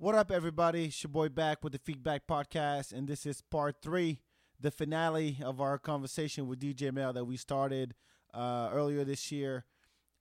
What 0.00 0.14
up, 0.14 0.30
everybody? 0.32 0.86
It's 0.86 1.02
your 1.02 1.10
boy 1.10 1.28
back 1.28 1.62
with 1.62 1.74
the 1.74 1.78
Feedback 1.78 2.26
Podcast, 2.26 2.94
and 2.94 3.06
this 3.06 3.26
is 3.26 3.42
part 3.42 3.82
three, 3.82 4.20
the 4.58 4.70
finale 4.70 5.36
of 5.44 5.60
our 5.60 5.76
conversation 5.76 6.46
with 6.46 6.58
DJ 6.58 6.90
Mel 6.90 7.12
that 7.12 7.26
we 7.26 7.36
started 7.36 7.94
uh, 8.32 8.70
earlier 8.72 9.04
this 9.04 9.30
year. 9.30 9.66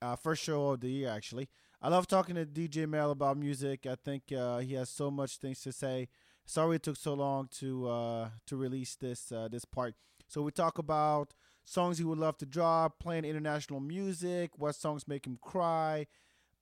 Uh, 0.02 0.18
first 0.18 0.44
show 0.44 0.72
of 0.72 0.82
the 0.82 0.90
year, 0.90 1.08
actually. 1.08 1.48
I 1.82 1.88
love 1.88 2.08
talking 2.08 2.36
to 2.36 2.46
DJ 2.46 2.90
Mel 2.90 3.10
about 3.10 3.38
music. 3.38 3.86
I 3.86 3.96
think 3.96 4.24
uh, 4.38 4.58
he 4.58 4.74
has 4.74 4.90
so 4.90 5.10
much 5.10 5.38
things 5.38 5.62
to 5.62 5.72
say. 5.72 6.10
Sorry 6.46 6.76
it 6.76 6.84
took 6.84 6.98
so 6.98 7.14
long 7.14 7.48
to 7.60 7.88
uh, 7.88 8.30
to 8.48 8.58
release 8.58 8.98
this 8.98 9.32
uh, 9.32 9.48
this 9.50 9.64
part. 9.64 9.96
So 10.28 10.42
we 10.42 10.52
talk 10.52 10.78
about 10.78 11.34
songs 11.64 12.00
he 12.00 12.04
would 12.04 12.20
love 12.20 12.38
to 12.40 12.46
drop, 12.46 13.00
playing 13.00 13.24
international 13.24 13.80
music, 13.80 14.52
what 14.58 14.76
songs 14.76 15.08
make 15.08 15.26
him 15.26 15.40
cry, 15.42 16.06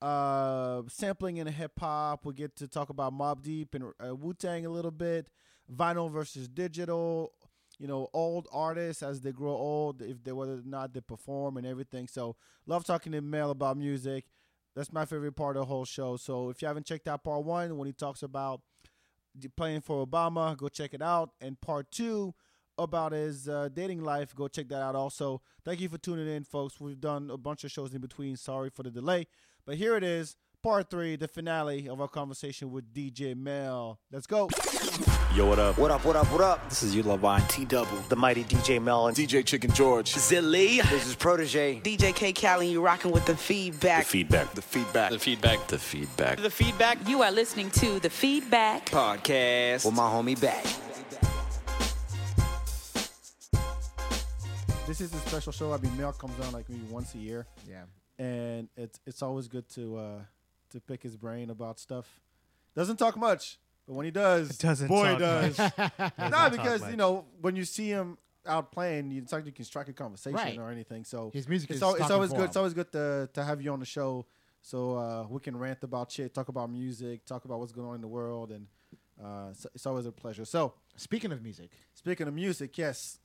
uh, 0.01 0.81
sampling 0.87 1.37
in 1.37 1.47
hip 1.47 1.79
hop. 1.79 2.25
We 2.25 2.33
get 2.33 2.55
to 2.57 2.67
talk 2.67 2.89
about 2.89 3.13
Mobb 3.13 3.41
Deep 3.41 3.73
and 3.75 3.91
uh, 4.05 4.15
Wu 4.15 4.33
Tang 4.33 4.65
a 4.65 4.69
little 4.69 4.91
bit, 4.91 5.29
vinyl 5.73 6.11
versus 6.11 6.47
digital. 6.47 7.33
You 7.79 7.87
know, 7.87 8.09
old 8.13 8.47
artists 8.51 9.03
as 9.03 9.21
they 9.21 9.31
grow 9.31 9.51
old, 9.51 10.01
if 10.01 10.23
they 10.23 10.31
whether 10.31 10.53
or 10.53 10.61
not 10.65 10.93
they 10.93 11.01
perform 11.01 11.57
and 11.57 11.67
everything. 11.67 12.07
So, 12.07 12.35
love 12.65 12.85
talking 12.85 13.11
to 13.11 13.21
Mel 13.21 13.51
about 13.51 13.77
music. 13.77 14.25
That's 14.75 14.91
my 14.91 15.05
favorite 15.05 15.35
part 15.35 15.57
of 15.57 15.61
the 15.61 15.65
whole 15.65 15.85
show. 15.85 16.17
So, 16.17 16.49
if 16.49 16.61
you 16.61 16.67
haven't 16.67 16.87
checked 16.87 17.07
out 17.07 17.23
part 17.23 17.43
one 17.43 17.77
when 17.77 17.85
he 17.85 17.93
talks 17.93 18.23
about 18.23 18.61
playing 19.55 19.81
for 19.81 20.05
Obama, 20.05 20.57
go 20.57 20.69
check 20.69 20.95
it 20.95 21.03
out. 21.03 21.31
And 21.39 21.59
part 21.61 21.91
two 21.91 22.33
about 22.79 23.11
his 23.11 23.47
uh, 23.47 23.69
dating 23.73 24.03
life, 24.03 24.35
go 24.35 24.47
check 24.47 24.69
that 24.69 24.81
out 24.81 24.95
also. 24.95 25.41
Thank 25.63 25.79
you 25.79 25.89
for 25.89 25.97
tuning 25.97 26.27
in, 26.27 26.43
folks. 26.43 26.79
We've 26.79 26.99
done 26.99 27.29
a 27.29 27.37
bunch 27.37 27.63
of 27.63 27.71
shows 27.71 27.93
in 27.93 28.01
between. 28.01 28.35
Sorry 28.37 28.69
for 28.69 28.83
the 28.83 28.91
delay. 28.91 29.27
But 29.67 29.75
here 29.75 29.97
it 29.97 30.03
is, 30.03 30.37
part 30.63 30.89
three, 30.89 31.17
the 31.17 31.27
finale 31.27 31.89
of 31.89 31.99
our 31.99 32.07
conversation 32.07 32.71
with 32.71 32.93
DJ 32.93 33.35
Mel. 33.35 33.99
Let's 34.13 34.25
go. 34.25 34.47
Yo, 35.35 35.45
what 35.45 35.59
up? 35.59 35.77
What 35.77 35.91
up, 35.91 36.05
what 36.05 36.15
up, 36.15 36.25
what 36.31 36.39
up? 36.39 36.69
This 36.69 36.83
is 36.83 36.95
you, 36.95 37.03
Lavine 37.03 37.45
T 37.49 37.65
Double. 37.65 37.97
the 38.07 38.15
mighty 38.15 38.45
DJ 38.45 38.81
Melon. 38.81 39.13
DJ 39.13 39.45
Chicken 39.45 39.69
George. 39.73 40.13
Zilly. 40.13 40.81
This 40.89 41.05
is 41.05 41.15
Protege. 41.15 41.81
DJ 41.81 42.15
K 42.15 42.31
Callie, 42.31 42.69
you 42.69 42.81
rocking 42.81 43.11
with 43.11 43.25
the 43.25 43.35
feedback. 43.35 44.05
The 44.05 44.09
feedback. 44.09 44.47
feedback. 44.47 44.55
The 44.55 44.61
feedback. 44.61 45.11
The 45.11 45.19
feedback. 45.19 45.67
The 45.67 45.79
feedback. 45.79 46.37
The 46.39 46.49
feedback 46.49 46.97
You 47.09 47.21
are 47.23 47.31
listening 47.31 47.69
to 47.71 47.99
the 47.99 48.09
feedback. 48.09 48.85
podcast. 48.85 49.83
With 49.85 49.95
my 49.95 50.03
homie 50.09 50.39
back. 50.39 50.63
This 54.87 55.01
is 55.01 55.13
a 55.13 55.17
special 55.27 55.51
show. 55.51 55.73
I 55.73 55.77
mean, 55.79 55.95
Mel 55.97 56.13
comes 56.13 56.39
on 56.47 56.53
like 56.53 56.69
maybe 56.69 56.85
once 56.89 57.13
a 57.15 57.17
year, 57.17 57.45
Yeah. 57.69 57.81
And 58.19 58.69
it's 58.75 58.99
it's 59.05 59.21
always 59.21 59.47
good 59.47 59.67
to 59.69 59.97
uh, 59.97 60.19
to 60.71 60.79
pick 60.81 61.03
his 61.03 61.15
brain 61.15 61.49
about 61.49 61.79
stuff. 61.79 62.19
Doesn't 62.75 62.97
talk 62.97 63.17
much, 63.17 63.57
but 63.87 63.95
when 63.95 64.05
he 64.05 64.11
does, 64.11 64.57
Doesn't 64.57 64.87
boy 64.87 65.17
talk 65.17 65.19
does. 65.19 65.57
much. 65.59 65.73
Not 66.31 66.51
because 66.51 66.87
you 66.89 66.97
know 66.97 67.25
when 67.41 67.55
you 67.55 67.65
see 67.65 67.87
him 67.89 68.17
out 68.45 68.71
playing, 68.71 69.11
you, 69.11 69.21
it's 69.21 69.31
like 69.33 69.45
you 69.45 69.51
can 69.51 69.65
strike 69.65 69.87
a 69.89 69.93
conversation 69.93 70.35
Right. 70.37 70.57
or 70.57 70.69
anything. 70.69 71.03
So 71.03 71.31
His 71.33 71.47
music 71.49 71.69
it's, 71.71 71.77
is 71.77 71.83
al- 71.83 71.95
it's 71.95 72.09
always 72.11 72.29
good. 72.31 72.39
him. 72.39 72.45
It's 72.45 72.55
always 72.57 72.73
good 72.73 72.91
to 72.93 73.29
to 73.33 73.43
have 73.43 73.61
you 73.61 73.71
on 73.73 73.79
the 73.79 73.85
show, 73.85 74.25
so 74.61 74.95
uh, 74.97 75.25
we 75.29 75.39
can 75.39 75.57
rant 75.57 75.83
about 75.83 76.11
shit, 76.11 76.33
talk 76.33 76.47
about 76.49 76.69
music, 76.71 77.25
talk 77.25 77.45
about 77.45 77.59
what's 77.59 77.71
going 77.73 77.87
on 77.87 77.95
in 77.95 78.01
the 78.01 78.07
world, 78.07 78.51
and 78.51 78.67
uh, 79.23 79.47
it's, 79.51 79.65
it's 79.75 79.85
always 79.85 80.05
a 80.05 80.11
pleasure. 80.11 80.45
So 80.45 80.73
Speaking 80.95 81.31
of 81.31 81.41
music, 81.43 81.71
speaking 81.93 82.27
of 82.27 82.33
music, 82.33 82.75
yes, 82.77 83.19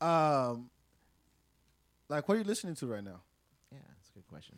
um, 0.00 0.68
like 2.08 2.28
what 2.28 2.34
are 2.36 2.38
you 2.38 2.44
listening 2.44 2.74
to 2.76 2.86
right 2.86 3.02
now? 3.04 3.20
Yeah, 4.14 4.16
that's 4.16 4.16
a 4.16 4.18
good 4.18 4.26
question. 4.28 4.56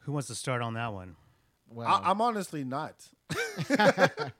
Who 0.00 0.12
wants 0.12 0.28
to 0.28 0.34
start 0.34 0.62
on 0.62 0.74
that 0.74 0.92
one? 0.92 1.16
Well, 1.68 1.86
I, 1.86 2.10
I'm 2.10 2.20
honestly 2.20 2.64
not. 2.64 2.94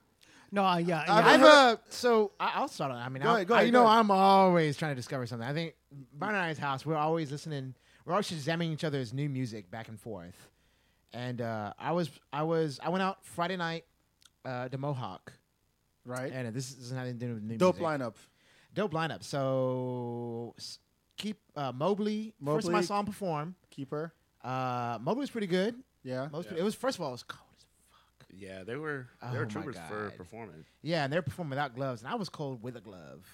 No, 0.53 0.65
uh, 0.65 0.75
yeah, 0.79 1.05
yeah. 1.07 1.13
I 1.13 1.33
I've 1.35 1.39
heard- 1.39 1.47
uh, 1.47 1.75
so 1.87 2.33
I, 2.37 2.51
I'll 2.55 2.67
start 2.67 2.91
on. 2.91 2.97
I 2.97 3.07
mean, 3.07 3.23
Go 3.23 3.29
I, 3.29 3.35
ahead, 3.35 3.47
go 3.47 3.53
I- 3.53 3.57
ahead, 3.59 3.67
you 3.67 3.71
go 3.71 3.79
know, 3.83 3.87
ahead. 3.87 3.99
I'm 3.99 4.11
always 4.11 4.75
trying 4.75 4.91
to 4.91 4.95
discover 4.97 5.25
something. 5.25 5.47
I 5.47 5.53
think 5.53 5.75
Brian 6.13 6.35
and 6.35 6.43
I's 6.43 6.57
house, 6.57 6.85
we're 6.85 6.97
always 6.97 7.31
listening. 7.31 7.73
We're 8.05 8.11
always 8.11 8.29
examining 8.33 8.73
each 8.73 8.83
other's 8.83 9.13
new 9.13 9.29
music 9.29 9.71
back 9.71 9.87
and 9.87 9.97
forth. 9.97 10.35
And 11.13 11.39
uh, 11.39 11.71
I 11.79 11.93
was, 11.93 12.09
I 12.33 12.43
was, 12.43 12.81
I 12.83 12.89
went 12.89 13.01
out 13.01 13.23
Friday 13.25 13.55
night 13.55 13.85
uh, 14.43 14.67
to 14.67 14.77
Mohawk, 14.77 15.31
Right, 16.03 16.33
and 16.33 16.53
this 16.53 16.69
is 16.77 16.91
nothing 16.91 17.17
to 17.17 17.25
do 17.27 17.33
with 17.35 17.43
new 17.43 17.55
dope 17.57 17.79
music. 17.79 17.87
lineup. 18.01 18.15
Dope 18.73 18.91
lineup. 18.91 19.23
So 19.23 20.53
s- 20.57 20.79
keep 21.15 21.39
uh, 21.55 21.71
Mobley, 21.71 22.33
First 22.43 22.67
time 22.67 22.75
I 22.75 22.81
Mobley. 22.81 23.05
perform. 23.05 23.55
Keeper, 23.69 24.13
Uh, 24.43 24.97
Mobley 25.01 25.21
was 25.21 25.29
pretty 25.31 25.47
good. 25.47 25.75
yeah. 26.03 26.27
Most 26.31 26.51
It 26.51 26.63
was 26.63 26.75
first 26.75 26.97
of 26.97 27.01
all, 27.03 27.09
it 27.09 27.13
was 27.13 27.23
cold 27.23 27.41
as 27.57 27.65
fuck. 27.89 28.27
Yeah, 28.35 28.63
they 28.63 28.75
were 28.75 29.07
they 29.21 29.27
Oh 29.27 29.33
were 29.33 29.45
my 29.45 29.51
troopers 29.51 29.75
for 29.87 30.09
God. 30.09 30.17
performing. 30.17 30.65
Yeah, 30.81 31.03
and 31.03 31.11
they're 31.13 31.21
performing 31.21 31.51
without 31.51 31.75
gloves, 31.75 32.01
and 32.01 32.11
I 32.11 32.15
was 32.15 32.29
cold 32.29 32.63
with 32.63 32.75
a 32.77 32.81
glove, 32.81 33.25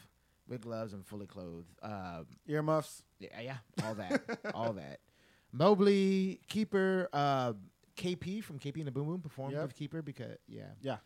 with 0.47 0.61
gloves 0.61 0.93
and 0.93 1.05
fully 1.05 1.27
clothed. 1.27 1.67
Um, 1.81 2.27
Earmuffs. 2.47 3.03
yeah, 3.19 3.39
yeah, 3.41 3.57
all 3.83 3.95
that, 3.95 4.21
all 4.53 4.73
that. 4.73 4.99
Mobley, 5.53 6.39
Keeper, 6.49 7.09
uh, 7.13 7.53
KP 7.95 8.43
from 8.43 8.59
KP 8.59 8.77
and 8.77 8.87
the 8.87 8.91
Boom 8.91 9.07
Boom 9.07 9.21
performed 9.21 9.53
Yep. 9.53 9.61
with 9.63 9.75
Keeper 9.75 10.01
because 10.01 10.37
yeah, 10.47 10.65
Yeah. 10.81 10.97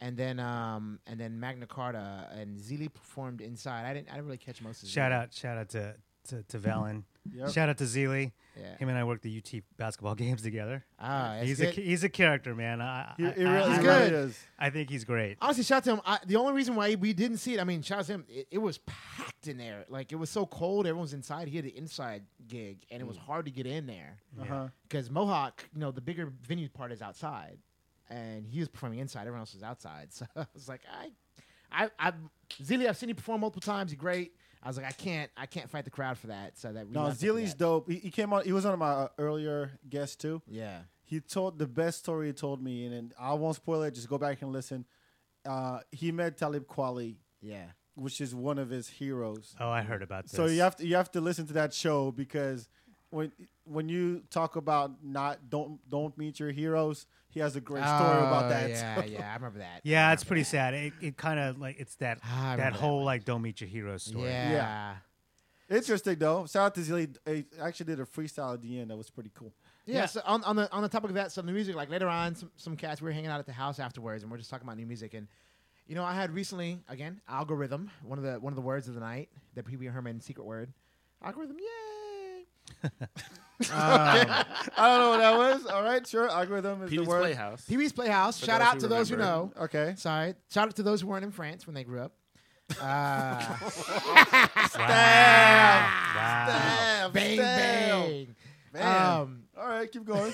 and 0.00 0.16
then 0.16 0.40
um, 0.40 0.98
and 1.06 1.20
then 1.20 1.38
Magna 1.38 1.66
Carda 1.66 2.26
and 2.36 2.58
Zeely 2.58 2.92
performed 2.92 3.40
inside. 3.40 3.84
I 3.86 3.94
didn't, 3.94 4.08
I 4.08 4.12
didn't 4.14 4.24
really 4.26 4.38
catch 4.38 4.60
most 4.62 4.82
of. 4.82 4.88
shout 4.88 5.12
Zeely. 5.12 5.14
out, 5.14 5.32
shout 5.34 5.58
out 5.58 5.68
to 5.70 5.94
to, 6.28 6.42
to 6.44 6.58
Valen. 6.58 7.04
Yep. 7.32 7.50
Shout 7.50 7.68
out 7.68 7.78
to 7.78 7.84
Zeely. 7.84 8.32
Yeah, 8.60 8.76
Him 8.76 8.88
and 8.88 8.96
I 8.98 9.02
worked 9.04 9.22
the 9.22 9.36
UT 9.38 9.62
basketball 9.76 10.14
games 10.24 10.42
together. 10.42 10.84
ah, 11.00 11.38
he's 11.42 11.58
good. 11.58 11.76
a 11.76 11.80
he's 11.80 12.04
a 12.04 12.08
character, 12.08 12.54
man. 12.54 12.80
I, 12.80 13.14
He, 13.16 13.26
I, 13.26 13.32
he 13.32 13.42
really, 13.44 13.56
I 13.56 13.58
He's 13.60 13.68
love- 13.68 13.84
really 13.86 14.10
good. 14.10 14.28
is. 14.28 14.38
I 14.58 14.70
think 14.70 14.90
he's 14.90 15.04
great. 15.04 15.38
Honestly, 15.40 15.64
shout 15.64 15.78
out 15.78 15.84
to 15.84 15.90
him. 15.94 16.00
I, 16.06 16.18
the 16.26 16.36
only 16.36 16.52
reason 16.52 16.76
why 16.76 16.94
we 16.94 17.12
didn't 17.12 17.38
see 17.38 17.54
it, 17.54 17.60
I 17.60 17.64
mean, 17.64 17.82
shout 17.82 18.00
out 18.00 18.04
to 18.06 18.12
him. 18.12 18.24
It, 18.28 18.46
it 18.52 18.58
was 18.58 18.78
packed 18.78 19.48
in 19.48 19.56
there. 19.58 19.84
Like 19.88 20.12
it 20.12 20.16
was 20.16 20.30
so 20.30 20.46
cold, 20.46 20.86
everyone 20.86 21.02
was 21.02 21.14
inside. 21.14 21.48
He 21.48 21.56
had 21.56 21.64
the 21.64 21.76
inside 21.76 22.22
gig, 22.46 22.84
and 22.90 23.00
it 23.00 23.06
was 23.06 23.16
hard 23.16 23.46
to 23.46 23.50
get 23.50 23.66
in 23.66 23.86
there 23.86 24.18
Uh-huh. 24.40 24.68
because 24.88 25.10
Mohawk, 25.10 25.64
you 25.74 25.80
know, 25.80 25.90
the 25.90 26.00
bigger 26.02 26.32
venue 26.46 26.68
part 26.68 26.92
is 26.92 27.02
outside, 27.02 27.58
and 28.10 28.46
he 28.46 28.60
was 28.60 28.68
performing 28.68 28.98
inside. 29.00 29.22
Everyone 29.22 29.40
else 29.40 29.54
was 29.54 29.62
outside. 29.62 30.08
So 30.12 30.26
I 30.36 30.46
was 30.54 30.68
like, 30.68 30.82
I, 30.92 31.10
I, 31.72 31.90
I, 31.98 32.12
Zeely, 32.62 32.88
I've 32.88 32.96
seen 32.96 33.08
you 33.08 33.16
perform 33.16 33.40
multiple 33.40 33.62
times. 33.62 33.90
You're 33.90 33.98
great. 33.98 34.34
I 34.64 34.68
was 34.68 34.76
like, 34.78 34.86
I 34.86 34.92
can't, 34.92 35.30
I 35.36 35.46
can't 35.46 35.68
fight 35.68 35.84
the 35.84 35.90
crowd 35.90 36.16
for 36.18 36.28
that. 36.28 36.58
So 36.58 36.72
that 36.72 36.86
we 36.86 36.92
No, 36.94 37.02
left 37.04 37.16
after 37.16 37.26
Zeely's 37.26 37.50
that. 37.50 37.58
dope. 37.58 37.90
He, 37.90 37.96
he 37.98 38.10
came 38.10 38.32
on. 38.32 38.44
He 38.44 38.52
was 38.52 38.64
on 38.64 38.78
my 38.78 38.90
uh, 38.90 39.08
earlier 39.18 39.72
guest 39.88 40.20
too. 40.20 40.40
Yeah, 40.48 40.78
He 41.04 41.20
told 41.20 41.58
the 41.58 41.66
best 41.66 41.98
story 41.98 42.28
he 42.28 42.32
told 42.32 42.62
me, 42.62 42.86
and, 42.86 42.94
and 42.94 43.14
I 43.20 43.34
won't 43.34 43.56
spoil 43.56 43.82
it. 43.82 43.92
Just 43.94 44.08
go 44.08 44.16
back 44.18 44.40
and 44.42 44.52
listen. 44.52 44.86
Uh, 45.44 45.80
he 45.92 46.10
met 46.12 46.38
Talib 46.38 46.66
Kweli, 46.66 47.16
yeah. 47.42 47.66
which 47.94 48.20
is 48.22 48.34
one 48.34 48.58
of 48.58 48.70
his 48.70 48.88
heroes. 48.88 49.54
Oh, 49.60 49.68
I 49.68 49.82
heard 49.82 50.02
about 50.02 50.24
this. 50.24 50.32
So 50.32 50.46
you 50.46 50.62
have 50.62 50.76
to 50.76 50.86
you 50.86 50.96
have 50.96 51.10
to 51.12 51.20
listen 51.20 51.46
to 51.48 51.52
that 51.54 51.74
show 51.74 52.10
because 52.10 52.68
when 53.10 53.32
when 53.64 53.88
you 53.90 54.22
talk 54.30 54.56
about 54.56 55.04
not 55.04 55.50
don't 55.50 55.78
don't 55.90 56.16
meet 56.16 56.40
your 56.40 56.50
heroes, 56.52 57.06
he 57.34 57.40
has 57.40 57.56
a 57.56 57.60
great 57.60 57.82
story 57.84 58.18
about 58.18 58.44
Oh, 58.44 58.48
that. 58.48 58.70
Yeah, 58.70 58.94
So- 59.00 59.04
yeah, 59.06 59.30
I 59.30 59.34
remember 59.34 59.58
that. 59.58 59.80
yeah, 59.84 60.08
I 60.08 60.12
it's 60.14 60.24
pretty 60.24 60.42
that. 60.42 60.48
sad. 60.48 60.74
It, 60.74 60.92
it 61.02 61.16
kind 61.18 61.38
of 61.38 61.58
like 61.58 61.76
it's 61.78 61.96
that 61.96 62.20
Ah, 62.24 62.26
I 62.26 62.42
that 62.42 62.50
remember 62.52 62.72
that 62.72 62.80
whole 62.80 63.04
like 63.04 63.24
don't 63.24 63.42
meet 63.42 63.60
your 63.60 63.68
hero 63.68 63.96
story. 63.98 64.30
Yeah. 64.30 64.50
Yeah. 64.52 64.96
Interesting 65.76 66.16
though. 66.18 66.46
Shout 66.46 66.66
out 66.66 66.74
to 66.74 66.80
Zeely. 66.82 67.16
He 67.26 67.44
actually 67.60 67.86
did 67.86 68.00
a 68.00 68.04
freestyle 68.04 68.54
at 68.54 68.62
the 68.62 68.80
end 68.80 68.90
that 68.90 68.96
was 68.96 69.10
pretty 69.10 69.30
cool. 69.34 69.52
Yeah. 69.86 70.06
So 70.06 70.20
on, 70.24 70.44
on 70.44 70.56
the 70.56 70.70
on 70.72 70.82
the 70.82 70.88
topic 70.88 71.10
of 71.10 71.14
that, 71.16 71.32
some 71.32 71.46
new 71.46 71.52
music, 71.52 71.74
like 71.74 71.90
later 71.90 72.06
on, 72.08 72.34
some 72.34 72.50
some 72.56 72.76
cats 72.76 73.00
we 73.02 73.06
were 73.06 73.12
hanging 73.12 73.30
out 73.30 73.40
at 73.40 73.46
the 73.46 73.52
house 73.52 73.78
afterwards, 73.78 74.22
and 74.22 74.30
we're 74.30 74.38
just 74.38 74.50
talking 74.50 74.66
about 74.66 74.76
new 74.76 74.86
music. 74.86 75.14
And 75.14 75.26
you 75.86 75.94
know, 75.94 76.04
I 76.04 76.14
had 76.14 76.30
recently 76.32 76.80
again 76.88 77.20
algorithm, 77.28 77.90
one 78.02 78.18
of 78.18 78.24
the 78.24 78.34
one 78.40 78.52
of 78.52 78.56
the 78.56 78.62
words 78.62 78.88
of 78.88 78.94
the 78.94 79.00
night, 79.00 79.30
the 79.54 79.62
Pee 79.62 79.76
Wee 79.76 79.86
Herman 79.86 80.20
secret 80.20 80.44
word, 80.44 80.72
algorithm. 81.22 81.56
Yay! 81.58 81.64
Um, 82.84 82.90
I 83.70 84.44
don't 84.78 85.00
know 85.00 85.10
what 85.10 85.18
that 85.18 85.36
was. 85.36 85.66
All 85.66 85.82
right, 85.82 86.06
sure. 86.06 86.28
Algorithm 86.28 86.82
is 86.82 86.90
Pee 86.90 86.96
the 86.96 87.04
word. 87.04 87.20
Playhouse. 87.20 87.64
Pee 87.66 87.76
Wee's 87.76 87.92
Playhouse. 87.92 88.40
For 88.40 88.46
Shout 88.46 88.60
those 88.60 88.68
out 88.68 88.74
who 88.74 88.80
to 88.80 88.88
those 88.88 89.08
who 89.10 89.16
know. 89.16 89.38
remember. 89.54 89.60
Okay. 89.62 89.94
Sorry. 89.96 90.34
Shout 90.50 90.68
out 90.68 90.76
to 90.76 90.82
those 90.82 91.00
who 91.00 91.06
weren't 91.08 91.24
in 91.24 91.30
France 91.30 91.66
when 91.66 91.74
they 91.74 91.84
grew 91.84 92.00
up. 92.00 92.12
Uh, 92.80 93.56
Wow. 94.76 96.46
Damn, 96.46 97.12
bang 97.12 97.36
damn. 97.36 98.00
bang. 98.08 98.36
Man. 98.72 99.06
Um, 99.20 99.42
All 99.56 99.68
right, 99.68 99.90
keep 99.90 100.04
going. 100.04 100.32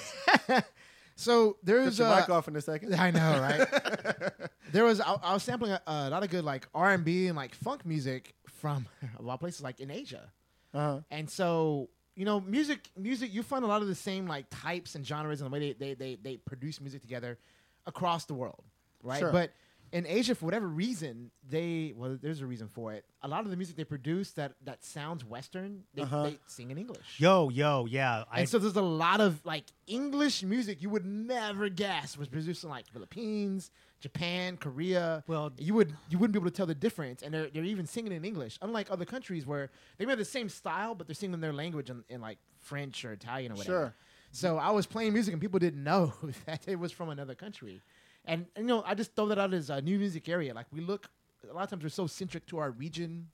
so 1.17 1.51
Put 1.53 1.59
there's 1.67 1.99
your 1.99 2.09
uh, 2.09 2.21
mic 2.21 2.31
off 2.31 2.49
in 2.49 2.57
a 2.57 2.61
second. 2.61 2.95
I 2.95 3.11
know, 3.11 3.39
right? 3.41 4.31
there 4.73 4.85
was 4.85 5.01
I, 5.01 5.13
I 5.23 5.35
was 5.35 5.43
sampling 5.43 5.73
a, 5.73 5.81
a 5.87 6.11
lot 6.11 6.23
of 6.23 6.31
good 6.31 6.45
like 6.45 6.67
R 6.75 6.93
and 6.93 7.05
B 7.05 7.27
and 7.27 7.37
like 7.37 7.55
funk 7.55 7.85
music 7.85 8.35
from 8.49 8.87
a 9.19 9.23
lot 9.23 9.35
of 9.35 9.41
places 9.41 9.61
like 9.63 9.81
in 9.81 9.91
Asia, 9.91 10.31
Uh-huh. 10.73 11.01
and 11.11 11.29
so 11.29 11.91
you 12.21 12.27
know, 12.27 12.39
music 12.39 12.91
music 12.99 13.33
you 13.33 13.43
find 13.43 13.65
a 13.65 13.67
lot 13.67 13.81
of 13.81 13.89
the 13.89 13.95
same 13.95 14.27
like 14.27 14.45
types 14.51 14.95
and 14.95 15.07
genres 15.07 15.41
and 15.41 15.51
the 15.51 15.55
way 15.55 15.73
they 15.73 15.73
they 15.73 15.95
they, 15.95 16.19
they 16.23 16.37
produce 16.37 16.79
music 16.79 17.01
together 17.01 17.39
across 17.87 18.27
the 18.27 18.35
world, 18.35 18.63
right? 19.03 19.21
Sure. 19.21 19.33
But 19.33 19.53
in 19.93 20.07
Asia, 20.07 20.35
for 20.35 20.45
whatever 20.45 20.69
reason, 20.69 21.31
they 21.49 21.93
well, 21.97 22.17
there's 22.21 22.41
a 22.41 22.47
reason 22.47 22.69
for 22.69 22.93
it. 22.93 23.05
A 23.23 23.29
lot 23.29 23.45
of 23.45 23.51
the 23.51 23.57
music 23.57 23.77
they 23.77 23.85
produce 23.85 24.31
that 24.33 24.53
that 24.65 24.85
sounds 24.85 25.25
Western, 25.25 25.83
they, 25.95 26.03
Uh-huh. 26.03 26.23
they 26.25 26.39
sing 26.47 26.71
in 26.71 26.79
English. 26.79 27.17
Yo, 27.19 27.49
yo, 27.49 27.87
yeah. 27.87 28.25
I 28.31 28.41
and 28.41 28.49
so 28.49 28.59
there's 28.59 28.77
a 28.77 28.83
lot 28.83 29.21
of 29.21 29.45
like 29.45 29.65
English 29.87 30.43
music 30.43 30.81
you 30.83 30.91
would 30.91 31.05
never 31.05 31.69
guess 31.69 32.17
was 32.17 32.29
produced 32.29 32.63
in 32.65 32.71
like 32.71 32.87
Philippines, 32.87 33.71
Japan, 34.01 34.57
Korea. 34.57 35.25
Well- 35.27 35.53
you 35.59 35.75
would 35.75 35.93
you 36.09 36.19
wouldn't 36.19 36.35
be 36.35 36.39
able 36.39 36.51
to 36.51 36.57
tell 36.57 36.67
the 36.67 36.75
difference, 36.75 37.23
and 37.23 37.35
they're 37.35 37.49
they're 37.51 37.65
even 37.65 37.87
singing 37.87 38.13
in 38.13 38.25
English. 38.25 38.59
Unlike 38.63 38.91
other 38.91 39.05
countries 39.05 39.45
where 39.47 39.71
they 39.99 40.05
may 40.07 40.13
have 40.13 40.19
the 40.19 40.25
same 40.25 40.49
style, 40.49 40.95
but 40.95 41.07
they're 41.09 41.15
singing 41.15 41.35
in 41.35 41.41
their 41.41 41.53
language 41.53 41.91
in, 41.91 42.05
in 42.09 42.21
like 42.21 42.39
French 42.61 43.05
or 43.05 43.13
Italian 43.13 43.53
or 43.53 43.57
whatever. 43.57 43.77
Sure. 43.87 43.95
So 44.33 44.59
I 44.59 44.71
was 44.71 44.87
playing 44.87 45.13
music 45.13 45.33
and 45.33 45.41
people 45.41 45.59
didn't 45.59 45.83
know 45.83 46.13
that 46.47 46.69
it 46.69 46.79
was 46.79 46.93
from 46.93 47.09
another 47.09 47.35
country, 47.35 47.81
and, 48.25 48.47
and, 48.57 48.65
you 48.65 48.69
know 48.69 48.83
I 48.87 48.95
just 48.95 49.15
throw 49.15 49.27
that 49.27 49.39
out 49.39 49.53
as 49.55 49.71
a 49.71 49.81
new 49.81 49.99
music 49.99 50.29
area. 50.29 50.55
Like 50.55 50.67
we 50.73 50.81
look 50.81 51.11
a 51.49 51.53
lot 51.55 51.65
of 51.65 51.71
times 51.71 51.83
we're 51.83 51.89
so 51.89 52.07
centric 52.07 52.47
to 52.47 52.59
our 52.59 52.71
region. 52.71 53.29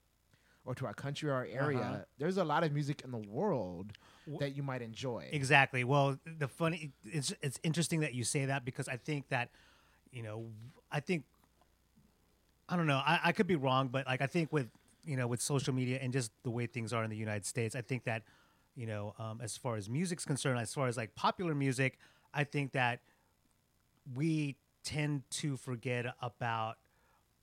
Or 0.65 0.75
to 0.75 0.85
our 0.85 0.93
country 0.93 1.29
or 1.29 1.33
our 1.33 1.45
area, 1.45 1.79
Uh-huh. 1.79 1.99
there's 2.17 2.35
a 2.35 2.43
lot 2.43 2.65
of 2.65 2.73
music 2.73 3.01
in 3.05 3.11
the 3.11 3.17
world 3.29 3.93
that 4.39 4.53
you 4.53 4.63
might 4.63 4.81
enjoy. 4.81 5.29
Exactly. 5.31 5.85
Well, 5.85 6.19
the 6.25 6.49
funny 6.49 6.91
it's 7.05 7.33
it's 7.41 7.57
interesting 7.63 8.01
that 8.01 8.13
you 8.13 8.25
say 8.25 8.43
that 8.47 8.65
because 8.65 8.89
I 8.89 8.97
think 8.97 9.29
that 9.29 9.49
you 10.11 10.23
know 10.23 10.51
I 10.91 10.99
think 10.99 11.23
I 12.67 12.75
don't 12.75 12.85
know 12.87 12.97
I, 12.97 13.19
I 13.25 13.31
could 13.31 13.47
be 13.47 13.55
wrong, 13.55 13.87
but 13.87 14.05
like 14.07 14.21
I 14.21 14.27
think 14.27 14.51
with 14.51 14.67
you 15.05 15.15
know 15.15 15.25
with 15.25 15.41
social 15.41 15.73
media 15.73 15.99
and 16.01 16.11
just 16.11 16.31
the 16.43 16.49
way 16.51 16.65
things 16.67 16.91
are 16.91 17.03
in 17.05 17.09
the 17.09 17.15
United 17.15 17.45
States, 17.45 17.73
I 17.73 17.81
think 17.81 18.03
that 18.03 18.23
you 18.75 18.87
know 18.87 19.13
um, 19.19 19.39
as 19.41 19.55
far 19.55 19.77
as 19.77 19.89
music's 19.89 20.25
concerned, 20.25 20.59
as 20.59 20.73
far 20.73 20.87
as 20.89 20.97
like 20.97 21.15
popular 21.15 21.55
music, 21.55 21.97
I 22.33 22.43
think 22.43 22.73
that 22.73 22.99
we 24.15 24.57
tend 24.87 25.23
to 25.29 25.57
forget 25.57 26.05
about 26.21 26.77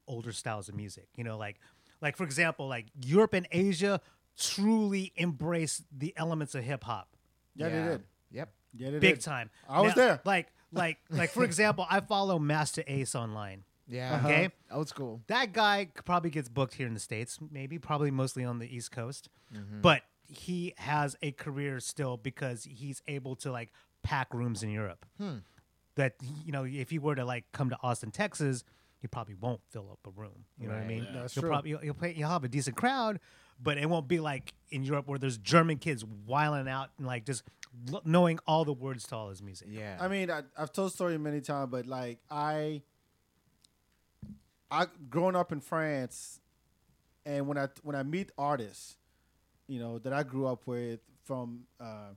older 0.07 0.33
styles 0.33 0.69
of 0.69 0.75
music. 0.75 1.09
You 1.17 1.25
know, 1.25 1.37
like 1.39 1.57
like 2.01 2.17
for 2.17 2.25
example, 2.25 2.69
like 2.69 2.87
Europe 3.05 3.35
and 3.35 3.47
Asia 3.53 4.01
truly 4.39 5.13
embrace 5.17 5.83
the 5.97 6.13
elements 6.17 6.55
of 6.55 6.65
hip 6.65 6.85
hop 6.85 7.09
Yeah, 7.55 7.69
they 7.69 7.83
did. 7.91 8.03
Yep. 8.33 8.53
Yeah, 8.77 8.91
they 8.91 8.99
big 8.99 9.15
did. 9.17 9.21
time. 9.23 9.51
I 9.69 9.81
was 9.81 9.91
Now, 9.91 10.03
there. 10.03 10.21
Like, 10.25 10.49
like, 10.73 10.99
like. 11.09 11.31
For 11.31 11.45
example, 11.45 11.87
I 11.89 12.01
follow 12.01 12.39
Masta 12.41 12.83
Ace 12.93 13.15
online. 13.15 13.63
Yeah. 13.87 14.15
Uh-huh. 14.15 14.27
Okay, 14.29 14.49
Old 14.73 14.89
school. 14.89 15.21
that 15.29 15.53
guy 15.53 15.89
probably 16.05 16.31
gets 16.31 16.49
booked 16.49 16.75
here 16.75 16.87
in 16.89 16.95
the 16.95 17.01
states, 17.01 17.39
maybe, 17.53 17.79
probably 17.79 18.11
mostly 18.11 18.43
on 18.45 18.59
the 18.59 18.67
East 18.77 18.91
Coast, 18.91 19.29
Mm-hmm. 19.55 19.83
but 19.83 20.03
he 20.27 20.75
has 20.79 21.17
a 21.23 21.31
career 21.33 21.79
still 21.81 22.17
because 22.17 22.65
he's 22.65 23.03
able 23.07 23.37
to 23.37 23.53
like 23.53 23.71
pack 24.03 24.33
rooms 24.35 24.63
in 24.65 24.71
Europe. 24.71 25.05
Hmm. 25.19 25.37
That 25.97 26.15
you 26.45 26.53
know, 26.53 26.65
if 26.65 26.91
he 26.91 26.99
were 26.99 27.15
to 27.15 27.25
like 27.25 27.45
come 27.53 27.71
to 27.71 27.79
Austin, 27.83 28.11
Texas, 28.11 28.65
he 29.01 29.07
probably 29.07 29.35
won't 29.35 29.61
fill 29.71 29.91
up 29.93 30.01
a 30.07 30.11
room. 30.19 30.45
You 30.59 30.69
know 30.69 30.75
what 30.75 30.83
I 30.83 30.87
mean? 30.87 31.05
Yeah. 31.05 31.21
That's 31.21 31.35
he'll 31.35 31.43
true. 31.43 31.51
probably 31.51 31.71
he'll, 31.71 31.79
he'll, 31.81 31.95
play, 31.95 32.15
he'll 32.15 32.29
have 32.29 32.43
a 32.43 32.49
decent 32.49 32.75
crowd, 32.77 33.21
but 33.63 33.77
it 33.79 33.89
won't 33.89 34.09
be 34.09 34.19
like 34.19 34.55
in 34.71 34.83
Europe 34.83 35.07
where 35.07 35.19
there's 35.19 35.39
German 35.39 35.77
kids 35.77 36.05
wiling 36.27 36.69
out 36.69 36.91
and 36.99 37.07
like 37.07 37.27
just 37.27 37.45
l- 37.93 38.03
knowing 38.05 38.39
all 38.47 38.65
the 38.65 38.73
words 38.73 39.07
to 39.09 39.17
all 39.17 39.29
his 39.29 39.43
music. 39.43 39.69
Yeah. 39.71 39.99
I 40.01 40.09
mean, 40.09 40.31
I, 40.31 40.43
I've 40.57 40.73
told 40.73 40.91
the 40.91 40.95
story 40.95 41.19
many 41.19 41.41
times, 41.41 41.71
but 41.71 41.87
like 41.87 42.19
I, 42.31 42.83
I 44.71 44.87
growing 45.11 45.37
up 45.37 45.53
in 45.53 45.61
France, 45.61 46.41
and 47.27 47.47
when 47.47 47.59
I 47.59 47.69
when 47.83 47.95
I 47.95 48.03
meet 48.03 48.33
artists, 48.39 48.97
you 49.69 49.79
know 49.79 49.99
that 49.99 50.13
I 50.13 50.23
grew 50.23 50.47
up 50.47 50.67
with, 50.67 51.01
from 51.25 51.65
uh, 51.79 52.15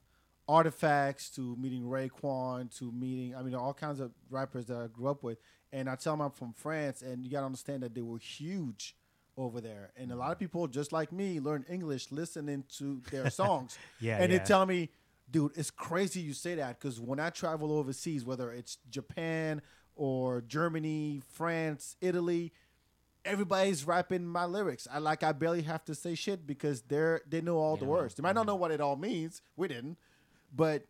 artifacts 0.47 1.29
to 1.31 1.55
meeting 1.57 1.83
Raekwon 1.83 2.75
to 2.79 2.91
meeting, 2.91 3.35
I 3.35 3.41
mean, 3.41 3.55
all 3.55 3.73
kinds 3.73 3.99
of 3.99 4.11
rappers 4.29 4.65
that 4.67 4.77
I 4.77 4.87
grew 4.87 5.07
up 5.07 5.23
with, 5.23 5.39
and 5.71 5.89
I 5.89 5.95
tell 5.95 6.13
them 6.13 6.21
I'm 6.21 6.31
from 6.31 6.53
France, 6.53 7.01
and 7.01 7.25
you 7.25 7.31
gotta 7.31 7.45
understand 7.45 7.83
that 7.83 7.93
they 7.93 8.01
were 8.01 8.17
huge 8.17 8.95
over 9.35 9.61
there, 9.61 9.91
and 9.97 10.11
a 10.11 10.15
lot 10.15 10.31
of 10.31 10.39
people 10.39 10.67
just 10.67 10.91
like 10.91 11.11
me 11.11 11.39
learn 11.39 11.65
English 11.69 12.11
listening 12.11 12.63
to 12.77 13.01
their 13.11 13.29
songs, 13.41 13.77
Yeah, 13.99 14.17
and 14.17 14.31
yeah. 14.31 14.39
they 14.39 14.43
tell 14.43 14.65
me, 14.65 14.89
dude, 15.29 15.51
it's 15.55 15.71
crazy 15.71 16.21
you 16.21 16.33
say 16.33 16.55
that 16.55 16.79
because 16.79 16.99
when 16.99 17.19
I 17.19 17.29
travel 17.29 17.71
overseas, 17.71 18.23
whether 18.23 18.51
it's 18.51 18.77
Japan 18.89 19.61
or 19.95 20.41
Germany, 20.41 21.21
France, 21.33 21.97
Italy, 21.99 22.53
everybody's 23.25 23.85
rapping 23.85 24.25
my 24.25 24.45
lyrics. 24.45 24.87
I 24.91 24.99
like 24.99 25.23
I 25.23 25.33
barely 25.33 25.63
have 25.63 25.83
to 25.85 25.95
say 25.95 26.15
shit 26.15 26.47
because 26.47 26.81
they're 26.83 27.21
they 27.27 27.41
know 27.41 27.57
all 27.57 27.77
the 27.77 27.85
words. 27.85 28.15
They 28.15 28.23
might 28.23 28.33
not 28.33 28.41
mm-hmm. 28.41 28.47
know 28.47 28.55
what 28.55 28.71
it 28.71 28.81
all 28.81 28.95
means. 28.95 29.41
We 29.55 29.67
didn't, 29.67 29.97
but 30.53 30.83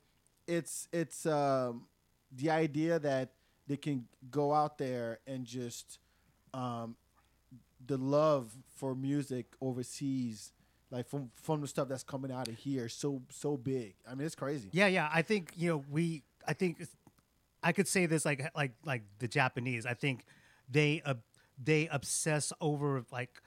it's 0.48 0.88
it's 0.92 1.26
um, 1.26 1.86
the 2.32 2.50
idea 2.50 3.00
that 3.00 3.32
they 3.68 3.78
can 3.78 4.06
go 4.32 4.54
out 4.54 4.78
there 4.78 5.20
and 5.28 5.46
just 5.46 6.00
um, 6.54 6.96
the 7.86 7.98
love 7.98 8.52
for 8.76 8.96
music 8.96 9.48
overseas, 9.62 10.52
like 10.92 11.08
from 11.08 11.32
from 11.36 11.62
the 11.62 11.68
stuff 11.68 11.88
that's 11.88 12.04
coming 12.04 12.32
out 12.32 12.48
of 12.48 12.56
here, 12.56 12.90
so 12.90 13.22
so 13.30 13.58
big. 13.58 13.96
I 14.10 14.16
mean, 14.16 14.26
it's 14.26 14.36
crazy. 14.36 14.70
Yeah, 14.72 14.88
yeah. 14.88 15.10
I 15.14 15.22
think 15.22 15.52
you 15.56 15.70
know 15.70 15.84
we. 15.90 16.24
I 16.48 16.54
think 16.54 16.82
I 17.62 17.74
could 17.74 17.88
say 17.88 18.06
this 18.06 18.26
like 18.26 18.50
like 18.56 18.72
like 18.86 19.04
the 19.20 19.28
Japanese. 19.28 19.86
I 19.86 19.94
think 19.94 20.26
they 20.70 21.02
uh, 21.06 21.16
they 21.62 21.88
obsess 21.90 22.54
over 22.62 23.04
like 23.12 23.42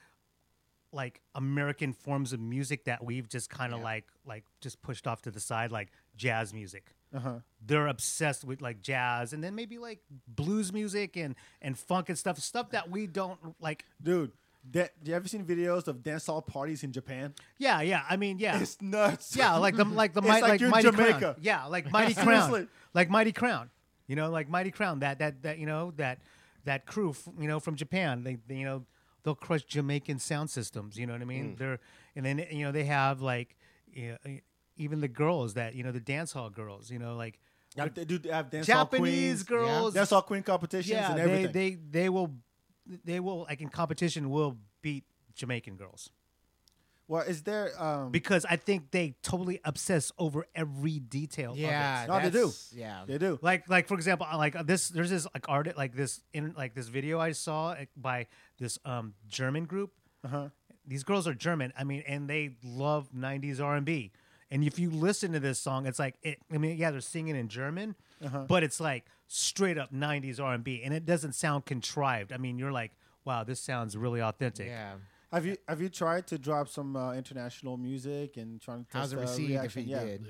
like 0.93 1.21
American 1.35 1.93
forms 1.93 2.33
of 2.33 2.39
music 2.39 2.85
that 2.85 3.03
we've 3.03 3.27
just 3.29 3.49
kind 3.49 3.73
of 3.73 3.81
like 3.81 4.05
like 4.25 4.43
just 4.61 4.81
pushed 4.81 5.07
off 5.07 5.21
to 5.23 5.31
the 5.31 5.39
side, 5.39 5.71
like 5.71 5.89
jazz 6.15 6.53
music. 6.53 6.85
Uh-huh. 7.15 7.39
They're 7.65 7.87
obsessed 7.87 8.43
with 8.45 8.61
like 8.61 8.81
jazz, 8.81 9.33
and 9.33 9.43
then 9.43 9.53
maybe 9.55 9.77
like 9.77 9.99
blues 10.27 10.71
music 10.71 11.17
and 11.17 11.35
and 11.61 11.77
funk 11.77 12.09
and 12.09 12.17
stuff, 12.17 12.37
stuff 12.39 12.71
that 12.71 12.89
we 12.89 13.07
don't 13.07 13.37
like. 13.59 13.83
Dude, 14.01 14.31
that, 14.71 14.91
you 15.03 15.13
ever 15.13 15.27
seen 15.27 15.43
videos 15.43 15.87
of 15.87 15.97
dancehall 15.97 16.45
parties 16.45 16.83
in 16.83 16.91
Japan? 16.91 17.33
Yeah, 17.57 17.81
yeah. 17.81 18.03
I 18.09 18.15
mean, 18.15 18.39
yeah. 18.39 18.59
It's 18.61 18.81
nuts. 18.81 19.35
Yeah, 19.35 19.55
like 19.57 19.75
the 19.75 19.83
like 19.85 20.13
the 20.13 20.19
It's 20.21 20.27
mighty 20.27 20.41
like 20.41 20.49
like, 20.51 20.61
you're 20.61 20.69
mighty 20.69 20.91
Jamaica. 20.91 21.19
crown. 21.19 21.35
Yeah, 21.41 21.65
like 21.65 21.91
mighty 21.91 22.13
crown. 22.13 22.67
Like 22.93 23.09
mighty 23.09 23.31
crown. 23.33 23.69
You 24.07 24.15
know, 24.15 24.29
like 24.29 24.49
mighty 24.49 24.71
crown. 24.71 24.99
That 24.99 25.19
that 25.19 25.43
that 25.43 25.57
you 25.57 25.65
know 25.65 25.91
that 25.97 26.19
that 26.65 26.85
crew. 26.85 27.09
f- 27.11 27.27
You 27.39 27.47
know, 27.47 27.59
from 27.59 27.75
Japan. 27.75 28.23
They, 28.23 28.37
they 28.47 28.55
you 28.55 28.65
know 28.65 28.85
they'll 29.23 29.35
crush 29.35 29.63
Jamaican 29.63 30.19
sound 30.19 30.49
systems. 30.49 30.97
You 30.97 31.07
know 31.07 31.13
what 31.13 31.21
I 31.21 31.25
Mm. 31.25 31.27
mean? 31.27 31.55
They're 31.57 31.79
and 32.15 32.25
then 32.25 32.45
you 32.51 32.65
know 32.65 32.71
they 32.71 32.85
have 32.85 33.21
like 33.21 33.55
you 33.93 34.17
know, 34.25 34.37
even 34.77 35.01
the 35.01 35.07
girls 35.07 35.53
that 35.55 35.75
you 35.75 35.83
know 35.83 35.91
the 35.91 35.99
dance 35.99 36.31
hall 36.33 36.49
girls. 36.49 36.89
You 36.91 36.99
know, 36.99 37.15
like 37.15 37.39
Yeah, 37.75 37.87
they 37.93 38.05
do 38.05 38.19
have 38.29 38.49
dancehall 38.49 38.65
Japanese 38.65 39.43
queens, 39.43 39.43
girls. 39.43 39.93
dancehall 39.95 40.25
queen 40.25 40.43
competitions, 40.43 40.89
Yeah, 40.91 41.09
and 41.11 41.17
they 41.19 41.23
everything. 41.23 41.51
they 41.53 41.99
they 42.03 42.09
will 42.09 42.31
they 43.05 43.19
will 43.19 43.43
like 43.43 43.61
in 43.61 43.69
competition 43.69 44.29
will 44.29 44.57
beat 44.81 45.05
Jamaican 45.35 45.75
girls. 45.77 46.09
well, 47.07 47.23
is 47.23 47.43
there? 47.43 47.71
Um, 47.81 48.09
because 48.11 48.45
I 48.49 48.55
think 48.55 48.91
they 48.91 49.15
totally 49.21 49.59
obsess 49.65 50.13
over 50.17 50.45
every 50.55 50.99
detail. 50.99 51.53
yeah. 51.57 52.03
of 52.03 52.09
it. 52.09 52.11
No, 52.13 52.19
they 52.29 52.29
do. 52.29 52.51
Yeah. 52.73 53.03
they 53.05 53.17
do. 53.17 53.37
Like, 53.41 53.67
like 53.69 53.87
for 53.89 53.95
example, 53.95 54.25
uh, 54.31 54.37
like 54.37 54.55
uh, 54.55 54.63
this, 54.63 54.87
there's 54.89 55.09
this 55.09 55.27
like 55.33 55.45
art, 55.49 55.75
like 55.75 55.93
this 55.93 56.21
in 56.33 56.53
like 56.55 56.73
this 56.73 56.87
video 56.87 57.19
I 57.19 57.33
saw 57.33 57.75
by 57.97 58.27
this 58.61 58.79
um 58.85 59.13
German 59.27 59.65
group. 59.65 59.91
Uh-huh. 60.23 60.47
These 60.87 61.03
girls 61.03 61.27
are 61.27 61.33
German. 61.33 61.73
I 61.77 61.83
mean, 61.83 62.03
and 62.07 62.29
they 62.29 62.55
love 62.63 63.09
'90s 63.13 63.59
R&B. 63.59 64.11
And 64.49 64.63
if 64.63 64.77
you 64.79 64.89
listen 64.89 65.31
to 65.33 65.39
this 65.39 65.59
song, 65.59 65.85
it's 65.85 65.99
like 65.99 66.15
it. 66.23 66.37
I 66.53 66.57
mean, 66.57 66.77
yeah, 66.77 66.91
they're 66.91 67.01
singing 67.01 67.35
in 67.35 67.47
German, 67.49 67.95
Uh-huh. 68.23 68.45
but 68.47 68.63
it's 68.63 68.79
like 68.79 69.05
straight 69.27 69.77
up 69.77 69.91
'90s 69.93 70.39
R&B, 70.39 70.81
and 70.83 70.93
it 70.93 71.05
doesn't 71.05 71.33
sound 71.33 71.65
contrived. 71.65 72.31
I 72.33 72.37
mean, 72.37 72.57
you're 72.59 72.71
like, 72.71 72.91
wow, 73.25 73.43
this 73.43 73.59
sounds 73.59 73.95
really 73.97 74.21
authentic. 74.21 74.67
Yeah. 74.67 74.93
Have 75.31 75.45
you 75.45 75.55
have 75.67 75.79
you 75.81 75.87
tried 75.89 76.27
to 76.27 76.37
drop 76.37 76.67
some 76.67 76.95
uh, 76.97 77.13
international 77.13 77.77
music 77.77 78.35
and 78.37 78.59
trying 78.61 78.83
to 78.83 78.87
How's 78.91 79.11
test 79.11 79.13
it 79.13 79.17
uh, 79.17 79.21
received 79.21 79.51
if 79.51 79.75
reaction? 79.75 79.83
you 79.87 79.95
yeah. 79.95 80.03
did? 80.03 80.27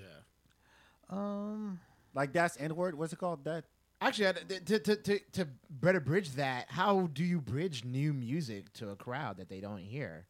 Um. 1.10 1.80
Like 2.14 2.34
that's 2.34 2.58
N 2.60 2.76
word. 2.76 2.96
What's 2.96 3.14
it 3.14 3.20
called? 3.20 3.44
That 3.46 3.64
Actually, 4.02 4.34
to, 4.66 4.80
to, 4.80 4.96
to, 4.96 5.20
to 5.34 5.48
better 5.70 6.00
bridge 6.00 6.32
that, 6.32 6.66
how 6.70 7.08
do 7.14 7.24
you 7.24 7.40
bridge 7.40 7.86
new 7.86 8.14
music 8.14 8.74
to 8.74 8.90
a 8.90 8.96
crowd 8.96 9.38
that 9.38 9.48
they 9.48 9.60
don't 9.60 9.78
hear? 9.78 10.26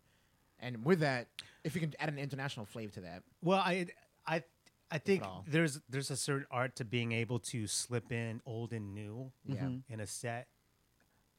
And 0.59 0.83
with 0.83 0.99
that, 0.99 1.27
if 1.63 1.73
you 1.73 1.81
can 1.81 1.93
add 1.99 2.09
an 2.09 2.19
international 2.19 2.65
flavor 2.65 2.93
to 2.95 3.01
that. 3.01 3.23
Well, 3.41 3.59
I, 3.59 3.87
I, 4.27 4.43
I 4.91 4.97
think 4.97 5.23
there's 5.47 5.79
there's 5.89 6.11
a 6.11 6.17
certain 6.17 6.45
art 6.51 6.75
to 6.75 6.85
being 6.85 7.13
able 7.13 7.39
to 7.39 7.65
slip 7.65 8.11
in 8.11 8.41
old 8.45 8.73
and 8.73 8.93
new 8.93 9.31
Yeah. 9.47 9.69
in 9.89 9.99
a 10.01 10.05
set. 10.07 10.47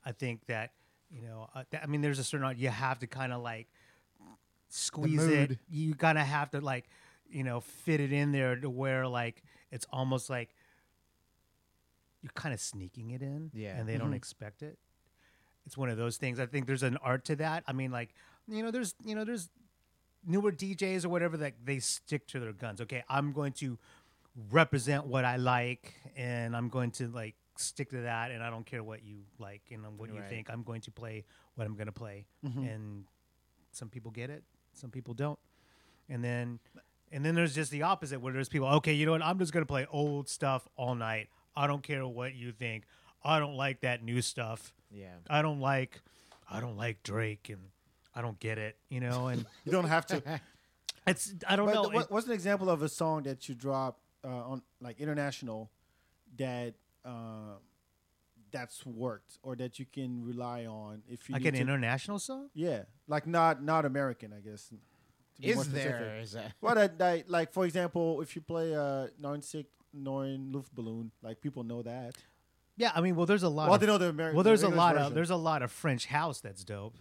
I 0.05 0.12
think 0.12 0.47
that 0.47 0.73
you 1.11 1.21
know, 1.21 1.51
uh, 1.55 1.65
that, 1.71 1.83
I 1.83 1.87
mean, 1.87 2.01
there's 2.01 2.19
a 2.19 2.25
certain 2.25 2.47
art 2.47 2.57
you 2.57 2.71
have 2.71 2.99
to 3.01 3.07
kind 3.07 3.33
of 3.35 3.43
like 3.43 3.69
squeeze 4.71 5.23
it. 5.23 5.51
mood. 5.51 5.59
You 5.69 5.95
kind 5.95 6.17
of 6.17 6.27
have 6.27 6.51
to 6.53 6.61
like, 6.61 6.89
you 7.29 7.45
know, 7.45 7.61
fit 7.61 8.01
it 8.01 8.12
in 8.12 8.33
there 8.33 8.57
to 8.57 8.71
where 8.71 9.07
like 9.07 9.43
it's 9.71 9.87
almost 9.93 10.31
like 10.31 10.55
you're 12.23 12.33
kind 12.35 12.55
of 12.55 12.61
sneaking 12.61 13.11
it 13.11 13.23
in, 13.23 13.50
Yeah. 13.52 13.76
and 13.76 13.88
they 13.88 13.97
don't 13.99 14.09
mm-hmm. 14.09 14.14
expect 14.14 14.62
it. 14.62 14.79
It's 15.67 15.76
one 15.76 15.88
of 15.88 15.97
those 15.97 16.17
things. 16.17 16.41
I 16.41 16.47
think 16.47 16.67
there's 16.67 16.83
an 16.83 16.97
art 16.99 17.25
to 17.26 17.37
that. 17.37 17.64
I 17.67 17.73
mean, 17.73 17.91
like 17.91 18.14
you 18.49 18.62
know, 18.62 18.71
there's 18.71 18.95
you 19.05 19.14
know, 19.14 19.25
there's 19.25 19.50
newer 20.26 20.52
DJs 20.52 21.05
or 21.05 21.09
whatever 21.09 21.37
that 21.38 21.55
they 21.64 21.79
stick 21.79 22.26
to 22.29 22.41
their 22.41 22.52
guns. 22.52 22.81
Okay, 22.81 23.02
I'm 23.09 23.33
going 23.33 23.52
to 23.55 23.79
represent 24.50 25.07
what 25.07 25.25
I 25.25 25.37
like, 25.37 25.95
and 26.17 26.57
I'm 26.57 26.69
going 26.69 26.91
to 26.93 27.09
like 27.09 27.35
stick 27.57 27.91
to 27.91 28.02
that, 28.02 28.31
and 28.31 28.43
I 28.43 28.50
don't 28.50 28.67
care 28.67 28.83
what 28.83 29.05
you 29.05 29.19
like 29.38 29.62
and 29.71 29.85
what 29.99 30.12
you 30.12 30.21
Right. 30.21 30.29
think. 30.29 30.50
I'm 30.50 30.62
going 30.62 30.81
to 30.83 30.91
play 30.91 31.25
what 31.55 31.67
I'm 31.67 31.75
going 31.75 31.87
to 31.87 31.93
play, 31.93 32.26
mm-hmm. 32.45 32.67
and 32.67 33.05
some 33.73 33.88
people 33.88 34.11
get 34.11 34.31
it, 34.31 34.43
some 34.73 34.91
people 34.91 35.14
don't, 35.14 35.38
and 36.09 36.25
then 36.25 36.59
and 37.12 37.25
then 37.25 37.35
there's 37.35 37.55
just 37.55 37.71
the 37.71 37.83
opposite 37.83 38.21
where 38.21 38.33
there's 38.33 38.49
people. 38.49 38.67
Okay, 38.69 38.95
you 38.95 39.07
know 39.07 39.12
what? 39.12 39.23
I'm 39.23 39.38
just 39.38 39.52
going 39.52 39.62
to 39.62 39.69
play 39.69 39.87
old 39.91 40.29
stuff 40.29 40.67
all 40.76 40.95
night. 40.95 41.29
I 41.57 41.67
don't 41.67 41.83
care 41.83 42.07
what 42.07 42.35
you 42.35 42.53
think. 42.53 42.85
I 43.25 43.39
don't 43.39 43.57
like 43.57 43.81
that 43.81 44.03
new 44.03 44.21
stuff. 44.23 44.73
Yeah. 44.91 45.15
I 45.31 45.43
don't 45.43 45.61
like 45.61 46.01
I 46.51 46.61
don't 46.61 46.77
like 46.77 47.03
Drake 47.03 47.49
and 47.51 47.61
I 48.15 48.21
don't 48.23 48.39
get 48.39 48.59
it, 48.59 48.77
you 48.89 49.01
know, 49.01 49.29
and 49.29 49.47
You 49.65 49.73
don't 49.73 49.89
have 49.89 50.07
to. 50.07 50.23
it's 51.07 51.35
I 51.49 51.57
don't 51.57 51.67
But 51.67 51.75
know. 51.75 51.89
the- 51.91 52.07
what's 52.09 52.27
an 52.27 52.33
example 52.33 52.69
of 52.71 52.83
a 52.83 52.89
song 52.89 53.23
that 53.25 53.49
you 53.49 53.55
drop 53.55 53.99
uh, 54.25 54.29
on 54.29 54.63
like 54.81 55.01
international 55.01 55.71
that 56.37 56.75
uh, 57.05 57.57
that's 58.51 58.85
worked 58.85 59.39
or 59.43 59.57
that 59.57 59.79
you 59.79 59.87
can 59.87 60.25
rely 60.25 60.67
on 60.67 61.03
if 61.09 61.29
you 61.29 61.33
like 61.35 61.43
need 61.43 61.49
an 61.49 61.55
to- 61.55 61.61
international 61.61 62.19
song? 62.19 62.49
Yeah, 62.55 62.83
like 63.09 63.27
not 63.27 63.63
not 63.63 63.85
American, 63.85 64.33
I 64.33 64.41
guess. 64.41 64.69
to 64.69 64.75
be 65.41 65.55
more 65.55 65.63
Is 65.63 65.69
specific. 65.69 65.91
there? 65.91 66.19
Is 66.19 66.33
that? 66.33 66.53
Well, 66.61 66.75
that, 66.75 66.99
that 66.99 67.31
like 67.31 67.53
for 67.53 67.65
example, 67.65 68.21
if 68.21 68.37
you 68.37 68.43
play 68.43 68.75
uh, 68.75 69.09
Neun 69.21 69.43
Sick 69.43 69.67
Neun 69.97 70.53
Luftballon, 70.53 71.11
like 71.23 71.41
people 71.41 71.65
know 71.65 71.83
that. 71.83 72.15
Yeah, 72.77 72.91
I 72.95 73.01
mean, 73.03 73.17
well, 73.17 73.27
there's 73.27 73.43
a 73.43 73.49
lot. 73.49 73.67
Well, 73.67 73.75
of, 73.75 73.81
they 73.81 73.87
know 73.87 73.99
the 73.99 74.09
American. 74.09 74.37
well, 74.37 74.45
there's 74.45 74.63
the 74.63 74.69
a 74.69 74.71
lot 74.71 74.97
of 74.97 75.15
there's 75.15 75.31
a 75.31 75.37
lot 75.37 75.63
of 75.63 75.71
French 75.71 76.07
house 76.07 76.41
that's 76.41 76.65
dope. 76.65 76.97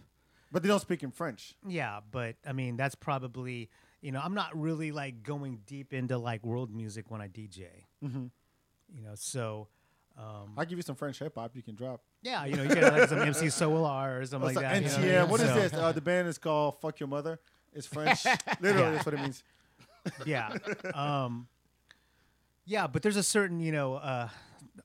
but 0.50 0.62
they 0.62 0.68
don't 0.68 0.80
speak 0.80 1.02
in 1.02 1.10
French. 1.10 1.54
Yeah, 1.66 2.00
but 2.10 2.36
I 2.46 2.52
mean, 2.52 2.76
that's 2.76 2.94
probably 2.94 3.70
you 4.02 4.12
know, 4.12 4.20
I'm 4.22 4.34
not 4.34 4.58
really 4.60 4.92
like 4.92 5.22
going 5.22 5.60
deep 5.66 5.94
into 5.94 6.18
like 6.18 6.44
world 6.44 6.74
music 6.74 7.10
when 7.10 7.20
I 7.20 7.28
DJ. 7.28 7.66
Mm-hmm. 8.04 8.26
You 8.94 9.02
know, 9.02 9.12
so 9.14 9.68
um, 10.18 10.52
I'll 10.58 10.66
give 10.66 10.76
you 10.76 10.82
some 10.82 10.96
French 10.96 11.18
hip 11.18 11.34
hop 11.36 11.56
you 11.56 11.62
can 11.62 11.74
drop. 11.74 12.02
yeah, 12.20 12.44
you 12.44 12.56
know, 12.56 12.64
you 12.64 12.68
get 12.74 12.92
like 12.92 13.08
some 13.08 13.20
MC 13.20 13.46
Solaar 13.46 14.20
or 14.20 14.26
something 14.26 14.48
like 14.48 14.54
so- 14.54 14.60
that. 14.60 14.76
you 14.76 14.88
know 14.88 14.94
NTM. 14.94 15.18
I 15.18 15.20
mean? 15.22 15.30
What 15.30 15.40
is 15.40 15.54
this? 15.54 15.72
Uh, 15.72 15.92
the 16.00 16.00
band 16.02 16.28
is 16.28 16.36
called 16.36 16.80
"Fuck 16.82 17.00
Your 17.00 17.08
Mother." 17.08 17.40
It's 17.72 17.86
French. 17.86 18.24
Literally, 18.60 18.82
Yeah. 18.84 18.90
that's 18.90 19.06
what 19.06 19.14
it 19.14 19.20
means. 19.20 19.42
yeah 20.26 20.52
um 20.94 21.46
yeah 22.72 22.86
but 22.86 23.02
there's 23.02 23.16
a 23.16 23.22
certain 23.36 23.58
you 23.60 23.72
know 23.72 23.94
uh 23.96 24.28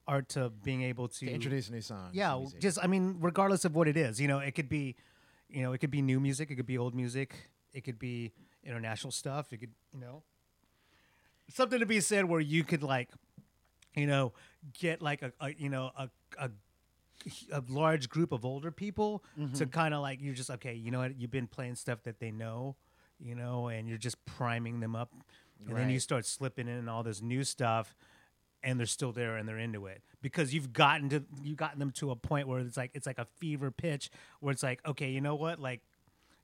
art 0.08 0.28
to 0.30 0.50
being 0.64 0.82
able 0.84 1.08
to, 1.08 1.26
To 1.26 1.32
introduce 1.32 1.70
new 1.70 1.82
song. 1.82 2.10
yeah 2.14 2.36
music. 2.38 2.60
just 2.60 2.78
i 2.84 2.88
mean 2.88 3.06
regardless 3.20 3.64
of 3.66 3.76
what 3.76 3.88
it 3.88 3.98
is 3.98 4.20
you 4.22 4.28
know 4.32 4.40
it 4.40 4.54
could 4.58 4.70
be 4.70 4.96
you 5.50 5.62
know 5.64 5.72
it 5.74 5.80
could 5.80 5.92
be 5.92 6.02
new 6.02 6.20
music 6.20 6.52
it 6.52 6.56
could 6.56 6.66
be 6.76 6.78
old 6.78 6.94
music 7.04 7.30
it 7.74 7.82
could 7.86 8.00
be 8.00 8.32
international 8.64 9.12
stuff 9.12 9.54
it 9.54 9.58
could 9.62 9.74
you 9.94 10.00
know 10.00 10.24
something 11.50 11.80
to 11.80 11.86
be 11.86 12.00
said 12.02 12.26
where 12.26 12.42
you 12.42 12.64
could 12.64 12.84
like 12.84 13.10
you 13.96 14.08
know 14.08 14.34
get 14.80 15.02
like 15.02 15.22
a, 15.22 15.32
a 15.40 15.54
you 15.54 15.70
know 15.70 15.92
a, 15.98 16.10
a 16.40 16.50
a 17.52 17.64
large 17.70 18.10
group 18.10 18.32
of 18.32 18.46
older 18.46 18.72
people 18.72 19.24
to 19.56 19.66
kind 19.66 19.94
of 19.94 20.02
like 20.02 20.22
you're 20.22 20.36
just 20.36 20.52
okay 20.52 20.74
you 20.74 20.92
know 20.92 21.00
what 21.00 21.18
you've 21.20 21.32
been 21.32 21.48
playing 21.48 21.76
stuff 21.76 22.00
that 22.04 22.20
they 22.20 22.32
know 22.32 22.76
you 23.20 23.34
know 23.36 23.68
and 23.70 23.88
you're 23.90 23.98
just 24.10 24.24
priming 24.26 24.80
them 24.82 24.96
up 24.96 25.12
and 25.68 25.76
then 25.78 25.90
you 25.90 26.00
start 26.00 26.26
slipping 26.26 26.68
in 26.68 26.88
all 26.90 27.04
this 27.04 27.22
new 27.22 27.44
stuff 27.44 27.96
and 28.64 28.80
they're 28.80 28.86
still 28.88 29.12
there 29.12 29.38
and 29.38 29.48
they're 29.48 29.60
into 29.60 29.86
it 29.86 30.02
because 30.22 30.54
you've 30.54 30.74
gotten 30.74 31.10
to 31.10 31.24
you've 31.44 31.58
gotten 31.58 31.80
them 31.80 31.92
to 31.92 32.12
a 32.12 32.16
point 32.16 32.48
where 32.48 32.60
it's 32.60 32.76
like 32.78 32.92
it's 32.94 33.06
like 33.08 33.20
a 33.20 33.28
fever 33.38 33.70
pitch 33.72 34.10
where 34.40 34.52
it's 34.52 34.64
like 34.64 34.86
okay 34.86 35.10
you 35.12 35.22
know 35.22 35.36
what 35.36 35.60
like 35.60 35.82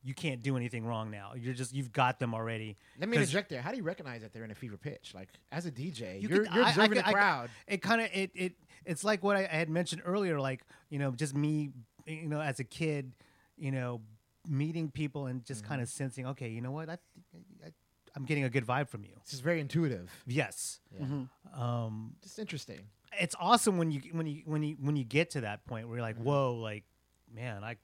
you 0.04 0.14
can't 0.14 0.42
do 0.44 0.58
anything 0.58 0.86
wrong 0.86 1.10
now 1.10 1.32
you're 1.36 1.54
just 1.54 1.74
you've 1.74 1.92
got 1.92 2.20
them 2.20 2.34
already 2.34 2.76
Let 3.00 3.08
me 3.10 3.18
interject 3.18 3.50
there. 3.50 3.62
How 3.62 3.72
do 3.72 3.78
you 3.78 3.84
recognize 3.84 4.22
that 4.22 4.34
they're 4.34 4.44
in 4.44 4.52
a 4.52 4.56
fever 4.56 4.76
pitch? 4.78 5.14
Like 5.16 5.30
as 5.52 5.66
a 5.66 5.72
DJ, 5.72 6.22
you 6.22 6.28
are 6.28 6.32
you're 6.34 6.46
I- 6.52 6.60
I 6.60 6.70
observing 6.70 6.98
the 6.98 7.08
I 7.08 7.14
crowd. 7.14 7.50
it 7.68 7.82
kind 7.82 8.02
of 8.02 8.10
it 8.14 8.32
it 8.36 8.54
it's 8.86 9.04
like 9.06 9.24
what 9.24 9.38
I, 9.38 9.44
I 9.44 9.56
had 9.56 9.70
mentioned 9.70 10.02
earlier, 10.06 10.40
like 10.42 10.62
you 10.90 11.00
know, 11.00 11.12
just 11.12 11.34
me, 11.36 11.72
you 12.06 12.28
know, 12.28 12.42
as 12.42 12.60
a 12.60 12.66
kid, 12.66 13.14
you 13.58 13.72
know, 13.72 14.02
meeting 14.48 14.92
people 14.92 15.28
and 15.28 15.46
just 15.46 15.62
Mm-hmm. 15.64 15.70
kind 15.70 15.82
of 15.82 15.88
sensing, 15.88 16.28
okay, 16.28 16.50
you 16.50 16.60
know 16.60 16.72
what, 16.72 16.90
I, 16.90 16.98
I 17.66 17.70
I'm 18.16 18.26
getting 18.26 18.44
a 18.44 18.50
good 18.50 18.66
vibe 18.66 18.90
from 18.90 19.04
you. 19.04 19.12
This 19.24 19.34
is 19.34 19.40
very 19.40 19.60
intuitive. 19.60 20.12
Yes, 20.28 20.80
um, 21.56 22.16
Just 22.22 22.40
interesting. 22.40 22.82
it's 23.20 23.36
awesome 23.40 23.78
when 23.78 23.92
you 23.92 24.02
when 24.12 24.28
you 24.28 24.42
when 24.46 24.64
you 24.64 24.76
when 24.80 24.96
you 24.96 25.04
get 25.04 25.32
to 25.32 25.42
that 25.42 25.66
point 25.66 25.88
where 25.88 25.98
you're 25.98 26.08
Mm-hmm. 26.08 26.20
like, 26.20 26.26
whoa, 26.26 26.56
like, 26.56 26.84
man, 27.34 27.64
I. 27.64 27.78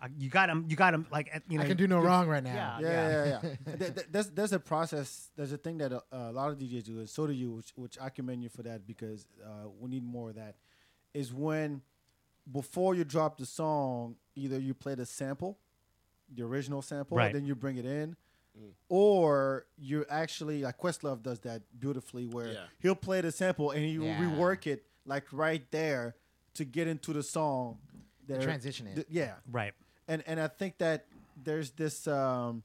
I 0.00 0.08
you 0.18 0.30
got 0.30 0.50
him. 0.50 0.64
You 0.68 0.74
got 0.74 0.94
him. 0.94 1.06
Like 1.12 1.30
you 1.48 1.58
know, 1.58 1.64
I 1.64 1.68
can 1.68 1.76
do 1.76 1.86
no 1.86 2.00
wrong 2.00 2.26
right 2.26 2.42
now. 2.42 2.78
Yeah, 2.80 2.80
Yeah, 2.80 3.08
yeah, 3.08 3.24
yeah. 3.66 3.76
Th- 3.76 3.94
th- 3.94 4.06
there's 4.10 4.30
there's 4.30 4.52
a 4.52 4.58
process. 4.58 5.30
There's 5.36 5.52
a 5.52 5.56
thing 5.56 5.78
that 5.78 5.92
a, 5.92 6.02
a 6.10 6.32
lot 6.32 6.50
of 6.50 6.58
DJs 6.58 6.82
do, 6.82 6.98
and 6.98 7.08
so 7.08 7.24
do 7.28 7.32
you, 7.32 7.52
which, 7.52 7.72
which 7.76 7.98
I 8.00 8.08
commend 8.08 8.42
you 8.42 8.48
for 8.48 8.64
that 8.64 8.84
because 8.84 9.28
uh, 9.46 9.68
we 9.78 9.90
need 9.90 10.02
more 10.02 10.30
of 10.30 10.34
that. 10.34 10.56
Is 11.14 11.32
when 11.32 11.82
before 12.50 12.96
you 12.96 13.04
drop 13.04 13.38
the 13.38 13.46
song, 13.46 14.16
either 14.34 14.58
you 14.58 14.74
play 14.74 14.96
the 14.96 15.06
sample, 15.06 15.56
the 16.34 16.42
original 16.42 16.82
sample, 16.82 17.16
Right. 17.16 17.32
then 17.32 17.44
you 17.44 17.54
bring 17.54 17.76
it 17.76 17.84
in, 17.86 18.16
or 18.88 19.66
you're 19.78 20.06
actually 20.10 20.62
like 20.62 20.78
Questlove 20.78 21.22
does 21.22 21.40
that 21.40 21.62
beautifully, 21.78 22.26
where 22.26 22.52
Yeah. 22.52 22.64
he'll 22.80 22.94
play 22.94 23.20
the 23.20 23.32
sample 23.32 23.70
and 23.70 23.84
he 23.84 23.98
will 23.98 24.06
Yeah. 24.08 24.20
rework 24.20 24.66
it 24.66 24.84
like 25.06 25.32
right 25.32 25.68
there 25.70 26.14
to 26.54 26.64
get 26.64 26.86
into 26.88 27.12
the 27.12 27.22
song. 27.22 27.78
There- 28.26 28.40
transition 28.40 28.86
it. 28.86 28.94
th- 28.94 29.06
yeah, 29.10 29.34
right. 29.50 29.74
and 30.06 30.22
and 30.26 30.38
I 30.40 30.46
think 30.48 30.78
that 30.78 31.06
there's 31.42 31.72
this 31.72 32.06
um, 32.06 32.62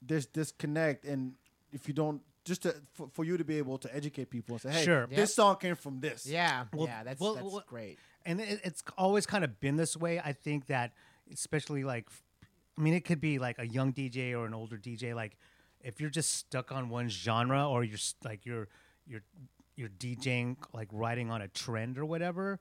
there's 0.00 0.26
disconnect, 0.26 1.04
and 1.04 1.34
if 1.72 1.86
you 1.88 1.92
don't 1.94 2.22
just 2.44 2.62
to, 2.62 2.74
for, 2.94 3.08
for 3.12 3.24
you 3.24 3.36
to 3.36 3.44
be 3.44 3.58
able 3.58 3.76
to 3.78 3.94
educate 3.94 4.30
people 4.30 4.54
and 4.54 4.62
say, 4.62 4.70
hey, 4.70 4.84
Sure. 4.84 5.06
this 5.06 5.18
Yep. 5.18 5.28
song 5.28 5.56
came 5.56 5.74
from 5.76 6.00
this. 6.00 6.24
Yeah, 6.24 6.64
Well, 6.72 6.86
yeah, 6.86 7.02
that's 7.04 7.20
well, 7.20 7.34
that's 7.34 7.44
well, 7.46 7.62
great. 7.66 7.98
and 8.24 8.40
it, 8.40 8.60
it's 8.64 8.82
always 8.96 9.26
kind 9.26 9.44
of 9.44 9.60
been 9.60 9.76
this 9.76 9.96
way. 9.98 10.18
I 10.18 10.32
think 10.32 10.66
that, 10.68 10.92
especially 11.30 11.84
like, 11.84 12.06
f- 12.08 12.22
I 12.78 12.80
mean, 12.80 12.94
it 12.94 13.04
could 13.04 13.20
be 13.20 13.38
like 13.38 13.58
a 13.58 13.66
young 13.66 13.92
DJ 13.92 14.32
or 14.38 14.46
an 14.46 14.54
older 14.54 14.76
DJ. 14.76 15.14
Like, 15.14 15.36
if 15.80 16.00
you're 16.00 16.10
just 16.10 16.34
stuck 16.34 16.70
on 16.72 16.88
one 16.88 17.08
genre, 17.08 17.68
or 17.68 17.82
you're 17.84 17.98
like 18.24 18.46
you're 18.46 18.68
you're 19.06 19.22
you're 19.76 19.88
DJing 19.88 20.56
like 20.72 20.88
riding 20.92 21.30
on 21.30 21.42
a 21.42 21.48
trend 21.48 21.98
or 21.98 22.04
whatever. 22.04 22.60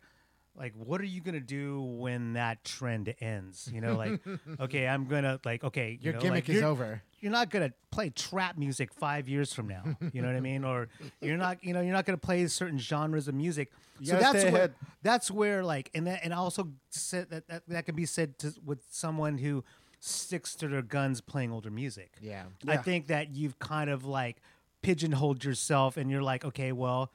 Like, 0.55 0.73
what 0.75 0.99
are 1.01 1.05
you 1.05 1.21
gonna 1.21 1.39
do 1.39 1.81
when 1.81 2.33
that 2.33 2.63
trend 2.63 3.13
ends? 3.21 3.69
You 3.71 3.79
know, 3.79 3.95
like, 3.95 4.19
okay, 4.59 4.87
I'm 4.87 5.05
gonna 5.05 5.39
like, 5.45 5.63
okay, 5.63 5.91
you 6.01 6.05
Your 6.05 6.13
know, 6.15 6.19
gimmick 6.19 6.45
like, 6.47 6.49
is 6.49 6.55
you're- 6.55 6.65
over. 6.67 7.01
you're 7.19 7.31
not 7.31 7.51
gonna 7.51 7.73
play 7.91 8.09
trap 8.09 8.57
music 8.57 8.91
five 8.91 9.29
years 9.29 9.53
from 9.53 9.67
now. 9.67 9.83
You 10.13 10.23
know 10.23 10.27
what 10.29 10.35
I 10.35 10.39
mean? 10.39 10.63
Or 10.63 10.89
you're 11.21 11.37
not, 11.37 11.63
you 11.63 11.73
know, 11.73 11.81
you're 11.81 11.93
not 11.93 12.05
gonna 12.05 12.17
play 12.17 12.47
certain 12.47 12.79
genres 12.79 13.27
of 13.27 13.35
music. 13.35 13.71
You 13.99 14.07
so 14.07 14.15
that's 14.17 14.43
where 14.45 14.47
ahead. 14.47 14.73
that's 15.03 15.29
where 15.29 15.63
like, 15.63 15.91
and 15.93 16.07
that, 16.07 16.21
and 16.23 16.33
also 16.33 16.69
said 16.89 17.29
that, 17.29 17.47
that 17.49 17.61
that 17.67 17.85
can 17.85 17.95
be 17.95 18.07
said 18.07 18.39
to 18.39 18.51
with 18.65 18.79
someone 18.89 19.37
who 19.37 19.63
sticks 19.99 20.55
to 20.55 20.67
their 20.67 20.81
guns 20.81 21.21
playing 21.21 21.51
older 21.51 21.71
music. 21.71 22.13
Yeah. 22.21 22.45
I 22.67 22.77
think 22.77 23.07
that 23.07 23.35
you've 23.35 23.57
kind 23.59 23.89
of 23.89 24.05
like 24.05 24.37
pigeonholed 24.81 25.43
yourself, 25.43 25.97
and 25.97 26.09
you're 26.11 26.21
like, 26.23 26.45
okay, 26.45 26.71
well. 26.71 27.11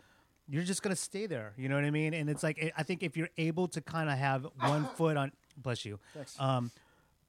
You're 0.48 0.64
just 0.64 0.82
gonna 0.82 0.96
stay 0.96 1.26
there, 1.26 1.54
you 1.56 1.68
know 1.68 1.76
what 1.76 1.84
I 1.84 1.90
mean? 1.90 2.12
And 2.12 2.28
it's 2.28 2.42
like 2.42 2.74
I 2.76 2.82
think 2.82 3.02
if 3.04 3.16
you're 3.16 3.30
able 3.38 3.68
to 3.68 3.80
kind 3.80 4.10
of 4.10 4.18
have 4.18 4.46
one 4.60 4.84
foot 4.96 5.16
on, 5.16 5.32
bless 5.56 5.84
you, 5.84 5.98
um, 6.38 6.72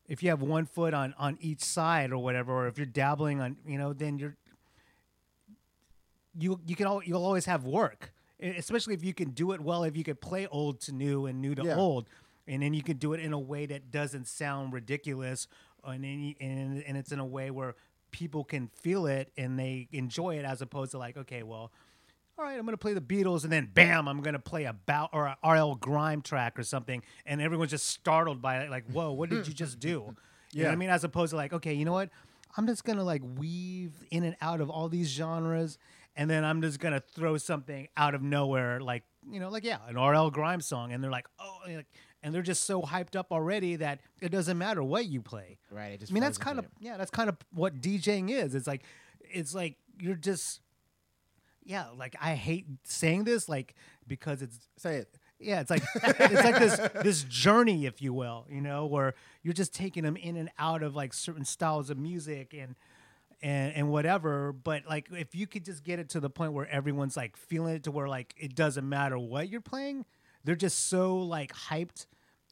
if 0.09 0.21
you 0.23 0.29
have 0.29 0.41
one 0.41 0.65
foot 0.65 0.93
on 0.95 1.13
on 1.17 1.37
each 1.39 1.61
side 1.63 2.11
or 2.11 2.17
whatever, 2.17 2.51
or 2.51 2.67
if 2.67 2.77
you're 2.77 2.87
dabbling 2.87 3.39
on, 3.39 3.55
you 3.65 3.77
know, 3.77 3.93
then 3.93 4.17
you're 4.17 4.35
you 6.37 6.59
you 6.65 6.75
can 6.75 6.87
all, 6.87 7.03
you'll 7.03 7.23
always 7.23 7.45
have 7.45 7.65
work, 7.65 8.11
especially 8.41 8.93
if 8.95 9.03
you 9.03 9.13
can 9.13 9.29
do 9.29 9.51
it 9.51 9.61
well. 9.61 9.83
If 9.83 9.95
you 9.95 10.03
can 10.03 10.15
play 10.15 10.47
old 10.47 10.81
to 10.81 10.91
new 10.91 11.25
and 11.27 11.39
new 11.39 11.53
to 11.55 11.63
Yeah. 11.63 11.75
old, 11.77 12.09
and 12.47 12.61
then 12.61 12.73
you 12.73 12.83
can 12.83 12.97
do 12.97 13.13
it 13.13 13.19
in 13.19 13.33
a 13.33 13.39
way 13.39 13.65
that 13.65 13.91
doesn't 13.91 14.27
sound 14.27 14.73
ridiculous, 14.73 15.47
and 15.83 16.05
any, 16.05 16.35
and 16.39 16.83
and 16.85 16.97
it's 16.97 17.11
in 17.11 17.19
a 17.19 17.25
way 17.25 17.51
where 17.51 17.75
people 18.11 18.43
can 18.43 18.67
feel 18.67 19.05
it 19.07 19.31
and 19.37 19.57
they 19.57 19.87
enjoy 19.91 20.37
it, 20.37 20.45
as 20.45 20.61
opposed 20.61 20.91
to 20.91 20.97
like, 20.97 21.17
okay, 21.17 21.43
well. 21.43 21.71
All 22.35 22.43
right, 22.43 22.57
I'm 22.57 22.65
gonna 22.65 22.77
play 22.77 22.93
the 22.95 22.99
Beatles, 23.01 23.43
and 23.43 23.53
then 23.53 23.69
bam, 23.71 24.07
I'm 24.07 24.21
gonna 24.21 24.39
play 24.39 24.63
a 24.63 24.73
bow 24.73 25.07
or 25.13 25.27
a 25.27 25.37
RL 25.47 25.75
Grime 25.75 26.23
track 26.23 26.57
or 26.57 26.63
something, 26.63 27.03
and 27.27 27.39
everyone's 27.39 27.69
just 27.69 27.87
startled 27.87 28.41
by 28.41 28.61
it, 28.63 28.71
like, 28.71 28.85
"Whoa, 28.87 29.11
what 29.11 29.29
did 29.29 29.47
you 29.47 29.53
just 29.53 29.79
do?" 29.79 30.15
You 30.51 30.63
Yeah. 30.63 30.71
I 30.71 30.75
mean? 30.75 30.89
As 30.89 31.03
opposed 31.03 31.29
to 31.29 31.35
like, 31.35 31.53
okay, 31.53 31.73
you 31.75 31.85
know 31.85 31.91
what? 31.93 32.09
I'm 32.57 32.65
just 32.65 32.83
gonna 32.85 33.03
like 33.03 33.21
weave 33.37 33.93
in 34.09 34.23
and 34.23 34.35
out 34.41 34.61
of 34.61 34.71
all 34.71 34.89
these 34.89 35.09
genres, 35.09 35.77
and 36.15 36.27
then 36.27 36.43
I'm 36.43 36.61
just 36.63 36.79
gonna 36.79 37.01
throw 37.01 37.37
something 37.37 37.87
out 37.95 38.15
of 38.15 38.23
nowhere, 38.23 38.79
like 38.79 39.03
you 39.29 39.39
know, 39.39 39.49
like 39.49 39.63
yeah, 39.63 39.77
an 39.87 39.95
RL 39.95 40.29
Grime 40.31 40.61
song, 40.61 40.91
and 40.93 41.03
they're 41.03 41.11
like, 41.11 41.27
oh, 41.39 41.57
and 41.65 41.77
like- 41.77 41.87
and 42.25 42.33
they're 42.33 42.41
just 42.41 42.63
so 42.63 42.81
hyped 42.81 43.17
up 43.17 43.33
already 43.33 43.75
that 43.75 43.99
it 44.21 44.29
doesn't 44.29 44.57
matter 44.57 44.81
what 44.81 45.05
you 45.07 45.21
play. 45.21 45.57
Right, 45.69 45.91
it 45.91 45.99
just 45.99 46.11
I 46.11 46.13
mean, 46.13 46.23
that's 46.23 46.37
kind 46.37 46.57
of 46.57 46.65
yeah, 46.79 46.95
that's 46.97 47.11
kind 47.11 47.27
of 47.27 47.35
what 47.53 47.81
DJing 47.81 48.29
is. 48.29 48.55
It's 48.55 48.65
like, 48.67 48.83
it's 49.21 49.53
like 49.53 49.75
you're 49.99 50.15
just. 50.15 50.61
Yeah, 51.65 51.85
like 51.97 52.15
I 52.21 52.35
hate 52.35 52.65
saying 52.83 53.23
this, 53.23 53.47
like 53.47 53.73
because 54.07 54.41
it's 54.41 54.67
Say 54.77 54.97
it. 54.97 55.17
yeah, 55.39 55.61
it's 55.61 55.69
like 55.69 55.83
it's 55.95 56.43
like 56.43 56.59
this 56.59 56.77
this 57.03 57.23
journey, 57.23 57.85
if 57.85 58.01
you 58.01 58.13
will, 58.13 58.45
you 58.49 58.59
know, 58.61 58.85
where 58.85 59.13
you're 59.43 59.53
just 59.53 59.73
taking 59.73 60.03
them 60.03 60.17
in 60.17 60.35
and 60.35 60.49
out 60.59 60.83
of 60.83 60.93
like 60.95 61.13
certain 61.13 61.45
styles 61.45 61.89
of 61.89 61.97
music, 61.97 62.53
and 62.57 62.75
and 63.43 63.75
and 63.75 63.89
whatever. 63.89 64.53
But 64.53 64.83
like, 64.87 65.09
if 65.11 65.35
you 65.35 65.45
could 65.45 65.65
just 65.65 65.83
get 65.83 65.99
it 65.99 66.09
to 66.09 66.19
the 66.19 66.29
point 66.29 66.53
where 66.53 66.67
everyone's 66.67 67.15
like 67.15 67.37
feeling 67.37 67.75
it 67.75 67.83
to 67.83 67.91
where 67.91 68.07
like 68.07 68.33
it 68.37 68.55
doesn't 68.55 68.87
matter 68.87 69.19
what 69.19 69.49
you're 69.49 69.61
playing, 69.61 70.05
they're 70.43 70.55
just 70.55 70.87
so 70.87 71.17
like 71.17 71.53
hyped 71.53 72.07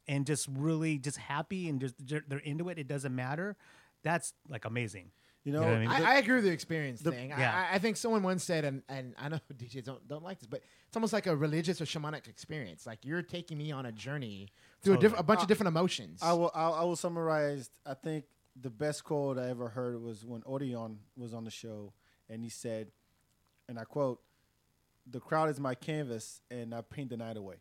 and 0.08 0.26
just 0.28 0.48
really 0.52 0.98
just 1.00 1.18
happy 1.18 1.70
and 1.70 1.80
just 1.80 1.96
they're, 2.06 2.24
they're 2.28 2.40
into 2.40 2.70
it. 2.70 2.78
It 2.78 2.88
doesn't 2.88 3.16
matter. 3.16 3.56
That's 4.04 4.34
like 4.50 4.66
amazing. 4.66 5.12
You 5.44 5.54
know, 5.54 5.62
what 5.62 5.70
I 5.70 5.80
mean? 5.80 5.90
I, 5.90 6.04
I 6.04 6.16
agree 6.18 6.36
with 6.36 6.44
the 6.44 6.52
experience 6.52 7.02
The- 7.02 7.12
thing. 7.12 7.30
yeah. 7.30 7.68
I, 7.72 7.76
I 7.76 7.80
think 7.80 7.98
someone 7.98 8.22
once 8.22 8.44
said, 8.44 8.64
and, 8.64 8.84
and 8.88 9.16
I 9.20 9.28
know 9.28 9.40
DJs 9.58 9.86
don't, 9.86 10.08
don't 10.08 10.24
like 10.24 10.38
this, 10.40 10.46
but 10.46 10.62
it's 10.88 10.96
almost 10.96 11.14
like 11.14 11.26
a 11.26 11.36
religious 11.36 11.82
or 11.82 11.86
shamanic 11.86 12.28
experience. 12.28 12.86
Like 12.86 13.00
you're 13.04 13.24
taking 13.24 13.58
me 13.58 13.72
on 13.72 13.88
a 13.88 13.92
journey 13.92 14.50
through 14.84 14.96
a, 14.96 14.98
diff- 15.00 15.18
a 15.18 15.24
bunch 15.24 15.40
uh, 15.40 15.44
of 15.44 15.48
different 15.48 15.70
emotions. 15.70 16.20
I 16.22 16.34
will. 16.34 16.52
I, 16.54 16.70
I 16.70 16.84
will 16.84 16.96
summarize. 16.96 17.72
I 17.88 17.96
think 17.96 18.26
the 18.60 18.70
best 18.70 19.04
quote 19.04 19.38
I 19.38 19.50
ever 19.50 19.70
heard 19.70 20.02
was 20.02 20.26
when 20.26 20.44
Odeon 20.46 21.00
was 21.16 21.34
on 21.34 21.44
the 21.46 21.52
show, 21.52 21.94
and 22.30 22.44
he 22.44 22.50
said, 22.50 22.92
and 23.70 23.80
I 23.80 23.84
quote, 23.86 24.22
"The 25.10 25.20
crowd 25.20 25.50
is 25.50 25.60
my 25.60 25.76
canvas, 25.76 26.42
and 26.52 26.74
I 26.76 26.82
paint 26.82 27.10
the 27.10 27.18
night 27.18 27.38
away." 27.38 27.56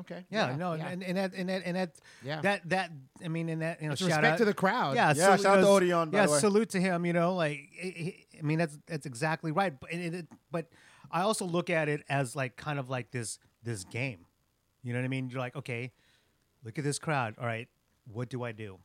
okay. 0.00 0.24
Yeah, 0.28 0.56
no, 0.56 0.74
yeah. 0.74 0.88
and 0.88 1.02
and 1.04 1.16
that 1.16 1.34
and 1.34 1.48
that 1.48 1.62
and 1.64 1.76
that 1.76 1.94
Yeah. 2.24 2.40
that 2.40 2.68
that 2.70 2.90
I 3.24 3.28
mean, 3.28 3.48
and 3.48 3.62
that 3.62 3.80
you 3.80 3.86
know, 3.86 3.92
It's 3.92 4.00
shout 4.02 4.08
respect 4.08 4.26
out 4.32 4.38
to 4.38 4.44
the 4.44 4.54
crowd. 4.54 4.96
Yeah, 4.96 5.08
Yeah, 5.08 5.12
salute- 5.36 5.40
shout 5.42 5.58
out 5.58 5.60
to 5.62 5.66
Odeon, 5.68 6.10
by 6.10 6.18
Yeah, 6.18 6.26
the 6.26 6.32
way. 6.32 6.38
salute 6.40 6.68
to 6.70 6.80
him. 6.80 7.06
You 7.06 7.12
know, 7.12 7.34
like 7.34 7.58
he- 7.72 7.90
he- 7.90 8.26
I 8.38 8.42
mean, 8.42 8.58
that's 8.58 8.76
that's 8.86 9.06
exactly 9.06 9.52
right. 9.52 9.78
But 9.78 9.92
it, 9.92 10.14
it, 10.14 10.28
but 10.50 10.66
I 11.10 11.20
also 11.22 11.44
look 11.46 11.70
at 11.70 11.88
it 11.88 12.02
as 12.08 12.34
like 12.34 12.56
kind 12.56 12.78
of 12.80 12.90
like 12.90 13.12
this 13.12 13.38
this 13.62 13.84
game. 13.84 14.26
You 14.82 14.92
know 14.92 14.98
what 14.98 15.04
I 15.06 15.08
mean? 15.08 15.30
You're 15.30 15.38
like, 15.40 15.56
okay, 15.56 15.92
look 16.64 16.76
at 16.76 16.84
this 16.84 16.98
crowd. 16.98 17.36
All 17.38 17.46
right, 17.46 17.68
what 18.12 18.28
do 18.28 18.42
I 18.42 18.52
do? 18.52 18.78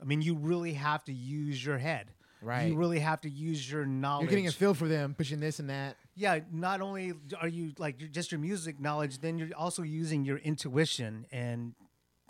I 0.00 0.04
mean, 0.04 0.22
you 0.22 0.34
really 0.34 0.74
have 0.74 1.04
to 1.04 1.12
use 1.12 1.64
your 1.64 1.78
head. 1.78 2.10
Right. 2.42 2.64
You 2.68 2.76
really 2.76 2.98
have 2.98 3.20
to 3.22 3.30
use 3.30 3.70
your 3.70 3.86
knowledge. 3.86 4.24
You're 4.24 4.30
getting 4.30 4.48
a 4.48 4.52
feel 4.52 4.74
for 4.74 4.86
them, 4.86 5.14
pushing 5.14 5.40
this 5.40 5.60
and 5.60 5.70
that. 5.70 5.96
yeah 6.14 6.40
not 6.52 6.80
only 6.82 7.12
are 7.40 7.48
you 7.48 7.72
like 7.78 8.00
you're 8.00 8.08
just 8.10 8.30
your 8.30 8.38
music 8.40 8.78
knowledge 8.78 9.18
then 9.20 9.38
you're 9.38 9.48
also 9.56 9.82
using 9.82 10.24
your 10.24 10.36
intuition 10.38 11.26
and 11.32 11.74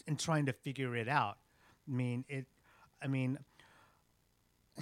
and 0.07 0.19
trying 0.19 0.47
to 0.47 0.53
figure 0.53 0.95
it 0.97 1.07
out 1.09 1.37
i 1.87 1.93
mean 1.93 2.25
it 2.31 2.47
i 3.03 3.07
mean 3.07 3.39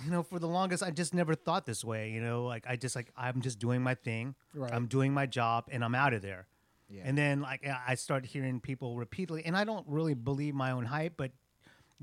you 0.04 0.10
know 0.10 0.22
for 0.22 0.38
the 0.38 0.46
longest 0.46 0.82
i 0.82 0.90
just 0.90 1.12
never 1.14 1.34
thought 1.34 1.66
this 1.66 1.84
way 1.84 2.10
you 2.10 2.20
know 2.20 2.44
like 2.44 2.64
i 2.68 2.76
just 2.76 2.94
like 2.96 3.10
i'm 3.16 3.40
just 3.42 3.58
doing 3.58 3.82
my 3.82 3.94
thing 3.94 4.34
Right. 4.54 4.72
i'm 4.72 4.86
doing 4.86 5.12
my 5.12 5.26
job 5.26 5.64
and 5.70 5.84
i'm 5.84 5.94
out 5.96 6.14
of 6.14 6.22
there 6.22 6.46
Yeah. 6.88 7.02
and 7.04 7.16
then 7.18 7.40
like 7.42 7.66
I- 7.66 7.82
i 7.88 7.94
start 7.96 8.24
hearing 8.24 8.60
people 8.60 8.96
repeatedly 8.96 9.44
and 9.44 9.56
i 9.56 9.64
don't 9.64 9.86
really 9.88 10.14
believe 10.14 10.54
my 10.54 10.70
own 10.70 10.84
hype 10.84 11.14
but 11.16 11.32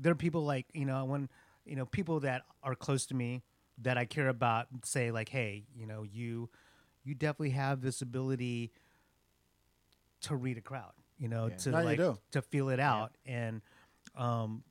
there 0.00 0.12
are 0.12 0.16
people 0.16 0.44
like 0.44 0.66
you 0.72 0.84
know 0.84 1.04
when 1.04 1.28
you 1.64 1.76
know 1.76 1.86
people 1.86 2.20
that 2.20 2.42
are 2.62 2.74
close 2.74 3.06
to 3.06 3.14
me 3.14 3.42
that 3.82 3.96
I 3.96 4.04
care 4.04 4.28
about 4.28 4.66
say 4.84 5.10
like, 5.10 5.28
hey, 5.28 5.64
you 5.74 5.86
know, 5.86 6.02
you 6.02 6.48
you 7.04 7.14
definitely 7.14 7.50
have 7.50 7.80
this 7.80 8.02
ability 8.02 8.72
to 10.22 10.36
read 10.36 10.58
a 10.58 10.60
crowd, 10.60 10.92
you 11.18 11.28
know, 11.28 11.48
to 11.48 11.70
No, 11.70 11.82
like 11.82 12.00
to 12.32 12.42
feel 12.42 12.68
it 12.68 12.80
out 12.80 13.12
and 13.24 13.62
um 14.16 14.62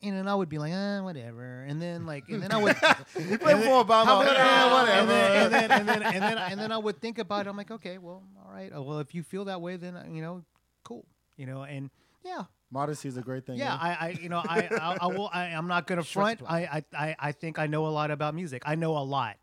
and 0.00 0.16
then 0.16 0.28
I 0.28 0.34
would 0.34 0.48
be 0.48 0.58
like, 0.58 0.72
eh, 0.72 1.00
whatever. 1.00 1.64
And 1.68 1.82
then 1.82 2.06
like 2.06 2.28
and 2.28 2.42
then 2.42 2.52
I 2.52 2.56
would 2.56 2.76
You 3.18 3.38
play 3.38 3.54
for 3.54 3.84
Obama, 3.84 4.24
eh, 4.24 4.72
whatever. 4.72 5.10
and 5.10 5.10
then, 5.10 5.32
and 5.42 5.52
then 5.52 5.70
and 5.70 5.88
then 5.88 6.02
and 6.02 6.22
then 6.22 6.38
and 6.38 6.60
then 6.60 6.72
I 6.72 6.78
would 6.78 7.00
think 7.00 7.18
about 7.18 7.46
it. 7.46 7.50
I'm 7.50 7.56
like, 7.56 7.70
okay, 7.70 7.98
well, 7.98 8.22
all 8.44 8.52
right. 8.52 8.70
Oh, 8.74 8.82
well, 8.82 8.98
if 9.00 9.14
you 9.14 9.22
feel 9.22 9.44
that 9.46 9.60
way, 9.60 9.76
then 9.76 9.96
uh, 9.96 10.04
you 10.10 10.22
know, 10.22 10.44
cool. 10.84 11.04
You 11.36 11.46
know, 11.46 11.62
and 11.62 11.90
yeah, 12.24 12.44
Modesty 12.70 13.08
is 13.08 13.16
a 13.16 13.22
great 13.22 13.46
thing. 13.46 13.56
yeah, 13.56 13.74
eh? 13.74 13.78
I, 13.80 13.88
I, 13.88 14.18
you 14.20 14.28
know, 14.28 14.42
I, 14.46 14.68
I, 14.70 14.96
I 15.00 15.06
will. 15.06 15.30
I, 15.32 15.46
I'm 15.46 15.68
not 15.68 15.86
gonna 15.86 16.04
front. 16.04 16.42
I, 16.46 16.58
I, 16.58 16.84
I, 16.92 17.16
I 17.18 17.32
think 17.32 17.58
I 17.58 17.66
know 17.66 17.86
a 17.86 17.88
lot 17.88 18.10
about 18.10 18.34
music. 18.34 18.62
I 18.66 18.74
know 18.74 18.96
a 18.96 19.00
lot. 19.00 19.36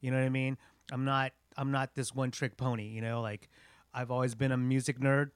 You 0.00 0.10
know 0.10 0.18
what 0.18 0.24
I 0.24 0.30
mean? 0.30 0.56
I'm 0.90 1.04
not. 1.04 1.32
I'm 1.56 1.70
not 1.70 1.94
this 1.94 2.14
one 2.14 2.30
trick 2.30 2.56
pony. 2.56 2.88
You 2.88 3.02
know, 3.02 3.20
like 3.20 3.48
I've 3.92 4.10
always 4.10 4.34
been 4.34 4.52
a 4.52 4.56
music 4.56 4.98
nerd. 4.98 5.30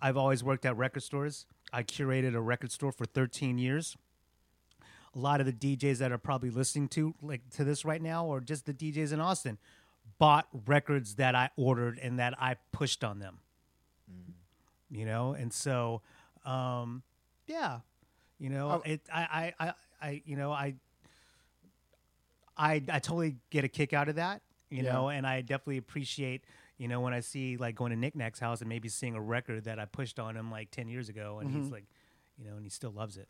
I've 0.00 0.16
always 0.16 0.42
worked 0.42 0.66
at 0.66 0.76
record 0.76 1.02
stores. 1.02 1.46
I 1.72 1.84
curated 1.84 2.34
a 2.34 2.40
record 2.40 2.72
store 2.72 2.90
for 2.90 3.04
13 3.04 3.56
years. 3.58 3.96
A 5.14 5.18
lot 5.18 5.40
of 5.40 5.46
the 5.46 5.52
DJs 5.52 5.98
that 5.98 6.10
are 6.10 6.18
probably 6.18 6.50
listening 6.50 6.88
to 6.88 7.14
like 7.22 7.48
to 7.50 7.64
this 7.64 7.84
right 7.84 8.00
now, 8.02 8.24
or 8.26 8.40
just 8.40 8.66
the 8.66 8.72
DJs 8.74 9.12
in 9.12 9.20
Austin, 9.20 9.58
bought 10.18 10.48
records 10.66 11.16
that 11.16 11.34
I 11.34 11.50
ordered 11.56 11.98
and 12.02 12.18
that 12.18 12.34
I 12.40 12.56
pushed 12.72 13.04
on 13.04 13.18
them. 13.18 13.38
You 14.90 15.06
know, 15.06 15.32
and 15.32 15.52
so, 15.52 16.02
um, 16.44 17.02
yeah, 17.46 17.80
you 18.38 18.48
know, 18.50 18.70
Oh. 18.70 18.82
it. 18.84 19.00
I, 19.12 19.52
I, 19.58 19.66
I, 19.68 19.74
I, 20.00 20.22
you 20.24 20.36
know, 20.36 20.50
I, 20.52 20.74
I, 22.56 22.82
I 22.88 22.98
totally 22.98 23.36
get 23.50 23.64
a 23.64 23.68
kick 23.68 23.92
out 23.92 24.08
of 24.08 24.16
that. 24.16 24.42
You 24.70 24.82
Yeah. 24.82 24.92
know, 24.92 25.08
and 25.10 25.26
I 25.26 25.40
definitely 25.42 25.76
appreciate. 25.78 26.44
You 26.78 26.88
know, 26.88 27.00
when 27.00 27.12
I 27.14 27.20
see 27.20 27.56
like 27.58 27.74
going 27.76 27.90
to 27.90 27.96
Nick 27.96 28.16
Nack's 28.16 28.40
house 28.40 28.60
and 28.60 28.68
maybe 28.68 28.88
seeing 28.88 29.14
a 29.14 29.20
record 29.20 29.64
that 29.64 29.78
I 29.78 29.84
pushed 29.84 30.18
on 30.18 30.36
him 30.36 30.50
like 30.50 30.70
ten 30.70 30.88
years 30.88 31.08
ago, 31.08 31.38
and 31.40 31.50
he's 31.50 31.70
like, 31.70 31.84
you 32.38 32.44
know, 32.44 32.54
and 32.56 32.64
he 32.64 32.70
still 32.70 32.90
loves 32.90 33.16
it. 33.16 33.28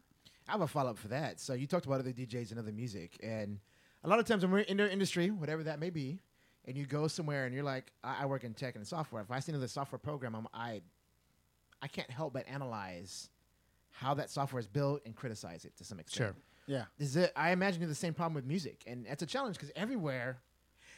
I 0.48 0.52
have 0.52 0.60
a 0.62 0.68
follow 0.68 0.90
up 0.90 0.98
for 0.98 1.08
that. 1.08 1.38
So 1.40 1.52
you 1.52 1.66
talked 1.66 1.84
about 1.86 1.98
other 2.00 2.12
DJs 2.12 2.50
and 2.50 2.58
other 2.58 2.72
music, 2.72 3.18
and 3.22 3.58
a 4.04 4.08
lot 4.08 4.18
of 4.20 4.24
times 4.26 4.42
when 4.42 4.52
we're 4.52 4.60
in 4.60 4.76
their 4.76 4.88
industry, 4.88 5.30
whatever 5.30 5.64
that 5.64 5.78
may 5.80 5.90
be, 5.90 6.20
and 6.64 6.76
you 6.78 6.86
go 6.86 7.08
somewhere 7.08 7.44
and 7.44 7.54
you're 7.54 7.64
like, 7.64 7.92
I, 8.02 8.22
I 8.22 8.26
work 8.26 8.44
in 8.44 8.54
tech 8.54 8.76
and 8.76 8.86
software. 8.86 9.20
If 9.22 9.30
I 9.30 9.40
see 9.40 9.52
another 9.52 9.68
software 9.68 9.98
program, 9.98 10.34
I'm, 10.34 10.46
I, 10.54 10.80
I 11.82 11.88
can't 11.88 12.10
help 12.10 12.32
but 12.32 12.46
analyze 12.48 13.28
how 13.90 14.14
that 14.14 14.30
software 14.30 14.60
is 14.60 14.66
built 14.68 15.02
and 15.04 15.14
criticize 15.14 15.64
it 15.64 15.76
to 15.76 15.84
some 15.84 15.98
extent. 16.00 16.34
Sure. 16.34 16.76
yeah. 16.78 16.84
Is 16.98 17.16
it? 17.16 17.32
I 17.36 17.50
imagine 17.50 17.82
you 17.82 17.88
the 17.88 17.94
same 17.94 18.14
problem 18.14 18.34
with 18.34 18.46
music, 18.46 18.82
and 18.86 19.06
it's 19.06 19.22
a 19.22 19.26
challenge 19.26 19.56
because 19.56 19.70
everywhere, 19.76 20.38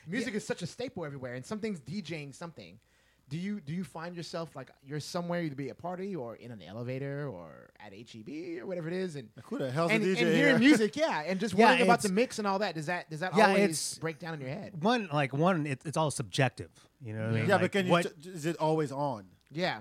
music 0.06 0.34
is 0.34 0.46
such 0.46 0.62
a 0.62 0.66
staple 0.66 1.04
everywhere, 1.04 1.34
and 1.34 1.44
something's 1.44 1.80
DJing 1.80 2.34
something. 2.34 2.78
Do 3.30 3.38
you 3.38 3.58
do 3.60 3.72
you 3.72 3.84
find 3.84 4.14
yourself 4.14 4.54
like 4.54 4.70
you're 4.86 5.00
somewhere 5.00 5.40
either 5.42 5.54
be 5.54 5.70
at 5.70 5.72
a 5.72 5.74
party 5.74 6.14
or 6.14 6.36
in 6.36 6.50
an 6.50 6.60
elevator 6.60 7.26
or 7.26 7.70
at 7.84 7.94
HEB 7.94 8.60
or 8.60 8.66
whatever 8.66 8.86
it 8.88 8.92
is, 8.94 9.16
and 9.16 9.30
Who 9.44 9.56
the 9.56 9.70
hell's 9.70 9.90
and, 9.92 10.04
a 10.04 10.08
and 10.08 10.16
DJ 10.16 10.20
here? 10.20 10.34
hearing 10.34 10.58
music, 10.60 10.94
yeah, 10.94 11.22
and 11.26 11.40
just 11.40 11.54
Yeah, 11.58 11.68
wondering 11.68 11.88
about 11.88 12.02
the 12.02 12.10
mix 12.10 12.38
and 12.38 12.46
all 12.46 12.58
that. 12.58 12.74
Does 12.74 12.84
that 12.86 13.08
does 13.08 13.20
that 13.20 13.34
Yeah, 13.34 13.46
always 13.48 13.62
it's- 13.64 13.98
break 13.98 14.18
down 14.18 14.34
in 14.34 14.40
your 14.40 14.50
head? 14.50 14.74
One, 14.84 15.08
like 15.10 15.32
one, 15.32 15.66
it, 15.66 15.80
it's 15.86 15.96
all 15.96 16.10
subjective. 16.10 16.68
You 17.02 17.14
know 17.14 17.20
what 17.22 17.30
I 17.30 17.32
mean? 17.32 17.46
Yeah, 17.48 17.54
Like, 17.54 17.60
but 17.62 17.72
can 17.72 17.86
you? 17.86 17.92
what- 17.92 18.22
t- 18.22 18.28
is 18.30 18.44
it 18.44 18.56
always 18.58 18.92
on? 18.92 19.24
Yeah. 19.50 19.80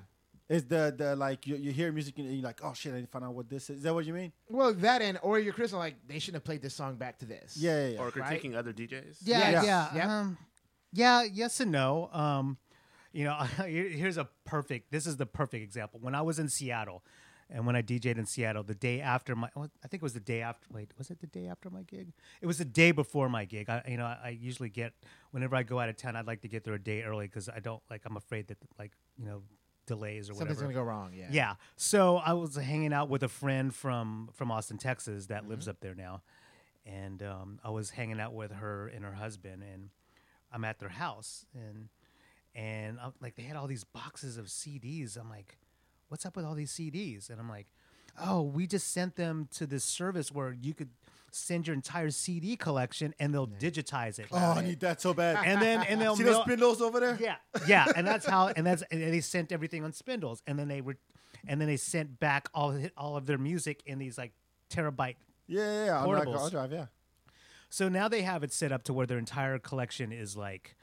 Is 0.53 0.65
the 0.65 0.93
the 0.95 1.15
like 1.15 1.47
you, 1.47 1.55
you 1.55 1.71
hear 1.71 1.91
music 1.91 2.17
and 2.19 2.31
you're 2.31 2.43
like, 2.43 2.59
oh 2.63 2.73
shit, 2.73 2.93
I 2.93 2.97
didn't 2.97 3.11
find 3.11 3.25
out 3.25 3.33
what 3.33 3.49
this 3.49 3.69
is. 3.69 3.77
Is 3.77 3.83
that 3.83 3.93
what 3.93 4.05
you 4.05 4.13
mean? 4.13 4.31
Well, 4.49 4.73
that 4.75 5.01
and 5.01 5.17
or 5.23 5.39
you're 5.39 5.53
Chris 5.53 5.73
like 5.73 5.95
they 6.07 6.19
shouldn't 6.19 6.35
have 6.41 6.43
played 6.45 6.61
this 6.61 6.75
song 6.75 6.95
back 6.95 7.17
to 7.19 7.25
this. 7.25 7.57
Yeah, 7.57 7.87
yeah, 7.87 7.87
yeah. 7.93 7.99
Or 7.99 8.05
Right? 8.15 8.41
critiquing 8.41 8.55
other 8.55 8.71
DJs. 8.73 9.17
Yeah, 9.23 9.49
yeah, 9.49 9.63
yeah, 9.63 9.95
Yep. 9.95 10.05
um, 10.09 10.37
yeah. 10.91 11.23
Yes 11.23 11.59
and 11.59 11.71
no. 11.71 12.09
Um, 12.13 12.57
you 13.11 13.23
know, 13.25 13.35
here's 13.65 14.17
a 14.17 14.27
perfect. 14.45 14.91
This 14.91 15.07
is 15.07 15.17
the 15.17 15.25
perfect 15.25 15.63
example. 15.63 15.99
When 16.01 16.13
I 16.15 16.21
was 16.21 16.37
in 16.39 16.49
Seattle, 16.49 17.03
and 17.49 17.65
when 17.67 17.75
I 17.75 17.81
DJ'd 17.81 18.17
in 18.17 18.25
Seattle, 18.25 18.63
the 18.63 18.73
day 18.73 19.01
after 19.01 19.35
my, 19.35 19.49
well, 19.55 19.69
I 19.83 19.87
think 19.87 20.01
it 20.01 20.05
was 20.05 20.13
the 20.13 20.19
day 20.19 20.41
after. 20.41 20.65
Wait, 20.71 20.91
was 20.97 21.11
it 21.11 21.19
the 21.19 21.27
day 21.27 21.47
after 21.47 21.69
my 21.69 21.83
gig? 21.83 22.13
It 22.41 22.47
was 22.47 22.57
the 22.57 22.65
day 22.65 22.91
before 22.91 23.29
my 23.29 23.45
gig. 23.45 23.69
I, 23.69 23.83
you 23.87 23.97
know, 23.97 24.05
I, 24.05 24.17
I 24.25 24.29
usually 24.29 24.69
get 24.69 24.93
whenever 25.31 25.55
I 25.55 25.63
go 25.63 25.79
out 25.79 25.89
of 25.89 25.97
town, 25.97 26.15
I'd 26.15 26.25
like 26.27 26.41
to 26.41 26.47
get 26.47 26.63
there 26.63 26.73
a 26.73 26.79
day 26.81 27.03
early 27.03 27.25
because 27.27 27.49
I 27.49 27.59
don't 27.59 27.81
like. 27.89 28.01
I'm 28.05 28.17
afraid 28.17 28.47
that 28.47 28.57
like 28.79 28.91
you 29.17 29.25
know 29.25 29.41
delays 29.85 30.29
or 30.29 30.33
Something's 30.33 30.39
whatever. 30.39 30.53
Something's 30.61 30.75
gonna 30.75 30.85
go 30.85 30.89
wrong. 30.89 31.11
Yeah. 31.13 31.27
Yeah. 31.31 31.55
So 31.75 32.17
I 32.17 32.33
was 32.33 32.55
hanging 32.55 32.93
out 32.93 33.09
with 33.09 33.23
a 33.23 33.29
friend 33.29 33.73
from 33.73 34.29
from 34.33 34.51
Austin, 34.51 34.77
Texas, 34.77 35.27
that 35.27 35.41
Mm-hmm. 35.41 35.49
lives 35.51 35.67
up 35.67 35.79
there 35.81 35.95
now, 35.95 36.21
and 36.85 37.21
um, 37.23 37.59
I 37.63 37.69
was 37.69 37.91
hanging 37.91 38.19
out 38.19 38.33
with 38.33 38.51
her 38.51 38.87
and 38.87 39.03
her 39.05 39.13
husband, 39.13 39.63
and 39.63 39.89
I'm 40.51 40.63
at 40.65 40.79
their 40.79 40.89
house, 40.89 41.45
and 41.53 41.89
and 42.55 42.99
I'm, 43.01 43.13
like 43.21 43.35
they 43.35 43.43
had 43.43 43.55
all 43.57 43.67
these 43.67 43.83
boxes 43.83 44.37
of 44.37 44.45
CDs. 44.45 45.17
I'm 45.17 45.29
like, 45.29 45.57
what's 46.09 46.25
up 46.25 46.35
with 46.35 46.45
all 46.45 46.53
these 46.55 46.71
CDs? 46.71 47.29
And 47.29 47.39
I'm 47.39 47.49
like, 47.49 47.67
oh, 48.21 48.41
we 48.41 48.67
just 48.67 48.91
sent 48.91 49.15
them 49.15 49.47
to 49.55 49.65
this 49.65 49.83
service 49.83 50.31
where 50.31 50.53
you 50.53 50.73
could 50.73 50.89
send 51.31 51.67
your 51.67 51.73
entire 51.73 52.11
CD 52.11 52.55
collection 52.55 53.13
and 53.19 53.33
they'll 53.33 53.47
digitize 53.47 54.19
it. 54.19 54.27
Oh, 54.31 54.37
I 54.37 54.61
need 54.61 54.79
that 54.81 55.01
so 55.01 55.13
bad. 55.13 55.43
and 55.45 55.61
then 55.61 55.83
and 55.83 55.99
they'll 55.99 56.15
See 56.17 56.23
those 56.23 56.43
spindles 56.43 56.81
over 56.81 56.99
there? 56.99 57.17
yeah, 57.19 57.35
yeah, 57.67 57.85
and 57.95 58.05
that's 58.05 58.25
how, 58.25 58.47
and 58.47 58.65
that's, 58.65 58.83
and 58.91 59.01
they 59.01 59.21
sent 59.21 59.51
everything 59.51 59.83
on 59.83 59.93
spindles, 59.93 60.41
and 60.45 60.57
then 60.59 60.67
they 60.67 60.81
were, 60.81 60.97
and 61.47 61.59
then 61.59 61.67
they 61.67 61.77
sent 61.77 62.19
back 62.19 62.49
all 62.53 62.71
of, 62.71 62.91
all 62.97 63.17
of 63.17 63.25
their 63.25 63.37
music 63.37 63.81
in 63.85 63.99
these 63.99 64.17
like 64.17 64.31
terabyte. 64.69 65.15
Yeah, 65.47 65.59
yeah, 65.61 65.85
yeah. 65.85 65.97
On 65.99 66.07
like 66.09 66.27
Portables. 66.27 66.37
hard 66.39 66.51
drive, 66.51 66.71
yeah. 66.71 66.85
So 67.69 67.89
now 67.89 68.07
they 68.07 68.21
have 68.21 68.43
it 68.43 68.53
set 68.53 68.71
up 68.71 68.83
to 68.83 68.93
where 68.93 69.07
their 69.07 69.17
entire 69.17 69.57
collection 69.57 70.11
is 70.11 70.37
like 70.37 70.75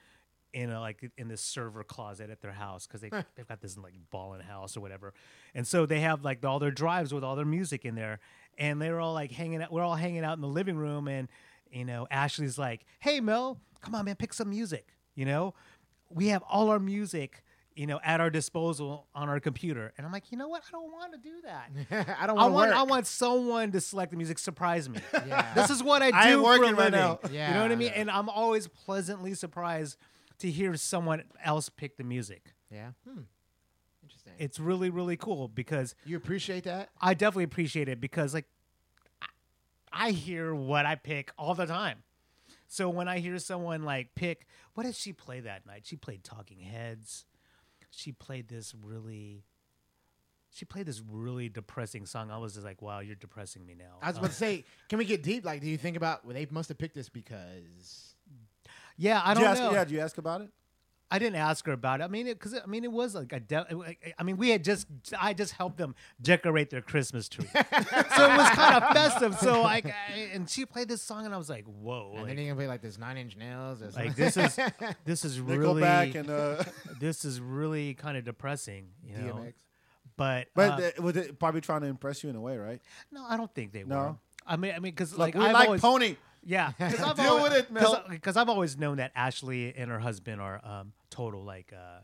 in 0.53 0.71
a 0.71 0.81
like 0.81 1.11
in 1.17 1.29
this 1.29 1.41
server 1.41 1.85
closet 1.85 2.31
at 2.31 2.41
their 2.41 2.53
house 2.53 2.87
because 2.87 3.01
they 3.01 3.11
they've 3.37 3.47
got 3.49 3.61
this 3.61 3.77
like 3.77 3.95
ballin' 4.11 4.41
house 4.41 4.77
or 4.77 4.81
whatever, 4.81 5.15
and 5.55 5.67
so 5.67 5.87
they 5.87 6.01
have 6.01 6.25
like 6.25 6.45
all 6.45 6.59
their 6.59 6.71
drives 6.71 7.13
with 7.13 7.25
all 7.25 7.37
their 7.37 7.45
music 7.45 7.85
in 7.85 7.95
there, 7.95 8.21
and 8.59 8.81
they 8.81 8.91
were 8.91 9.01
all 9.01 9.15
like 9.15 9.33
hanging 9.33 9.63
out. 9.63 9.73
We're 9.73 9.83
all 9.83 9.97
hanging 9.97 10.25
out 10.25 10.37
in 10.37 10.41
the 10.41 10.49
living 10.49 10.77
room, 10.77 11.09
and 11.09 11.29
you 11.71 11.85
know 11.85 12.07
Ashley's 12.11 12.59
like, 12.59 12.85
"Hey 13.01 13.21
Mel, 13.21 13.61
come 13.81 13.95
on 13.95 14.05
man, 14.05 14.17
pick 14.17 14.33
some 14.33 14.51
music." 14.51 14.89
You 15.15 15.27
know, 15.27 15.55
we 16.09 16.29
have 16.29 16.43
all 16.49 16.71
our 16.71 16.79
music 16.79 17.43
you 17.77 17.87
know, 17.87 18.01
at 18.05 18.21
our 18.21 18.29
disposal 18.31 19.07
on 19.15 19.29
our 19.29 19.41
computer. 19.41 19.93
And 19.97 20.07
I'm 20.07 20.13
like, 20.13 20.31
you 20.31 20.37
know 20.37 20.49
what? 20.49 20.63
I 20.69 20.71
don't 20.73 20.93
want 20.93 21.13
to 21.13 21.19
do 21.19 21.41
that. 21.45 22.17
I 22.21 22.27
don't 22.27 22.39
I 22.39 22.47
want 22.47 22.71
work. 22.71 22.75
I 22.75 22.83
want 22.83 23.07
someone 23.07 23.73
to 23.73 23.81
select 23.81 24.11
the 24.11 24.19
music, 24.19 24.39
surprise 24.39 24.89
me. 24.89 24.99
Yeah. 25.15 25.55
This 25.55 25.71
is 25.71 25.83
what 25.83 26.03
I 26.03 26.11
do 26.11 26.17
I 26.17 26.33
for 26.33 26.43
working 26.43 26.65
a 26.65 26.67
right 26.75 26.93
living. 26.93 26.93
now. 26.93 27.21
You 27.31 27.55
know 27.55 27.63
what 27.63 27.73
I 27.73 27.77
mean? 27.77 27.89
Yeah. 27.89 28.01
And 28.01 28.11
I'm 28.11 28.29
always 28.29 28.67
pleasantly 28.67 29.35
surprised 29.35 29.97
to 30.41 30.51
hear 30.51 30.75
someone 30.77 31.25
else 31.45 31.69
pick 31.69 31.97
the 31.97 32.05
music. 32.05 32.55
yeah. 32.71 32.91
Hmm. 33.09 33.23
Interesting. 34.03 34.33
It's 34.39 34.59
really 34.59 34.91
really 34.91 35.17
cool 35.17 35.47
because 35.49 35.95
you 36.05 36.17
appreciate 36.17 36.65
that? 36.65 36.89
I 37.01 37.15
definitely 37.15 37.45
appreciate 37.45 37.89
it 37.89 38.01
because 38.01 38.35
like 38.35 38.47
I, 39.23 39.27
I 39.93 40.11
hear 40.11 40.55
what 40.55 40.85
I 40.87 40.97
pick 40.97 41.31
all 41.39 41.55
the 41.55 41.67
time. 41.67 42.03
So 42.67 42.89
when 42.89 43.09
I 43.09 43.19
hear 43.19 43.39
someone 43.39 43.83
like 43.83 44.15
pick, 44.15 44.47
what 44.75 44.85
did 44.85 44.95
she 44.95 45.13
play 45.13 45.41
that 45.41 45.67
night? 45.67 45.83
She 45.85 45.97
played 45.97 46.23
Talking 46.25 46.61
Heads. 46.61 47.25
She 47.91 48.13
played 48.13 48.49
this 48.49 48.75
really. 48.81 49.45
She 50.53 50.65
played 50.65 50.87
this 50.87 51.01
really 51.09 51.49
depressing 51.49 52.07
song. 52.07 52.31
I 52.31 52.39
was 52.39 52.55
just 52.55 52.65
like, 52.65 52.83
"Wow, 52.83 53.01
you're 53.01 53.15
depressing 53.15 53.65
me 53.65 53.75
now." 53.75 53.99
I 54.03 54.09
was 54.09 54.19
about 54.19 54.31
to 54.31 54.37
say, 54.37 54.65
can 54.89 54.99
we 54.99 55.05
get 55.05 55.23
deep? 55.23 55.45
Like, 55.45 55.61
do 55.61 55.69
you 55.69 55.79
think 55.79 55.97
about 55.97 56.25
well, 56.25 56.35
they 56.35 56.47
must 56.51 56.69
have 56.69 56.79
picked 56.79 56.95
this 56.95 57.09
because 57.09 58.15
yeah, 59.01 59.21
I 59.25 59.35
don't 59.35 59.43
you 59.43 59.49
ask, 59.49 59.63
know. 59.63 59.73
Yeah, 59.73 59.85
did 59.85 59.93
you 59.95 60.01
ask 60.01 60.19
about 60.19 60.43
it? 60.43 60.51
I 61.13 61.19
didn't 61.19 61.37
ask 61.37 61.67
her 61.67 61.73
about 61.73 62.01
it. 62.01 62.05
I 62.05 62.07
mean, 62.07 62.27
because 62.27 62.55
I 62.55 62.67
mean, 62.67 62.85
it 62.85 62.93
was 62.93 63.17
like 63.17 63.33
a. 63.33 63.41
De- 63.41 63.67
I 64.17 64.23
mean, 64.23 64.37
we 64.37 64.51
had 64.51 64.63
just. 64.63 64.87
I 65.21 65.33
just 65.35 65.53
helped 65.55 65.77
them 65.77 65.97
decorate 66.23 66.71
their 66.71 66.83
Christmas 66.83 67.29
tree, 67.29 67.49
so 67.53 67.59
it 67.61 68.37
was 68.37 68.51
kind 68.51 68.77
of 68.77 68.93
festive. 68.93 69.37
So 69.41 69.61
like, 69.63 69.87
I, 69.87 70.31
and 70.33 70.49
she 70.49 70.65
played 70.67 70.87
this 70.89 71.03
song, 71.03 71.25
and 71.25 71.35
I 71.35 71.39
was 71.39 71.51
like, 71.51 71.65
"Whoa!" 71.65 72.11
and 72.13 72.19
like- 72.23 72.37
then 72.37 72.39
you 72.45 72.51
can 72.51 72.57
play 72.57 72.69
like 72.69 72.81
this 72.83 72.97
Nine 72.97 73.17
Inch 73.17 73.37
Nails. 73.37 73.83
Or 73.83 73.91
like 73.91 74.15
this 74.23 74.37
is 74.37 74.57
this 75.05 75.25
is 75.25 75.41
really 75.41 75.81
back 75.83 76.15
and 76.15 76.31
uh, 76.31 76.63
this 77.01 77.25
is 77.25 77.41
really 77.41 77.95
kind 77.95 78.17
of 78.17 78.23
depressing, 78.25 78.91
you 79.05 79.17
know. 79.17 79.35
DMX. 79.35 79.55
But 80.17 80.47
but 80.55 80.71
uh, 80.71 80.77
they, 80.77 80.93
was 81.01 81.17
it 81.17 81.39
probably 81.41 81.61
trying 81.63 81.81
to 81.81 81.87
impress 81.89 82.23
you 82.23 82.31
in 82.31 82.37
a 82.37 82.41
way, 82.41 82.57
right? 82.57 82.81
no, 83.11 83.25
I 83.29 83.37
don't 83.37 83.53
think 83.53 83.73
they 83.73 83.83
No? 83.83 83.97
were. 83.97 84.15
I 84.47 84.57
mean, 84.57 84.73
I 84.73 84.75
mean, 84.79 84.93
because 84.93 85.17
Like, 85.17 85.35
like, 85.35 85.43
we 85.43 85.49
I've 85.49 85.55
like 85.55 85.67
always, 85.67 85.81
Pony. 85.81 86.17
Yeah, 86.45 86.73
because 86.79 87.01
I've 87.01 87.17
Deal 87.17 87.27
always, 87.27 87.45
with 87.45 87.53
it, 87.55 87.71
Mel. 87.71 88.05
Because 88.09 88.37
I've 88.37 88.49
always 88.49 88.79
known 88.79 88.97
that 88.99 89.13
Ashley 89.15 89.75
and 89.77 89.91
her 89.91 89.99
husband 89.99 90.41
are 90.41 90.61
um, 90.65 90.93
total 91.11 91.43
like 91.43 91.73
uh, 91.73 92.01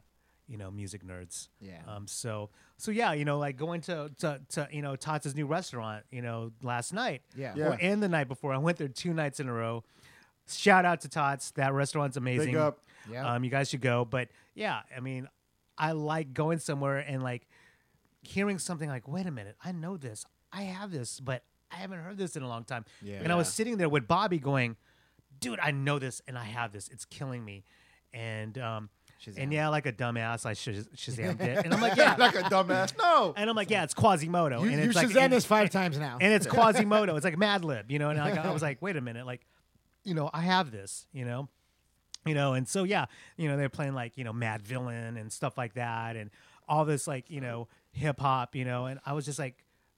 you 0.49 0.57
know 0.57 0.71
music 0.71 1.05
nerds. 1.05 1.49
Yeah. 1.61 1.81
Um. 1.89 2.07
So 2.07 2.51
so 2.79 2.91
yeah, 2.91 3.13
you 3.13 3.25
know, 3.25 3.39
like 3.39 3.57
going 3.57 3.81
to 3.83 4.11
to, 4.19 4.41
to 4.51 4.69
you 4.71 4.83
know 4.83 4.97
Tots' 4.97 5.35
new 5.35 5.47
restaurant, 5.47 6.05
you 6.11 6.23
know, 6.23 6.53
last 6.63 6.93
night. 6.93 7.23
Yeah. 7.35 7.55
Yeah. 7.57 7.69
Or 7.69 7.79
and 7.81 8.03
the 8.03 8.09
night 8.09 8.29
before, 8.29 8.53
I 8.53 8.59
went 8.59 8.79
there 8.79 8.89
two 8.89 9.15
nights 9.15 9.41
in 9.41 9.49
a 9.49 9.53
row. 9.53 9.85
Shout 10.49 10.85
out 10.85 11.01
to 11.01 11.09
Tots. 11.09 11.53
That 11.53 11.73
restaurant's 11.73 12.17
amazing. 12.17 12.53
Big 12.53 12.57
up. 12.57 12.81
Yeah. 13.11 13.35
Um, 13.35 13.45
you 13.45 13.51
guys 13.51 13.71
should 13.71 13.81
go. 13.81 14.05
But 14.05 14.29
yeah, 14.55 14.81
I 14.95 15.01
mean, 15.01 15.29
I 15.79 15.93
like 15.93 16.35
going 16.35 16.59
somewhere 16.59 16.99
and 16.99 17.23
like 17.23 17.47
hearing 18.23 18.59
something 18.59 18.89
like, 18.89 19.09
wait 19.09 19.27
a 19.27 19.31
minute, 19.31 19.57
I 19.65 19.73
know 19.73 19.97
this. 19.97 20.25
I 20.53 20.63
have 20.63 20.91
this, 20.91 21.21
but 21.21 21.43
I 21.71 21.77
haven't 21.77 21.99
heard 22.01 22.17
this 22.19 22.37
in 22.37 22.43
a 22.43 22.49
long 22.49 22.65
time. 22.65 22.85
Yeah. 23.03 23.21
And 23.23 23.33
I 23.33 23.37
was 23.37 23.53
sitting 23.53 23.77
there 23.77 23.89
with 23.89 24.07
Bobby 24.07 24.39
going, 24.39 24.77
dude, 25.41 25.59
I 25.61 25.71
know 25.73 25.99
this 25.99 26.23
and 26.29 26.39
I 26.39 26.45
have 26.45 26.73
this. 26.73 26.89
It's 26.89 27.05
killing 27.05 27.45
me. 27.45 27.65
And 28.15 28.57
um, 28.59 28.89
Shazam. 29.25 29.35
and 29.39 29.53
yeah, 29.53 29.69
like 29.69 29.85
a 29.87 29.93
dumbass, 29.93 30.47
I 30.47 30.53
shaz- 30.53 30.89
Shazammed 30.97 31.41
it. 31.43 31.65
And 31.65 31.75
I'm 31.75 31.81
like, 31.81 31.97
yeah. 31.97 32.15
like 32.19 32.35
a 32.37 32.43
dumbass. 32.43 32.97
No. 32.99 33.35
and 33.37 33.51
I'm 33.51 33.57
like, 33.57 33.71
yeah, 33.71 33.83
it's 33.85 33.95
Quasimoto. 33.95 34.61
you 34.63 34.69
and 34.69 34.81
you 34.83 34.89
it's 34.89 34.95
like, 34.97 35.09
Shazam 35.09 35.17
and- 35.23 35.33
this 35.33 35.45
five 35.45 35.71
times 35.71 35.99
now. 35.99 36.19
and 36.21 36.33
it's 36.33 36.47
Quasimoto. 36.57 37.17
It's 37.17 37.25
like 37.25 37.37
Madlib, 37.37 37.91
you 37.91 37.99
know. 37.99 38.11
And 38.11 38.19
like, 38.19 38.39
I 38.39 38.53
was 38.53 38.63
like, 38.63 38.81
wait 38.81 38.97
a 38.97 39.01
minute, 39.01 39.27
like, 39.27 39.43
you 40.05 40.15
know, 40.15 40.31
I 40.33 40.43
have 40.43 40.71
this, 40.71 41.07
you 41.13 41.25
know, 41.25 41.49
you 42.25 42.35
know, 42.35 42.55
and 42.55 42.67
so 42.69 42.85
yeah, 42.85 43.07
you 43.37 43.49
know, 43.49 43.57
they're 43.57 43.69
playing 43.69 43.95
like 43.95 44.17
you 44.17 44.25
know 44.25 44.33
Madvillain 44.33 45.21
and 45.21 45.33
stuff 45.33 45.59
like 45.59 45.75
that, 45.75 46.17
and 46.17 46.31
all 46.69 46.85
this 46.85 47.07
like 47.07 47.31
you 47.31 47.41
know 47.41 47.69
hip 47.93 48.19
hop, 48.21 48.55
you 48.57 48.65
know, 48.65 48.87
and 48.87 48.99
I 49.05 49.13
was 49.15 49.25
just 49.25 49.39
like, 49.39 49.57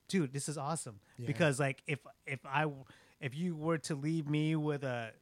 dude, 0.09 0.33
this 0.33 0.49
is 0.49 0.59
awesome 0.59 1.01
because 1.25 1.61
like 1.61 1.83
if 1.87 2.01
if 2.27 2.40
I 2.47 2.66
if 3.21 3.35
you 3.35 3.57
were 3.57 3.79
to 3.79 3.94
leave 3.94 4.29
me 4.29 4.57
with 4.57 4.85
a 4.85 5.12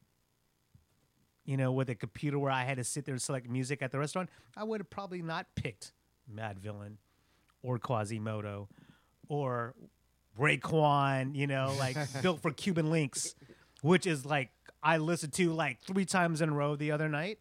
you 1.46 1.56
know, 1.56 1.72
with 1.72 1.88
a 1.88 1.94
computer 1.94 2.38
where 2.38 2.50
I 2.50 2.64
had 2.64 2.76
to 2.76 2.84
sit 2.84 3.04
there 3.04 3.14
and 3.14 3.22
select 3.22 3.48
music 3.48 3.80
at 3.80 3.92
the 3.92 3.98
restaurant, 3.98 4.28
I 4.56 4.64
would 4.64 4.80
have 4.80 4.90
probably 4.90 5.22
not 5.22 5.46
picked 5.54 5.92
Madvillain 6.32 6.96
or 7.62 7.78
Quasimoto 7.78 8.66
or 9.28 9.74
Raekwon, 10.38 11.34
you 11.36 11.46
know, 11.46 11.74
like 11.78 11.96
built 12.22 12.42
for 12.42 12.50
Cuban 12.50 12.90
links, 12.90 13.34
which 13.80 14.06
is 14.06 14.26
like 14.26 14.50
I 14.82 14.98
listened 14.98 15.32
to 15.34 15.52
like 15.52 15.80
three 15.82 16.04
times 16.04 16.40
in 16.40 16.50
a 16.50 16.52
row 16.52 16.74
the 16.76 16.90
other 16.90 17.08
night, 17.08 17.38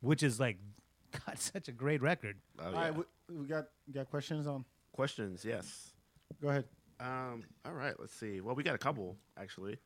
which 0.00 0.22
is 0.22 0.38
like 0.38 0.58
got 1.26 1.38
such 1.38 1.68
a 1.68 1.72
great 1.72 2.00
record. 2.00 2.36
Oh, 2.60 2.70
yeah. 2.70 2.80
right, 2.80 2.96
we, 2.96 3.04
we 3.28 3.46
got 3.46 3.66
we 3.86 3.92
got 3.92 4.08
questions 4.08 4.46
on. 4.46 4.64
Questions, 4.92 5.44
yes. 5.44 5.92
Go 6.40 6.48
ahead. 6.48 6.64
Um, 7.00 7.44
all 7.64 7.72
right, 7.72 7.94
let's 7.98 8.14
see. 8.14 8.40
Well, 8.40 8.54
we 8.54 8.62
got 8.62 8.74
a 8.74 8.78
couple 8.78 9.16
actually. 9.36 9.78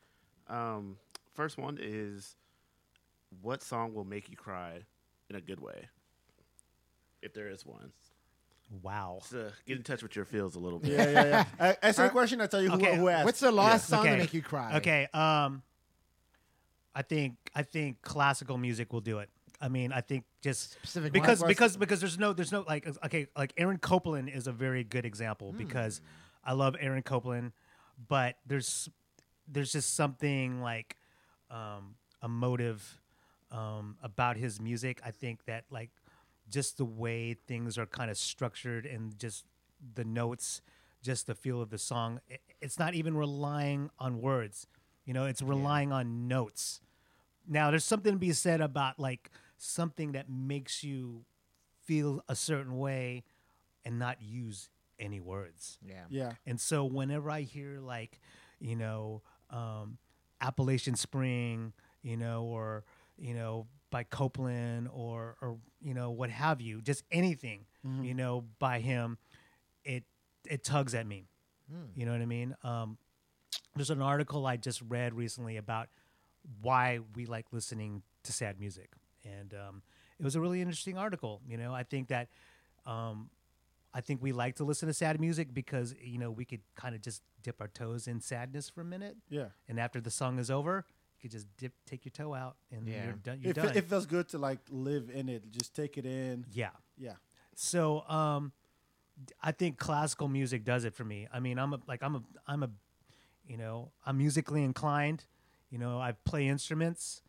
Um, 0.49 0.97
first 1.35 1.59
one 1.59 1.79
is, 1.81 2.37
what 3.41 3.63
song 3.63 3.95
will 3.95 4.05
make 4.05 4.29
you 4.31 4.37
cry 4.37 4.81
in 5.31 5.37
a 5.37 5.41
good 5.41 5.61
way? 5.61 5.89
If 7.23 7.33
there 7.35 7.49
is 7.49 7.65
one, 7.65 7.93
Wow. 8.83 9.19
so 9.23 9.51
get 9.67 9.77
in 9.77 9.83
touch 9.83 10.03
with 10.03 10.17
your 10.17 10.25
feels 10.25 10.57
a 10.57 10.59
little 10.59 10.79
bit. 10.79 10.93
Yeah, 10.93 11.11
yeah, 11.11 11.25
yeah. 11.25 11.45
I, 11.61 11.87
answer 11.87 12.03
the 12.05 12.09
question. 12.09 12.41
I 12.41 12.47
tell 12.47 12.63
you 12.63 12.71
who, 12.71 12.77
Okay, 12.77 12.97
who 12.97 13.09
asked. 13.09 13.25
What's 13.27 13.41
the 13.41 13.53
last 13.53 13.89
song 13.89 14.01
Okay. 14.01 14.11
to 14.13 14.17
make 14.17 14.35
you 14.35 14.43
cry? 14.43 14.77
Okay. 14.77 15.09
Um, 15.13 15.63
I 16.95 17.03
think 17.03 17.37
I 17.55 17.63
think 17.63 18.03
classical 18.03 18.59
music 18.59 18.93
will 18.93 19.01
do 19.01 19.19
it. 19.19 19.31
I 19.61 19.69
mean, 19.69 19.93
I 19.93 20.01
think 20.01 20.25
just 20.43 20.73
Specific 20.73 21.13
because 21.13 21.43
because 21.43 21.77
because 21.77 22.01
there's 22.01 22.19
no 22.19 22.33
there's 22.33 22.51
no 22.53 22.65
like 22.67 22.87
okay 23.05 23.29
like 23.37 23.53
Aaron 23.57 23.79
Copland 23.79 24.29
is 24.29 24.47
a 24.47 24.53
very 24.53 24.83
good 24.85 25.07
example 25.07 25.55
because 25.57 26.01
I 26.45 26.53
love 26.53 26.77
Aaron 26.81 27.03
Copland, 27.03 27.53
but 28.09 28.37
there's 28.47 28.89
there's 29.49 29.73
just 29.73 29.95
something 29.95 30.61
like 30.63 30.97
um, 31.51 31.95
emotive 32.23 33.01
um, 33.51 33.97
about 34.03 34.37
his 34.37 34.61
music. 34.61 35.01
I 35.05 35.11
think 35.11 35.45
that 35.47 35.65
like 35.71 35.91
just 36.51 36.79
the 36.79 36.85
way 36.85 37.35
things 37.35 37.79
are 37.79 37.87
kind 37.87 38.11
of 38.11 38.17
structured 38.17 38.87
and 38.87 39.19
just 39.19 39.45
the 39.95 40.05
notes, 40.05 40.63
just 41.03 41.27
the 41.27 41.35
feel 41.35 41.61
of 41.61 41.71
the 41.71 41.79
song. 41.79 42.21
i- 42.31 42.39
It's 42.61 42.79
not 42.79 42.95
even 42.95 43.17
relying 43.17 43.91
on 43.99 44.21
words, 44.21 44.67
you 45.05 45.13
know. 45.15 45.27
It's 45.27 45.43
relying 45.43 45.93
on 45.93 46.29
notes. 46.29 46.81
Now, 47.47 47.71
there's 47.71 47.85
something 47.85 48.13
to 48.13 48.19
be 48.19 48.33
said 48.33 48.61
about 48.61 48.99
like 48.99 49.31
something 49.59 50.13
that 50.13 50.29
makes 50.31 50.83
you 50.85 51.25
feel 51.85 52.23
a 52.29 52.37
certain 52.37 52.79
way 52.79 53.25
and 53.85 53.99
not 53.99 54.23
use 54.23 54.69
any 54.99 55.21
words. 55.21 55.79
Yeah. 55.87 56.05
yeah. 56.09 56.33
And 56.47 56.61
so 56.61 56.85
whenever 56.85 57.31
I 57.31 57.43
hear 57.43 57.81
like, 57.81 58.21
you 58.61 58.77
know, 58.77 59.23
um, 59.51 59.99
Appalachian 60.41 60.97
Spring, 60.97 61.73
you 62.03 62.17
know, 62.17 62.45
or 62.45 62.85
you 63.19 63.35
know, 63.35 63.67
by 63.91 64.05
Copland 64.05 64.89
or 64.93 65.37
or 65.41 65.59
you 65.81 65.95
know, 65.95 66.11
what 66.11 66.31
have 66.31 66.61
you, 66.61 66.81
just 66.81 67.05
anything, 67.11 67.67
you 68.03 68.15
know, 68.15 68.45
by 68.59 68.81
him, 68.81 69.19
it 69.85 70.05
it 70.49 70.65
tugs 70.65 70.95
at 70.95 71.07
me. 71.07 71.27
You 71.95 72.07
know 72.07 72.13
what 72.13 72.21
I 72.21 72.27
mean? 72.27 72.55
Um, 72.65 72.99
there's 73.77 73.91
an 73.91 74.03
article 74.03 74.47
I 74.47 74.57
just 74.57 74.83
read 74.89 75.15
recently 75.15 75.57
about 75.57 75.89
why 76.61 77.01
we 77.15 77.27
like 77.27 77.47
listening 77.53 78.03
to 78.25 78.33
sad 78.33 78.59
music, 78.61 78.91
and 79.25 79.55
um, 79.55 79.83
it 80.19 80.25
was 80.25 80.37
a 80.37 80.41
really 80.41 80.61
interesting 80.61 80.99
article. 80.99 81.41
You 81.47 81.57
know, 81.57 81.73
I 81.73 81.83
think 81.83 82.09
that 82.09 82.29
um, 82.87 83.31
I 83.95 84.01
think 84.01 84.23
we 84.23 84.33
like 84.33 84.57
to 84.57 84.65
listen 84.65 84.89
to 84.89 84.95
sad 84.95 85.21
music 85.21 85.53
because 85.53 85.95
you 86.03 86.19
know 86.19 86.31
we 86.31 86.45
could 86.45 86.61
kind 86.75 86.95
of 86.95 87.03
just 87.03 87.23
dip 87.43 87.61
our 87.61 87.69
toes 87.69 88.07
in 88.09 88.21
sadness 88.21 88.69
for 88.71 88.81
a 88.81 88.85
minute, 88.85 89.17
Yeah. 89.29 89.49
and 89.69 89.79
after 89.81 90.01
the 90.01 90.11
song 90.11 90.39
is 90.39 90.51
over, 90.51 90.85
you 91.17 91.21
could 91.29 91.31
just 91.33 91.47
dip, 91.59 91.73
take 91.87 92.05
your 92.05 92.13
toe 92.13 92.35
out, 92.35 92.57
and 92.71 92.87
Yeah. 92.89 93.05
you're 93.05 93.13
done. 93.15 93.41
You're 93.41 93.51
It, 93.51 93.57
done. 93.57 93.77
it 93.77 93.89
feels 93.89 94.07
good 94.07 94.29
to 94.31 94.39
like 94.39 94.61
live 94.71 95.11
in 95.11 95.29
it. 95.29 95.51
Just 95.51 95.75
take 95.75 95.99
it 95.99 96.07
in. 96.07 96.47
yeah. 96.53 96.71
Yeah. 96.97 97.17
So 97.55 98.01
um, 98.09 98.53
d- 99.23 99.35
I 99.43 99.53
think 99.53 99.77
classical 99.79 100.29
music 100.29 100.65
does 100.65 100.85
it 100.85 100.95
for 100.95 101.05
me. 101.05 101.29
I 101.33 101.41
mean, 101.41 101.59
I'm 101.59 101.75
a 101.75 101.81
like 101.87 102.03
I'm 102.03 102.17
a 102.17 102.23
I'm 102.47 102.63
a 102.63 102.71
you 103.47 103.57
know 103.59 103.93
I'm 104.07 104.17
musically 104.19 104.63
inclined. 104.65 105.27
You 105.71 105.79
know, 105.79 106.01
I 106.01 106.13
play 106.13 106.49
instruments. 106.49 107.23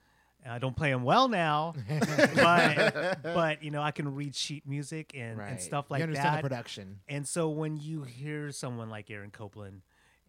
I 0.50 0.60
don't 0.60 0.76
play 0.76 0.92
them 0.92 1.04
well 1.04 1.28
now, 1.30 1.74
but 2.36 3.22
but 3.24 3.64
you 3.64 3.72
know 3.72 3.82
I 3.82 3.92
can 3.92 4.14
read 4.14 4.36
sheet 4.36 4.68
music 4.68 5.12
and, 5.16 5.38
Right. 5.38 5.52
and 5.52 5.62
stuff 5.62 5.90
like 5.90 6.00
you 6.00 6.04
understand 6.04 6.36
that. 6.36 6.44
the 6.44 6.50
production. 6.50 7.00
And 7.08 7.28
so 7.28 7.50
when 7.50 7.78
you 7.78 8.04
hear 8.04 8.52
someone 8.52 8.90
like 8.90 9.10
Aaron 9.10 9.32
Copland 9.32 9.82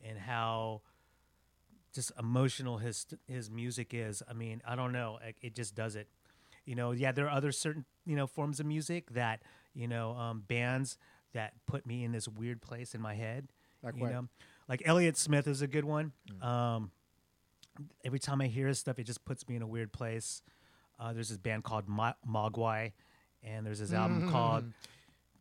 and 0.05 0.19
how 0.19 0.83
just 1.95 2.13
emotional 2.19 2.79
his 2.79 3.07
his 3.27 3.51
music 3.51 3.93
is, 3.93 4.23
I 4.29 4.33
mean, 4.33 4.63
I 4.67 4.77
don't 4.77 4.93
know, 4.93 5.19
it, 5.27 5.37
it 5.43 5.55
just 5.55 5.75
does 5.75 5.97
it. 5.97 6.09
You 6.65 6.75
know, 6.75 6.93
yeah, 6.93 7.13
there 7.13 7.27
are 7.27 7.31
other 7.37 7.53
certain 7.53 7.85
you 8.07 8.17
know 8.17 8.27
forms 8.27 8.61
of 8.61 8.67
music 8.67 9.11
that 9.15 9.43
you 9.75 9.87
know 9.89 10.13
um, 10.17 10.45
bands 10.47 10.97
that 11.33 11.53
put 11.67 11.85
me 11.87 12.05
in 12.05 12.13
this 12.13 12.29
weird 12.29 12.63
place 12.63 12.95
in 12.95 13.01
my 13.01 13.15
head. 13.15 13.49
Like 13.83 13.97
you 13.97 14.03
what? 14.03 14.13
know, 14.13 14.29
like 14.69 14.83
Elliott 14.85 15.17
Smith 15.17 15.47
is 15.47 15.61
a 15.63 15.67
good 15.67 15.85
one. 15.85 16.13
Um, 16.41 16.91
every 18.05 18.19
time 18.19 18.41
I 18.41 18.47
hear 18.47 18.67
his 18.69 18.79
stuff, 18.79 18.99
it 18.99 19.05
just 19.05 19.25
puts 19.25 19.49
me 19.49 19.57
in 19.57 19.63
a 19.63 19.67
weird 19.67 19.93
place. 19.93 20.43
Uh, 20.99 21.13
there's 21.13 21.29
this 21.29 21.39
band 21.39 21.65
called 21.65 21.89
Ma- 21.89 22.15
Mogwai, 22.29 22.93
and 23.43 23.67
there's 23.67 23.79
this 23.81 23.93
album 23.93 24.31
called 24.31 24.65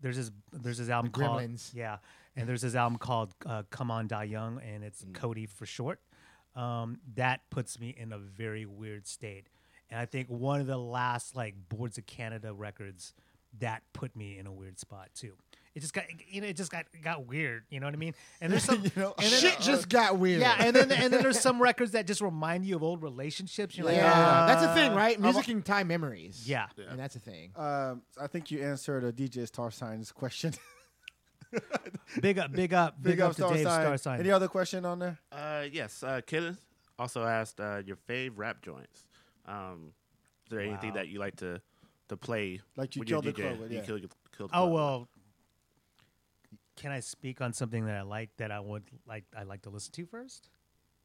there's 0.02 0.18
this 0.18 0.32
there's 0.52 0.78
this 0.80 0.90
album 0.90 1.12
The 1.14 1.20
called 1.20 1.42
Gremlins. 1.42 1.72
yeah, 1.74 1.98
and 2.36 2.48
there's 2.50 2.62
this 2.62 2.76
album 2.76 2.98
called 2.98 3.34
uh, 3.46 3.64
Come 3.70 3.92
On 3.92 4.08
Die 4.08 4.24
Young, 4.24 4.60
and 4.62 4.84
it's 4.84 5.06
Cody 5.14 5.46
for 5.46 5.66
short. 5.66 6.00
Um, 6.56 7.00
that 7.16 7.42
puts 7.50 7.80
me 7.80 7.96
in 7.98 8.12
a 8.14 8.18
very 8.18 8.66
weird 8.66 9.08
state, 9.08 9.48
and 9.90 10.00
I 10.00 10.06
think 10.06 10.28
one 10.28 10.60
of 10.60 10.68
the 10.68 10.78
last 10.78 11.36
like 11.36 11.56
Boards 11.70 11.98
of 11.98 12.06
Canada 12.06 12.54
records 12.54 13.14
that 13.60 13.84
put 13.94 14.16
me 14.16 14.38
in 14.40 14.48
a 14.48 14.52
weird 14.52 14.80
spot 14.80 15.10
too. 15.14 15.34
It 15.76 15.80
just 15.80 15.94
got 15.94 16.06
you 16.28 16.42
know 16.42 16.48
it 16.48 16.56
just 16.56 16.72
got 16.72 16.86
got 17.04 17.26
weird. 17.26 17.64
You 17.70 17.80
know 17.80 17.88
what 17.88 17.96
I 17.96 17.98
mean? 17.98 18.14
And 18.42 18.52
there's 18.54 18.64
some 18.64 18.84
You 18.84 18.92
know, 18.96 19.14
and 19.18 19.26
then, 19.26 19.40
Shit 19.40 19.60
just 19.60 19.90
got 19.90 20.20
weird. 20.20 20.42
yeah, 20.42 20.56
and 20.60 20.76
then 20.76 20.92
and 20.92 21.12
then 21.12 21.24
there's 21.24 21.40
some 21.40 21.62
records 21.62 21.92
that 21.92 22.06
just 22.06 22.22
remind 22.22 22.66
you 22.66 22.76
of 22.76 22.84
old 22.84 23.02
relationships. 23.02 23.76
You're 23.78 23.88
like, 23.88 23.96
yeah, 23.96 24.14
ah. 24.14 24.46
that's 24.48 24.64
a 24.64 24.74
thing, 24.76 24.94
right? 24.94 25.20
Music 25.20 25.46
can 25.46 25.62
tie 25.64 25.84
memories. 25.84 26.44
Yeah. 26.48 26.68
and 26.90 27.00
that's 27.00 27.16
a 27.16 27.20
thing. 27.20 27.52
Um, 27.56 28.04
I 28.22 28.28
think 28.28 28.52
you 28.52 28.62
answered 28.62 29.04
a 29.04 29.12
DJ 29.12 29.48
Star 29.48 29.72
Signs 29.72 30.12
question. 30.12 30.54
big 32.22 32.40
up, 32.40 32.52
big 32.52 32.74
up, 32.74 33.02
big, 33.02 33.20
up, 33.20 33.32
to 33.32 33.36
Star 33.36 33.54
Dave 33.54 33.64
Sign. 33.64 33.82
Star 33.82 33.98
Sign. 33.98 34.20
Any 34.20 34.32
other 34.32 34.48
question 34.48 34.86
on 34.86 35.00
there? 35.00 35.20
Uh, 35.32 35.66
yes. 35.72 36.04
Uh, 36.04 36.22
Kenneth 36.26 36.64
also 36.98 37.24
asked 37.24 37.60
uh, 37.60 37.82
your 37.86 37.98
fave 38.10 38.32
rap 38.36 38.62
joints. 38.62 39.06
Um, 39.46 39.94
is 40.46 40.52
there 40.52 40.62
anything 40.62 40.94
that 40.94 41.08
you 41.08 41.20
like 41.20 41.36
to 41.38 41.62
to 42.10 42.18
play? 42.18 42.62
Like 42.76 42.96
you 42.96 43.02
when 43.02 43.08
killed 43.08 43.26
the 43.26 43.34
DJ? 43.34 43.36
club 43.36 43.60
with, 43.60 43.72
You 43.72 43.78
yeah. 43.78 43.84
kill, 43.84 44.00
kill 44.36 44.48
the 44.48 44.56
Oh 44.56 44.68
club. 44.68 44.72
well. 44.72 45.08
Can 46.76 46.92
I 46.92 47.00
speak 47.02 47.40
on 47.42 47.54
something 47.54 47.86
that 47.86 47.96
I 47.98 48.02
like 48.02 48.30
that 48.38 48.52
I 48.52 48.60
would 48.60 48.84
like 49.08 49.26
I 49.38 49.44
like 49.44 49.62
to 49.64 49.70
listen 49.70 49.92
to 49.94 50.06
first? 50.06 50.50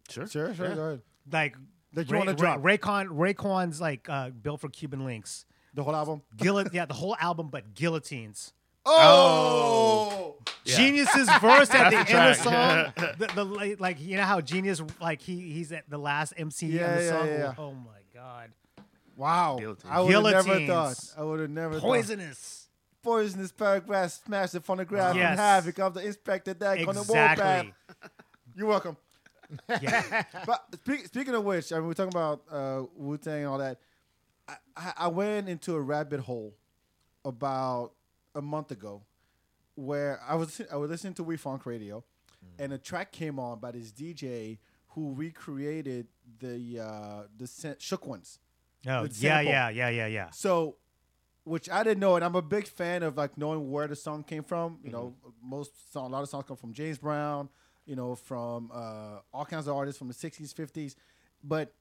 Sure. 0.08 0.26
Sure, 0.26 0.54
sure, 0.54 0.68
Yeah. 0.68 0.74
go 0.74 0.82
ahead. 0.82 1.02
Like 1.30 1.56
That 1.92 2.10
you 2.10 2.16
wanna 2.16 2.34
drop. 2.34 2.60
Raekwon 2.62 3.08
Raekwon's 3.08 3.80
like 3.80 4.08
uh, 4.08 4.30
Built 4.30 4.60
for 4.60 4.68
Cuban 4.68 5.04
Links. 5.04 5.44
The 5.74 5.84
whole 5.84 5.94
album. 5.94 6.22
Guillot 6.36 6.72
yeah, 6.72 6.86
the 6.86 6.94
whole 6.94 7.16
album, 7.20 7.48
but 7.50 7.74
guillotines. 7.74 8.54
Oh, 8.86 10.36
Genius's 10.64 11.28
verse 11.40 11.70
at 11.74 11.90
the 11.90 11.96
That's 11.96 12.10
end 12.10 12.30
of 12.30 12.36
the 12.44 12.50
the 12.50 13.14
song. 13.14 13.14
the, 13.18 13.34
the 13.34 13.44
la- 13.44 13.74
like 13.78 14.00
you 14.00 14.16
know 14.16 14.22
how 14.24 14.40
Genius 14.40 14.82
like 15.00 15.20
he 15.20 15.50
he's 15.52 15.72
at 15.72 15.88
the 15.88 15.98
last 15.98 16.32
MC 16.36 16.66
Yeah, 16.68 16.86
of 16.92 16.96
the 16.98 17.04
yeah, 17.04 17.10
song. 17.10 17.26
yeah. 17.28 17.54
Oh 17.58 17.72
my 17.74 18.00
god. 18.14 18.50
wow! 19.16 19.56
Guillotine. 19.58 19.90
I 19.90 20.00
would 20.00 20.12
have 20.34 20.46
never 20.46 20.66
thought. 20.66 21.04
I 21.18 21.22
would 21.22 21.40
have 21.40 21.50
never 21.50 21.80
thought. 21.80 21.86
Poisonous. 23.08 23.52
Poisonous 23.52 23.52
paragraph 23.52 24.10
smash 24.24 24.50
the 24.50 24.60
phonograph 24.60 25.16
Yes. 25.16 25.30
and 25.30 25.40
havoc 25.40 25.78
of 25.80 25.94
the 25.94 26.00
Inspectah 26.02 26.58
Deck 26.58 26.86
on 26.86 26.94
the 26.94 27.00
Exactly. 27.00 27.44
warpath. 27.44 27.66
You're 28.54 28.66
welcome. 28.68 28.96
Yeah. 29.80 30.24
But 30.46 30.64
speak, 30.84 31.06
speaking 31.06 31.34
of 31.34 31.44
which, 31.44 31.72
I 31.72 31.78
mean, 31.78 31.86
we're 31.88 31.94
talking 31.94 32.12
about 32.14 32.42
uh, 32.50 32.82
Wu 32.96 33.16
Tang 33.18 33.38
and 33.38 33.46
all 33.46 33.58
that. 33.58 33.78
I, 34.48 34.56
I, 34.76 34.92
I 34.98 35.08
went 35.08 35.48
into 35.48 35.74
a 35.74 35.80
rabbit 35.80 36.20
hole 36.20 36.54
about 37.24 37.92
a 38.34 38.42
month 38.42 38.70
ago, 38.70 39.02
where 39.74 40.20
I 40.26 40.34
was 40.34 40.60
I 40.72 40.76
was 40.76 40.90
listening 40.90 41.14
to 41.14 41.22
We 41.24 41.36
Funk 41.36 41.66
Radio, 41.66 42.04
and 42.58 42.72
a 42.72 42.78
track 42.78 43.12
came 43.12 43.38
on 43.38 43.58
by 43.58 43.70
this 43.72 43.90
DJ 43.92 44.58
who 44.88 45.12
recreated 45.14 46.08
the 46.40 46.80
uh, 46.80 47.22
the 47.36 47.46
sen- 47.46 47.76
Shook 47.78 48.06
Ones. 48.06 48.38
Oh 48.86 49.02
yeah, 49.04 49.08
sample. 49.10 49.44
yeah, 49.52 49.68
yeah, 49.70 49.88
yeah, 49.88 50.06
yeah. 50.06 50.30
So, 50.30 50.76
which 51.48 51.70
I 51.70 51.82
didn't 51.82 52.00
know, 52.00 52.16
and 52.16 52.24
I'm 52.24 52.34
a 52.34 52.42
big 52.42 52.66
fan 52.68 53.02
of 53.02 53.16
like 53.16 53.36
knowing 53.38 53.70
where 53.70 53.86
the 53.86 53.96
song 53.96 54.22
came 54.22 54.42
from. 54.42 54.78
You 54.84 54.90
know, 54.90 55.14
mm-hmm. 55.26 55.50
most 55.50 55.92
song, 55.92 56.06
a 56.06 56.08
lot 56.08 56.22
of 56.22 56.28
songs 56.28 56.44
come 56.46 56.56
from 56.56 56.72
James 56.72 56.98
Brown. 56.98 57.48
You 57.86 57.96
know, 57.96 58.14
from 58.14 58.70
uh, 58.72 59.20
all 59.32 59.46
kinds 59.46 59.66
of 59.66 59.74
artists 59.74 59.98
from 59.98 60.08
the 60.08 60.14
'60s, 60.14 60.52
'50s, 60.52 60.94
but 61.42 61.72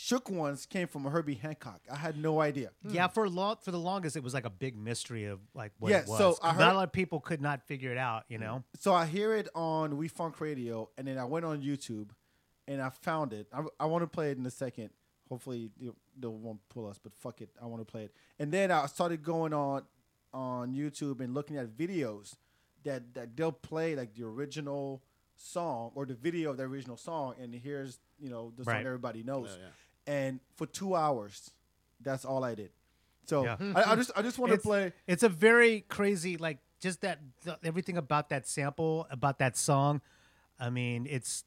Shook 0.00 0.30
Ones 0.30 0.64
came 0.64 0.86
from 0.86 1.04
Herbie 1.04 1.34
Hancock. 1.34 1.80
I 1.90 1.96
had 1.96 2.16
no 2.16 2.40
idea. 2.40 2.70
Hmm. 2.86 2.94
Yeah, 2.94 3.08
for 3.08 3.28
long 3.28 3.56
for 3.60 3.72
the 3.72 3.80
longest, 3.80 4.16
it 4.16 4.22
was 4.22 4.32
like 4.32 4.44
a 4.44 4.50
big 4.50 4.76
mystery 4.76 5.24
of 5.24 5.40
like 5.54 5.72
what 5.80 5.90
Yeah, 5.90 6.02
it 6.02 6.08
was. 6.08 6.18
so 6.18 6.38
I 6.40 6.56
not 6.56 6.72
a 6.72 6.76
lot 6.76 6.84
of 6.84 6.92
people 6.92 7.18
could 7.18 7.42
not 7.42 7.66
figure 7.66 7.90
it 7.90 7.98
out. 7.98 8.22
You 8.28 8.38
know, 8.38 8.46
mm-hmm. 8.46 8.78
So 8.78 8.94
I 8.94 9.06
hear 9.06 9.34
it 9.34 9.48
on 9.56 9.96
We 9.96 10.06
Funk 10.06 10.40
Radio, 10.40 10.88
and 10.96 11.08
then 11.08 11.18
I 11.18 11.24
went 11.24 11.44
on 11.44 11.62
YouTube, 11.62 12.10
and 12.68 12.80
I 12.80 12.90
found 12.90 13.32
it. 13.32 13.48
I, 13.52 13.64
I 13.80 13.86
want 13.86 14.02
to 14.02 14.06
play 14.06 14.30
it 14.30 14.38
in 14.38 14.46
a 14.46 14.50
second. 14.52 14.90
Hopefully 15.28 15.70
they, 15.80 15.90
they 16.18 16.26
won't 16.26 16.60
pull 16.68 16.86
us, 16.88 16.98
but 17.02 17.12
fuck 17.14 17.40
it, 17.40 17.50
I 17.62 17.66
want 17.66 17.80
to 17.86 17.90
play 17.90 18.04
it. 18.04 18.12
And 18.38 18.52
then 18.52 18.70
I 18.70 18.86
started 18.86 19.22
going 19.22 19.52
on 19.52 19.82
on 20.32 20.74
YouTube 20.74 21.20
and 21.20 21.34
looking 21.34 21.56
at 21.56 21.68
videos 21.76 22.36
that 22.84 23.14
that 23.14 23.36
they'll 23.36 23.52
play 23.52 23.96
like 23.96 24.14
the 24.14 24.24
original 24.24 25.02
song 25.36 25.92
or 25.94 26.04
the 26.06 26.14
video 26.14 26.50
of 26.50 26.56
the 26.56 26.64
original 26.64 26.96
song, 26.96 27.34
and 27.40 27.54
here's 27.54 27.98
you 28.18 28.28
know 28.30 28.52
the 28.56 28.64
song 28.64 28.74
everybody 28.86 29.22
knows. 29.22 29.58
Yeah, 29.58 29.66
And 30.12 30.40
for 30.56 30.66
two 30.66 30.94
hours, 30.94 31.50
that's 32.00 32.24
all 32.24 32.44
I 32.44 32.54
did. 32.54 32.70
So 33.26 33.44
Yeah. 33.44 33.56
I, 33.74 33.92
I 33.92 33.96
just 33.96 34.10
I 34.16 34.22
just 34.22 34.38
want 34.38 34.52
to 34.52 34.58
play. 34.58 34.92
It's 35.06 35.22
a 35.22 35.28
very 35.28 35.82
crazy, 35.88 36.36
like 36.36 36.58
just 36.80 37.00
that 37.02 37.20
the, 37.44 37.58
everything 37.62 37.96
about 37.96 38.30
that 38.30 38.46
sample, 38.46 39.06
about 39.10 39.38
that 39.38 39.56
song. 39.56 40.00
I 40.58 40.70
mean, 40.70 41.06
it's. 41.08 41.44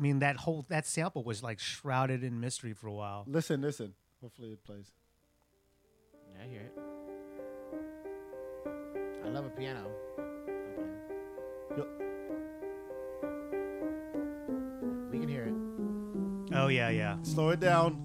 I 0.00 0.02
mean 0.02 0.20
that 0.20 0.36
whole 0.36 0.64
that 0.70 0.86
sample 0.86 1.22
was 1.22 1.42
like 1.42 1.58
shrouded 1.58 2.24
in 2.24 2.40
mystery 2.40 2.72
for 2.72 2.86
a 2.86 2.92
while. 2.92 3.24
Listen, 3.26 3.60
listen. 3.60 3.92
Hopefully 4.22 4.52
it 4.52 4.64
plays. 4.64 4.90
Yeah, 6.34 6.42
I 6.42 6.48
hear 6.48 6.62
it. 6.62 6.72
I 9.26 9.28
love 9.28 9.44
a 9.44 9.50
piano. 9.50 9.90
Yo- 11.76 11.86
We 15.10 15.18
can 15.18 15.28
hear 15.28 15.44
it. 15.44 15.54
Oh 16.56 16.68
yeah, 16.68 16.88
yeah, 16.88 17.18
Slow 17.22 17.50
it 17.50 17.60
down 17.60 18.00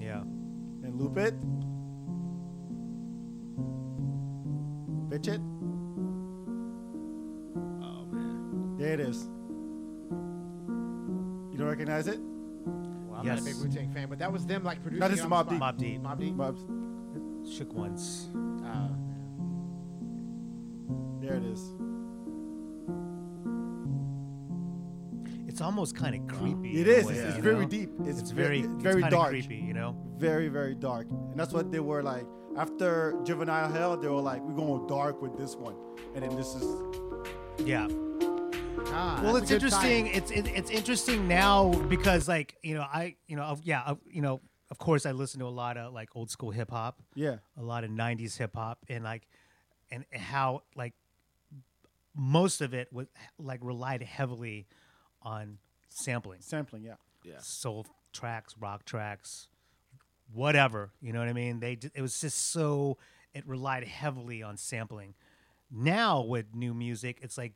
yeah. 0.00 0.22
and 0.22 0.98
loop 0.98 1.18
it. 1.18 1.34
Pitch 5.10 5.28
it. 5.28 5.40
There 8.84 8.92
it 8.92 9.00
is. 9.00 9.22
You 11.50 11.56
don't 11.56 11.68
recognize 11.68 12.06
it? 12.06 12.20
Well, 12.20 13.20
I'm 13.20 13.24
Yes. 13.26 13.40
not 13.42 13.50
a 13.50 13.54
big 13.54 13.62
Wu 13.62 13.68
Tang 13.74 13.90
fan, 13.94 14.08
but 14.10 14.18
that 14.18 14.30
was 14.30 14.44
them 14.44 14.62
like 14.62 14.82
producing. 14.82 15.00
No, 15.00 15.08
this 15.08 15.20
it 15.20 15.24
is 15.24 15.24
on 15.24 15.30
Mobb 15.30 15.44
the 15.46 15.50
Deep. 15.52 15.58
spot. 15.58 15.74
Mobb 15.76 15.78
Deep. 15.78 16.02
Mobb 16.02 16.18
Deep. 16.18 16.36
Bubs. 16.36 17.56
Shook 17.56 17.72
Ones. 17.72 18.28
Uh, 18.62 18.88
There 21.22 21.36
it 21.36 21.44
is. 21.44 21.72
It's 25.48 25.62
almost 25.62 25.96
kind 25.96 26.14
of 26.16 26.26
creepy. 26.36 26.80
It 26.82 26.86
in 26.86 27.06
way, 27.06 27.14
It's, 27.14 27.36
it's 27.36 27.38
very 27.38 27.60
know? 27.60 27.68
deep. 27.68 27.90
It's, 28.04 28.20
It's 28.20 28.30
ve- 28.32 28.42
very, 28.42 28.58
it's 28.60 28.68
it's 28.68 28.82
very 28.82 29.02
dark. 29.08 29.30
creepy. 29.30 29.56
You 29.56 29.72
know. 29.72 29.96
Very, 30.18 30.48
very 30.48 30.74
dark. 30.74 31.06
And 31.10 31.40
that's 31.40 31.54
what 31.54 31.72
they 31.72 31.80
were 31.80 32.02
like. 32.02 32.26
After 32.58 33.18
Juvenile 33.24 33.70
Hell, 33.72 33.96
they 33.96 34.08
were 34.08 34.20
like, 34.20 34.42
we're 34.42 34.52
going 34.54 34.86
dark 34.86 35.22
with 35.22 35.38
this 35.38 35.56
one. 35.56 35.74
And 36.14 36.22
then 36.22 36.36
this 36.36 36.54
is. 36.54 36.66
Yeah. 37.64 37.88
Ah, 38.94 39.20
well 39.22 39.36
it's 39.36 39.50
a 39.50 39.58
good 39.58 39.70
tie. 39.70 39.88
interesting 39.88 40.06
it's 40.08 40.30
it, 40.30 40.46
it's 40.48 40.70
interesting 40.70 41.28
now 41.28 41.70
because 41.88 42.28
like 42.28 42.56
you 42.62 42.74
know 42.74 42.82
i 42.82 43.14
you 43.26 43.36
know 43.36 43.42
of- 43.44 43.62
yeah 43.64 43.82
of- 43.86 43.98
you 44.10 44.22
know 44.22 44.40
of 44.70 44.78
course 44.78 45.04
i 45.06 45.12
listen 45.12 45.40
to 45.40 45.46
a 45.46 45.48
lot 45.48 45.76
of 45.76 45.92
like 45.92 46.08
old 46.14 46.30
school 46.30 46.50
hip 46.50 46.70
hop 46.70 47.00
Yeah. 47.14 47.36
a 47.56 47.62
lot 47.62 47.84
of 47.84 47.90
90s 47.90 48.36
hip 48.38 48.54
hop 48.54 48.78
and 48.88 49.04
like 49.04 49.26
and 49.90 50.04
how 50.12 50.62
like 50.74 50.94
most 52.16 52.60
of 52.60 52.74
it 52.74 52.92
was 52.92 53.06
like 53.38 53.60
relied 53.62 54.02
heavily 54.02 54.66
on 55.22 55.58
sampling 55.88 56.40
Sampling, 56.40 56.82
yeah. 56.84 56.94
Yeah. 57.24 57.38
soul 57.40 57.86
tracks 58.12 58.54
rock 58.60 58.84
tracks 58.84 59.48
whatever 60.32 60.90
you 61.00 61.12
know 61.12 61.18
what 61.18 61.28
i 61.28 61.32
mean 61.32 61.60
they 61.60 61.78
it 61.94 62.00
was 62.02 62.20
just 62.20 62.50
so 62.52 62.96
it 63.34 63.46
relied 63.46 63.84
heavily 63.84 64.42
on 64.42 64.56
sampling 64.56 65.14
now 65.70 66.22
with 66.22 66.54
new 66.54 66.72
music 66.74 67.18
it's 67.22 67.36
like 67.36 67.52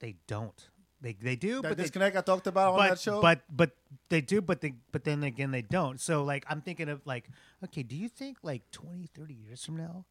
they 0.00 0.16
don't 0.26 0.68
they 1.00 1.12
they 1.14 1.36
do 1.36 1.60
That 1.62 1.70
but 1.70 1.76
they, 1.76 1.84
disconnect 1.84 2.16
I 2.16 2.20
talked 2.22 2.46
about 2.46 2.72
on 2.72 2.78
but, 2.78 2.88
that 2.90 3.00
show. 3.00 3.20
but 3.20 3.42
but 3.50 3.76
they 4.08 4.20
do 4.20 4.40
but 4.40 4.60
they 4.60 4.74
but 4.92 5.04
then 5.04 5.22
again 5.24 5.50
they 5.50 5.62
don't 5.62 6.00
so 6.00 6.24
like 6.24 6.44
i'm 6.48 6.60
thinking 6.60 6.88
of 6.88 7.00
like 7.06 7.28
okay 7.64 7.82
do 7.82 7.94
you 7.96 8.08
think 8.08 8.38
like 8.42 8.70
20 8.70 9.06
30 9.14 9.34
years 9.34 9.64
from 9.64 9.76
now 9.76 10.04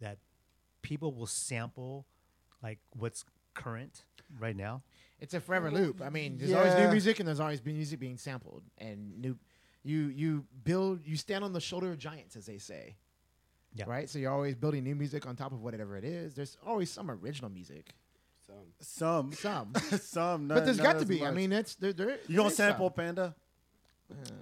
that 0.00 0.18
people 0.82 1.12
will 1.12 1.26
sample 1.26 2.06
like 2.62 2.78
what's 2.96 3.24
current 3.54 4.04
right 4.40 4.56
now 4.56 4.82
It's 5.20 5.34
a 5.34 5.40
forever 5.40 5.70
loop. 5.70 6.00
I 6.02 6.10
mean, 6.10 6.36
there's 6.38 6.52
always 6.52 6.74
new 6.74 6.90
music 6.90 7.20
and 7.20 7.28
there's 7.28 7.38
always 7.38 7.60
been 7.60 7.76
music 7.76 8.00
being 8.00 8.16
sampled 8.16 8.64
and 8.78 9.20
new. 9.20 9.36
You 9.84 10.08
you 10.08 10.44
build 10.64 11.00
you 11.04 11.16
stand 11.16 11.44
on 11.44 11.52
the 11.52 11.60
shoulder 11.60 11.90
of 11.92 11.98
giants, 11.98 12.34
as 12.34 12.46
they 12.46 12.58
say. 12.58 12.96
Yeah. 13.74 13.84
Right. 13.86 14.08
So 14.10 14.18
you're 14.18 14.32
always 14.32 14.56
building 14.56 14.82
new 14.82 14.96
music 14.96 15.26
on 15.26 15.36
top 15.36 15.52
of 15.52 15.60
whatever 15.62 15.96
it 15.96 16.04
is. 16.04 16.34
There's 16.34 16.56
always 16.66 16.90
some 16.90 17.08
original 17.10 17.50
music. 17.50 17.94
So 18.80 19.30
some. 19.32 19.32
Some. 19.32 19.72
some. 20.00 20.48
but 20.48 20.64
there's 20.64 20.80
got 20.80 20.94
to 20.94 20.98
as 20.98 21.04
be. 21.04 21.24
I 21.24 21.30
mean, 21.30 21.52
it's 21.52 21.74
there. 21.76 21.92
there 21.92 22.18
You 22.28 22.36
gonna 22.36 22.50
sample 22.50 22.88
some. 22.88 22.94
Panda? 22.94 23.34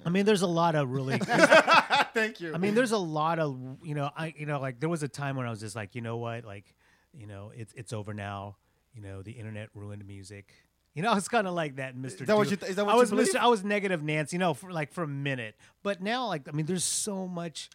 i 0.05 0.09
mean 0.09 0.27
there's 0.27 0.43
a 0.43 0.49
lot 0.49 0.75
of 0.75 0.91
really 0.91 1.17
Thank 2.15 2.41
you. 2.41 2.53
I 2.53 2.59
mean, 2.59 2.75
there's 2.75 2.91
a 2.91 2.99
lot 2.99 3.39
of 3.39 3.57
you 3.85 3.95
know, 3.95 4.11
I 4.17 4.35
you 4.37 4.47
know, 4.47 4.61
like 4.61 4.81
there 4.81 4.89
was 4.89 5.03
a 5.05 5.09
time 5.09 5.37
when 5.37 5.47
I 5.47 5.51
was 5.51 5.61
just 5.61 5.77
like, 5.77 5.95
you 5.95 6.01
know 6.01 6.17
what, 6.17 6.45
like, 6.45 6.75
you 7.17 7.27
know, 7.27 7.53
it's 7.55 7.73
it's 7.75 7.93
over 7.93 8.13
now. 8.13 8.57
You 8.95 9.03
know, 9.03 9.23
the 9.23 9.33
internet 9.33 9.69
ruined 9.75 10.05
music. 10.07 10.53
You 10.95 11.03
know, 11.03 11.13
it's 11.17 11.29
kind 11.29 11.47
of 11.47 11.55
like 11.55 11.77
that, 11.77 11.97
Mr. 11.97 12.27
that 12.27 12.37
what 12.37 12.49
Do- 12.49 12.57
you 12.61 12.69
is 12.69 12.77
that 12.77 12.85
what 12.85 12.95
I 12.95 12.99
was 12.99 13.11
believe? 13.11 13.29
Mr. 13.29 13.37
I 13.37 13.47
was 13.47 13.63
negative 13.63 14.03
Nancy, 14.03 14.35
you 14.37 14.41
know, 14.41 14.55
for 14.55 14.73
like 14.73 14.93
for 14.93 15.05
a 15.05 15.09
minute. 15.09 15.55
But 15.85 16.03
now, 16.03 16.27
like, 16.27 16.49
I 16.49 16.53
mean, 16.53 16.67
there's 16.67 16.83
so 16.85 17.29
much 17.29 17.71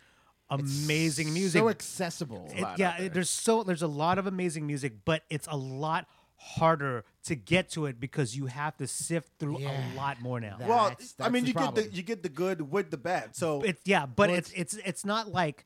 amazing 0.49 1.33
music. 1.33 1.59
So 1.59 1.69
accessible. 1.69 2.49
It- 2.53 2.59
yeah, 2.77 2.97
there. 2.97 3.05
it- 3.07 3.13
there's 3.13 3.29
so 3.29 3.63
there's 3.63 3.81
a 3.83 3.87
lot 3.87 4.17
of 4.17 4.27
amazing 4.27 4.67
music, 4.67 4.93
but 5.05 5.23
it's 5.29 5.47
a 5.49 5.55
lot 5.57 6.07
harder 6.37 7.03
to 7.23 7.35
get 7.35 7.69
to 7.71 7.85
it 7.85 7.99
because 7.99 8.35
you 8.35 8.45
have 8.47 8.75
to 8.77 8.87
sift 8.87 9.31
through 9.39 9.59
Yeah. 9.61 9.93
a 9.93 9.95
lot 9.95 10.21
more 10.21 10.39
now. 10.39 10.57
That- 10.57 10.67
Well, 10.67 10.89
That's- 10.89 11.15
I 11.19 11.29
mean, 11.29 11.43
the 11.43 11.47
you 11.49 11.53
get 11.53 11.75
the 11.75 11.89
you 11.91 12.03
get 12.03 12.23
the 12.23 12.29
good 12.29 12.61
with 12.71 12.91
the 12.91 12.97
bad. 12.97 13.35
So 13.35 13.61
It's 13.61 13.81
yeah, 13.85 14.05
but 14.05 14.29
Well, 14.29 14.37
it's 14.37 14.51
it's 14.51 14.73
it's 14.85 15.05
not 15.05 15.31
like 15.31 15.65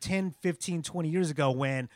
10, 0.00 0.30
15, 0.30 0.82
20 0.82 1.08
years 1.08 1.30
ago 1.30 1.50
when 1.50 1.88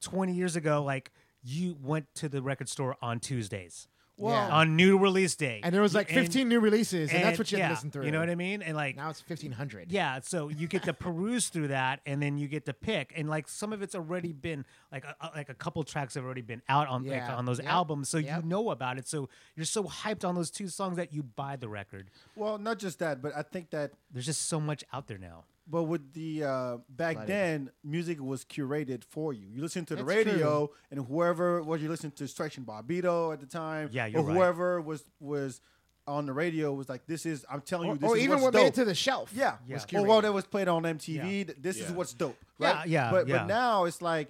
20 0.00 0.32
years 0.34 0.56
ago 0.56 0.82
like 0.82 1.10
you 1.42 1.76
went 1.80 2.06
to 2.16 2.28
the 2.28 2.42
record 2.42 2.68
store 2.68 2.96
on 3.02 3.20
Tuesdays. 3.20 3.88
Well- 4.18 4.34
Yeah. 4.48 4.54
on 4.56 4.76
new 4.76 4.96
release 4.98 5.34
day. 5.36 5.60
and 5.62 5.74
there 5.74 5.82
was 5.82 5.94
like 5.94 6.08
And- 6.08 6.18
15 6.18 6.48
new 6.48 6.58
releases, 6.58 7.12
and, 7.12 7.22
that's 7.22 7.38
what 7.38 7.52
you 7.52 7.58
had 7.58 7.64
yeah, 7.64 7.68
to 7.68 7.74
listen 7.74 7.90
through. 7.90 8.06
You 8.06 8.12
know 8.12 8.20
what 8.20 8.30
I 8.30 8.34
mean? 8.34 8.62
And 8.62 8.74
like 8.74 8.96
Now 8.96 9.10
it's 9.10 9.20
1500. 9.20 9.92
Yeah, 9.92 10.20
so 10.22 10.48
you 10.48 10.66
get 10.68 10.84
to 10.84 10.94
peruse 10.94 11.48
through 11.50 11.68
that, 11.68 12.00
and 12.06 12.22
then 12.22 12.38
you 12.38 12.48
get 12.48 12.64
to 12.66 12.72
pick, 12.72 13.12
and 13.14 13.28
like 13.28 13.46
some 13.46 13.72
of 13.74 13.82
it's 13.82 13.94
already 13.94 14.32
been 14.32 14.64
like 14.90 15.04
a, 15.04 15.14
a- 15.20 15.30
like 15.36 15.48
a 15.50 15.54
couple 15.54 15.84
tracks 15.84 16.14
have 16.14 16.24
already 16.24 16.40
been 16.42 16.62
out 16.68 16.88
on 16.88 17.02
like 17.02 17.12
Yeah. 17.12 17.36
on 17.36 17.44
those 17.44 17.58
Yep. 17.58 17.68
albums, 17.68 18.08
so 18.08 18.16
Yep. 18.18 18.42
you 18.44 18.48
know 18.48 18.70
about 18.70 18.96
it. 18.98 19.06
So 19.06 19.28
you're 19.54 19.66
so 19.66 19.84
hyped 19.84 20.26
on 20.26 20.34
those 20.34 20.50
two 20.50 20.68
songs 20.68 20.96
that 20.96 21.12
you 21.12 21.22
buy 21.22 21.56
the 21.56 21.68
record. 21.68 22.10
well, 22.36 22.56
not 22.58 22.78
just 22.78 22.98
that, 23.00 23.20
but 23.20 23.36
I 23.36 23.42
think 23.42 23.70
that 23.70 23.92
There's 24.10 24.26
just 24.26 24.42
so 24.48 24.58
much 24.60 24.82
out 24.92 25.08
there 25.08 25.18
now. 25.18 25.44
But 25.68 25.84
with 25.84 26.12
the 26.12 26.44
uh, 26.44 26.76
back 26.88 27.26
then, 27.26 27.70
music 27.82 28.20
was 28.20 28.44
curated 28.44 29.02
for 29.02 29.32
you. 29.32 29.48
You 29.48 29.60
listen 29.62 29.84
to 29.86 29.96
the 29.96 30.04
That's 30.04 30.16
radio, 30.16 30.70
and 30.92 31.04
whoever 31.06 31.60
was 31.62 31.82
you 31.82 31.88
listening 31.88 32.12
to, 32.12 32.28
Stretch 32.28 32.56
and 32.56 32.64
Bobbito 32.66 33.32
at 33.32 33.40
the 33.40 33.46
time, 33.46 33.88
Yeah, 33.92 34.06
or 34.14 34.22
right. 34.22 34.36
whoever 34.36 34.80
was 34.80 35.02
was 35.18 35.60
on 36.06 36.26
the 36.26 36.32
radio 36.32 36.72
was 36.72 36.88
like, 36.88 37.04
"This 37.06 37.26
is 37.26 37.44
I'm 37.50 37.62
telling 37.62 37.88
Or, 37.90 37.92
you, 37.94 37.98
this 37.98 38.10
or 38.10 38.16
is 38.16 38.22
even 38.22 38.40
what 38.42 38.52
dope." 38.52 38.62
made 38.62 38.68
it 38.68 38.74
to 38.74 38.84
the 38.84 38.94
shelf. 38.94 39.32
yeah, 39.34 39.56
Yeah. 39.66 39.78
or 39.94 40.02
well, 40.04 40.18
curated. 40.18 40.22
that 40.22 40.32
was 40.34 40.44
played 40.44 40.68
on 40.68 40.84
MTV. 40.84 41.14
Yeah. 41.16 41.44
th- 41.44 41.56
This 41.60 41.80
is 41.80 41.90
what's 41.90 42.14
dope, 42.14 42.38
Yeah, 42.60 42.72
right? 42.72 42.88
yeah, 42.88 43.10
But 43.10 43.26
yeah. 43.26 43.38
but 43.38 43.46
now 43.48 43.86
it's 43.86 44.00
like 44.00 44.28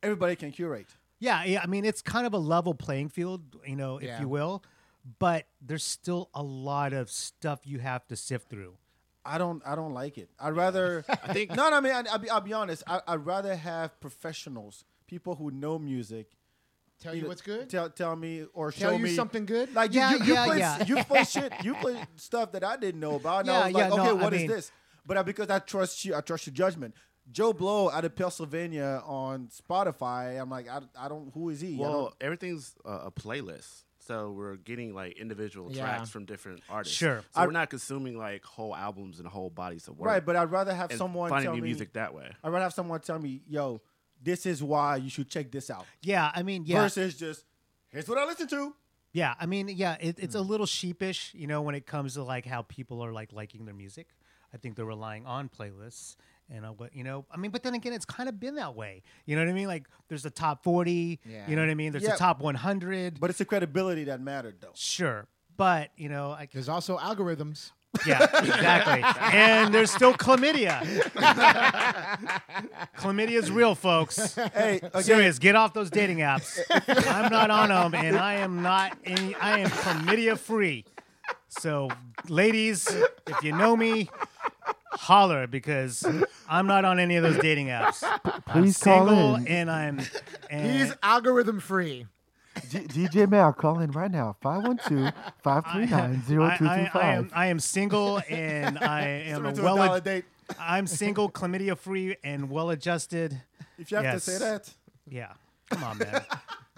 everybody 0.00 0.36
can 0.36 0.52
curate. 0.52 0.86
Yeah, 1.18 1.42
yeah. 1.42 1.60
I 1.60 1.66
mean, 1.66 1.84
it's 1.84 2.02
kind 2.02 2.24
of 2.24 2.34
a 2.34 2.38
level 2.38 2.72
playing 2.72 3.08
field, 3.08 3.56
you 3.66 3.74
know, 3.74 3.96
if 3.96 4.04
Yeah. 4.04 4.20
you 4.20 4.28
will. 4.28 4.62
But 5.18 5.46
there's 5.60 5.82
still 5.82 6.30
a 6.34 6.42
lot 6.44 6.92
of 6.92 7.10
stuff 7.10 7.66
you 7.66 7.80
have 7.80 8.06
to 8.06 8.14
sift 8.14 8.48
through. 8.48 8.76
I 9.34 9.38
don't 9.38 9.62
I 9.66 9.74
don't 9.76 9.92
like 9.94 10.18
it. 10.18 10.30
I'd 10.40 10.54
rather 10.56 11.04
I 11.24 11.32
think- 11.32 11.50
no, 11.50 11.68
no. 11.70 11.76
I 11.76 11.80
mean, 11.80 11.92
I, 11.92 12.04
I'll, 12.10 12.18
be, 12.18 12.30
I'll 12.30 12.40
be 12.40 12.52
honest. 12.52 12.82
I, 12.86 13.00
I'd 13.06 13.24
rather 13.26 13.54
have 13.54 14.00
professionals, 14.00 14.84
people 15.06 15.34
who 15.36 15.50
know 15.50 15.78
music, 15.78 16.28
Tell 17.00 17.14
you 17.14 17.28
what's 17.28 17.42
good. 17.42 17.70
Tell 17.70 17.88
tell 17.90 18.16
me 18.16 18.44
or 18.54 18.72
Tell 18.72 18.90
show 18.90 18.96
you 18.96 19.04
me 19.04 19.14
something 19.14 19.46
good. 19.46 19.72
Like 19.72 19.94
Yeah, 19.94 20.10
you, 20.14 20.24
you, 20.24 20.34
yeah, 20.34 20.44
play, 20.46 20.58
yeah. 20.58 20.84
you 20.84 20.96
play 21.04 21.22
shit. 21.24 21.52
You 21.62 21.74
play 21.76 21.96
stuff 22.16 22.50
that 22.52 22.64
I 22.64 22.76
didn't 22.76 23.00
know 23.00 23.14
about. 23.14 23.42
And 23.42 23.50
I 23.50 23.52
Yeah, 23.52 23.64
was 23.66 23.74
like, 23.74 23.82
yeah, 23.82 23.88
no, 23.96 24.02
okay, 24.02 24.08
I 24.10 24.12
what 24.24 24.34
is 24.34 24.40
mean- 24.40 24.50
this? 24.50 24.72
But 25.06 25.16
I, 25.16 25.22
because 25.22 25.48
I 25.48 25.58
trust 25.60 26.04
you, 26.04 26.14
I 26.16 26.20
trust 26.22 26.46
your 26.48 26.54
judgment. 26.54 26.94
Joe 27.30 27.52
Blow 27.52 27.88
out 27.90 28.04
of 28.04 28.16
Pennsylvania 28.16 29.00
on 29.06 29.48
Spotify. 29.48 30.40
I'm 30.40 30.50
like, 30.50 30.66
I, 30.68 30.80
I 30.98 31.08
don't. 31.08 31.30
Who 31.34 31.50
is 31.50 31.60
he? 31.60 31.76
I 31.76 31.80
Well, 31.80 32.14
everything's 32.20 32.74
uh, 32.84 33.02
a 33.06 33.10
playlist. 33.10 33.84
So 34.08 34.30
we're 34.30 34.56
getting 34.56 34.94
like 34.94 35.18
individual 35.18 35.70
Yeah. 35.70 35.82
tracks 35.82 36.08
from 36.08 36.24
different 36.24 36.62
artists. 36.70 36.96
Sure. 36.96 37.20
So 37.20 37.40
I- 37.40 37.44
we're 37.44 37.52
not 37.52 37.68
consuming 37.68 38.16
like 38.16 38.42
whole 38.42 38.74
albums 38.74 39.18
and 39.18 39.28
whole 39.28 39.50
bodies 39.50 39.86
of 39.86 39.98
work. 39.98 40.08
right. 40.08 40.24
But 40.24 40.34
I'd 40.34 40.50
rather 40.50 40.74
have 40.74 40.88
and 40.88 40.98
someone 40.98 41.28
finding 41.28 41.48
tell 41.48 41.54
new 41.54 41.60
me. 41.60 41.68
music 41.68 41.92
that 41.92 42.14
way. 42.14 42.32
I'd 42.42 42.48
rather 42.48 42.62
have 42.64 42.72
someone 42.72 43.00
tell 43.00 43.18
me, 43.18 43.42
yo, 43.46 43.82
this 44.22 44.46
is 44.46 44.62
why 44.62 44.96
you 44.96 45.10
should 45.10 45.28
check 45.28 45.50
this 45.50 45.68
out. 45.68 45.84
Yeah, 46.00 46.32
I 46.34 46.42
mean, 46.42 46.64
yeah. 46.64 46.80
Versus 46.80 47.18
just 47.18 47.44
here's 47.90 48.08
what 48.08 48.16
I 48.16 48.24
listen 48.24 48.48
to. 48.48 48.74
Yeah, 49.12 49.34
I 49.38 49.44
mean, 49.44 49.68
yeah, 49.68 49.98
it, 50.00 50.18
it's 50.18 50.34
a 50.34 50.42
hmm. 50.42 50.48
little 50.48 50.66
sheepish, 50.66 51.34
you 51.34 51.46
know, 51.46 51.60
when 51.60 51.74
it 51.74 51.86
comes 51.86 52.14
to 52.14 52.22
like 52.22 52.46
how 52.46 52.62
people 52.62 53.04
are 53.04 53.12
like 53.12 53.34
liking 53.34 53.66
their 53.66 53.74
music. 53.74 54.08
I 54.54 54.56
think 54.56 54.76
they're 54.76 54.86
relying 54.86 55.26
on 55.26 55.50
playlists 55.50 56.16
and 56.50 56.64
what 56.78 56.94
you 56.94 57.04
know. 57.04 57.24
I 57.30 57.36
mean, 57.36 57.50
but 57.50 57.62
then 57.62 57.74
again, 57.74 57.92
it's 57.92 58.04
kind 58.04 58.28
of 58.28 58.38
been 58.40 58.54
that 58.56 58.74
way. 58.74 59.02
You 59.26 59.36
know 59.36 59.42
what 59.42 59.50
I 59.50 59.52
mean? 59.54 59.68
Like, 59.68 59.84
there's 60.08 60.22
the 60.22 60.30
top 60.30 60.64
forty. 60.64 61.20
Yeah. 61.24 61.48
You 61.48 61.56
know 61.56 61.62
what 61.62 61.70
I 61.70 61.74
mean? 61.74 61.92
There's 61.92 62.04
Yeah. 62.04 62.12
the 62.12 62.16
top 62.18 62.40
one 62.40 62.54
hundred. 62.54 63.20
But 63.20 63.30
it's 63.30 63.38
the 63.38 63.44
credibility 63.44 64.04
that 64.04 64.20
mattered, 64.20 64.56
though. 64.60 64.72
Sure, 64.74 65.26
but 65.56 65.90
you 65.96 66.08
know, 66.08 66.30
I 66.32 66.48
There's 66.52 66.68
also 66.68 66.98
algorithms. 66.98 67.72
yeah, 68.06 68.22
exactly. 68.38 69.02
and 69.32 69.72
there's 69.74 69.90
still 69.90 70.12
chlamydia. 70.12 70.78
Chlamydia's 72.98 73.50
real, 73.50 73.74
folks. 73.74 74.34
Hey, 74.34 74.76
again, 74.82 75.02
Serious, 75.02 75.38
get 75.38 75.54
off 75.56 75.72
those 75.72 75.90
dating 75.90 76.18
apps. 76.18 76.60
I'm 77.08 77.30
not 77.32 77.50
on 77.50 77.68
them, 77.70 77.94
and 77.94 78.16
I 78.16 78.34
am 78.34 78.62
not 78.62 78.96
any. 79.04 79.34
I 79.36 79.60
am 79.60 79.70
chlamydia 79.70 80.38
free. 80.38 80.84
So, 81.48 81.88
ladies, 82.28 82.86
if 83.26 83.42
you 83.42 83.52
know 83.52 83.76
me, 83.76 84.10
holler 84.92 85.46
because 85.46 86.04
I'm 86.48 86.66
not 86.66 86.84
on 86.84 86.98
any 86.98 87.16
of 87.16 87.22
those 87.22 87.38
dating 87.38 87.68
apps. 87.68 88.00
please 88.46 88.82
I'm 88.86 89.06
single, 89.06 89.34
and 89.46 89.70
I'm. 89.70 90.00
And 90.50 90.70
He's 90.80 90.92
algorithm 91.02 91.60
free. 91.60 92.06
DJ 92.56 93.28
Mel, 93.30 93.52
call 93.52 93.78
in 93.78 93.90
right 93.92 94.10
now. 94.10 94.36
512 94.42 95.12
539 95.42 96.40
I, 96.40 96.66
I, 96.66 96.90
I 97.00 97.12
am 97.14 97.30
I 97.34 97.46
am 97.46 97.60
single 97.60 98.20
and 98.28 98.78
I 98.78 99.02
am 99.26 99.46
a 99.46 99.52
well 99.52 99.76
dollar 99.76 100.00
date. 100.00 100.24
I'm 100.58 100.86
single, 100.86 101.30
chlamydia 101.30 101.76
free, 101.78 102.16
and 102.24 102.50
well 102.50 102.70
adjusted. 102.70 103.40
If 103.78 103.90
you 103.90 103.96
have 103.98 104.04
Yes. 104.04 104.24
to 104.24 104.30
say 104.32 104.38
that. 104.44 104.70
Yeah, 105.08 105.32
come 105.70 105.84
on, 105.84 105.98
man. 105.98 106.22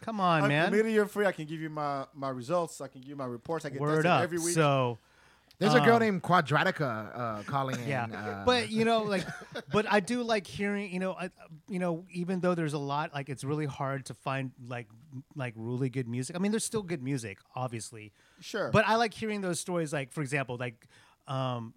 Come 0.02 0.20
on, 0.20 0.42
I'm 0.42 0.48
man. 0.48 0.72
chlamydia 0.72 1.08
free. 1.08 1.24
I 1.26 1.32
can 1.32 1.46
give 1.46 1.60
you 1.60 1.70
my, 1.70 2.04
my 2.14 2.28
results. 2.30 2.80
I 2.80 2.88
can 2.88 3.00
give 3.00 3.10
you 3.10 3.16
my 3.16 3.24
reports. 3.26 3.64
I 3.64 3.70
get 3.70 3.80
Word 3.80 3.96
tested 4.02 4.10
up. 4.10 4.22
every 4.22 4.38
week. 4.38 4.54
So 4.54 4.98
There's 5.60 5.74
a 5.74 5.80
girl 5.80 5.96
Um, 5.96 6.00
named 6.00 6.22
Quadratica 6.22 7.16
uh, 7.16 7.42
calling 7.44 7.78
in. 7.80 7.86
yeah, 7.88 8.06
uh, 8.06 8.44
but 8.44 8.70
you 8.70 8.84
know, 8.84 9.02
like, 9.02 9.24
but 9.72 9.84
I 9.88 10.00
do 10.00 10.22
like 10.22 10.46
hearing. 10.46 10.90
You 10.92 10.98
know, 10.98 11.12
I, 11.12 11.30
you 11.68 11.78
know, 11.78 12.04
even 12.10 12.40
though 12.40 12.54
there's 12.54 12.72
a 12.72 12.78
lot, 12.78 13.12
like, 13.14 13.28
it's 13.28 13.44
really 13.44 13.66
hard 13.66 14.06
to 14.06 14.14
find 14.14 14.52
like 14.66 14.88
like 15.36 15.52
really 15.56 15.90
good 15.90 16.08
music. 16.08 16.34
I 16.34 16.38
mean, 16.38 16.50
there's 16.50 16.64
still 16.64 16.82
good 16.82 17.02
music, 17.02 17.38
obviously. 17.54 18.12
sure. 18.40 18.70
But 18.72 18.88
I 18.88 18.96
like 18.96 19.12
hearing 19.14 19.42
those 19.42 19.60
stories. 19.60 19.92
Like, 19.92 20.12
for 20.12 20.22
example, 20.22 20.56
like, 20.58 20.86
um, 21.28 21.74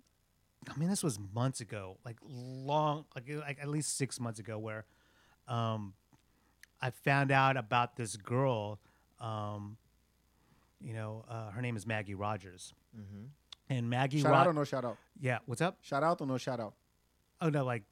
I 0.73 0.77
mean, 0.79 0.89
this 0.89 1.03
was 1.03 1.19
months 1.33 1.59
ago, 1.59 1.97
like 2.05 2.15
long, 2.25 3.03
like, 3.15 3.25
like 3.29 3.57
at 3.61 3.67
least 3.67 3.97
six 3.97 4.17
months 4.19 4.39
ago, 4.39 4.57
where, 4.57 4.85
um, 5.47 5.93
I 6.81 6.89
found 6.91 7.31
out 7.31 7.57
about 7.57 7.95
this 7.97 8.15
girl. 8.15 8.79
Um, 9.19 9.77
you 10.79 10.93
know, 10.93 11.23
uh, 11.29 11.49
her 11.51 11.61
name 11.61 11.75
is 11.77 11.85
Maggie 11.87 12.13
Rogers, 12.15 12.73
and 13.69 13.89
Maggie. 13.89 14.21
shout 14.21 14.33
out 14.33 14.47
or 14.47 14.53
no 14.53 14.63
shout 14.63 14.85
out? 14.85 14.97
yeah, 15.19 15.39
what's 15.45 15.61
up? 15.61 15.77
Shout 15.81 16.03
out 16.03 16.21
or 16.21 16.27
no 16.27 16.37
shout 16.37 16.59
out? 16.59 16.73
Oh 17.41 17.49
no, 17.49 17.63
like, 17.65 17.83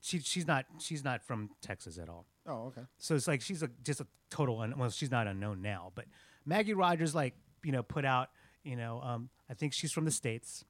she 0.00 0.20
she's 0.20 0.46
not 0.46 0.66
she's 0.78 1.04
not 1.04 1.22
from 1.22 1.50
Texas 1.60 1.98
at 1.98 2.08
all. 2.08 2.26
Oh, 2.46 2.66
okay. 2.68 2.82
So 2.98 3.14
it's 3.14 3.28
like 3.28 3.40
she's 3.42 3.62
a 3.62 3.70
just 3.82 4.00
a 4.00 4.06
total 4.30 4.60
un- 4.60 4.74
well, 4.78 4.90
she's 4.90 5.10
not 5.10 5.26
unknown 5.26 5.62
now, 5.62 5.92
but 5.94 6.06
Maggie 6.46 6.74
Rogers 6.74 7.14
like 7.14 7.34
you 7.64 7.72
know 7.72 7.82
put 7.82 8.04
out 8.04 8.30
you 8.64 8.76
know 8.76 9.00
um, 9.02 9.28
I 9.50 9.54
think 9.54 9.72
she's 9.72 9.92
from 9.92 10.04
the 10.04 10.10
states. 10.10 10.64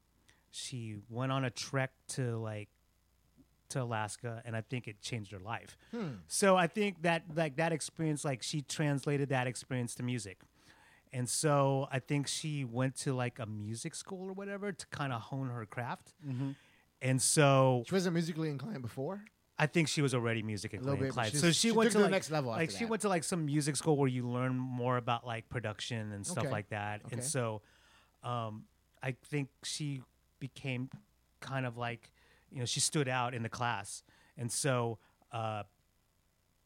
She 0.51 0.97
went 1.11 1.31
on 1.31 1.45
a 1.45 1.51
trek 1.51 1.91
to 2.09 2.37
like 2.39 2.69
to 3.71 3.83
Alaska, 3.83 4.43
and 4.47 4.57
I 4.57 4.63
think 4.63 4.89
it 4.89 5.03
changed 5.03 5.31
her 5.33 5.39
life. 5.39 5.77
So 6.27 6.57
I 6.57 6.69
think 6.69 7.03
that 7.03 7.25
like 7.35 7.57
that 7.57 7.73
experience, 7.73 8.25
like 8.25 8.43
she 8.43 8.63
translated 8.63 9.29
that 9.29 9.47
experience 9.47 9.95
to 9.97 10.03
music. 10.03 10.39
And 11.13 11.29
so 11.29 11.89
I 11.91 11.99
think 11.99 12.27
she 12.27 12.65
went 12.65 12.97
to 12.97 13.15
like 13.15 13.39
a 13.39 13.47
music 13.47 13.95
school 13.95 14.29
or 14.29 14.33
whatever 14.33 14.73
to 14.73 14.87
kind 14.89 15.13
of 15.13 15.21
hone 15.23 15.49
her 15.49 15.65
craft. 15.67 16.13
And 17.01 17.23
so 17.23 17.85
she 17.87 17.95
wasn't 17.95 18.15
musically 18.15 18.49
inclined 18.51 18.83
before. 18.83 19.23
I 19.61 19.67
think 19.67 19.89
she 19.89 20.03
was 20.03 20.15
already 20.15 20.43
music 20.43 20.73
inclined. 20.73 21.01
bit, 21.01 21.41
so 21.41 21.49
she, 21.49 21.69
she 21.69 21.71
went 21.73 21.89
to 21.91 21.93
to 21.93 21.99
the 21.99 22.05
like, 22.05 22.11
next 22.13 22.31
level 22.31 22.53
Like 22.53 22.71
she 22.71 22.85
that. 22.85 22.91
went 22.91 23.03
to 23.03 23.09
like 23.09 23.25
some 23.25 23.45
music 23.45 23.75
school 23.75 23.97
where 23.97 24.09
you 24.09 24.29
learn 24.29 24.57
more 24.57 24.97
about 24.97 25.27
like 25.27 25.49
production 25.49 26.13
and 26.13 26.25
stuff 26.25 26.45
Okay. 26.45 26.53
like 26.53 26.69
that. 26.69 27.01
Okay. 27.07 27.17
And 27.17 27.25
so, 27.25 27.63
um, 28.23 28.65
I 29.03 29.17
think 29.25 29.49
she 29.65 30.03
became 30.39 30.91
kind 31.41 31.67
of 31.67 31.77
like, 31.77 32.11
you 32.51 32.61
know, 32.61 32.65
she 32.67 32.81
stood 32.81 33.09
out 33.09 33.35
in 33.35 33.43
the 33.43 33.49
class, 33.49 34.03
and 34.37 34.51
so 34.51 34.99
uh, 35.33 35.65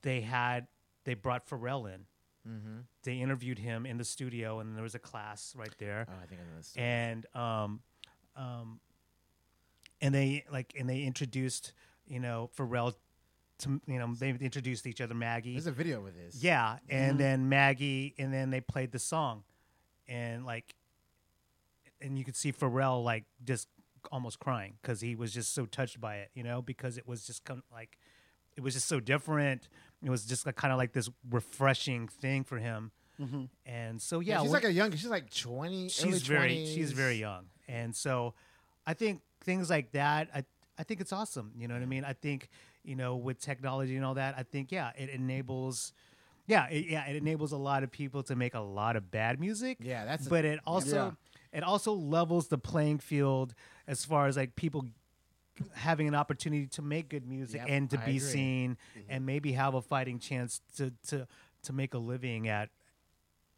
they 0.03 0.21
had 0.21 0.67
they 1.05 1.15
brought 1.15 1.49
Pharrell 1.49 1.93
in. 1.93 2.05
Mm-hmm. 2.49 2.79
They 3.05 3.17
interviewed 3.21 3.59
him 3.59 3.87
in 3.87 3.99
the 3.99 4.05
studio, 4.05 4.59
and 4.61 4.75
there 4.77 4.83
was 4.83 4.95
a 4.95 4.99
class 4.99 5.55
right 5.57 5.75
there 5.79 6.07
Oh, 6.09 6.13
I 6.23 6.27
think 6.27 6.41
I 6.41 6.45
know 6.45 6.57
this. 6.57 6.73
and 6.77 7.25
um, 7.35 7.81
um, 8.37 8.81
and 10.01 10.15
they 10.15 10.45
like 10.51 10.75
and 10.79 10.89
they 10.89 11.03
introduced 11.03 11.73
you 12.09 12.19
know 12.19 12.51
Pharrell 12.57 12.95
to 13.61 13.81
you 13.87 13.99
know 14.01 14.13
they 14.15 14.31
introduced 14.31 14.87
each 14.89 15.01
other 15.01 15.15
Maggie 15.15 15.53
There's 15.53 15.69
a 15.69 15.73
video 15.73 16.01
with 16.01 16.17
this. 16.17 16.43
yeah 16.43 16.79
and 16.89 17.17
then 17.19 17.49
Maggie 17.49 18.15
and 18.19 18.33
then 18.35 18.51
they 18.51 18.61
played 18.61 18.91
the 18.91 18.99
song 18.99 19.45
and 20.09 20.45
like 20.45 20.75
and 22.01 22.19
you 22.19 22.25
could 22.25 22.35
see 22.35 22.53
Pharrell 22.53 23.05
like 23.05 23.25
just 23.45 23.69
almost 24.11 24.41
crying 24.41 24.75
because 24.83 25.01
he 25.01 25.15
was 25.15 25.33
just 25.33 25.55
so 25.55 25.65
touched 25.67 26.01
by 26.01 26.17
it 26.17 26.31
you 26.35 26.43
know 26.43 26.61
because 26.61 26.99
it 26.99 27.07
was 27.07 27.25
just 27.25 27.49
of 27.51 27.63
like 27.73 27.99
it 28.57 28.63
was 28.63 28.75
just 28.75 28.89
so 28.89 28.99
different 28.99 29.69
it 30.05 30.11
was 30.11 30.25
just 30.25 30.47
like, 30.47 30.57
kind 30.57 30.73
of 30.73 30.79
like 30.79 30.93
this 30.93 31.09
refreshing 31.31 32.09
thing 32.09 32.45
for 32.45 32.59
him 32.59 32.91
mm-hmm. 33.21 33.45
and 33.67 34.01
so 34.01 34.21
yeah 34.21 34.43
she's 34.43 34.51
like 34.51 34.65
a 34.65 34.73
young. 34.73 34.91
She's 34.91 35.07
like 35.07 35.33
20. 35.33 35.77
early 35.77 35.89
she's 35.89 36.23
very 36.23 36.51
20s. 36.51 36.75
she's 36.75 36.93
very 36.93 37.17
young 37.17 37.47
and 37.69 37.95
so 37.95 38.35
i 38.87 38.95
think 38.95 39.21
things 39.41 39.71
like 39.71 39.93
that 39.93 40.29
i 40.35 40.45
I 40.79 40.85
think 40.85 41.01
it's 41.01 41.13
awesome. 41.13 41.53
You 41.57 41.69
know 41.69 41.75
what 41.75 41.83
I 41.83 41.87
mean? 41.87 42.05
I 42.05 42.13
think 42.13 42.49
you 42.83 42.97
know 42.97 43.17
with 43.17 43.41
technology 43.41 43.97
and 43.97 44.05
all 44.05 44.15
that. 44.15 44.35
I 44.37 44.43
think 44.43 44.73
yeah, 44.73 44.91
it 44.97 45.11
enables. 45.11 45.93
Yeah, 46.47 46.67
it, 46.69 46.87
yeah, 46.89 47.07
it 47.07 47.17
enables 47.17 47.53
a 47.53 47.57
lot 47.57 47.85
of 47.85 47.91
people 47.93 48.25
to 48.25 48.35
make 48.35 48.55
a 48.55 48.61
lot 48.61 48.97
of 48.97 49.11
bad 49.11 49.39
music. 49.39 49.79
Yeah, 49.81 50.05
that's 50.05 50.27
a- 50.27 50.31
but 50.31 50.45
it 50.45 50.61
also 50.67 51.17
it 51.53 51.63
also 51.63 51.93
levels 51.93 52.49
the 52.49 52.59
playing 52.59 52.99
field 52.99 53.55
as 53.87 54.05
far 54.05 54.27
as 54.27 54.37
like 54.37 54.57
people 54.57 54.87
having 55.75 56.09
an 56.09 56.15
opportunity 56.15 56.67
to 56.67 56.83
make 56.83 57.09
good 57.09 57.27
music 57.27 57.61
Yep, 57.61 57.69
and 57.71 57.91
to 57.91 58.01
I 58.01 58.05
be 58.05 58.17
agree. 58.17 58.19
seen 58.21 58.77
and 59.09 59.27
maybe 59.27 59.53
have 59.53 59.75
a 59.75 59.83
fighting 59.83 60.19
chance 60.19 60.61
to 60.77 60.93
to 61.09 61.27
to 61.65 61.73
make 61.73 61.95
a 61.95 61.99
living 61.99 62.49
at 62.49 62.71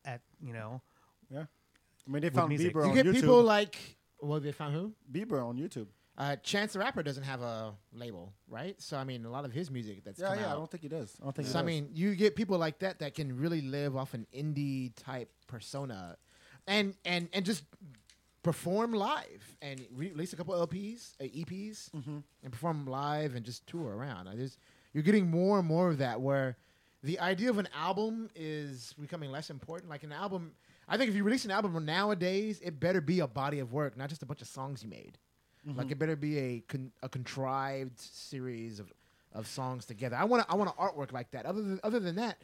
at 0.05 0.21
you 0.43 0.53
know 0.53 0.83
Yeah. 1.31 1.45
I 2.07 2.11
mean, 2.11 2.21
they 2.21 2.29
found 2.31 2.51
music. 2.51 2.75
Bieber 2.75 2.83
You 2.85 2.89
on 2.91 2.95
get 2.95 3.07
YouTube. 3.07 3.15
people 3.15 3.43
like 3.43 3.77
well, 4.21 4.41
they 4.41 4.53
found 4.53 4.75
who? 4.75 4.93
Bieber 5.13 5.43
on 5.47 5.57
YouTube. 5.57 5.87
Uh, 6.17 6.37
Chance 6.37 6.75
the 6.75 6.79
Rapper 6.79 7.03
doesn't 7.03 7.25
have 7.25 7.43
a 7.43 7.75
label, 7.93 8.33
right? 8.49 8.81
So 8.81 8.97
I 8.97 9.05
mean, 9.05 9.25
a 9.25 9.31
lot 9.31 9.45
of 9.45 9.53
his 9.53 9.71
music 9.71 10.05
that's 10.05 10.21
Yeah, 10.21 10.29
come 10.29 10.39
yeah. 10.41 10.53
I 10.53 10.55
don't 10.55 10.71
think 10.71 10.83
he 10.83 10.89
does. 10.89 11.17
I 11.21 11.25
don't 11.25 11.35
think. 11.35 11.49
So 11.49 11.59
he 11.59 11.63
I 11.63 11.67
mean, 11.67 11.89
you 11.93 12.15
get 12.15 12.37
people 12.37 12.57
like 12.59 12.79
that 12.81 12.99
that 13.01 13.15
can 13.15 13.37
really 13.37 13.61
live 13.63 13.97
off 13.97 14.15
an 14.15 14.27
indie 14.35 14.93
type 14.97 15.29
persona, 15.49 16.17
and 16.69 16.95
and 17.05 17.29
and 17.33 17.45
just 17.45 17.65
perform 18.45 18.93
live 18.93 19.57
and 19.61 19.81
re- 19.93 20.13
release 20.13 20.33
a 20.33 20.37
couple 20.37 20.55
LPs, 20.55 21.15
uh, 21.21 21.25
EPs, 21.25 21.91
and 22.45 22.53
perform 22.53 22.87
live 22.87 23.35
and 23.35 23.45
just 23.45 23.67
tour 23.67 23.97
around. 23.97 24.29
I 24.29 24.37
just 24.37 24.59
you're 24.93 25.03
getting 25.03 25.29
more 25.29 25.59
and 25.59 25.67
more 25.67 25.89
of 25.91 25.99
that 25.99 26.21
where 26.21 26.57
the 27.03 27.19
idea 27.19 27.51
of 27.51 27.59
an 27.59 27.69
album 27.77 28.31
is 28.37 28.95
becoming 29.01 29.31
less 29.33 29.51
important. 29.51 29.91
Like 29.91 30.05
an 30.05 30.13
album, 30.13 30.53
I 30.89 30.97
think 30.97 31.11
if 31.11 31.17
you 31.17 31.25
release 31.25 31.45
an 31.45 31.51
album 31.51 31.85
nowadays, 31.85 32.61
it 32.63 32.79
better 32.79 33.01
be 33.01 33.19
a 33.21 33.27
body 33.27 33.59
of 33.59 33.73
work, 33.73 33.97
not 33.97 34.09
just 34.09 34.23
a 34.23 34.27
bunch 34.27 34.41
of 34.43 34.47
songs 34.49 34.83
you 34.85 34.89
made. 34.89 35.19
Like 35.67 35.91
it 35.91 35.99
better 35.99 36.15
be 36.15 36.39
a 36.39 36.61
con- 36.69 36.93
a 37.03 37.09
contrived 37.09 37.99
series 37.99 38.79
of 38.79 38.93
of 39.33 39.47
songs 39.49 39.87
together. 39.87 40.15
I 40.15 40.25
want 40.25 40.45
I 40.49 40.55
want 40.55 40.71
an 40.71 40.77
artwork 40.79 41.11
like 41.13 41.31
that. 41.33 41.47
Other 41.47 41.63
than 41.63 41.81
other 41.83 41.99
than 41.99 42.17
that, 42.17 42.37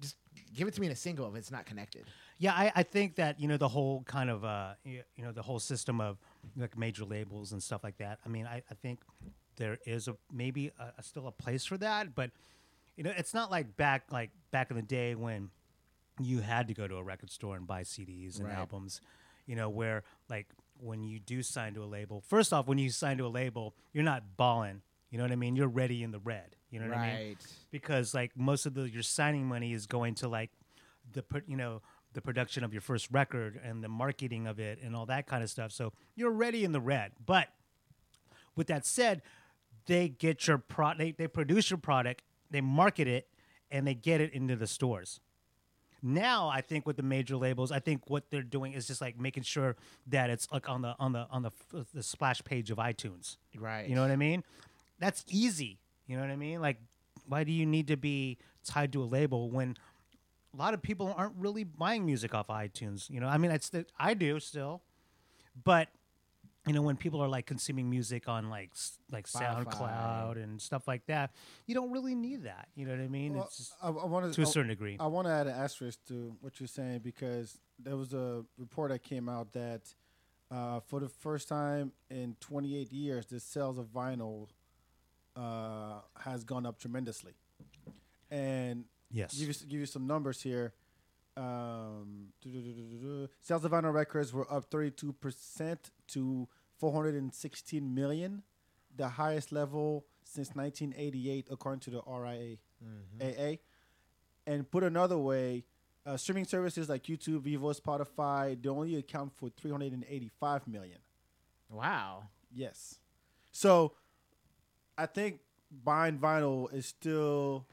just 0.00 0.16
give 0.54 0.68
it 0.68 0.74
to 0.74 0.80
me 0.80 0.86
in 0.86 0.92
a 0.92 0.96
single 0.96 1.28
if 1.28 1.34
it's 1.36 1.50
not 1.50 1.66
connected. 1.66 2.04
Yeah, 2.38 2.52
I, 2.52 2.72
I 2.76 2.82
think 2.84 3.16
that 3.16 3.40
you 3.40 3.48
know 3.48 3.56
the 3.56 3.68
whole 3.68 4.02
kind 4.04 4.30
of 4.30 4.44
uh, 4.44 4.74
you 4.84 5.02
know 5.18 5.32
the 5.32 5.42
whole 5.42 5.58
system 5.58 6.00
of 6.00 6.18
like 6.56 6.78
major 6.78 7.04
labels 7.04 7.52
and 7.52 7.62
stuff 7.62 7.82
like 7.82 7.98
that. 7.98 8.18
I 8.24 8.28
mean, 8.28 8.46
I, 8.46 8.62
I 8.70 8.74
think 8.74 9.00
there 9.56 9.78
is 9.86 10.08
a 10.08 10.16
maybe 10.32 10.70
a, 10.78 10.92
a, 10.98 11.02
still 11.02 11.26
a 11.26 11.32
place 11.32 11.64
for 11.64 11.76
that, 11.78 12.14
but 12.14 12.30
you 12.96 13.02
know, 13.04 13.12
it's 13.16 13.34
not 13.34 13.50
like 13.50 13.76
back 13.76 14.04
like 14.10 14.30
back 14.50 14.70
in 14.70 14.76
the 14.76 14.82
day 14.82 15.14
when 15.14 15.50
you 16.20 16.40
had 16.40 16.68
to 16.68 16.74
go 16.74 16.86
to 16.88 16.96
a 16.96 17.02
record 17.02 17.30
store 17.30 17.56
and 17.56 17.66
buy 17.66 17.82
CDs 17.82 18.38
and 18.38 18.46
Right. 18.48 18.56
albums. 18.56 19.00
You 19.46 19.56
know, 19.56 19.68
where 19.70 20.02
like 20.28 20.46
when 20.80 21.02
you 21.02 21.18
do 21.18 21.42
sign 21.42 21.74
to 21.74 21.82
a 21.82 21.86
label, 21.86 22.20
first 22.20 22.52
off, 22.52 22.66
when 22.66 22.78
you 22.78 22.90
sign 22.90 23.18
to 23.18 23.26
a 23.26 23.28
label, 23.28 23.74
you're 23.92 24.04
not 24.04 24.36
balling. 24.36 24.82
You 25.10 25.18
know 25.18 25.24
what 25.24 25.32
I 25.32 25.36
mean? 25.36 25.56
You're 25.56 25.68
ready 25.68 26.02
in 26.02 26.10
the 26.10 26.18
red. 26.18 26.56
You 26.70 26.80
know 26.80 26.88
what 26.88 26.98
I 26.98 27.06
mean? 27.06 27.16
Right. 27.28 27.36
because 27.70 28.12
like 28.12 28.32
most 28.36 28.66
of 28.66 28.74
the 28.74 28.88
your 28.88 29.02
signing 29.02 29.46
money 29.46 29.72
is 29.72 29.86
going 29.86 30.14
to 30.16 30.28
like 30.28 30.50
the 31.12 31.24
you 31.46 31.56
know 31.56 31.80
the 32.12 32.20
production 32.20 32.64
of 32.64 32.72
your 32.72 32.82
first 32.82 33.08
record 33.10 33.60
and 33.62 33.82
the 33.82 33.88
marketing 33.88 34.46
of 34.46 34.58
it 34.58 34.78
and 34.82 34.94
all 34.94 35.06
that 35.06 35.26
kind 35.26 35.42
of 35.42 35.50
stuff. 35.50 35.72
So 35.72 35.92
you're 36.14 36.30
already 36.30 36.64
in 36.64 36.72
the 36.72 36.80
red. 36.80 37.12
But 37.24 37.48
with 38.56 38.66
that 38.66 38.84
said, 38.84 39.22
they 39.86 40.08
get 40.08 40.46
your 40.46 40.58
pro 40.58 40.92
they, 40.94 41.12
they 41.12 41.26
produce 41.26 41.70
your 41.70 41.78
product, 41.78 42.22
they 42.50 42.60
market 42.60 43.08
it, 43.08 43.28
and 43.70 43.86
they 43.86 43.94
get 43.94 44.20
it 44.20 44.32
into 44.34 44.56
the 44.56 44.66
stores. 44.66 45.20
Now 46.02 46.48
I 46.48 46.60
think 46.60 46.86
with 46.86 46.96
the 46.96 47.02
major 47.02 47.36
labels, 47.36 47.72
I 47.72 47.80
think 47.80 48.08
what 48.08 48.30
they're 48.30 48.42
doing 48.42 48.72
is 48.72 48.86
just 48.86 49.00
like 49.00 49.18
making 49.18 49.42
sure 49.42 49.76
that 50.06 50.30
it's 50.30 50.46
like 50.52 50.68
on 50.68 50.82
the 50.82 50.94
on 50.98 51.12
the 51.12 51.26
on 51.30 51.42
the 51.42 51.50
the 51.94 52.02
splash 52.02 52.42
page 52.44 52.70
of 52.70 52.78
iTunes. 52.78 53.36
Right. 53.58 53.88
You 53.88 53.94
know 53.96 54.02
what 54.02 54.10
I 54.10 54.16
mean? 54.16 54.44
That's 54.98 55.24
easy. 55.28 55.78
You 56.06 56.16
know 56.16 56.22
what 56.22 56.30
I 56.30 56.36
mean? 56.36 56.60
Like, 56.60 56.78
why 57.26 57.44
do 57.44 57.52
you 57.52 57.66
need 57.66 57.88
to 57.88 57.96
be 57.96 58.38
tied 58.64 58.92
to 58.94 59.02
a 59.02 59.04
label 59.04 59.50
when 59.50 59.76
a 60.54 60.56
lot 60.56 60.74
of 60.74 60.80
people 60.82 61.14
aren't 61.16 61.34
really 61.36 61.64
buying 61.64 62.06
music 62.06 62.34
off 62.34 62.48
iTunes? 62.48 63.08
You 63.10 63.20
know, 63.20 63.28
I 63.28 63.38
mean, 63.38 63.50
it's 63.50 63.68
the, 63.70 63.84
I 63.98 64.14
do 64.14 64.40
still, 64.40 64.82
but 65.64 65.88
you 66.66 66.74
know, 66.74 66.82
when 66.82 66.96
people 66.96 67.22
are 67.22 67.28
like 67.28 67.46
consuming 67.46 67.88
music 67.88 68.28
on 68.28 68.50
like 68.50 68.70
like 69.10 69.26
Spotify. 69.26 69.64
SoundCloud 69.64 70.42
and 70.42 70.60
stuff 70.60 70.86
like 70.86 71.06
that, 71.06 71.30
you 71.66 71.74
don't 71.74 71.90
really 71.90 72.14
need 72.14 72.44
that. 72.44 72.68
You 72.74 72.84
know 72.86 72.92
what 72.92 73.00
I 73.00 73.08
mean? 73.08 73.34
Well, 73.34 73.44
it's 73.44 73.72
I, 73.82 73.88
I 73.88 74.04
wanna- 74.06 74.32
to 74.32 74.40
a 74.42 74.44
I- 74.44 74.48
certain 74.48 74.68
degree. 74.68 74.96
I 75.00 75.06
want 75.06 75.26
to 75.28 75.32
add 75.32 75.46
an 75.46 75.54
asterisk 75.54 75.98
to 76.08 76.36
what 76.40 76.60
you're 76.60 76.66
saying 76.66 77.00
because 77.00 77.58
there 77.78 77.96
was 77.96 78.12
a 78.12 78.44
report 78.58 78.90
that 78.90 79.02
came 79.02 79.28
out 79.30 79.52
that 79.52 79.94
uh, 80.50 80.80
for 80.80 81.00
the 81.00 81.08
first 81.08 81.48
time 81.48 81.92
in 82.10 82.34
28 82.40 82.92
years, 82.92 83.26
the 83.26 83.38
sales 83.40 83.78
of 83.78 83.86
vinyl 83.86 84.48
uh, 85.38 86.00
has 86.20 86.44
gone 86.44 86.66
up 86.66 86.78
tremendously. 86.78 87.32
And 88.30 88.84
Yes. 89.10 89.38
give 89.38 89.48
you, 89.48 89.54
give 89.68 89.80
you 89.80 89.86
some 89.86 90.06
numbers 90.06 90.42
here. 90.42 90.74
Um, 91.36 92.32
sales 93.40 93.64
of 93.64 93.70
vinyl 93.70 93.92
records 93.92 94.32
were 94.32 94.52
up 94.52 94.68
32% 94.70 95.76
to 96.08 96.48
416 96.78 97.94
million, 97.94 98.42
the 98.96 99.08
highest 99.08 99.52
level 99.52 100.04
since 100.24 100.48
1988, 100.54 101.46
according 101.50 101.80
to 101.80 101.90
the 101.90 102.02
RIA. 102.06 102.58
AA. 103.20 103.58
And 104.46 104.70
put 104.70 104.82
another 104.84 105.18
way, 105.18 105.64
uh, 106.06 106.16
streaming 106.16 106.44
services 106.44 106.88
like 106.88 107.04
YouTube, 107.04 107.40
Vevo, 107.42 107.78
Spotify, 107.78 108.60
they 108.60 108.68
only 108.68 108.96
account 108.96 109.32
for 109.32 109.48
385 109.50 110.66
million. 110.68 110.98
Wow. 111.70 112.24
Yes. 112.52 112.98
So 113.52 113.92
I 114.98 115.06
think 115.06 115.40
buying 115.84 116.18
vinyl 116.18 116.72
is 116.74 116.86
still 116.86 117.66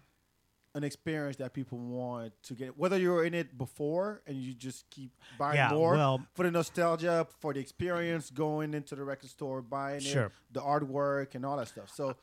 an 0.76 0.84
experience 0.84 1.38
that 1.38 1.54
people 1.54 1.78
want 1.78 2.34
to 2.44 2.54
get. 2.54 2.78
Whether 2.78 2.98
you're 3.00 3.24
in 3.26 3.34
it 3.34 3.58
before 3.58 4.22
and 4.28 4.36
you 4.38 4.54
just 4.54 4.90
keep 4.90 5.12
buying 5.40 5.56
Yeah, 5.56 5.70
more 5.70 5.94
well- 5.96 6.26
for 6.36 6.44
the 6.44 6.52
nostalgia, 6.52 7.26
for 7.40 7.54
the 7.54 7.60
experience, 7.62 8.30
going 8.30 8.74
into 8.74 8.96
the 8.96 9.04
record 9.04 9.30
store, 9.30 9.62
buying 9.62 10.02
Sure. 10.02 10.26
it, 10.26 10.32
the 10.52 10.60
artwork, 10.62 11.34
and 11.36 11.46
all 11.46 11.58
that 11.58 11.70
stuff. 11.70 11.90
So 11.90 12.16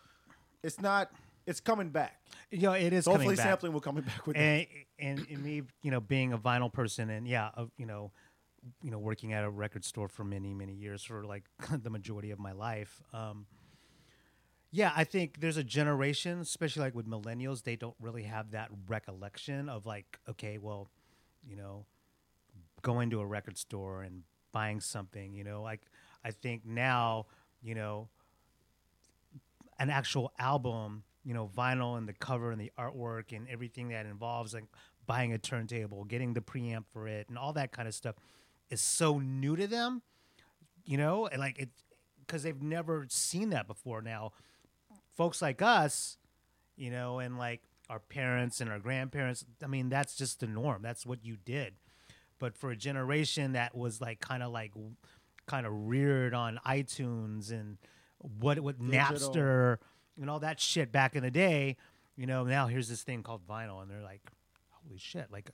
it's 0.62 0.80
not. 0.80 1.11
It's 1.46 1.59
coming 1.61 1.88
back. 1.90 2.20
you 2.53 2.61
know, 2.61 2.72
it 2.72 2.92
is 2.92 3.05
So 3.07 3.11
hopefully, 3.12 3.34
back. 3.34 3.46
sampling 3.46 3.72
will 3.72 3.80
coming 3.80 4.05
back 4.11 4.26
with 4.26 4.36
that. 4.36 4.40
and, 4.42 4.66
and 5.18 5.26
and 5.28 5.42
me, 5.42 5.62
you 5.82 5.90
know, 5.90 5.98
being 6.00 6.32
a 6.32 6.38
vinyl 6.38 6.72
person, 6.72 7.11
and 7.11 7.26
yeah, 7.26 7.50
uh, 7.57 7.66
you 7.78 7.86
know, 7.86 8.12
you 8.82 8.90
know, 8.92 8.98
working 8.98 9.32
at 9.32 9.42
a 9.42 9.50
record 9.50 9.84
store 9.84 10.07
for 10.09 10.22
many 10.24 10.55
many 10.55 10.72
years 10.74 11.03
for 11.03 11.24
like 11.24 11.44
the 11.82 11.90
majority 11.90 12.30
of 12.30 12.38
my 12.38 12.53
life. 12.53 13.03
Um, 13.12 13.46
yeah, 14.73 14.91
I 14.97 15.05
think 15.05 15.41
there's 15.41 15.59
a 15.59 15.64
generation, 15.64 16.41
especially 16.41 16.83
like 16.83 16.95
with 16.95 17.07
millennials, 17.07 17.62
they 17.62 17.77
don't 17.77 17.95
really 18.01 18.23
have 18.23 18.53
that 18.53 18.70
recollection 18.89 19.68
of 19.68 19.85
like, 19.85 20.18
okay, 20.31 20.57
well, 20.57 20.89
you 21.47 21.57
know, 21.57 21.85
going 22.81 23.11
to 23.11 23.20
a 23.20 23.27
record 23.27 23.59
store 23.59 24.03
and 24.03 24.23
buying 24.51 24.81
something. 24.81 25.35
You 25.35 25.45
know, 25.45 25.62
like 25.62 25.83
I 26.25 26.31
think 26.31 26.64
now, 26.64 27.27
you 27.62 27.75
know, 27.75 28.09
an 29.79 29.91
actual 29.91 30.33
album, 30.39 31.03
you 31.23 31.35
know, 31.35 31.51
vinyl 31.55 31.99
and 31.99 32.09
the 32.09 32.14
cover 32.14 32.51
and 32.51 32.61
the 32.61 32.73
artwork 32.79 33.37
and 33.37 33.47
everything 33.51 33.91
that 33.91 34.07
involves 34.07 34.55
like 34.55 34.64
buying 35.07 35.35
a 35.35 35.39
turntable, 35.39 36.05
getting 36.05 36.33
the 36.33 36.41
preamp 36.41 36.85
for 36.91 37.07
it, 37.07 37.29
and 37.29 37.37
all 37.37 37.53
that 37.53 37.73
kind 37.73 37.87
of 37.87 37.95
stuff 37.95 38.14
is 38.70 38.81
so 38.81 39.18
new 39.18 39.55
to 39.55 39.66
them, 39.66 40.01
you 40.87 40.97
know, 40.97 41.27
and 41.27 41.41
like 41.41 41.59
it 41.59 41.68
because 42.27 42.43
they've 42.43 42.62
never 42.62 43.05
seen 43.11 43.51
that 43.51 43.66
before. 43.66 44.01
Now, 44.01 44.33
folks 45.17 45.41
like 45.43 45.63
us, 45.63 46.17
you 46.77 46.91
know, 46.91 47.19
and 47.19 47.39
like 47.39 47.61
our 47.91 47.99
parents 47.99 48.61
and 48.61 48.71
our 48.71 48.79
grandparents, 48.79 49.45
I 49.63 49.67
mean, 49.67 49.89
that's 49.89 50.17
just 50.17 50.41
the 50.41 50.47
norm. 50.47 50.83
That's 50.83 51.05
what 51.05 51.25
you 51.25 51.37
did. 51.45 51.75
But 52.39 52.57
for 52.57 52.71
a 52.71 52.77
generation 52.77 53.53
that 53.53 53.75
was 53.75 54.01
like 54.01 54.21
kind 54.21 54.43
of 54.43 54.51
like 54.53 54.73
kind 55.47 55.67
of 55.67 55.73
reared 55.89 56.35
on 56.35 56.59
iTunes 56.67 57.51
and 57.51 57.79
what 58.19 58.59
what 58.61 58.79
Digital. 58.79 59.05
Napster 59.05 59.77
and 60.21 60.29
all 60.31 60.41
that 60.41 60.59
shit 60.61 60.91
back 60.93 61.15
in 61.17 61.23
the 61.23 61.31
day, 61.31 61.77
you 62.17 62.27
know, 62.27 62.45
now 62.45 62.67
here's 62.67 62.89
this 62.89 63.03
thing 63.03 63.23
called 63.23 63.47
vinyl 63.47 63.81
and 63.83 63.91
they're 63.91 64.03
like, 64.03 64.21
holy 64.71 64.99
shit, 64.99 65.31
like 65.31 65.51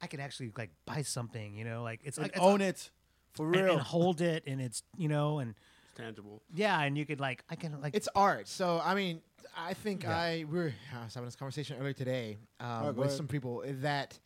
I 0.00 0.06
could 0.06 0.20
actually 0.20 0.52
like 0.56 0.70
buy 0.84 1.02
something, 1.02 1.56
you 1.56 1.64
know, 1.64 1.82
like 1.82 2.00
it's 2.04 2.18
and 2.18 2.24
like 2.24 2.32
it's- 2.36 2.46
own 2.46 2.60
it 2.60 2.90
for 3.32 3.46
and, 3.46 3.56
real. 3.56 3.72
and 3.74 3.80
hold 3.80 4.20
it 4.20 4.42
and 4.46 4.60
it's 4.60 4.82
you 4.98 5.08
know 5.08 5.38
and 5.38 5.54
It's 5.92 5.98
tangible. 6.00 6.42
yeah 6.54 6.80
and 6.82 6.96
you 6.96 7.04
could 7.06 7.20
like 7.20 7.44
I 7.50 7.54
can 7.56 7.80
like 7.80 7.94
It's 7.94 8.08
art. 8.14 8.48
So 8.48 8.80
I 8.84 8.94
mean, 8.94 9.20
I 9.56 9.74
think 9.74 10.04
Yeah. 10.04 10.16
I 10.16 10.44
we 10.50 10.58
were 10.58 10.72
I 10.98 11.04
was 11.04 11.14
having 11.14 11.26
this 11.26 11.36
conversation 11.36 11.76
earlier 11.78 11.92
today 11.92 12.38
um, 12.60 12.82
go 12.82 12.86
with 12.92 12.98
ahead. 13.06 13.16
some 13.16 13.28
people 13.28 13.62
that 13.80 14.18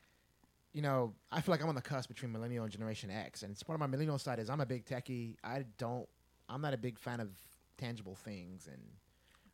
you 0.73 0.83
know 0.83 1.13
I 1.33 1.41
feel 1.41 1.53
like 1.53 1.63
I'm 1.63 1.69
on 1.69 1.75
the 1.75 1.83
cusp 1.83 2.09
between 2.09 2.33
millennial 2.33 2.65
and 2.65 2.73
Generation 2.73 3.11
X, 3.11 3.43
and 3.43 3.51
it's 3.51 3.63
part 3.63 3.75
of 3.75 3.81
my 3.81 3.87
millennial 3.87 4.19
side 4.19 4.39
is 4.39 4.49
I'm 4.51 4.61
a 4.61 4.67
big 4.67 4.85
techie. 4.85 5.37
I 5.43 5.65
don't. 5.79 6.09
I'm 6.49 6.61
not 6.61 6.75
a 6.75 6.77
big 6.79 6.99
fan 6.99 7.19
of 7.21 7.31
tangible 7.79 8.15
things, 8.15 8.69
and 8.71 8.81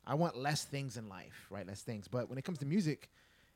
I 0.06 0.14
want 0.14 0.36
less 0.36 0.64
things 0.64 0.96
in 0.96 1.08
life, 1.08 1.46
right? 1.48 1.66
Less 1.66 1.82
things. 1.82 2.08
But 2.08 2.28
when 2.28 2.38
it 2.38 2.42
comes 2.44 2.58
to 2.58 2.66
music 2.66 3.08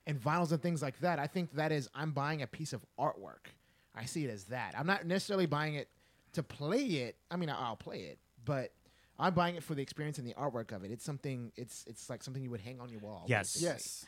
and 0.06 0.18
vinyls 0.20 0.52
and 0.52 0.62
things 0.62 0.80
like 0.80 0.98
that, 1.00 1.18
I 1.18 1.26
think 1.26 1.52
that 1.54 1.72
is 1.72 1.88
I'm 1.94 2.12
buying 2.12 2.40
a 2.42 2.46
piece 2.46 2.72
of 2.72 2.84
artwork. 2.98 3.50
I 3.94 4.04
see 4.06 4.24
it 4.24 4.30
as 4.30 4.44
that. 4.44 4.74
I'm 4.78 4.86
not 4.86 5.04
necessarily 5.04 5.46
buying 5.46 5.74
it 5.74 5.88
to 6.34 6.42
play 6.42 6.84
it. 6.84 7.16
I 7.30 7.36
mean, 7.36 7.50
I'll 7.50 7.76
play 7.76 8.00
it, 8.02 8.18
but 8.46 8.72
I'm 9.18 9.34
buying 9.34 9.56
it 9.56 9.62
for 9.62 9.74
the 9.74 9.82
experience 9.82 10.16
and 10.18 10.26
the 10.26 10.32
artwork 10.34 10.72
of 10.72 10.84
it. 10.84 10.90
It's 10.90 11.04
something. 11.04 11.52
It's 11.56 11.84
it's 11.86 12.08
like 12.08 12.22
something 12.22 12.42
you 12.42 12.50
would 12.50 12.60
hang 12.62 12.80
on 12.80 12.88
your 12.88 13.00
wall. 13.00 13.24
Yes. 13.26 13.52
basically. 13.54 13.68
Yes. 13.74 14.06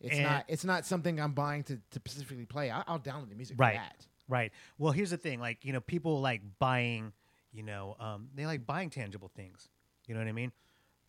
It's 0.00 0.14
And- 0.16 0.24
not. 0.24 0.44
It's 0.48 0.64
not 0.64 0.84
something 0.84 1.18
I'm 1.18 1.32
buying 1.32 1.62
to, 1.64 1.76
to 1.76 1.80
specifically 2.04 2.44
play. 2.44 2.70
I, 2.70 2.82
I'll 2.86 2.98
download 3.00 3.30
the 3.30 3.34
music 3.34 3.56
Right. 3.58 3.76
for 3.76 3.82
that. 3.82 4.06
Right. 4.28 4.52
Well, 4.76 4.92
here's 4.92 5.10
the 5.10 5.16
thing. 5.16 5.40
Like, 5.40 5.64
you 5.64 5.72
know, 5.72 5.80
people 5.80 6.20
like 6.20 6.42
buying, 6.58 7.12
you 7.52 7.62
know, 7.62 7.96
um, 8.00 8.28
they 8.34 8.44
like 8.44 8.66
buying 8.66 8.90
tangible 8.90 9.30
things. 9.34 9.68
You 10.06 10.14
know 10.14 10.20
what 10.20 10.28
I 10.28 10.32
mean? 10.32 10.52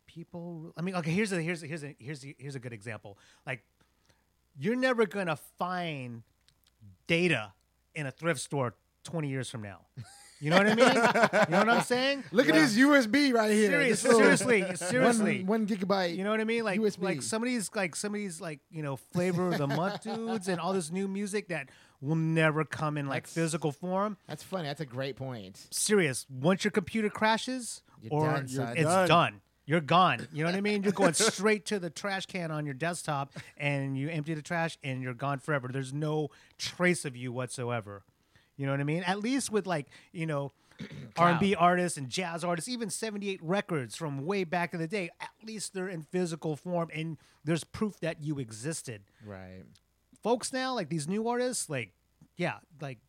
People. 0.05 0.71
I 0.77 0.81
mean, 0.81 0.95
okay. 0.95 1.11
Here's 1.11 1.31
a 1.33 1.41
here's 1.41 1.63
a, 1.63 1.67
here's 1.67 1.83
a 1.83 1.95
here's 1.99 2.23
a, 2.23 2.35
here's 2.37 2.55
a 2.55 2.59
good 2.59 2.73
example. 2.73 3.17
Like, 3.45 3.63
you're 4.57 4.75
never 4.75 5.05
gonna 5.05 5.35
find 5.57 6.23
data 7.07 7.53
in 7.95 8.05
a 8.07 8.11
thrift 8.11 8.39
store 8.39 8.75
20 9.03 9.27
years 9.29 9.49
from 9.49 9.61
now. 9.63 9.81
You 10.39 10.51
know 10.51 10.57
what 10.57 10.67
I 10.67 10.75
mean? 10.75 10.87
you 10.87 11.51
know 11.51 11.57
what 11.59 11.69
I'm 11.69 11.81
saying? 11.83 12.23
Look 12.31 12.47
at 12.47 12.53
this 12.55 12.77
USB 12.77 13.33
right 13.33 13.51
here. 13.51 13.71
Serious, 13.71 14.01
This 14.01 14.11
little 14.13 14.19
seriously, 14.37 14.75
seriously. 14.75 15.37
One, 15.43 15.61
one 15.61 15.67
gigabyte. 15.67 16.15
You 16.15 16.23
know 16.23 16.29
what 16.31 16.39
I 16.39 16.43
mean? 16.43 16.63
Like 16.63 16.79
USB. 16.79 17.01
like 17.01 17.21
somebody's 17.21 17.69
like 17.75 17.95
somebody's 17.95 18.39
like 18.39 18.59
you 18.69 18.83
know 18.83 18.95
flavor 18.97 19.47
of 19.47 19.57
the 19.57 19.67
month 19.67 20.03
dudes 20.03 20.47
and 20.47 20.59
all 20.59 20.73
this 20.73 20.91
new 20.91 21.07
music 21.07 21.47
that 21.47 21.69
will 22.01 22.15
never 22.15 22.63
come 22.63 22.97
in 22.97 23.07
like 23.07 23.23
That's- 23.23 23.33
physical 23.33 23.71
form. 23.71 24.17
That's 24.27 24.43
funny. 24.43 24.67
That's 24.67 24.81
a 24.81 24.85
great 24.85 25.15
point. 25.15 25.65
Serious. 25.71 26.25
Once 26.29 26.63
your 26.63 26.71
computer 26.71 27.09
crashes 27.09 27.81
You're 28.03 28.13
or 28.13 28.25
done, 28.31 28.47
son. 28.47 28.73
it's 28.77 28.83
Done. 28.85 29.07
done. 29.07 29.41
You're 29.65 29.81
gone. 29.81 30.25
You 30.31 30.43
know 30.45 30.51
what 30.51 30.55
I 30.57 30.61
mean? 30.61 30.83
You're 30.83 30.93
going 30.93 31.13
straight 31.13 31.65
to 31.65 31.77
the 31.79 31.89
trash 31.89 32.25
can 32.25 32.51
on 32.51 32.63
your 32.65 32.73
desktop 32.73 33.33
and 33.57 33.97
you 33.97 34.07
empty 34.07 34.33
the 34.33 34.41
trash 34.41 34.77
and 34.81 35.01
you're 35.01 35.13
gone 35.13 35.39
forever. 35.39 35.67
There's 35.69 35.91
no 35.91 36.29
trace 36.57 37.03
of 37.03 37.17
you 37.17 37.33
whatsoever. 37.33 38.03
You 38.57 38.65
know 38.65 38.71
what 38.73 38.81
I 38.81 38.85
mean? 38.85 39.03
At 39.03 39.19
least 39.19 39.51
with 39.51 39.67
like, 39.67 39.87
you 40.11 40.25
know, 40.25 40.51
R&B 41.17 41.55
artists 41.55 41.97
and 41.97 42.09
jazz 42.09 42.43
artists, 42.43 42.69
even 42.69 42.89
78 42.89 43.41
records 43.41 43.95
from 43.95 44.25
way 44.25 44.43
back 44.43 44.73
in 44.73 44.79
the 44.79 44.87
day, 44.87 45.09
at 45.19 45.29
least 45.43 45.73
they're 45.73 45.89
in 45.89 46.03
physical 46.03 46.55
form 46.55 46.89
and 46.93 47.17
there's 47.43 47.63
proof 47.63 47.99
that 48.01 48.21
you 48.21 48.39
existed. 48.39 49.01
Right. 49.25 49.63
Folks 50.21 50.51
now, 50.51 50.73
like 50.75 50.89
these 50.89 51.07
new 51.07 51.27
artists, 51.27 51.69
like, 51.69 51.93
yeah, 52.35 52.55
like, 52.81 52.99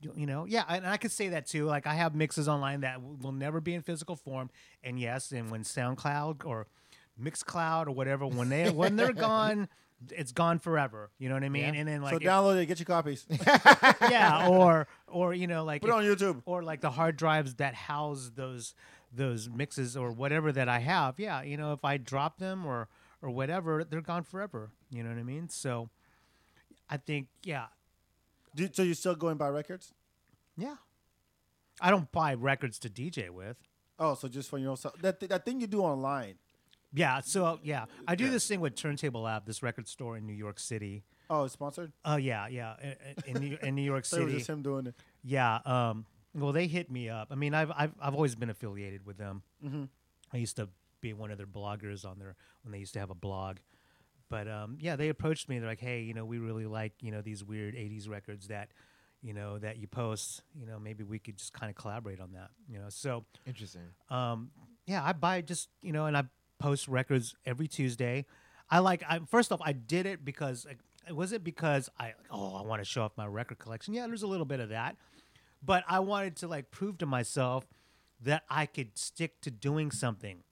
you 0.00 0.12
you 0.16 0.26
know, 0.26 0.46
yeah, 0.46 0.64
and 0.68 0.86
I 0.86 0.96
could 0.96 1.12
say 1.12 1.28
that 1.28 1.46
too. 1.46 1.64
Like, 1.66 1.86
I 1.86 1.94
have 1.94 2.14
mixes 2.14 2.48
online 2.48 2.80
that 2.80 3.00
will 3.02 3.32
never 3.32 3.60
be 3.60 3.74
in 3.74 3.82
physical 3.82 4.16
form, 4.16 4.50
and 4.82 4.98
yes, 4.98 5.30
and 5.32 5.50
when 5.50 5.62
SoundCloud 5.62 6.44
or 6.44 6.66
Mixcloud 7.20 7.86
or 7.86 7.92
whatever, 7.92 8.26
when 8.26 8.48
they 8.48 8.70
when 8.70 8.96
they're 8.96 9.12
gone, 9.30 9.68
it's 10.10 10.32
gone 10.32 10.58
forever. 10.58 11.10
You 11.18 11.28
know 11.28 11.34
what 11.36 11.44
I 11.44 11.48
mean? 11.48 11.74
Yeah. 11.74 11.80
And 11.80 11.88
then 11.88 12.02
like, 12.02 12.10
so 12.12 12.16
if- 12.16 12.22
download 12.22 12.60
it. 12.60 12.66
Get 12.66 12.78
your 12.78 12.86
copies. 12.86 13.24
yeah, 14.10 14.48
or 14.48 14.86
or 15.06 15.34
you 15.34 15.46
know, 15.46 15.64
like 15.64 15.82
Put 15.82 15.88
it 15.90 15.92
if- 15.92 15.96
on 15.96 16.04
YouTube. 16.04 16.42
or 16.46 16.62
like 16.62 16.80
the 16.80 16.90
hard 16.90 17.16
drives 17.16 17.54
that 17.56 17.74
house 17.74 18.30
those 18.34 18.74
those 19.14 19.48
mixes 19.48 19.96
or 19.96 20.10
whatever 20.12 20.52
that 20.52 20.68
I 20.68 20.78
have. 20.78 21.18
Yeah, 21.20 21.42
you 21.42 21.56
know, 21.56 21.72
if 21.72 21.84
I 21.84 21.96
drop 21.98 22.38
them 22.38 22.64
or 22.66 22.88
or 23.20 23.30
whatever, 23.30 23.84
they're 23.84 24.00
gone 24.00 24.24
forever. 24.24 24.70
You 24.90 25.02
know 25.02 25.10
what 25.10 25.18
I 25.18 25.22
mean? 25.22 25.48
So 25.48 25.90
I 26.90 26.96
think 26.96 27.28
yeah, 27.44 27.66
Do, 28.54 28.68
so 28.72 28.82
you're 28.82 28.94
still 28.94 29.14
going 29.14 29.36
by 29.36 29.48
records? 29.48 29.92
yeah. 30.56 30.76
I 31.80 31.90
don't 31.90 32.12
buy 32.12 32.34
records 32.34 32.78
to 32.80 32.90
DJ 32.90 33.30
with. 33.30 33.56
Oh, 33.98 34.14
so 34.14 34.28
just 34.28 34.50
for 34.50 34.58
your 34.58 34.70
own 34.70 34.76
self. 34.76 34.94
That 35.00 35.18
th- 35.20 35.30
that 35.30 35.44
thing 35.44 35.60
you 35.60 35.66
do 35.66 35.80
online. 35.80 36.34
Yeah, 36.94 37.20
so 37.20 37.58
yeah, 37.62 37.86
I 38.06 38.14
do 38.14 38.28
this 38.30 38.46
thing 38.46 38.60
with 38.60 38.74
Turntable 38.76 39.22
Lab, 39.22 39.46
this 39.46 39.62
record 39.62 39.88
store 39.88 40.16
in 40.16 40.26
New 40.26 40.34
York 40.34 40.58
City. 40.58 41.04
Oh, 41.30 41.44
it's 41.44 41.54
sponsored. 41.54 41.92
Oh 42.04 42.16
yeah, 42.16 42.48
yeah, 42.48 42.74
in- 43.26 43.36
in, 43.36 43.42
New, 43.42 43.58
in 43.62 43.74
New 43.74 43.82
York 43.82 44.04
So 44.06 44.18
it 44.18 44.20
was 44.24 44.28
City. 44.30 44.38
just 44.38 44.50
him 44.50 44.62
doing 44.62 44.86
it. 44.86 44.94
Yeah. 45.24 45.60
Um, 45.64 46.04
well, 46.34 46.52
they 46.52 46.66
hit 46.66 46.90
me 46.90 47.08
up. 47.08 47.28
I 47.30 47.34
mean, 47.34 47.54
I've 47.54 47.70
I've, 47.70 47.92
I've 48.00 48.14
always 48.14 48.34
been 48.34 48.50
affiliated 48.50 49.06
with 49.06 49.16
them. 49.18 49.42
Mm-hmm. 49.64 49.84
I 50.32 50.36
used 50.36 50.56
to 50.56 50.68
be 51.00 51.12
one 51.14 51.30
of 51.30 51.38
their 51.38 51.46
bloggers 51.46 52.04
on 52.04 52.18
their 52.18 52.36
when 52.62 52.72
they 52.72 52.78
used 52.78 52.92
to 52.94 53.00
have 53.00 53.10
a 53.10 53.14
blog. 53.14 53.56
But 54.28 54.48
um, 54.48 54.76
yeah, 54.80 54.96
they 54.96 55.08
approached 55.08 55.48
me. 55.48 55.58
They're 55.58 55.68
like, 55.68 55.80
"Hey, 55.80 56.02
you 56.02 56.14
know, 56.14 56.24
we 56.24 56.38
really 56.38 56.66
like 56.66 56.92
you 57.00 57.10
know 57.10 57.20
these 57.22 57.44
weird 57.44 57.74
'80s 57.74 58.08
records 58.08 58.48
that 58.48 58.70
you 59.22 59.34
know 59.34 59.58
that 59.58 59.76
you 59.78 59.86
post. 59.86 60.42
You 60.58 60.66
know, 60.66 60.78
maybe 60.78 61.04
we 61.04 61.18
could 61.18 61.36
just 61.36 61.52
kind 61.52 61.68
of 61.70 61.76
collaborate 61.76 62.20
on 62.20 62.32
that. 62.32 62.50
You 62.68 62.78
know, 62.78 62.86
so 62.88 63.24
Interesting. 63.46 63.82
um, 64.10 64.50
yeah, 64.86 65.02
I 65.04 65.12
buy 65.12 65.42
just 65.42 65.68
you 65.82 65.92
know, 65.92 66.06
and 66.06 66.16
I 66.16 66.24
post 66.62 66.88
records 66.88 67.34
every 67.44 67.68
Tuesday. 67.68 68.24
I 68.70 68.78
like. 68.78 69.02
I 69.08 69.20
first 69.28 69.52
off, 69.52 69.60
I 69.62 69.72
did 69.72 70.06
it 70.06 70.24
because 70.24 70.64
like, 70.64 70.78
it 71.08 71.14
wasn't 71.14 71.44
because 71.44 71.90
I 71.98 72.14
oh 72.30 72.54
I 72.56 72.62
want 72.62 72.80
to 72.80 72.84
show 72.84 73.02
off 73.02 73.12
my 73.16 73.26
record 73.26 73.58
collection. 73.58 73.92
Yeah, 73.92 74.06
there's 74.06 74.22
a 74.22 74.26
little 74.26 74.46
bit 74.46 74.60
of 74.60 74.70
that, 74.70 74.96
but 75.62 75.84
I 75.88 76.00
wanted 76.00 76.36
to 76.36 76.48
like 76.48 76.70
prove 76.70 76.98
to 76.98 77.06
myself 77.06 77.66
that 78.22 78.44
I 78.48 78.66
could 78.66 78.96
stick 78.96 79.40
to 79.42 79.50
doing 79.50 79.90
something. 79.90 80.42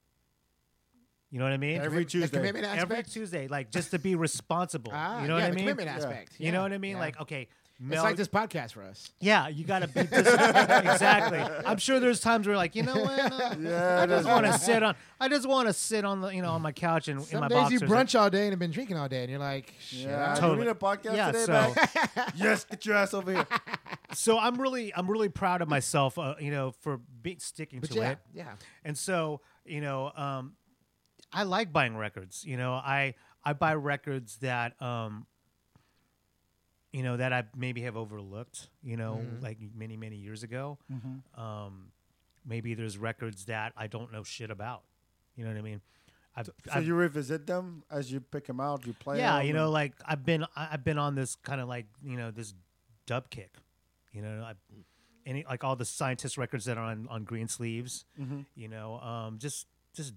You 1.31 1.39
know 1.39 1.45
what 1.45 1.53
I 1.53 1.57
mean? 1.57 1.79
Every 1.79 2.03
The 2.03 2.09
Tuesday. 2.09 2.37
commitment 2.37 2.65
Every. 2.65 3.03
Tuesday, 3.03 3.47
like 3.47 3.71
just 3.71 3.91
to 3.91 3.99
be 3.99 4.15
responsible. 4.15 4.91
Ah, 4.93 5.21
you 5.21 5.29
know 5.29 5.37
yeah, 5.37 5.43
what 5.43 5.47
I 5.47 5.49
the 5.51 5.55
mean? 5.55 5.65
commitment 5.65 5.89
aspect. 5.89 6.33
You 6.37 6.51
know 6.51 6.61
what 6.61 6.73
I 6.73 6.77
mean? 6.77 6.97
yeah. 6.97 6.99
Like 6.99 7.21
okay, 7.21 7.47
it's 7.89 8.01
like 8.03 8.15
this 8.15 8.27
podcast 8.27 8.73
for 8.73 8.83
us. 8.83 9.09
yeah, 9.19 9.47
you 9.47 9.63
got 9.63 9.79
to 9.79 9.87
be 9.87 10.01
this, 10.03 10.27
exactly. 10.27 11.39
I'm 11.65 11.77
sure 11.77 11.99
there's 11.99 12.19
times 12.19 12.45
where 12.45 12.53
you're 12.53 12.57
like, 12.57 12.75
you 12.75 12.83
know 12.83 12.95
what? 13.01 13.19
Uh, 13.19 13.55
Yeah, 13.61 14.01
I 14.01 14.05
just 14.05 14.27
want 14.27 14.45
to 14.45 14.53
sit 14.57 14.83
on. 14.83 14.95
I 15.19 15.27
just 15.27 15.47
want 15.47 15.67
to 15.67 15.73
sit 15.73 16.03
on 16.05 16.21
the, 16.21 16.29
you 16.29 16.41
know, 16.41 16.51
on 16.51 16.61
my 16.61 16.71
couch 16.71 17.07
and 17.07 17.19
in 17.19 17.25
Some 17.25 17.41
my 17.41 17.47
days 17.47 17.71
you 17.71 17.79
brunch 17.79 18.19
all 18.19 18.29
day 18.29 18.43
and 18.43 18.51
have 18.51 18.59
been 18.59 18.71
drinking 18.71 18.97
all 18.97 19.07
day, 19.07 19.21
and 19.21 19.29
you're 19.29 19.39
like, 19.39 19.73
shit. 19.79 20.01
Yeah, 20.09 20.33
Totally. 20.35 20.53
you 20.61 20.67
read 20.67 20.71
a 20.71 20.79
podcast 20.79 21.15
Yeah, 21.15 21.31
today, 21.31 21.45
so- 21.45 21.51
man? 22.15 22.27
yes, 22.35 22.63
get 22.65 22.85
your 22.85 22.95
ass 22.95 23.13
over 23.13 23.31
here. 23.33 23.47
so 24.13 24.37
I'm 24.39 24.55
really, 24.59 24.93
I'm 24.95 25.09
really 25.09 25.29
proud 25.29 25.61
of 25.61 25.67
myself, 25.69 26.17
uh, 26.17 26.35
you 26.39 26.51
know, 26.51 26.71
for 26.81 26.97
be, 27.21 27.37
sticking 27.39 27.79
But 27.79 27.91
to 27.91 27.97
yeah, 27.99 28.09
it. 28.11 28.17
yeah. 28.33 28.51
And 28.83 28.97
so, 28.97 29.41
you 29.65 29.81
know, 29.81 30.11
um, 30.15 30.53
I 31.33 31.43
like 31.43 31.71
buying 31.71 31.95
records. 31.95 32.43
You 32.45 32.57
know, 32.57 32.73
I 32.73 33.15
I 33.43 33.53
buy 33.53 33.73
records 33.75 34.37
that, 34.37 34.79
um, 34.81 35.25
you 36.91 37.03
know, 37.03 37.17
that 37.17 37.31
I 37.33 37.43
maybe 37.55 37.81
have 37.81 37.95
overlooked. 37.97 38.69
You 38.83 38.97
know, 38.97 39.21
Mm-hmm. 39.21 39.43
like 39.43 39.57
many 39.75 39.97
many 39.97 40.17
years 40.17 40.43
ago. 40.43 40.77
Um, 41.37 41.91
maybe 42.45 42.73
there's 42.73 42.97
records 42.97 43.45
that 43.45 43.73
I 43.77 43.87
don't 43.87 44.11
know 44.11 44.23
shit 44.23 44.51
about. 44.51 44.83
You 45.35 45.43
know 45.45 45.51
what 45.51 45.57
I 45.59 45.61
mean? 45.61 45.81
I've, 46.35 46.45
So 46.47 46.53
I've- 46.73 46.85
you 46.85 46.95
revisit 46.95 47.45
them 47.47 47.83
as 47.91 48.11
you 48.11 48.19
pick 48.21 48.45
them 48.47 48.59
out. 48.59 48.85
You 48.87 48.93
play. 48.93 49.17
yeah, 49.19 49.41
you 49.41 49.53
know, 49.53 49.69
like 49.69 49.93
I've 50.05 50.25
been 50.25 50.45
I've 50.55 50.83
been 50.83 50.97
on 50.97 51.15
this 51.15 51.35
kind 51.35 51.59
of 51.61 51.67
like 51.67 51.85
you 52.03 52.17
know 52.17 52.31
this 52.31 52.53
dub 53.05 53.29
kick, 53.29 53.53
you 54.13 54.21
know, 54.21 54.43
I, 54.43 54.53
any 55.25 55.43
like 55.47 55.63
all 55.63 55.75
the 55.75 55.85
scientist 55.85 56.37
records 56.37 56.65
that 56.65 56.77
are 56.77 56.83
on 56.85 57.07
on 57.09 57.23
Greensleeves, 57.25 58.05
Mm-hmm. 58.19 58.41
you 58.55 58.67
know, 58.69 58.99
um, 58.99 59.39
just 59.39 59.67
just 59.93 60.13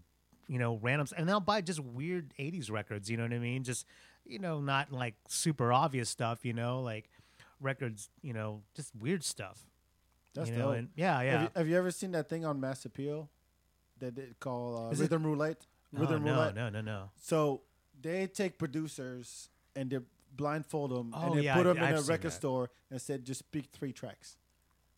you 0.47 0.59
know 0.59 0.79
randoms, 0.79 1.13
and 1.17 1.29
I'll 1.31 1.41
buy 1.41 1.61
just 1.63 1.81
weird 1.81 2.33
'80s 2.39 2.71
records, 2.71 3.11
you 3.11 3.17
know 3.17 3.25
what 3.25 3.33
I 3.33 3.39
mean? 3.39 3.65
Just 3.65 3.85
you 4.27 4.39
know, 4.39 4.61
not 4.61 4.93
like 4.93 5.15
super 5.29 5.73
obvious 5.73 6.09
stuff, 6.09 6.45
you 6.45 6.53
know, 6.53 6.81
like 6.81 7.09
records, 7.61 8.09
you 8.23 8.33
know, 8.33 8.63
just 8.75 8.95
weird 8.97 9.23
stuff. 9.25 9.61
That's 10.35 10.51
you 10.51 10.57
know, 10.57 10.69
dope. 10.71 10.77
and 10.79 10.89
yeah, 10.97 11.21
yeah. 11.23 11.31
Have, 11.33 11.43
you, 11.43 11.49
have 11.57 11.69
you 11.69 11.77
ever 11.77 11.91
seen 11.91 12.13
that 12.13 12.29
thing 12.29 12.45
on 12.45 12.61
Mass 12.61 12.85
Appeal 12.85 13.29
that 14.01 14.17
they 14.17 14.29
call 14.41 14.87
uh, 14.89 14.91
Is 14.91 15.01
it- 15.01 15.05
Rhythm 15.05 15.25
Roulette? 15.25 15.67
no, 15.93 16.01
Rhythm 16.01 16.25
no, 16.25 16.33
Roulette. 16.35 16.55
no, 16.57 16.69
no, 16.71 16.81
no. 16.81 17.11
So 17.21 17.63
they 18.01 18.27
take 18.27 18.59
producers 18.59 19.49
and 19.77 19.91
they 19.91 19.99
blindfold 20.35 20.91
them 20.91 21.13
Oh, 21.15 21.27
and 21.29 21.39
they 21.39 21.45
yeah, 21.45 21.55
put 21.55 21.67
I- 21.67 21.73
them 21.75 21.77
in 21.79 21.85
I've 21.85 21.99
a 21.99 22.03
record 22.03 22.33
that. 22.33 22.37
store 22.37 22.71
and 22.91 23.01
said 23.01 23.25
just 23.25 23.51
pick 23.53 23.67
three 23.73 23.93
tracks 23.93 24.37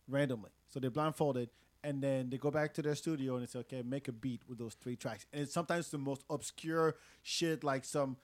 randomly. 0.07 0.49
So 0.69 0.79
they 0.79 0.87
blindfolded 0.87 1.49
and 1.83 2.01
then 2.01 2.29
they 2.31 2.37
go 2.37 2.49
back 2.49 2.73
to 2.73 2.81
their 2.81 2.95
studio 2.95 3.35
and 3.35 3.43
they 3.43 3.47
say, 3.47 3.59
okay, 3.59 3.83
make 3.83 4.07
a 4.07 4.11
beat 4.11 4.41
with 4.49 4.57
those 4.57 4.73
three 4.73 4.95
tracks. 4.95 5.25
And 5.31 5.43
it's 5.43 5.53
sometimes 5.53 5.91
the 5.91 5.99
most 5.99 6.23
obscure 6.29 6.95
shit 7.21 7.63
like 7.63 7.85
some 7.85 8.17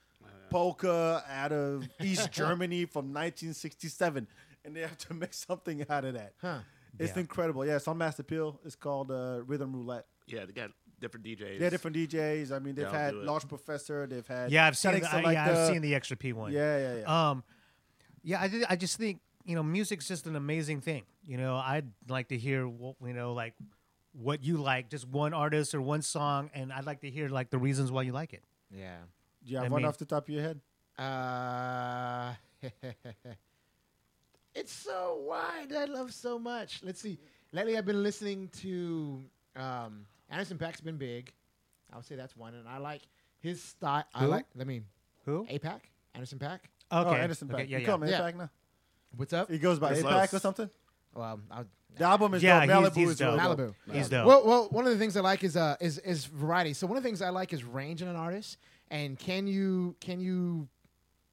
polka 0.50 1.24
out 1.30 1.52
of 1.52 1.88
East 2.02 2.32
Germany 2.32 2.86
from 2.86 3.06
1967. 3.14 4.28
And 4.66 4.76
they 4.76 4.82
have 4.82 4.98
to 5.00 5.14
make 5.14 5.34
something 5.34 5.86
out 5.90 6.06
of 6.06 6.14
that. 6.14 6.34
Huh. 6.42 6.60
It's 7.00 7.14
Yeah. 7.16 7.22
incredible. 7.22 7.66
Yeah, 7.66 7.76
it's 7.78 7.88
on 7.88 7.98
Mass 7.98 8.20
Appeal. 8.20 8.60
It's 8.64 8.76
called 8.76 9.12
uh, 9.12 9.42
Rhythm 9.46 9.74
Roulette. 9.74 10.06
Yeah, 10.28 10.46
they 10.46 10.54
got 10.54 10.72
different 11.02 11.26
DJs. 11.26 11.60
They're 11.60 11.70
different 11.70 11.98
DJs. 11.98 12.52
I 12.52 12.60
mean, 12.60 12.76
they've 12.76 12.86
They'll 12.86 12.94
had 12.94 13.12
do 13.12 13.22
it. 13.22 13.26
Large 13.26 13.48
Professor. 13.50 14.08
They've 14.08 14.26
had 14.26 14.52
Yeah, 14.52 14.68
I've 14.68 14.78
seen. 14.78 15.02
Static 15.02 15.24
The, 15.26 15.34
yeah, 15.34 15.50
I've 15.52 15.68
seen 15.74 15.82
the 15.82 15.96
extra 15.96 16.16
P 16.16 16.32
one. 16.34 16.52
Yeah, 16.54 16.78
yeah, 16.78 16.96
yeah. 17.00 17.30
Um, 17.32 17.44
yeah, 18.24 18.42
I 18.42 18.48
did, 18.48 18.64
I 18.70 18.76
just 18.78 18.98
think 18.98 19.20
you 19.44 19.56
know 19.56 19.64
music's 19.64 20.08
just 20.08 20.28
an 20.28 20.36
amazing 20.38 20.80
thing. 20.80 21.04
You 21.26 21.36
know, 21.38 21.56
I'd 21.58 21.88
like 22.08 22.30
to 22.30 22.38
hear 22.38 22.66
what 22.68 22.96
you 23.06 23.12
know 23.14 23.34
like 23.34 23.54
what 24.14 24.44
you 24.46 24.58
like, 24.58 24.90
just 24.90 25.08
one 25.08 25.34
artist 25.34 25.74
or 25.76 25.82
one 25.82 26.04
song, 26.04 26.52
and 26.54 26.72
I'd 26.72 26.86
like 26.86 27.02
to 27.02 27.10
hear 27.10 27.28
like 27.28 27.50
the 27.50 27.58
reasons 27.58 27.92
why 27.92 28.04
you 28.04 28.14
like 28.14 28.32
it. 28.34 28.44
Yeah. 28.72 28.98
Do 29.46 29.52
you 29.52 29.58
have 29.58 29.66
I 29.66 29.70
one 29.70 29.82
mean- 29.82 29.90
off 29.90 29.98
the 29.98 30.06
top 30.06 30.24
of 30.28 30.30
your 30.34 30.42
head? 30.44 30.60
Uh, 30.98 32.34
it's 34.56 34.72
so 34.72 35.20
wide. 35.28 35.74
I 35.76 35.86
love 35.86 36.14
so 36.14 36.38
much. 36.38 36.82
Let's 36.84 37.02
see. 37.02 37.18
Lately, 37.52 37.78
I've 37.78 37.86
been 37.86 38.04
listening 38.04 38.50
to 38.62 39.24
um, 39.56 40.06
Anderson 40.30 40.58
Paak's 40.58 40.82
been 40.82 40.98
big. 40.98 41.32
I 41.92 41.96
would 41.98 42.06
say 42.06 42.16
that's 42.16 42.36
one, 42.36 42.54
and 42.56 42.68
I 42.68 42.78
like 42.78 43.02
his 43.40 43.62
style. 43.62 44.04
I 44.14 44.22
Who? 44.24 44.28
like. 44.28 44.46
Let 44.56 44.68
me. 44.68 44.82
Who? 45.26 45.46
APAC. 45.50 45.82
Anderson 46.16 46.40
Paak. 46.40 46.60
Okay, 46.92 47.10
Oh, 47.10 47.14
Anderson 47.14 47.50
okay, 47.52 47.64
yeah, 47.64 47.78
you 47.78 47.82
yeah. 47.82 47.88
call 47.88 48.02
him 48.04 48.10
Yeah. 48.10 48.20
APAC 48.22 48.36
now? 48.36 48.50
What's 49.16 49.34
up? 49.34 49.50
He 49.50 49.58
goes 49.58 49.80
by 49.80 49.94
That's 49.94 50.04
APAC 50.04 50.34
or 50.36 50.40
something? 50.40 50.70
Well, 51.16 51.40
I'll, 51.52 51.66
The 51.96 52.04
album 52.06 52.34
is 52.36 52.44
Yeah, 52.44 52.66
dope. 52.66 52.84
Malibu 52.92 52.96
he's 52.96 53.10
is 53.12 53.22
really 53.22 53.38
dope. 53.38 53.58
dope. 53.58 53.60
Malibu. 53.88 53.94
He's 53.94 54.10
dope. 54.10 54.28
Well, 54.28 54.46
well, 54.46 54.68
one 54.70 54.86
of 54.86 54.92
the 54.94 54.98
things 55.00 55.16
I 55.18 55.22
like 55.22 55.44
is 55.44 55.56
uh 55.58 55.76
is 55.80 55.98
is 56.00 56.26
variety. 56.26 56.74
So 56.74 56.86
one 56.88 56.98
of 56.98 57.04
the 57.04 57.08
things 57.08 57.22
I 57.22 57.30
like 57.30 57.52
is 57.54 57.64
range 57.64 58.02
in 58.02 58.08
an 58.08 58.16
artist. 58.16 58.58
And 58.94 59.18
can 59.18 59.48
you 59.48 59.96
can 60.00 60.20
you 60.20 60.70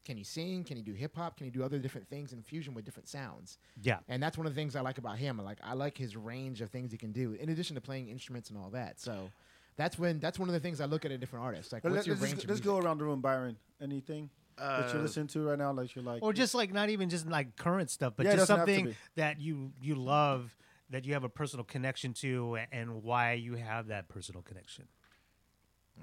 can 0.06 0.16
you 0.16 0.24
sing? 0.24 0.64
Can 0.64 0.78
you 0.78 0.82
do 0.82 0.94
hip 0.94 1.14
hop? 1.14 1.36
Can 1.36 1.44
you 1.44 1.52
do 1.52 1.62
other 1.62 1.78
different 1.78 2.08
things 2.08 2.32
in 2.32 2.42
fusion 2.42 2.72
with 2.72 2.86
different 2.86 3.06
sounds? 3.08 3.58
Yeah. 3.82 3.98
And 4.08 4.22
that's 4.22 4.38
one 4.38 4.46
of 4.46 4.54
the 4.54 4.58
things 4.58 4.74
I 4.74 4.80
like 4.80 4.96
about 4.96 5.18
him. 5.18 5.38
I 5.38 5.42
like 5.42 5.58
I 5.62 5.74
like 5.74 5.98
his 5.98 6.16
range 6.16 6.62
of 6.62 6.70
things 6.70 6.90
he 6.90 6.96
can 6.96 7.12
do, 7.12 7.34
in 7.34 7.50
addition 7.50 7.74
to 7.74 7.82
playing 7.82 8.08
instruments 8.08 8.48
and 8.48 8.58
all 8.58 8.70
that. 8.70 8.98
So 8.98 9.30
that's 9.76 9.98
when 9.98 10.18
that's 10.20 10.38
one 10.38 10.48
of 10.48 10.54
the 10.54 10.60
things 10.60 10.80
I 10.80 10.86
look 10.86 11.04
at 11.04 11.10
a 11.10 11.18
different 11.18 11.44
artist. 11.44 11.70
Like, 11.70 11.82
But 11.82 11.92
what's 11.92 12.06
let, 12.06 12.06
your 12.06 12.16
us 12.16 12.22
range? 12.22 12.34
just, 12.36 12.44
of 12.44 12.50
let's 12.50 12.60
music? 12.60 12.64
go 12.64 12.78
around 12.78 12.98
the 12.98 13.04
room, 13.04 13.20
Byron. 13.20 13.56
Anything 13.80 14.30
that 14.56 14.88
you're 14.88 15.00
Uh, 15.00 15.02
listening 15.02 15.26
to 15.28 15.48
right 15.48 15.58
now, 15.58 15.72
like 15.72 15.94
you're 15.94 16.04
like, 16.04 16.22
or 16.22 16.32
just 16.32 16.54
like 16.54 16.72
not 16.72 16.88
even 16.88 17.10
just 17.10 17.26
like 17.28 17.56
current 17.56 17.90
stuff, 17.90 18.14
but 18.16 18.24
Yeah, 18.24 18.32
just 18.36 18.48
doesn't 18.48 18.56
have 18.58 18.66
to 18.66 18.74
something 18.74 18.96
that 19.16 19.38
you 19.38 19.72
you 19.82 19.96
love 19.96 20.56
that 20.88 21.04
you 21.04 21.12
have 21.12 21.24
a 21.24 21.28
personal 21.28 21.64
connection 21.64 22.14
to 22.14 22.58
and 22.72 23.02
why 23.02 23.34
you 23.34 23.54
have 23.54 23.88
that 23.88 24.08
personal 24.08 24.42
connection. 24.42 24.88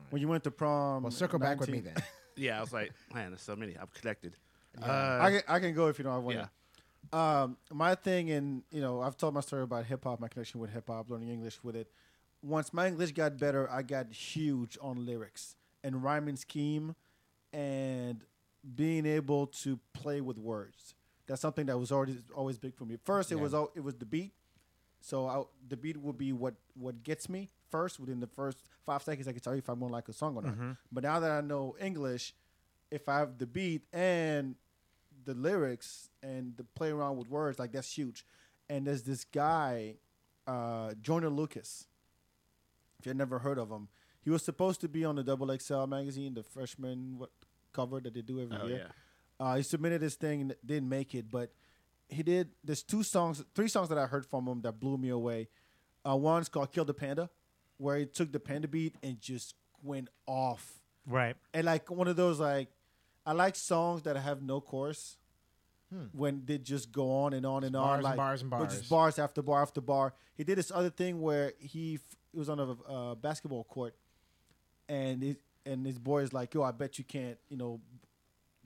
When 0.09 0.21
you 0.21 0.27
went 0.27 0.43
to 0.45 0.51
prom. 0.51 1.03
Well, 1.03 1.11
circle 1.11 1.39
back 1.39 1.59
with 1.59 1.69
me 1.69 1.77
19 1.79 1.93
then. 1.93 2.03
Yeah, 2.39 2.59
I 2.59 2.61
was 2.61 2.71
like, 2.71 2.91
man, 3.15 3.31
there's 3.31 3.41
so 3.41 3.55
many. 3.55 3.73
I'm 3.73 3.87
connected. 3.99 4.33
I 4.79 4.85
Uh, 4.87 5.29
can, 5.31 5.41
I 5.47 5.59
can 5.59 5.73
go 5.73 5.87
if 5.87 5.97
you 5.97 6.03
don't 6.03 6.13
have 6.13 6.23
one. 6.23 6.35
yeah. 6.35 6.47
Um, 7.41 7.57
my 7.71 7.95
thing, 7.95 8.29
and 8.29 8.61
you 8.69 8.79
know, 8.79 9.01
I've 9.01 9.17
told 9.17 9.33
my 9.33 9.39
story 9.41 9.63
about 9.63 9.85
hip 9.85 10.03
hop, 10.03 10.19
my 10.19 10.27
connection 10.27 10.59
with 10.59 10.71
hip 10.71 10.87
hop, 10.87 11.09
learning 11.09 11.29
English 11.29 11.63
with 11.63 11.75
it. 11.75 11.89
Once 12.43 12.71
my 12.73 12.87
English 12.87 13.13
got 13.13 13.39
better, 13.39 13.67
I 13.71 13.81
got 13.81 14.11
huge 14.13 14.77
on 14.81 15.03
lyrics 15.03 15.55
and 15.83 16.03
rhyming 16.03 16.35
scheme, 16.35 16.95
and 17.53 18.23
being 18.75 19.05
able 19.05 19.47
to 19.47 19.79
play 19.93 20.21
with 20.21 20.37
words. 20.37 20.93
That's 21.25 21.41
something 21.41 21.65
that 21.65 21.77
was 21.79 21.91
already 21.91 22.19
always 22.35 22.57
big 22.59 22.75
for 22.75 22.85
me. 22.85 22.97
First, 23.03 23.31
it 23.31 23.35
Yeah. 23.37 23.41
was 23.41 23.53
al- 23.53 23.71
it 23.75 23.81
was 23.81 23.95
the 23.95 24.05
beat. 24.05 24.33
So 25.01 25.27
I, 25.27 25.43
the 25.67 25.77
beat 25.77 25.97
would 25.97 26.17
be 26.17 26.33
what 26.33 26.55
what 26.75 27.03
gets 27.03 27.29
me 27.29 27.49
first. 27.70 27.99
Within 27.99 28.20
the 28.20 28.28
first 28.28 28.57
five 28.86 29.03
seconds, 29.03 29.28
I 29.28 29.32
can 29.32 29.41
tell 29.41 29.53
you 29.53 29.59
if 29.59 29.70
I'm 29.70 29.80
gonna 29.80 29.91
like 29.91 30.07
a 30.09 30.13
song 30.13 30.36
or 30.38 30.41
not. 30.43 30.55
But 30.91 31.03
now 31.03 31.20
that 31.20 31.32
I 31.32 31.41
know 31.41 31.76
English, 31.80 32.34
if 32.91 33.07
I 33.09 33.20
have 33.20 33.38
the 33.38 33.45
beat 33.47 33.84
and 33.93 34.55
the 35.26 35.34
lyrics 35.34 36.09
and 36.24 36.55
the 36.57 36.63
play 36.63 36.89
around 36.91 37.18
with 37.18 37.30
words, 37.30 37.59
like 37.59 37.72
that's 37.72 37.91
huge. 37.97 38.26
And 38.70 38.88
there's 38.88 39.03
this 39.03 39.24
guy, 39.26 39.95
uh, 40.45 40.93
Joyner 41.01 41.30
Lucas. 41.30 41.88
If 42.99 43.05
you've 43.05 43.15
never 43.15 43.39
heard 43.39 43.57
of 43.59 43.70
him, 43.70 43.88
he 44.22 44.30
was 44.30 44.43
supposed 44.43 44.82
to 44.82 44.88
be 44.88 45.05
on 45.05 45.15
the 45.15 45.24
Double 45.24 45.55
XL 45.57 45.86
magazine, 45.86 46.34
the 46.34 46.43
freshman 46.43 47.18
what 47.18 47.30
cover 47.74 47.99
that 47.99 48.13
they 48.13 48.22
do 48.22 48.41
every 48.41 48.57
Oh, 48.57 48.68
year. 48.68 48.89
Uh, 49.39 49.55
he 49.57 49.63
submitted 49.63 50.01
his 50.01 50.15
thing 50.15 50.41
and 50.41 50.55
didn't 50.65 50.89
make 50.89 51.13
it, 51.13 51.30
but 51.30 51.51
he 52.09 52.24
did. 52.24 52.49
There's 52.63 52.82
two 52.84 53.03
songs, 53.03 53.43
three 53.53 53.68
songs 53.68 53.89
that 53.89 53.97
I 53.97 54.07
heard 54.07 54.26
from 54.26 54.47
him 54.47 54.61
that 54.61 54.80
blew 54.80 54.97
me 54.97 55.09
away. 55.09 55.47
Uh, 56.07 56.15
one's 56.15 56.49
called 56.49 56.72
"Kill 56.72 56.86
the 56.86 56.93
Panda," 56.93 57.30
where 57.78 57.97
he 57.97 58.05
took 58.05 58.32
the 58.32 58.39
panda 58.39 58.67
beat 58.67 58.95
and 59.03 59.19
just 59.21 59.55
went 59.84 60.09
off 60.25 60.82
Right. 61.05 61.36
and 61.53 61.65
like 61.65 61.89
one 61.91 62.07
of 62.07 62.15
those 62.15 62.39
like 62.39 62.69
I 63.25 63.34
like 63.34 63.55
songs 63.55 64.03
that 64.03 64.15
have 64.17 64.41
no 64.41 64.61
chorus 64.61 65.17
when 66.11 66.43
they 66.45 66.57
just 66.57 66.91
go 66.91 67.09
on 67.23 67.34
and 67.34 67.45
on 67.45 67.63
and 67.63 67.73
on 67.75 67.82
bars 67.84 67.95
and 67.97 68.03
like 68.03 68.17
bars 68.17 68.41
and 68.41 68.49
but 68.49 68.57
bars. 68.59 68.78
just 68.78 68.89
bars 68.89 69.19
after 69.19 69.41
bar 69.41 69.61
after 69.61 69.80
bar. 69.80 70.13
He 70.36 70.43
did 70.43 70.57
this 70.57 70.69
other 70.73 70.89
thing 70.89 71.21
where 71.21 71.53
he 71.59 71.95
f- 71.95 72.17
he 72.34 72.39
was 72.39 72.49
on 72.49 72.59
a 72.59 72.71
uh, 72.91 73.15
basketball 73.15 73.63
court 73.63 73.95
and 74.89 75.23
it, 75.23 75.38
and 75.65 75.86
his 75.86 75.97
boy 75.97 76.23
is 76.23 76.34
like, 76.34 76.53
"Yo, 76.53 76.61
I 76.61 76.71
bet 76.71 76.97
you 76.97 77.03
can't, 77.05 77.38
you 77.49 77.55
know, 77.57 77.80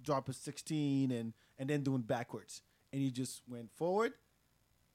drop 0.04 0.30
a 0.30 0.34
16 0.34 1.12
and 1.12 1.34
and 1.60 1.70
then 1.70 1.84
doing 1.84 2.02
backwards." 2.02 2.62
And 2.92 3.02
he 3.02 3.12
just 3.12 3.42
went 3.48 3.72
forward 3.72 4.14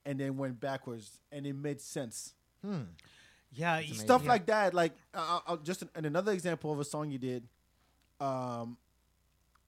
and 0.05 0.19
then 0.19 0.37
went 0.37 0.59
backwards 0.61 1.21
and 1.33 1.47
it 1.47 1.55
made 1.55 1.81
sense 1.81 2.35
Yeah. 3.53 3.79
you- 3.79 3.95
stuff 3.95 4.23
yeah. 4.23 4.29
like 4.29 4.47
that. 4.47 4.75
Like 4.75 4.93
uh, 5.15 5.41
uh, 5.47 5.57
just 5.63 5.83
an, 5.83 5.91
and 5.95 6.07
another 6.07 6.33
example 6.33 6.73
of 6.73 6.81
a 6.81 6.85
song 6.85 7.11
you 7.11 7.19
did. 7.19 7.49
Um, 8.21 8.77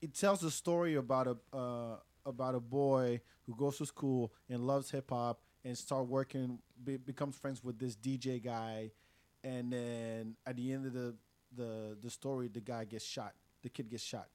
it 0.01 0.15
tells 0.15 0.43
a 0.45 0.51
story 0.51 0.95
about 0.95 1.27
a 1.27 1.57
uh, 1.57 1.97
about 2.25 2.55
a 2.55 2.61
boy 2.61 3.21
who 3.47 3.55
goes 3.55 3.79
to 3.79 3.87
school 3.87 4.33
and 4.49 4.67
loves 4.67 4.91
hip 4.91 5.11
hop 5.11 5.41
and 5.65 5.77
start 5.77 6.07
working, 6.07 6.59
be, 6.83 6.97
becomes 6.97 7.37
friends 7.37 7.65
with 7.65 7.79
this 7.79 7.97
DJ 7.97 8.43
guy, 8.43 8.91
and 9.43 9.73
then 9.73 10.37
at 10.47 10.57
the 10.57 10.73
end 10.73 10.87
of 10.87 10.93
the 10.93 11.15
the 11.57 11.97
the 12.03 12.11
story, 12.11 12.49
the 12.49 12.61
guy 12.61 12.85
gets 12.85 13.05
shot. 13.05 13.35
The 13.63 13.69
kid 13.69 13.91
gets 13.91 14.05
shot, 14.05 14.29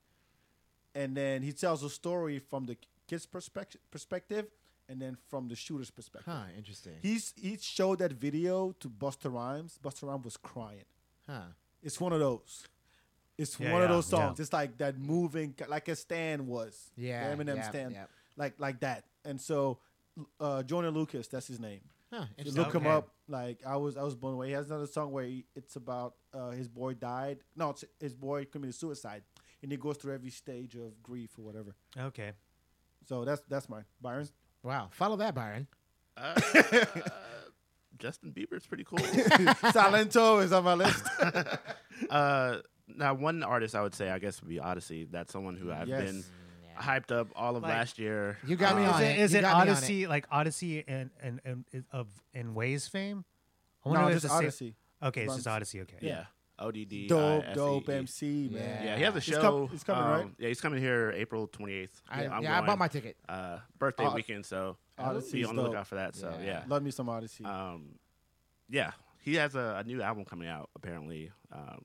and 0.94 1.16
then 1.16 1.41
he 1.41 1.54
tells 1.54 1.82
a 1.84 1.89
story 1.89 2.39
from 2.39 2.66
the 2.66 2.78
kid's 3.08 3.26
perspective 3.26 3.82
perspective, 3.89 4.48
and 4.89 5.01
then 5.01 5.17
from 5.29 5.47
the 5.47 5.55
shooter's 5.55 5.91
perspective. 5.91 6.31
Huh, 6.34 6.45
interesting. 6.57 6.93
He's 7.01 7.34
he 7.36 7.57
showed 7.61 7.99
that 7.99 8.13
video 8.13 8.73
to 8.79 8.89
Busta 8.89 9.31
Rhymes. 9.34 9.79
Busta 9.84 10.07
Rhymes 10.07 10.25
was 10.25 10.38
crying. 10.38 10.86
huh. 11.27 11.41
It's 11.81 11.99
one 11.99 12.13
of 12.13 12.19
those. 12.19 12.67
It's 13.38 13.59
Yeah, 13.59 13.73
one 13.73 13.81
of 13.81 13.89
those 13.89 14.05
songs. 14.05 14.38
yeah. 14.39 14.43
It's 14.43 14.53
like 14.53 14.77
that 14.77 14.97
moving, 14.99 15.55
like 15.67 15.88
a 15.89 15.95
stand 15.95 16.47
was. 16.47 16.91
Yeah, 16.95 17.36
the 17.36 17.43
Eminem 17.43 17.55
yeah, 17.57 17.69
Stan, 17.69 17.91
yeah. 17.91 18.05
like 18.38 18.53
like 18.59 18.79
that. 18.81 19.05
And 19.25 19.39
so, 19.41 19.79
uh, 20.39 20.63
Joyner 20.63 20.91
Lucas, 20.91 21.27
that's 21.27 21.47
his 21.47 21.59
name. 21.59 21.81
Huh, 22.11 22.21
You 22.21 22.27
interesting. 22.38 22.63
look 22.63 22.73
him 22.75 22.86
up. 22.88 23.09
Like 23.27 23.59
I 23.65 23.75
was, 23.77 23.97
I 23.97 24.03
was 24.03 24.15
blown 24.15 24.36
away. 24.36 24.47
He 24.49 24.53
has 24.53 24.67
another 24.69 24.86
song 24.88 25.11
where 25.11 25.25
he, 25.25 25.45
it's 25.55 25.75
about 25.75 26.13
uh, 26.34 26.51
his 26.51 26.67
boy 26.67 26.93
died. 26.93 27.39
No, 27.55 27.71
it's 27.71 27.84
his 27.99 28.13
boy 28.13 28.45
committed 28.45 28.75
suicide, 28.75 29.23
and 29.63 29.71
he 29.71 29.77
goes 29.77 29.97
through 29.97 30.13
every 30.13 30.29
stage 30.29 30.75
of 30.75 31.01
grief 31.01 31.31
or 31.39 31.41
whatever. 31.43 31.73
Okay. 31.97 32.34
So 33.09 33.25
that's 33.25 33.41
that's 33.49 33.67
mine. 33.67 33.86
Byron. 33.99 34.27
Wow. 34.64 34.88
Follow 34.91 35.18
that, 35.18 35.36
Byron. 35.36 35.68
Uh, 36.18 36.39
Justin 37.99 38.32
Bieber's 38.32 38.66
pretty 38.66 38.84
cool. 38.84 38.97
Salento 38.99 40.43
is 40.43 40.51
on 40.51 40.64
my 40.64 40.74
list. 40.74 41.03
uh, 42.09 42.57
now, 42.88 43.14
one 43.14 43.43
artist 43.43 43.76
I 43.76 43.82
would 43.82 43.93
say, 43.95 44.09
I 44.09 44.20
guess, 44.20 44.41
would 44.41 44.49
be 44.49 44.57
Oddisee. 44.57 45.07
That's 45.11 45.32
someone 45.32 45.55
who 45.55 45.72
I've 45.72 45.88
Yes. 45.88 46.03
been 46.03 46.24
hyped 46.80 47.11
up 47.11 47.28
all 47.36 47.55
of 47.55 47.64
Like- 47.64 47.72
last 47.72 47.99
year. 47.99 48.38
You 48.45 48.55
got 48.55 48.76
me 48.76 48.84
Um, 48.84 48.93
on 48.95 49.03
Is 49.03 49.09
it. 49.09 49.11
it, 49.11 49.20
is 49.20 49.34
You 49.34 49.39
it 49.39 49.41
got 49.43 49.53
me 49.55 49.61
on 49.61 49.68
it. 49.68 49.72
Odyssey 49.72 50.07
like 50.07 50.26
Odyssey 50.32 50.84
and 50.88 51.11
and, 51.22 51.39
and 51.45 51.66
is- 51.72 51.84
of 51.91 52.07
in 52.34 52.53
Ways 52.55 52.88
fame? 52.88 53.26
I 53.86 53.91
no, 53.93 54.07
if 54.07 54.14
just 54.14 54.16
it's 54.16 54.24
the 54.24 54.30
same- 54.30 54.38
Odyssey. 54.38 54.76
Okay, 55.03 55.22
it's 55.24 55.28
Bumps. 55.34 55.43
just 55.43 55.74
Oddisee. 55.76 55.82
Okay. 55.84 55.97
Yeah. 56.01 56.26
ODD. 56.60 57.08
Dope, 57.08 57.43
ISE. 57.47 57.56
dope 57.56 57.89
MC, 57.89 58.49
man. 58.51 58.62
Yeah. 58.62 58.84
Yeah, 58.86 58.95
he 58.97 59.04
has 59.04 59.16
a 59.16 59.20
He's 59.20 59.34
show. 59.36 59.41
com- 59.41 59.68
he's 59.70 59.84
coming, 59.84 60.04
right? 60.04 60.22
um, 60.24 60.36
Yeah, 60.38 60.47
he's 60.49 60.62
coming 60.62 60.80
here 60.82 61.12
April 61.16 61.47
28th. 61.47 61.89
I, 62.10 62.28
I'm 62.28 62.43
yeah, 62.43 62.62
I 62.62 62.66
bought 62.66 62.78
my 62.78 62.88
ticket. 62.88 63.18
uh, 63.28 63.60
birthday 63.80 64.06
Uh, 64.06 64.14
weekend, 64.14 64.45
so 64.45 64.78
Oddisee's 64.97 65.32
be 65.32 65.45
on 65.45 65.56
the 65.56 65.62
dope. 65.64 65.72
lookout 65.72 65.88
for 65.88 65.95
that. 65.95 66.16
So 66.16 66.30
Yeah. 66.39 66.45
yeah, 66.45 66.64
Love 66.68 66.84
me 66.84 66.91
some 66.91 67.10
Odyssey. 67.10 67.43
um, 67.45 67.95
yeah, 68.70 68.91
he 69.22 69.36
has 69.36 69.56
a, 69.56 69.78
a 69.80 69.84
new 69.84 70.01
album 70.01 70.26
coming 70.26 70.47
out 70.47 70.70
apparently. 70.76 71.32
Um, 71.51 71.82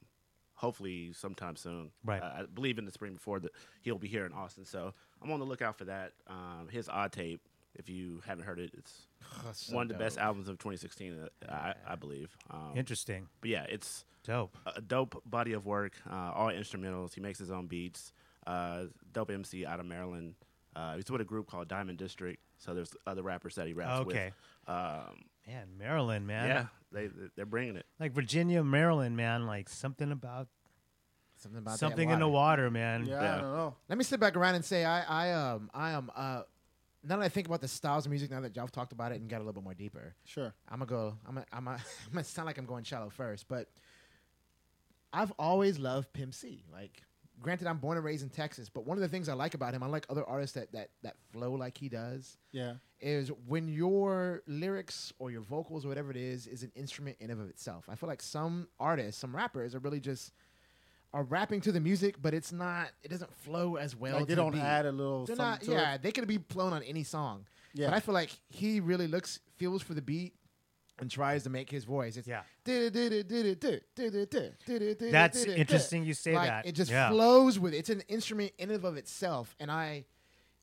hopefully 0.55 1.13
sometime 1.13 1.57
soon. 1.57 1.91
Right. 2.05 2.21
Uh, 2.23 2.33
I 2.41 2.43
believe 2.53 2.79
in 2.79 2.85
the 2.85 2.91
spring 2.93 3.15
before 3.15 3.39
that 3.41 3.53
he'll 3.83 3.99
be 3.99 4.09
here 4.09 4.27
in 4.27 4.33
Austin. 4.33 4.65
So 4.65 4.93
I'm 5.23 5.31
on 5.31 5.39
the 5.39 5.47
lookout 5.47 5.77
for 5.79 5.85
that. 5.87 6.13
Um, 6.27 6.69
his 6.71 6.89
odd 6.89 7.13
tape. 7.13 7.41
If 7.75 7.89
you 7.89 8.23
haven't 8.27 8.45
heard 8.45 8.59
it, 8.59 8.71
it's 8.77 9.07
Oh, 9.47 9.51
so 9.53 9.75
one 9.77 9.83
of 9.83 9.89
the 9.89 9.95
best 10.03 10.19
albums 10.19 10.49
of 10.49 10.59
2016. 10.59 11.19
uh, 11.49 11.53
I, 11.53 11.75
I 11.87 11.95
believe. 11.97 12.37
Um, 12.51 12.73
Interesting. 12.77 13.29
but 13.41 13.51
yeah, 13.51 13.65
it's 13.69 14.05
Dope. 14.25 14.57
a 14.77 14.81
dope 14.81 15.23
body 15.25 15.53
of 15.53 15.65
work. 15.67 15.93
Uh, 16.11 16.33
all 16.35 16.49
instrumentals. 16.49 17.15
He 17.15 17.21
makes 17.21 17.39
his 17.39 17.51
own 17.51 17.67
beats. 17.67 18.13
Uh, 18.47 18.85
dope 19.13 19.31
MC 19.31 19.65
out 19.67 19.81
of 19.81 19.87
Maryland. 19.87 20.35
Uh, 20.77 20.97
he's 20.97 21.11
with 21.11 21.21
a 21.21 21.25
group 21.25 21.47
called 21.51 21.69
Diamond 21.69 21.99
District. 21.99 22.41
So 22.59 22.75
there's 22.75 22.93
other 23.07 23.23
rappers 23.23 23.55
that 23.57 23.67
he 23.67 23.73
raps 23.73 24.01
Okay. 24.01 24.33
with. 24.67 24.75
Um, 24.75 25.25
Man, 25.47 25.67
Maryland, 25.79 26.27
man. 26.27 26.47
yeah, 26.47 26.67
they 26.93 27.09
they're 27.37 27.47
bringing 27.47 27.77
it. 27.77 27.87
Like 27.99 28.13
Virginia, 28.13 28.63
Maryland, 28.63 29.17
man. 29.17 29.47
Like 29.47 29.69
something 29.71 30.13
about 30.13 30.49
Something 31.37 31.59
about 31.61 31.79
something 31.79 32.11
in 32.11 32.19
the 32.19 32.29
water. 32.29 32.65
water, 32.65 32.71
man. 32.71 33.07
yeah, 33.07 33.23
yeah. 33.23 33.35
I 33.37 33.41
don't 33.41 33.53
know. 33.55 33.75
Let 33.89 33.97
me 33.97 34.05
sit 34.05 34.19
back 34.21 34.37
around 34.37 34.57
and 34.57 34.65
say 34.65 34.85
I 34.85 35.03
I 35.29 35.33
um 35.33 35.71
I 35.73 35.93
am 35.93 36.11
uh 36.15 36.43
now 37.09 37.17
that 37.17 37.25
I 37.25 37.29
think 37.29 37.47
about 37.47 37.61
the 37.61 37.69
styles 37.69 38.07
of 38.07 38.11
music 38.11 38.31
now 38.31 38.41
that 38.41 38.55
y'all 38.57 38.69
talked 38.69 38.93
about 38.93 39.13
it 39.13 39.21
and 39.21 39.29
got 39.29 39.37
a 39.39 39.45
little 39.45 39.55
bit 39.55 39.65
more 39.65 39.75
deeper. 39.75 40.15
Sure. 40.25 40.53
I'm 40.69 40.79
gonna 40.81 40.87
go. 40.91 41.15
I'm 41.27 41.35
gonna. 41.35 41.47
I'm 41.53 41.65
gonna, 41.65 41.77
I'm 42.07 42.13
gonna 42.13 42.25
sound 42.25 42.47
like 42.47 42.59
I'm 42.59 42.67
going 42.67 42.85
shallow 42.85 43.11
first, 43.11 43.49
but 43.49 43.69
I've 45.13 45.33
always 45.39 45.79
loved 45.79 46.13
Pimp 46.13 46.35
C. 46.35 46.65
Like, 46.73 47.03
granted, 47.41 47.67
I'm 47.67 47.79
born 47.79 47.97
and 47.97 48.05
raised 48.05 48.23
in 48.23 48.29
Texas, 48.29 48.69
but 48.69 48.85
one 48.87 48.99
of 48.99 49.03
the 49.03 49.09
things 49.09 49.29
I 49.29 49.33
like 49.33 49.55
about 49.55 49.73
him, 49.75 49.83
I 49.83 49.87
like 49.87 50.07
other 50.11 50.25
artists 50.25 50.55
that 50.55 50.73
that 50.73 50.91
that 51.03 51.17
flow 51.33 51.53
like 51.53 51.79
he 51.79 51.89
does, 51.89 52.37
Yeah. 52.53 52.75
is 53.01 53.31
when 53.47 53.69
your 53.69 54.43
lyrics 54.47 55.13
or 55.19 55.31
your 55.31 55.41
vocals 55.41 55.85
or 55.85 55.89
whatever 55.89 56.11
it 56.11 56.17
is 56.17 56.47
is 56.47 56.63
an 56.63 56.73
instrument 56.75 57.17
in 57.21 57.31
and 57.31 57.41
of 57.41 57.49
itself. 57.49 57.85
I 57.89 57.95
feel 57.95 58.09
like 58.09 58.21
some 58.23 58.69
artists, 58.79 59.21
some 59.21 59.35
rappers, 59.35 59.75
are 59.75 59.79
really 59.79 60.01
just 60.01 60.33
are 61.15 61.23
rapping 61.23 61.61
to 61.63 61.73
the 61.73 61.81
music, 61.81 62.17
but 62.21 62.35
it's 62.35 62.53
not. 62.53 62.91
It 63.03 63.09
doesn't 63.09 63.33
flow 63.33 63.77
as 63.77 63.97
well. 63.97 64.19
Like 64.19 64.27
they 64.27 64.35
don't 64.35 64.53
beat. 64.53 64.61
add 64.61 64.87
a 64.87 64.93
little. 64.93 65.25
They're 65.25 65.37
something 65.37 65.69
not. 65.69 65.77
to 65.79 65.83
Yeah, 65.83 65.95
It. 65.95 66.03
they 66.03 66.13
could 66.13 66.27
be 66.29 66.39
flown 66.51 66.73
on 66.73 66.83
any 66.83 67.05
song. 67.05 67.47
Yeah. 67.75 67.89
But 67.89 67.95
I 67.97 68.01
feel 68.01 68.15
like 68.15 68.31
he 68.49 68.81
really 68.81 69.07
looks, 69.07 69.41
feels 69.57 69.83
for 69.83 69.95
the 69.95 70.03
beat, 70.03 70.35
and 70.99 71.11
tries 71.11 71.45
to 71.45 71.51
make 71.51 71.71
his 71.71 71.85
voice. 71.85 72.17
It's 72.17 72.27
Yeah. 72.29 72.43
That's 72.65 72.97
That's 75.13 75.45
interesting 75.47 76.05
you 76.05 76.15
say 76.15 76.35
like, 76.35 76.49
that. 76.49 76.67
It 76.67 76.73
just 76.73 76.91
Yeah. 76.91 77.11
flows 77.11 77.59
with 77.59 77.75
it. 77.75 77.79
It's 77.79 77.91
an 77.91 78.03
instrument 78.09 78.53
in 78.59 78.71
and 78.71 78.85
of 78.85 78.97
itself, 78.97 79.55
and 79.61 79.71
I. 79.71 80.05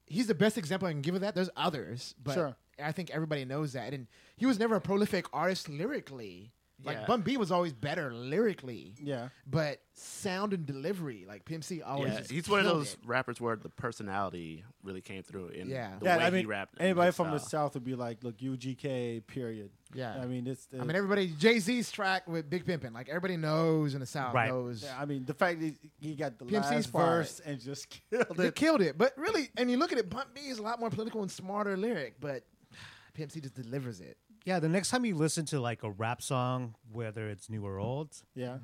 He's 0.08 0.28
the 0.28 0.36
best 0.36 0.56
example 0.60 0.88
I 0.88 0.92
can 0.92 1.02
give 1.02 1.16
of 1.16 1.22
that. 1.22 1.34
There's 1.34 1.50
others, 1.56 2.14
but 2.22 2.36
Sure. 2.36 2.56
I 2.78 2.92
think 2.92 3.10
everybody 3.10 3.44
knows 3.44 3.74
that. 3.74 3.92
And 3.92 4.06
he 4.38 4.46
was 4.46 4.60
never 4.60 4.76
a 4.76 4.82
prolific 4.82 5.26
artist 5.34 5.68
lyrically. 5.68 6.54
Like 6.86 6.98
Yeah. 7.00 7.06
Bun 7.08 7.22
B 7.22 7.36
was 7.38 7.52
always 7.52 7.74
better 7.74 8.14
lyrically, 8.14 8.94
Yeah. 9.02 9.30
but 9.48 9.82
sound 9.94 10.54
and 10.54 10.66
delivery, 10.66 11.26
like 11.28 11.44
Pimp 11.46 11.64
C 11.64 11.82
always. 11.82 12.14
Yeah, 12.14 12.22
he's 12.30 12.48
one 12.48 12.60
of 12.60 12.66
those 12.66 12.94
it. 12.94 13.00
rappers 13.06 13.42
where 13.42 13.56
the 13.56 13.70
personality 13.70 14.64
really 14.84 15.02
came 15.02 15.24
through 15.24 15.48
in 15.48 15.68
Yeah. 15.70 15.98
the 16.00 16.06
yeah, 16.06 16.18
way 16.18 16.24
I 16.26 16.30
he 16.40 16.46
rapped. 16.46 16.76
anybody 16.80 17.08
his 17.08 17.16
from 17.16 17.32
the. 17.32 17.40
South 17.40 17.74
would 17.74 17.84
be 17.84 17.96
like, 17.96 18.24
look, 18.24 18.38
UGK, 18.38 19.22
period. 19.26 19.72
Yeah. 19.94 20.16
I 20.22 20.26
mean, 20.26 20.46
it's. 20.48 20.68
I 20.74 20.84
mean, 20.84 20.96
everybody 20.96 21.28
Jay 21.28 21.60
Z's 21.60 21.92
track 21.92 22.28
with 22.28 22.50
Big 22.50 22.66
Pimpin', 22.66 22.94
like 22.94 23.08
everybody 23.10 23.38
knows 23.38 23.94
in 23.94 24.00
the 24.02 24.06
South 24.06 24.34
Right. 24.34 24.50
knows. 24.50 24.84
Yeah, 24.84 25.00
I 25.00 25.06
mean, 25.06 25.26
the 25.26 25.34
fact 25.34 25.60
that 25.62 25.74
he 26.00 26.16
got 26.16 26.38
the 26.38 26.46
Pimp 26.46 26.66
C's 26.66 26.74
last 26.74 26.92
part. 26.92 27.06
verse 27.06 27.40
and 27.46 27.60
just 27.60 27.88
killed 28.12 28.36
They 28.38 28.48
it. 28.48 28.56
killed 28.56 28.82
it, 28.82 28.98
but 28.98 29.18
really, 29.18 29.50
and 29.58 29.72
you 29.72 29.78
look 29.78 29.92
at 29.92 29.98
it, 29.98 30.10
Bun 30.10 30.28
B 30.34 30.42
is 30.42 30.60
a 30.60 30.64
lot 30.64 30.80
more 30.80 30.90
political 30.90 31.22
and 31.22 31.32
smarter 31.32 31.76
lyric, 31.78 32.20
but 32.20 32.44
Pimp 33.14 33.32
C 33.32 33.40
just 33.40 33.56
delivers 33.56 34.02
it. 34.02 34.18
Yeah, 34.46 34.60
the 34.60 34.70
next 34.70 34.90
time 34.92 35.04
you 35.06 35.16
listen 35.16 35.46
to 35.48 35.60
like 35.60 35.84
a 35.84 35.90
rap 35.90 36.22
song, 36.22 36.76
whether 36.92 37.28
it's 37.30 37.50
new 37.50 37.66
or 37.66 37.80
old, 37.80 38.16
Yeah. 38.36 38.60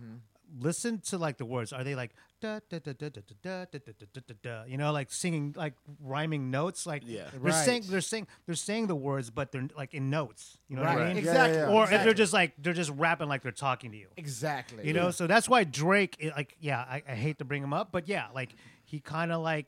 listen 0.59 0.99
to 1.01 1.17
like 1.17 1.37
the 1.37 1.45
words. 1.45 1.73
Are 1.73 1.83
they 1.83 1.95
like 1.95 2.11
da 2.39 2.59
da 2.69 2.79
da 2.79 2.93
da 2.93 3.09
da 3.09 3.21
da 3.21 3.21
da 3.41 3.65
da 3.65 3.79
da 3.79 4.05
da 4.13 4.21
da 4.27 4.33
da? 4.43 4.63
You 4.65 4.77
know, 4.77 4.91
like 4.91 5.11
singing 5.11 5.53
like 5.57 5.73
rhyming 5.99 6.51
notes. 6.51 6.85
Like 6.85 7.03
Yeah. 7.05 7.29
they're 7.31 7.39
Right. 7.39 7.65
saying 7.65 7.83
they're 7.87 8.01
saying 8.01 8.27
they're 8.45 8.55
saying 8.55 8.87
the 8.87 8.95
words, 8.95 9.29
but 9.31 9.51
they're 9.51 9.67
like 9.75 9.93
in 9.95 10.09
notes. 10.09 10.57
You 10.67 10.75
know 10.75 10.83
what 10.83 10.91
I 10.91 10.95
Right. 10.97 11.07
mean? 11.09 11.17
Exactly. 11.17 11.57
Yeah, 11.57 11.67
yeah, 11.67 11.73
Or 11.73 11.83
if 11.83 11.89
exactly. 11.89 12.05
they're 12.05 12.13
just 12.13 12.33
like 12.33 12.53
they're 12.59 12.73
just 12.73 12.91
rapping 12.91 13.27
like 13.27 13.41
they're 13.41 13.51
talking 13.51 13.91
to 13.91 13.97
you. 13.97 14.09
exactly. 14.17 14.85
You 14.85 14.93
know, 14.93 15.09
so 15.11 15.25
that's 15.25 15.49
why 15.49 15.63
Drake, 15.63 16.15
it, 16.19 16.33
like, 16.35 16.55
yeah, 16.59 16.79
I, 16.81 17.01
I 17.07 17.15
hate 17.15 17.39
to 17.39 17.45
bring 17.45 17.63
him 17.63 17.73
up, 17.73 17.91
but 17.91 18.07
yeah, 18.07 18.27
like 18.35 18.53
he 18.83 18.99
kind 18.99 19.31
of 19.31 19.41
like 19.41 19.65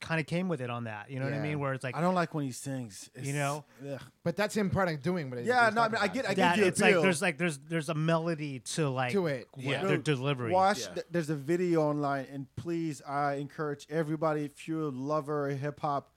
kind 0.00 0.20
of 0.20 0.26
came 0.26 0.48
with 0.48 0.60
it 0.60 0.68
on 0.70 0.84
that. 0.84 1.10
You 1.10 1.18
know 1.18 1.24
what 1.24 1.32
I 1.34 1.36
Yeah. 1.38 1.42
mean? 1.42 1.58
Where 1.58 1.72
it's 1.72 1.82
like 1.82 1.96
I 1.96 2.00
don't 2.00 2.14
like 2.14 2.34
when 2.34 2.44
he 2.44 2.52
sings. 2.52 3.08
You 3.20 3.32
know? 3.32 3.64
Ugh. 3.88 4.00
but 4.22 4.36
that's 4.36 4.54
him 4.56 4.70
part 4.70 4.88
of 4.88 5.00
doing 5.02 5.30
what. 5.30 5.42
Yeah, 5.44 5.70
no, 5.74 5.82
I 5.82 5.88
mean, 5.88 5.98
I 6.00 6.08
get- 6.08 6.24
I 6.26 6.28
get 6.28 6.36
that. 6.36 6.56
the 6.58 6.66
It's 6.66 6.80
like 6.80 6.90
appeal. 6.92 7.02
there's 7.02 7.22
like 7.22 7.38
there's 7.38 7.58
there's 7.58 7.88
a 7.88 7.94
melody 7.94 8.60
to 8.60 8.88
like 8.88 9.12
To 9.12 9.26
it, 9.26 9.48
what 9.52 9.64
yeah. 9.64 9.84
their 9.84 9.96
Dude, 9.96 10.04
delivery. 10.04 10.52
Watch. 10.52 10.80
Yeah. 10.80 10.94
th- 10.94 11.06
there's 11.10 11.30
a 11.30 11.34
video 11.36 11.82
online, 11.82 12.26
and 12.32 12.46
please, 12.56 13.00
I 13.02 13.34
encourage 13.34 13.86
everybody. 13.90 14.44
If 14.44 14.68
you're 14.68 14.82
a 14.82 14.88
lover 14.88 15.48
of 15.48 15.58
hip 15.58 15.80
hop, 15.80 16.12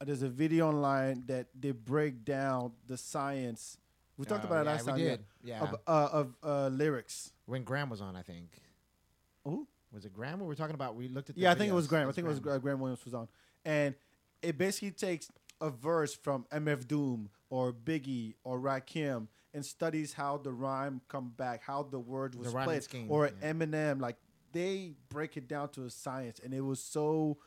uh, 0.00 0.04
there's 0.04 0.22
a 0.22 0.28
video 0.28 0.68
online 0.68 1.24
that 1.26 1.46
they 1.58 1.70
break 1.70 2.24
down 2.24 2.72
the 2.86 2.96
science. 2.98 3.78
We 4.16 4.26
talked 4.26 4.44
Oh, 4.44 4.48
about 4.48 4.60
it 4.60 4.68
yeah, 4.68 4.72
last 4.72 4.84
we 4.86 4.90
time. 4.92 4.98
did. 5.00 5.24
Yeah. 5.42 5.60
Of, 5.62 5.74
uh, 5.86 6.08
of 6.12 6.34
uh, 6.42 6.68
lyrics. 6.68 7.32
when 7.46 7.64
Graham 7.64 7.90
was 7.90 8.00
on, 8.00 8.14
I 8.16 8.22
think. 8.22 8.50
Who? 9.44 9.66
Was 9.94 10.04
it 10.04 10.12
Graham? 10.12 10.40
We 10.40 10.46
were 10.46 10.56
talking 10.56 10.74
about. 10.74 10.96
We 10.96 11.08
looked 11.08 11.30
at. 11.30 11.36
The 11.36 11.42
Yeah, 11.42 11.52
I 11.52 11.54
think 11.54 11.70
it 11.70 11.74
was. 11.74 11.86
Graham. 11.86 12.08
I 12.08 12.12
think 12.12 12.26
it 12.26 12.28
was 12.28 12.40
Graham. 12.40 12.60
Graham 12.60 12.80
Williams 12.80 13.04
was 13.04 13.14
on, 13.14 13.28
and 13.64 13.94
it 14.42 14.58
basically 14.58 14.90
takes 14.90 15.30
a 15.60 15.70
verse 15.70 16.14
from 16.14 16.46
MF 16.52 16.88
Doom 16.88 17.30
or 17.48 17.72
Biggie 17.72 18.34
or 18.42 18.58
Rakim 18.58 19.28
and 19.54 19.64
studies 19.64 20.12
how 20.12 20.36
the 20.36 20.52
rhyme 20.52 21.00
come 21.08 21.32
back, 21.36 21.62
how 21.62 21.84
the 21.84 21.98
word 21.98 22.34
was 22.34 22.52
rhyming 22.52 22.66
played, 22.66 22.82
scheme, 22.82 23.06
or 23.08 23.30
yeah. 23.40 23.52
Eminem. 23.52 24.00
Like 24.00 24.16
they 24.52 24.94
break 25.08 25.36
it 25.36 25.48
down 25.48 25.68
to 25.70 25.84
a 25.84 25.90
science, 25.90 26.40
and 26.42 26.52
it 26.52 26.60
was 26.60 26.82
so 26.82 27.38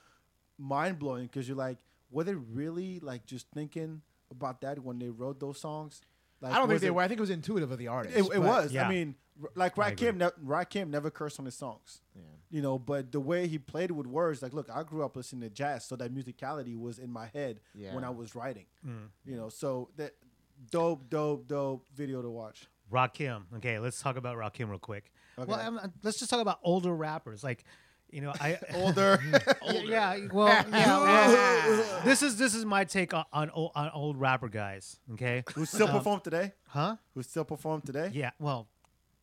mind 0.58 1.00
blowing 1.00 1.24
because 1.24 1.48
you're 1.48 1.58
like, 1.58 1.78
were 2.10 2.24
they 2.24 2.36
really 2.36 3.00
like 3.00 3.26
just 3.26 3.48
thinking 3.54 4.02
about 4.32 4.62
that 4.62 4.80
when 4.80 5.00
they 5.00 5.10
wrote 5.10 5.40
those 5.40 5.60
songs? 5.60 6.02
Like, 6.42 6.54
I 6.54 6.58
don't 6.60 6.68
think 6.70 6.82
they 6.82 6.88
it- 6.88 6.94
were. 6.96 7.02
I 7.02 7.08
think 7.08 7.20
it 7.20 7.22
was 7.22 7.30
intuitive 7.30 7.72
of 7.72 7.80
the 7.80 7.88
artist. 7.88 8.16
It, 8.18 8.26
it 8.34 8.40
was. 8.40 8.72
yeah. 8.72 8.88
I 8.88 8.90
mean, 8.90 9.16
like 9.56 9.78
I 9.80 9.90
agree. 9.90 10.08
Rakim, 10.08 10.18
ne- 10.18 10.46
Rakim 10.46 10.90
never 10.90 11.10
cursed 11.10 11.40
on 11.40 11.46
his 11.46 11.56
songs. 11.56 12.02
Yeah. 12.16 12.22
You 12.50 12.62
know, 12.62 12.80
but 12.80 13.12
the 13.12 13.20
way 13.20 13.48
he 13.48 13.58
played 13.58 13.92
with 13.92 14.08
words, 14.08 14.42
like, 14.42 14.54
look, 14.54 14.70
I 14.74 14.84
grew 14.84 15.04
up 15.04 15.16
listening 15.16 15.42
to 15.42 15.50
jazz, 15.50 15.86
so 15.86 15.96
that 15.98 16.14
musicality 16.14 16.80
was 16.80 16.98
in 17.00 17.12
my 17.12 17.28
head 17.28 17.60
Yeah. 17.76 17.94
when 17.94 18.04
I 18.04 18.10
was 18.10 18.36
writing. 18.36 18.66
Mm. 18.88 19.10
You 19.26 19.36
know, 19.36 19.50
so 19.50 19.90
that 19.98 20.14
dope, 20.72 21.10
dope, 21.10 21.48
dope 21.48 21.86
video 21.96 22.22
to 22.22 22.30
watch. 22.30 22.68
Rakim. 22.92 23.44
Okay, 23.58 23.80
let's 23.80 24.02
talk 24.02 24.16
about 24.16 24.38
Rakim 24.38 24.70
real 24.70 24.80
quick. 24.80 25.12
Okay. 25.38 25.52
Well, 25.52 25.60
I'm, 25.60 25.92
let's 26.04 26.20
just 26.20 26.30
talk 26.32 26.40
about 26.40 26.60
older 26.64 26.96
rappers. 26.96 27.44
Like, 27.44 27.66
you 28.10 28.22
know, 28.22 28.34
I 28.40 28.58
Older. 28.74 29.20
Yeah, 29.64 30.16
yeah, 30.16 30.28
well, 30.32 30.48
yeah, 30.70 30.98
well, 31.68 32.02
this 32.06 32.22
is 32.24 32.38
this 32.38 32.54
is 32.56 32.64
my 32.66 32.84
take 32.86 33.14
on 33.14 33.26
on, 33.34 33.50
old- 33.52 33.72
on 33.76 33.90
old 33.94 34.18
rapper 34.20 34.48
guys. 34.50 35.00
Okay, 35.14 35.44
Who 35.56 35.66
still 35.66 35.88
um, 35.88 35.94
perform 35.98 36.20
today? 36.22 36.54
huh? 36.68 36.96
Who 37.14 37.24
still 37.24 37.44
perform 37.46 37.82
today? 37.82 38.10
Yeah. 38.14 38.32
Well, 38.40 38.68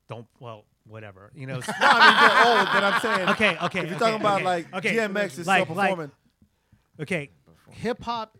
don't. 0.08 0.26
Well, 0.40 0.64
whatever. 0.86 1.30
You 1.34 1.46
know. 1.46 1.56
No, 1.58 1.62
I 1.80 1.98
mean, 2.10 2.16
they're 2.20 2.56
old, 2.58 2.68
but 2.72 2.84
I'm 2.84 3.00
saying. 3.00 3.28
okay. 3.30 3.56
Okay. 3.66 3.78
If 3.80 3.86
you're 3.86 3.96
okay, 3.96 3.98
talking 3.98 4.20
about 4.20 4.36
okay, 4.36 4.44
like 4.44 4.74
okay, 4.74 4.96
DMX 4.96 5.38
is 5.38 5.46
like- 5.46 5.64
still 5.64 5.76
like- 5.76 5.90
performing. 5.90 6.12
okay, 7.00 7.30
hip 7.70 8.02
hop, 8.02 8.36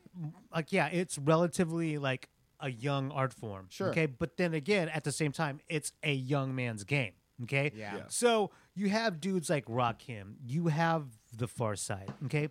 like 0.55 0.73
yeah, 0.73 0.89
it's 0.89 1.17
relatively 1.19 1.99
like 1.99 2.29
a 2.61 2.71
young 2.71 3.11
art 3.11 3.33
form. 3.33 3.67
Sure. 3.71 3.89
Okay, 3.91 4.07
but 4.07 4.37
then 4.37 4.55
again, 4.55 4.89
at 4.89 5.05
the 5.05 5.13
same 5.13 5.33
time, 5.33 5.61
it's 5.69 5.93
a 6.03 6.13
young 6.13 6.55
man's 6.55 6.85
game. 6.85 7.13
Okay. 7.43 7.73
Yeah. 7.75 7.97
Yeah. 7.97 8.03
So 8.09 8.51
you 8.75 8.89
have 8.89 9.21
dudes 9.21 9.51
like 9.51 9.67
Rakim. 9.67 10.35
You 10.47 10.69
have 10.69 11.07
the 11.37 11.47
Pharcyde. 11.49 12.09
Okay. 12.27 12.49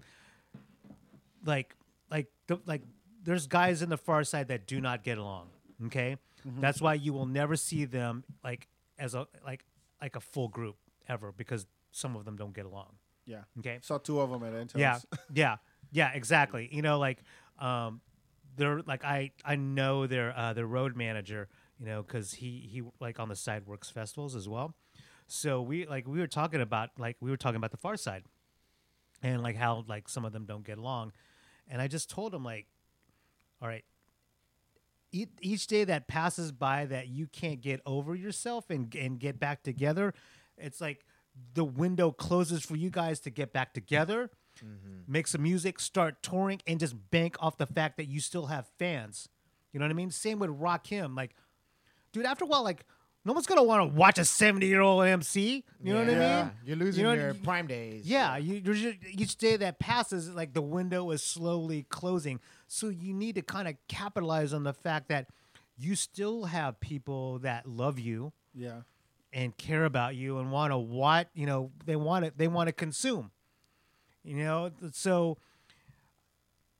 Like, 1.45 1.75
like, 2.11 2.27
the, 2.47 2.59
like, 2.65 2.81
there's 3.23 3.47
guys 3.47 3.81
in 3.81 3.89
the 3.89 3.97
Pharcyde 3.97 4.47
that 4.47 4.67
do 4.67 4.79
not 4.81 5.03
get 5.03 5.17
along. 5.17 5.47
Okay. 5.85 6.17
Mm-hmm. 6.47 6.61
That's 6.61 6.81
why 6.81 6.93
you 6.95 7.13
will 7.13 7.25
never 7.25 7.55
see 7.55 7.85
them 7.85 8.23
like 8.43 8.67
as 8.99 9.15
a 9.15 9.27
like 9.45 9.63
like 10.01 10.15
a 10.17 10.19
full 10.19 10.49
group 10.49 10.75
ever 11.07 11.31
because 11.31 11.65
some 11.91 12.15
of 12.17 12.25
them 12.25 12.35
don't 12.35 12.53
get 12.53 12.65
along. 12.65 12.95
yeah. 13.25 13.43
Okay. 13.59 13.79
Saw 13.81 13.97
two 13.97 14.19
of 14.19 14.29
them 14.29 14.43
at 14.43 14.53
Intel. 14.53 14.77
Yeah, 14.77 14.99
yeah, 15.33 15.55
yeah, 15.91 16.11
exactly. 16.13 16.67
You 16.71 16.81
know, 16.81 16.99
like 16.99 17.19
um, 17.59 18.01
they're 18.57 18.81
like 18.81 19.05
I 19.05 19.31
I 19.45 19.55
know 19.55 20.05
their 20.05 20.37
uh, 20.37 20.51
their 20.53 20.67
road 20.67 20.97
manager. 20.97 21.47
You 21.83 21.89
know, 21.89 22.01
because 22.01 22.35
he 22.35 22.69
he 22.71 22.81
like 23.01 23.19
on 23.19 23.27
the 23.27 23.35
side 23.35 23.67
works 23.67 23.89
festivals 23.89 24.37
as 24.37 24.47
well. 24.47 24.73
So 25.27 25.61
we 25.61 25.85
like 25.85 26.07
we 26.07 26.19
were 26.19 26.27
talking 26.27 26.61
about 26.61 26.91
like 26.97 27.17
we 27.19 27.29
were 27.29 27.35
talking 27.35 27.57
about 27.57 27.71
the 27.71 27.77
Pharcyde, 27.77 28.23
and 29.21 29.43
like 29.43 29.57
how 29.57 29.83
like 29.85 30.07
some 30.07 30.23
of 30.23 30.31
them 30.31 30.45
don't 30.45 30.65
get 30.65 30.77
along, 30.77 31.11
and 31.67 31.81
I 31.81 31.87
just 31.87 32.09
told 32.09 32.33
him 32.33 32.43
like, 32.43 32.67
all 33.61 33.67
right. 33.67 33.83
Each, 35.15 35.29
each 35.41 35.67
day 35.67 35.83
that 35.83 36.07
passes 36.07 36.51
by 36.51 36.85
that 36.85 37.07
you 37.07 37.27
can't 37.27 37.61
get 37.61 37.81
over 37.85 38.15
yourself 38.15 38.69
and 38.69 38.95
and 38.95 39.19
get 39.19 39.39
back 39.39 39.61
together, 39.61 40.13
it's 40.57 40.79
like 40.79 41.05
the 41.53 41.65
window 41.65 42.11
closes 42.11 42.63
for 42.63 42.75
you 42.75 42.89
guys 42.89 43.19
to 43.19 43.29
get 43.29 43.53
back 43.53 43.73
together 43.73 44.31
mm-hmm. 44.61 45.11
make 45.11 45.27
some 45.27 45.43
music, 45.43 45.79
start 45.79 46.21
touring, 46.21 46.61
and 46.67 46.79
just 46.79 46.95
bank 47.11 47.35
off 47.39 47.57
the 47.57 47.65
fact 47.65 47.97
that 47.97 48.05
you 48.05 48.19
still 48.19 48.47
have 48.47 48.67
fans. 48.77 49.29
You 49.71 49.79
know 49.79 49.85
what 49.85 49.91
I 49.91 49.95
mean? 49.95 50.11
Same 50.11 50.39
with 50.39 50.49
Rakim. 50.49 51.15
Like, 51.15 51.35
dude, 52.13 52.25
after 52.25 52.45
a 52.45 52.47
while, 52.47 52.63
like, 52.63 52.85
no 53.25 53.31
one's 53.33 53.45
gonna 53.45 53.63
want 53.63 53.89
to 53.89 53.95
watch 53.97 54.17
a 54.17 54.25
seventy-year-old 54.25 55.05
MC. 55.05 55.63
You 55.81 55.93
know 55.93 55.99
what 55.99 56.07
I 56.07 56.11
mean? 56.11 56.17
Yeah. 56.19 56.49
You're 56.65 56.75
losing 56.77 57.05
You 57.05 57.09
know, 57.15 57.21
your 57.21 57.33
prime 57.33 57.67
days. 57.67 58.05
Yeah, 58.05 58.35
you, 58.37 58.59
just, 58.61 58.85
each 59.11 59.37
day 59.37 59.55
that 59.57 59.79
passes, 59.79 60.29
like 60.29 60.53
the 60.53 60.61
window 60.61 61.09
is 61.11 61.21
slowly 61.23 61.85
closing. 61.89 62.39
So 62.67 62.89
you 62.89 63.13
need 63.13 63.35
to 63.35 63.41
kind 63.41 63.67
of 63.67 63.75
capitalize 63.87 64.53
on 64.53 64.63
the 64.63 64.73
fact 64.73 65.07
that 65.09 65.27
you 65.77 65.95
still 65.95 66.45
have 66.45 66.79
people 66.81 67.39
that 67.39 67.65
love 67.67 67.97
you 67.97 68.31
Yeah. 68.53 68.81
and 69.31 69.55
care 69.57 69.85
about 69.85 70.15
you 70.15 70.37
and 70.39 70.51
want 70.51 70.71
to 70.71 70.77
what 70.77 71.29
you 71.33 71.45
know 71.47 71.71
they 71.85 71.95
want 71.95 72.25
to 72.25 72.33
they 72.35 72.47
want 72.47 72.67
to 72.67 72.73
consume 72.73 73.31
you 74.23 74.35
know 74.37 74.69
so 74.91 75.37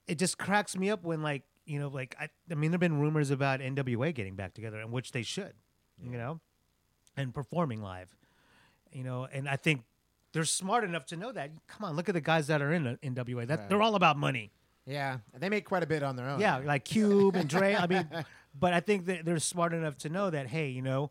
it 0.08 0.20
just 0.20 0.38
cracks 0.38 0.76
me 0.78 0.90
up 0.92 1.04
when 1.04 1.22
like 1.24 1.42
you 1.66 1.80
know 1.80 1.88
like 1.88 2.16
i, 2.20 2.28
I 2.52 2.56
mean 2.56 2.72
there've 2.72 2.80
been 2.80 3.00
rumors 3.00 3.32
about 3.32 3.60
nwa 3.60 4.14
getting 4.14 4.36
back 4.36 4.54
together 4.54 4.80
and 4.80 4.92
which 4.92 5.12
they 5.12 5.24
should 5.24 5.54
you 6.02 6.18
know 6.18 6.40
and 7.16 7.34
performing 7.34 7.82
live 7.82 8.16
you 8.92 9.04
know 9.04 9.28
and 9.32 9.48
i 9.48 9.56
think 9.56 9.84
they're 10.34 10.44
smart 10.46 10.84
enough 10.84 11.06
to 11.08 11.16
know 11.16 11.32
that 11.32 11.52
come 11.68 11.86
on 11.86 11.96
look 11.96 12.10
at 12.10 12.14
the 12.16 12.22
guys 12.22 12.48
that 12.48 12.62
are 12.62 12.74
in 12.74 12.98
nwa 13.04 13.48
that 13.48 13.70
they're 13.70 13.82
all 13.82 13.96
about 13.96 14.18
money 14.18 14.52
Yeah. 14.86 15.20
They 15.40 15.48
make 15.50 15.64
quite 15.66 15.84
a 15.84 15.88
bit 15.88 16.04
on 16.04 16.18
their 16.18 16.28
own. 16.28 16.42
yeah, 16.42 16.58
like 16.58 16.84
Cube 16.84 17.36
and 17.38 17.48
Dre. 17.48 17.74
I 17.74 17.88
mean, 17.88 18.06
but 18.60 18.74
I 18.74 18.82
think 18.82 19.06
that 19.06 19.24
they're 19.24 19.40
smart 19.40 19.72
enough 19.74 19.96
to 20.00 20.10
know 20.10 20.30
that 20.30 20.48
hey, 20.48 20.68
you 20.76 20.82
know, 20.82 21.10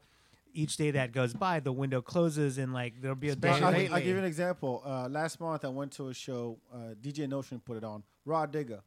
each 0.52 0.76
day 0.76 0.90
that 0.90 1.12
goes 1.12 1.32
by, 1.32 1.58
the 1.60 1.72
window 1.72 2.02
closes 2.02 2.58
and 2.58 2.74
like 2.74 3.00
there'll 3.00 3.16
be 3.16 3.30
a 3.30 3.34
day. 3.34 3.48
I'll. 3.48 3.64
I'll 3.94 4.04
give 4.04 4.04
you 4.16 4.18
an 4.18 4.24
example. 4.26 4.82
Uh, 4.84 5.08
last 5.08 5.40
month, 5.40 5.64
I 5.64 5.68
went 5.68 5.92
to 5.92 6.08
a 6.08 6.14
show. 6.14 6.58
Uh, 6.70 6.92
DJ 7.00 7.26
Notion 7.26 7.60
put 7.64 7.78
it 7.78 7.84
on. 7.84 8.02
Rah 8.26 8.46
Digga, 8.46 8.80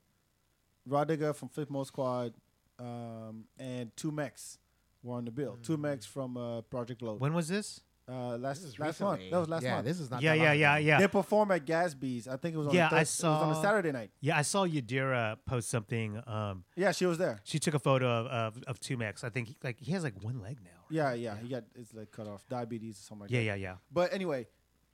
Rah 0.87 1.05
from 1.33 1.49
Flipmode 1.49 1.87
Squad, 1.87 2.33
um, 2.79 3.45
and 3.59 3.95
2Mex 3.95 4.57
were 5.03 5.15
on 5.15 5.25
the 5.25 5.31
bill. 5.31 5.57
2Mex 5.61 6.05
from 6.07 6.37
uh, 6.37 6.61
Project 6.61 6.99
Blowed. 6.99 7.19
When 7.19 7.33
was 7.33 7.47
this? 7.47 7.81
Uh, 8.07 8.37
last 8.37 8.61
This 8.61 8.73
is 8.73 8.79
last 8.79 9.01
month. 9.01 9.19
That 9.31 9.39
was 9.39 9.49
last 9.49 9.63
yeah, 9.63 9.73
month. 9.75 9.85
this 9.85 9.99
is 9.99 10.11
not. 10.11 10.21
Yeah, 10.21 10.35
yeah, 10.35 10.51
yeah, 10.53 10.75
ago. 10.75 10.85
yeah. 10.85 10.99
They 10.99 11.07
performed 11.07 11.51
at 11.53 11.65
Gatsby's. 11.65 12.27
I 12.27 12.37
think 12.37 12.53
it 12.53 12.57
was 12.59 12.67
on. 12.67 12.75
Yeah, 12.75 12.89
the 12.89 12.97
I 12.97 13.03
saw. 13.03 13.29
It 13.43 13.47
was 13.47 13.57
on 13.57 13.63
a 13.63 13.67
Saturday 13.67 13.91
night. 13.91 14.11
Yeah, 14.21 14.37
I 14.37 14.43
saw 14.43 14.63
Yadira 14.67 15.37
post 15.47 15.69
something. 15.71 16.21
Um, 16.27 16.65
Yeah, 16.75 16.91
she 16.91 17.07
was 17.07 17.17
there. 17.17 17.39
she 17.43 17.57
took 17.57 17.73
a 17.73 17.79
photo 17.79 18.05
of 18.07 18.27
of, 18.27 18.63
of 18.67 18.79
2Mex. 18.79 19.23
I 19.23 19.29
think 19.29 19.47
he, 19.47 19.57
like 19.63 19.79
he 19.79 19.91
has 19.93 20.03
like 20.03 20.21
one 20.21 20.39
leg 20.39 20.59
now. 20.63 20.69
Yeah, 20.91 21.13
yeah. 21.15 21.35
He 21.41 21.47
got 21.49 21.63
his 21.75 21.95
leg 21.95 22.11
cut 22.11 22.27
off, 22.27 22.45
diabetes 22.47 22.99
or 22.99 23.03
something 23.05 23.21
like 23.23 23.31
Yeah, 23.31 23.39
that. 23.39 23.45
yeah, 23.45 23.55
yeah. 23.55 23.75
But 23.91 24.13
anyway, 24.13 24.45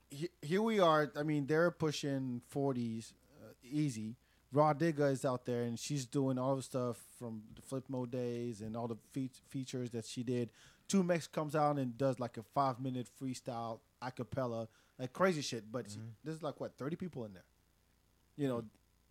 he, 0.10 0.30
here 0.42 0.62
we 0.62 0.80
are. 0.80 1.12
I 1.18 1.24
mean, 1.24 1.48
they're 1.48 1.70
pushing 1.72 2.42
forties 2.48 3.14
uh, 3.44 3.52
easy, 3.62 4.16
Rah 4.54 4.74
Digga 4.74 5.12
is 5.12 5.24
out 5.24 5.45
there 5.45 5.64
and 5.64 5.80
she's 5.80 6.06
doing 6.06 6.38
all 6.38 6.56
the 6.56 6.62
stuff 6.62 6.97
from 7.18 7.43
the 7.56 7.62
flip 7.62 7.86
mode 7.88 8.12
days 8.12 8.62
and 8.62 8.76
all 8.76 8.88
the 8.88 8.97
fe- 9.14 9.30
features 9.49 9.91
that 9.91 10.06
she 10.06 10.24
did. 10.24 10.49
2Mex 10.89 11.32
comes 11.32 11.56
out 11.56 11.78
and 11.78 11.97
does 11.97 12.20
like 12.20 12.38
a 12.38 12.43
five 12.43 12.80
minute 12.80 13.08
freestyle 13.22 13.80
a 14.02 14.12
cappella, 14.12 14.68
like 14.99 15.14
crazy 15.14 15.41
shit. 15.41 15.72
But 15.72 15.89
she- 15.89 15.97
mm-hmm. 15.97 16.10
there's 16.24 16.43
like 16.43 16.60
what 16.60 16.78
thirty 16.78 16.95
people 16.95 17.24
in 17.26 17.34
there. 17.34 17.45
You 18.36 18.47
know, 18.47 18.64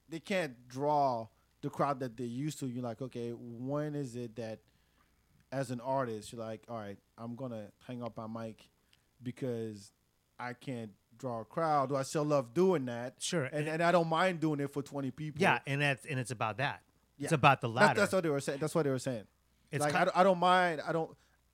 they 0.08 0.20
can't 0.20 0.68
draw 0.68 1.28
the 1.62 1.70
crowd 1.70 2.00
that 2.00 2.16
they 2.16 2.24
used 2.24 2.58
to. 2.60 2.66
You're 2.66 2.82
like, 2.82 3.00
okay, 3.00 3.30
when 3.30 3.94
is 3.94 4.16
it 4.16 4.36
that 4.36 4.58
as 5.52 5.70
an 5.70 5.80
artist 5.80 6.32
you're 6.32 6.40
like, 6.40 6.62
all 6.68 6.76
right, 6.76 6.98
I'm 7.18 7.34
gonna 7.34 7.66
hang 7.86 8.02
up 8.02 8.16
my 8.16 8.26
mic 8.26 8.68
because 9.22 9.92
I 10.38 10.52
can't 10.52 10.90
draw 11.20 11.42
a 11.42 11.44
crowd. 11.44 11.90
Do 11.90 11.96
I 11.96 12.02
still 12.02 12.24
love 12.24 12.52
doing 12.52 12.86
that? 12.86 13.14
Sure. 13.18 13.44
and 13.44 13.68
and 13.68 13.82
I 13.82 13.92
don't 13.92 14.08
mind 14.08 14.40
doing 14.40 14.58
it 14.60 14.72
for 14.72 14.82
twenty 14.82 15.10
people. 15.12 15.40
Yeah, 15.40 15.60
and 15.66 15.80
that's 15.80 16.04
and 16.06 16.18
it's 16.18 16.32
about 16.32 16.58
that. 16.58 16.82
It's 17.18 17.32
about 17.32 17.60
the 17.60 17.68
That's- 17.68 17.88
latter. 17.88 18.00
That's, 18.00 18.12
what 18.14 18.22
they 18.22 18.30
were 18.30 18.40
saying. 18.40 18.58
That's 18.60 18.74
what 18.74 18.84
they 18.84 18.90
were 18.90 18.98
saying. 18.98 19.24
It's 19.70 19.84
like 19.84 19.92
ki- 19.92 19.98
I, 19.98 20.04
don't, 20.06 20.16
I 20.16 20.22
don't 20.24 20.38
mind. 20.38 20.80
I 20.86 20.92
don't. 20.92 21.10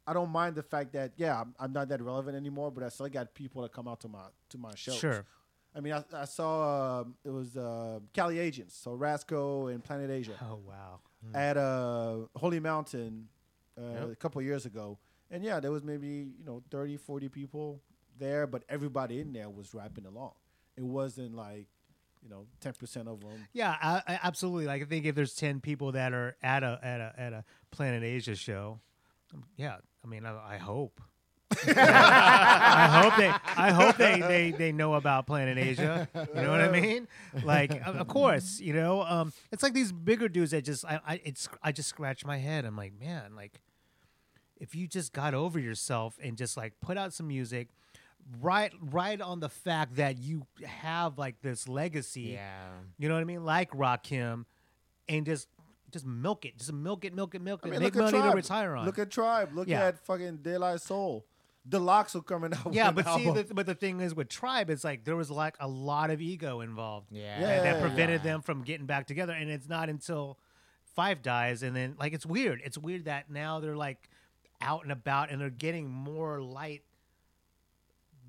I 0.09 0.13
don't 0.13 0.31
mind 0.31 0.55
the 0.55 0.63
fact 0.63 0.93
that 0.93 1.13
yeah, 1.17 1.41
I'm, 1.41 1.53
I'm 1.59 1.73
not 1.73 1.89
that 1.89 2.01
relevant 2.01 2.37
anymore, 2.37 2.71
but 2.71 2.85
I 2.85 2.89
still 2.89 3.09
got 3.09 3.35
people 3.35 3.63
that 3.63 3.73
come 3.73 3.89
out 3.89 4.01
to 4.03 4.09
my 4.09 4.27
to 4.51 4.59
my 4.59 4.75
shows. 4.77 4.95
Sure. 4.95 5.25
I 5.75 5.81
mean, 5.81 5.93
I, 5.93 6.05
I 6.15 6.25
saw 6.25 7.01
um, 7.01 7.17
it 7.25 7.31
was 7.31 7.57
uh, 7.57 7.99
Cali 8.15 8.39
Agents, 8.39 8.75
so 8.75 8.93
Rasco 8.93 9.67
and 9.67 9.83
Planet 9.83 10.11
Asia 10.11 10.33
oh 10.41 10.61
wow. 10.67 11.01
at 11.35 11.57
uh, 11.57 12.19
Holy 12.37 12.61
Mountain 12.61 13.29
uh, 13.77 14.09
a 14.13 14.17
couple 14.17 14.41
years 14.41 14.65
ago, 14.65 14.97
and 15.31 15.43
yeah, 15.43 15.59
there 15.59 15.73
was 15.73 15.83
maybe 15.83 16.07
you 16.39 16.45
know 16.47 16.63
30, 16.71 16.97
40 16.99 17.29
people 17.29 17.83
there, 18.19 18.47
but 18.47 18.65
everybody 18.69 19.21
in 19.21 19.33
there 19.33 19.49
was 19.49 19.75
rapping 19.75 20.07
along. 20.07 20.33
It 20.77 20.85
wasn't 20.85 21.35
like 21.35 21.67
you 22.23 22.29
know 22.29 22.47
ten 22.61 22.73
percent 22.75 23.09
of 23.09 23.21
them. 23.21 23.47
Yeah, 23.53 23.77
I, 23.81 24.03
I, 24.07 24.21
absolutely. 24.23 24.67
Like 24.67 24.83
I 24.83 24.85
think 24.85 25.07
if 25.07 25.15
there's 25.15 25.35
ten 25.35 25.61
people 25.61 25.93
that 25.93 26.13
are 26.13 26.37
at 26.43 26.63
a 26.63 26.79
at 26.83 27.01
a 27.01 27.15
at 27.17 27.33
a 27.33 27.45
Planet 27.71 28.03
Asia 28.03 28.35
show, 28.35 28.81
um, 29.33 29.45
yeah. 29.57 29.77
I 30.05 30.09
mean, 30.09 30.25
I, 30.25 30.55
I 30.55 30.57
hope. 30.59 31.01
I 31.67 33.01
hope 33.03 33.17
they. 33.17 33.33
I 33.57 33.71
hope 33.71 33.97
they, 33.97 34.21
they 34.21 34.51
they 34.51 34.73
know 34.73 34.95
about 34.95 35.27
Planet 35.27 35.59
Asia. 35.59 36.09
You 36.15 36.43
know 36.43 36.51
what 36.51 36.61
I 36.61 36.69
mean? 36.69 37.07
Like, 37.45 37.87
of 37.87 37.97
of 37.97 38.09
course, 38.09 38.61
you 38.61 38.73
know. 38.73 39.03
Um, 39.03 39.33
it's 39.53 39.63
like 39.63 39.73
these 39.73 39.93
bigger 39.93 40.29
dudes 40.29 40.51
that 40.51 40.65
just 40.65 40.85
I 40.85 41.01
I 41.07 41.21
it's 41.25 41.49
I 41.63 41.73
just 41.73 41.89
scratch 41.89 42.25
my 42.25 42.39
head. 42.39 42.65
I'm 42.65 42.77
like, 42.77 42.99
man, 42.99 43.37
like, 43.37 43.61
if 44.57 44.75
you 44.75 44.89
just 44.89 45.13
got 45.13 45.35
over 45.35 45.59
yourself 45.59 46.19
and 46.23 46.37
just 46.37 46.57
like 46.57 46.75
put 46.81 46.99
out 46.99 47.13
some 47.13 47.29
music, 47.29 47.69
right 48.41 48.73
right 48.81 49.21
on 49.21 49.41
the 49.41 49.49
fact 49.49 49.97
that 49.97 50.19
you 50.19 50.47
have 50.65 51.19
like 51.19 51.41
this 51.43 51.69
legacy. 51.69 52.23
Yeah. 52.35 52.69
You 52.99 53.09
know 53.09 53.15
what 53.15 53.21
I 53.21 53.25
mean? 53.25 53.45
Like 53.45 53.71
Rakim, 53.73 54.45
and 55.09 55.27
just 55.27 55.49
just 55.93 56.05
milk 56.07 56.45
it, 56.45 56.59
just 56.59 56.73
milk 56.73 57.05
it, 57.05 57.15
milk 57.15 57.35
it, 57.35 57.41
milk 57.41 57.61
it, 57.65 57.69
I 57.69 57.71
mean, 57.71 57.81
make 57.81 57.95
look 57.95 58.03
at 58.07 58.13
money 58.13 58.19
Tribe. 58.23 58.31
to 58.33 58.37
retire 58.37 58.75
on. 58.77 58.87
Look 58.87 58.99
at 58.99 59.11
Tribe. 59.11 59.51
Look 59.55 59.69
Yeah. 59.69 59.87
at 59.87 60.05
fucking 60.05 60.39
De 60.39 60.59
La 60.59 60.77
Soul. 60.77 61.25
Deluxe 61.69 62.15
are 62.15 62.23
coming 62.23 62.53
out. 62.55 62.73
yeah, 62.73 62.93
but 62.93 63.07
an 63.09 63.19
see, 63.19 63.31
the, 63.31 63.55
but 63.55 63.67
the 63.67 63.75
thing 63.75 64.01
is 64.01 64.15
with 64.15 64.29
Tribe, 64.29 64.71
it's 64.71 64.85
like 64.85 65.05
there 65.05 65.17
was 65.17 65.31
like 65.31 65.57
a 65.59 65.67
lot 65.67 66.11
of 66.11 66.21
ego 66.21 66.61
involved. 66.61 67.09
Yeah. 67.11 67.41
Yeah, 67.41 67.47
that, 67.47 67.63
that 67.63 67.75
yeah, 67.77 67.81
prevented 67.81 68.23
them 68.23 68.43
from 68.43 68.63
getting 68.63 68.87
back 68.87 69.07
together, 69.07 69.33
and 69.33 69.51
it's 69.51 69.69
not 69.69 69.89
until 69.89 70.39
Phife 70.97 71.23
dies, 71.23 71.63
and 71.63 71.75
then 71.75 71.97
like 71.99 72.13
it's 72.13 72.25
weird. 72.27 72.61
It's 72.65 72.79
weird 72.79 73.07
that 73.07 73.31
now 73.31 73.59
they're 73.61 73.77
like 73.77 74.09
out 74.61 74.85
and 74.85 74.93
about, 74.93 75.31
and 75.31 75.41
they're 75.41 75.51
getting 75.51 75.89
more 75.91 76.41
light 76.41 76.83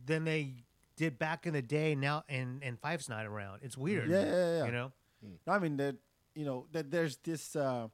than 0.07 0.23
they 0.23 0.53
did 0.95 1.19
back 1.19 1.45
in 1.45 1.53
the 1.53 1.61
day. 1.61 1.93
Now, 1.93 2.23
and 2.27 2.63
and 2.63 2.79
Phife's 2.79 3.07
not 3.09 3.25
around. 3.25 3.59
It's 3.61 3.77
weird. 3.77 4.09
Yeah, 4.09 4.23
yeah, 4.25 4.57
yeah. 4.57 4.65
You 4.65 4.71
know. 4.71 4.91
No, 5.45 5.53
I 5.53 5.59
mean 5.59 5.77
that 5.77 5.95
you 6.33 6.45
know 6.45 6.65
that 6.71 6.89
there's 6.89 7.17
this 7.17 7.55
uh, 7.55 7.87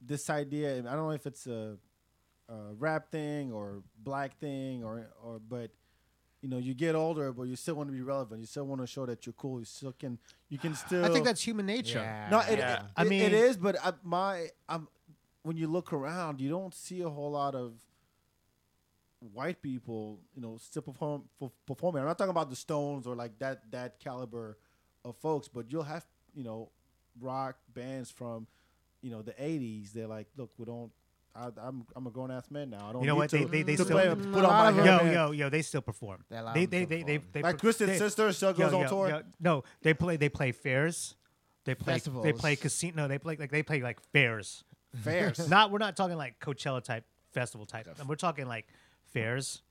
this 0.00 0.28
idea. 0.28 0.78
I 0.78 0.82
don't 0.82 1.06
know 1.08 1.10
if 1.10 1.26
it's 1.26 1.46
a, 1.46 1.76
a 2.48 2.74
rap 2.78 3.10
thing 3.10 3.52
or 3.52 3.82
black 3.98 4.38
thing 4.38 4.84
or 4.84 5.06
or 5.22 5.38
but 5.38 5.70
you 6.42 6.48
know 6.48 6.58
you 6.58 6.74
get 6.74 6.94
older, 6.94 7.32
but 7.32 7.44
you 7.44 7.56
still 7.56 7.74
want 7.74 7.88
to 7.88 7.92
be 7.92 8.02
relevant. 8.02 8.40
You 8.40 8.46
still 8.46 8.66
want 8.66 8.80
to 8.80 8.86
show 8.86 9.06
that 9.06 9.24
you're 9.26 9.32
cool. 9.34 9.58
You 9.60 9.64
still 9.64 9.92
can 9.98 10.18
you 10.48 10.58
can 10.58 10.74
still. 10.84 11.04
I 11.04 11.08
think 11.10 11.24
that's 11.24 11.42
human 11.42 11.66
nature. 11.66 11.98
Yeah. 12.00 12.28
no. 12.30 12.40
It, 12.40 12.58
Yeah. 12.58 12.76
it, 12.76 12.82
I 12.96 13.04
mean- 13.04 13.22
it 13.22 13.32
is, 13.32 13.56
but 13.56 13.76
I, 13.82 13.92
my 14.02 14.48
I'm 14.68 14.88
when 15.42 15.56
you 15.56 15.68
look 15.68 15.92
around, 15.92 16.40
you 16.40 16.48
don't 16.48 16.74
see 16.74 17.02
a 17.02 17.08
whole 17.08 17.30
lot 17.30 17.54
of 17.54 17.74
white 19.20 19.62
people, 19.62 20.20
you 20.34 20.42
know, 20.42 20.56
still 20.58 20.82
perform 20.82 21.22
for, 21.38 21.50
performing. 21.66 22.00
I'm 22.02 22.06
not 22.08 22.18
talking 22.18 22.30
about 22.30 22.50
the 22.50 22.56
Stones 22.56 23.06
or 23.06 23.14
like 23.16 23.38
that 23.38 23.70
that 23.72 23.98
caliber 24.00 24.58
of 25.04 25.16
folks, 25.16 25.48
but 25.48 25.70
you'll 25.70 25.82
have 25.84 26.04
you 26.34 26.44
know 26.44 26.70
rock 27.20 27.56
bands 27.74 28.10
from 28.10 28.46
you 29.02 29.10
know 29.10 29.22
the 29.22 29.32
'80s. 29.32 29.92
They're 29.92 30.06
like, 30.06 30.28
look, 30.36 30.50
we 30.58 30.64
don't. 30.64 30.90
I, 31.34 31.48
I'm 31.58 31.86
I'm 31.94 32.06
a 32.06 32.10
grown 32.10 32.30
ass 32.30 32.50
man 32.50 32.70
now. 32.70 32.88
I 32.88 32.92
don't. 32.92 33.02
You 33.02 33.08
know 33.08 33.14
need 33.14 33.18
what? 33.18 33.30
They- 33.30 33.38
To, 33.40 33.46
they- 33.46 33.62
they 33.62 33.76
to 33.76 33.84
still- 33.84 33.96
play, 33.96 34.06
Mm, 34.06 34.32
put 34.32 34.44
on 34.44 34.50
my 34.50 34.68
of 34.70 34.76
Yo, 34.76 34.82
headband. 34.84 35.12
yo, 35.14 35.30
yo! 35.32 35.48
They 35.50 35.60
still 35.62 35.82
perform. 35.82 36.24
They 36.30 36.36
allow 36.38 36.54
They, 36.54 36.64
they, 36.66 36.80
to 36.80 36.86
they, 36.86 37.02
they, 37.02 37.16
they, 37.32 37.42
Like 37.42 37.58
Twisted 37.58 37.88
they- 37.90 37.98
Sister 37.98 38.32
still 38.32 38.52
goes 38.54 38.72
yo, 38.72 38.76
on 38.78 38.82
yo, 38.84 38.88
tour. 38.88 39.08
yo, 39.10 39.22
no, 39.40 39.64
they 39.82 39.92
play. 39.92 40.16
They 40.16 40.28
play 40.30 40.52
fairs. 40.52 41.14
They 41.66 41.74
play. 41.74 41.98
They 42.22 42.32
play 42.32 42.56
casino. 42.56 43.02
No, 43.02 43.08
they 43.08 43.18
play 43.18 43.36
like 43.36 43.50
they 43.50 43.62
play 43.62 43.82
like 43.82 44.00
fairs. 44.12 44.64
Fairs. 45.02 45.46
Not. 45.50 45.70
We're 45.70 45.78
not 45.78 45.94
talking 45.96 46.16
like 46.16 46.38
Coachella 46.40 46.82
type 46.82 47.04
festival 47.32 47.66
type. 47.66 47.86
We're 48.06 48.14
talking 48.14 48.46
like 48.46 48.66
fairs, 49.20 49.62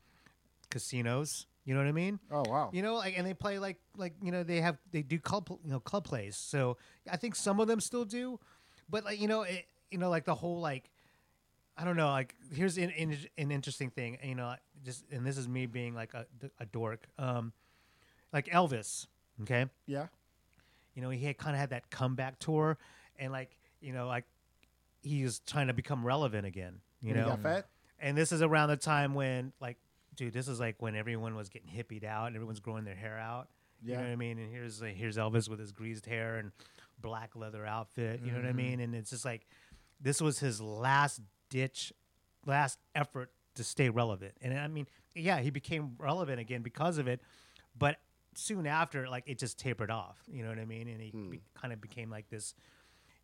casinos. 0.69 1.45
You 1.65 1.73
know 1.73 1.79
what 1.81 1.87
I 1.87 1.93
mean? 1.93 2.19
oh 2.31 2.43
wow. 2.47 2.69
You 2.73 2.81
know, 2.83 2.95
like, 2.95 3.17
and 3.17 3.25
they 3.25 3.33
play 3.33 3.57
like, 3.59 3.77
like 3.97 4.13
you 4.21 4.31
know, 4.31 4.43
they 4.43 4.61
have 4.61 4.77
they 4.91 5.01
do 5.01 5.19
club, 5.19 5.49
you 5.63 5.71
know, 5.71 5.79
club 5.79 6.03
plays. 6.03 6.35
So 6.35 6.77
I 7.11 7.17
think 7.17 7.35
some 7.35 7.59
of 7.59 7.67
them 7.67 7.79
still 7.79 8.05
do, 8.05 8.39
but 8.89 9.03
like 9.03 9.19
you 9.19 9.27
know, 9.27 9.41
it, 9.43 9.65
you 9.91 9.97
know, 9.97 10.09
like 10.09 10.25
the 10.25 10.35
whole 10.35 10.59
like, 10.59 10.89
I 11.77 11.83
don't 11.85 11.95
know, 11.97 12.07
like 12.09 12.35
here's 12.53 12.77
an, 12.77 12.91
an, 12.91 13.17
an 13.37 13.51
interesting 13.51 13.89
thing, 13.89 14.17
you 14.23 14.35
know, 14.35 14.55
just 14.83 15.05
and 15.11 15.25
this 15.25 15.37
is 15.37 15.47
me 15.47 15.65
being 15.65 15.95
like 15.95 16.13
a, 16.13 16.27
a 16.59 16.65
dork, 16.67 17.07
um, 17.17 17.51
like 18.31 18.45
Elvis, 18.47 19.07
okay, 19.41 19.65
Yeah. 19.87 20.07
you 20.93 21.01
know, 21.01 21.09
he 21.09 21.25
had 21.25 21.37
kind 21.37 21.55
of 21.55 21.59
had 21.59 21.71
that 21.71 21.89
comeback 21.89 22.37
tour, 22.37 22.77
and 23.17 23.31
like 23.31 23.57
you 23.81 23.91
know, 23.91 24.05
like 24.07 24.25
he 25.01 25.23
was 25.23 25.39
trying 25.39 25.65
to 25.67 25.73
become 25.73 26.05
relevant 26.05 26.45
again, 26.45 26.81
you 27.01 27.09
he 27.09 27.19
know, 27.19 27.29
got 27.29 27.41
fat. 27.41 27.65
And 27.99 28.17
this 28.17 28.31
is 28.31 28.41
around 28.41 28.69
the 28.69 28.77
time 28.77 29.13
when, 29.13 29.53
like, 29.59 29.77
dude, 30.15 30.33
this 30.33 30.47
is 30.47 30.59
like 30.59 30.81
when 30.81 30.95
everyone 30.95 31.35
was 31.35 31.49
getting 31.49 31.69
hippied 31.69 32.03
out 32.03 32.27
and 32.27 32.35
everyone's 32.35 32.59
growing 32.59 32.83
their 32.85 32.95
hair 32.95 33.17
out. 33.17 33.49
yeah. 33.83 33.91
You 33.91 33.97
know 33.97 34.03
what 34.03 34.11
I 34.13 34.15
mean? 34.15 34.39
And 34.39 34.51
here's 34.51 34.81
uh, 34.81 34.85
here's 34.85 35.17
Elvis 35.17 35.49
with 35.49 35.59
his 35.59 35.71
greased 35.71 36.05
hair 36.05 36.37
and 36.37 36.51
black 36.99 37.35
leather 37.35 37.65
outfit. 37.65 38.21
You 38.23 38.31
know 38.31 38.39
what 38.39 38.47
I 38.47 38.53
mean? 38.53 38.79
And 38.79 38.95
it's 38.95 39.09
just 39.09 39.25
like 39.25 39.45
this 39.99 40.21
was 40.21 40.39
his 40.39 40.61
last 40.61 41.21
ditch, 41.49 41.93
last 42.45 42.79
effort 42.93 43.31
to 43.55 43.63
stay 43.63 43.89
relevant. 43.89 44.33
And 44.41 44.57
I 44.57 44.67
mean, 44.67 44.87
yeah, 45.13 45.39
he 45.39 45.49
became 45.49 45.95
relevant 45.97 46.39
again 46.39 46.61
because 46.61 46.97
of 46.97 47.07
it, 47.07 47.21
but 47.77 47.97
soon 48.37 48.67
after, 48.67 49.07
like, 49.07 49.23
it 49.27 49.39
just 49.39 49.57
tapered 49.57 49.89
off. 49.89 50.17
You 50.27 50.43
know 50.43 50.49
what 50.49 50.59
I 50.59 50.65
mean? 50.65 50.89
And 50.89 51.01
he 51.01 51.11
be, 51.11 51.41
kind 51.53 51.71
of 51.71 51.79
became 51.79 52.09
like 52.09 52.29
this. 52.29 52.53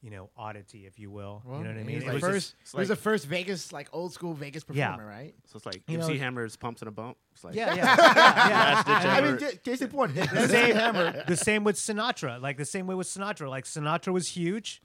You 0.04 0.10
know, 0.10 0.32
oddity, 0.36 0.88
if 0.88 0.98
you 0.98 1.12
will. 1.12 1.44
you 1.46 1.52
know 1.52 1.58
what 1.60 1.68
I 1.68 1.74
He 1.80 1.84
mean? 1.84 1.96
was 1.98 2.04
It 2.04 2.08
the 2.08 2.14
was 2.14 2.22
first. 2.24 2.34
just- 2.34 2.56
it's 2.62 2.72
he 2.72 2.78
was 2.80 2.90
like- 2.90 2.98
the 2.98 3.02
first 3.04 3.26
Vegas, 3.28 3.72
like 3.72 3.88
old 3.94 4.12
school 4.14 4.34
Vegas 4.34 4.66
Yeah. 4.72 4.90
performer, 4.94 5.08
right? 5.08 5.36
So 5.46 5.58
it's 5.58 5.66
like 5.68 5.84
You 5.88 6.00
MC 6.00 6.14
know- 6.14 6.20
Hammer's 6.20 6.56
pumps 6.56 6.82
and 6.82 6.90
a 6.90 6.92
bump. 6.92 7.18
It's 7.34 7.44
like 7.44 7.54
yeah, 7.54 7.76
yeah, 7.76 7.76
yeah, 7.76 7.86
yeah. 8.50 8.74
last 8.74 8.88
ditch 8.88 8.96
I 8.96 9.22
mean, 9.22 9.36
effort. 9.36 9.40
j- 9.40 9.58
case 9.58 9.82
in 9.82 9.90
point, 9.90 10.16
the 10.16 10.48
same 10.48 10.76
Hammer. 10.76 11.24
The 11.28 11.36
same 11.38 11.64
with 11.64 11.76
Sinatra. 11.76 12.42
Like 12.42 12.58
the 12.58 12.66
same 12.66 12.88
way 12.88 12.96
with 12.96 13.06
Sinatra. 13.08 13.48
Like 13.48 13.66
Sinatra 13.66 14.12
was 14.12 14.30
huge, 14.30 14.82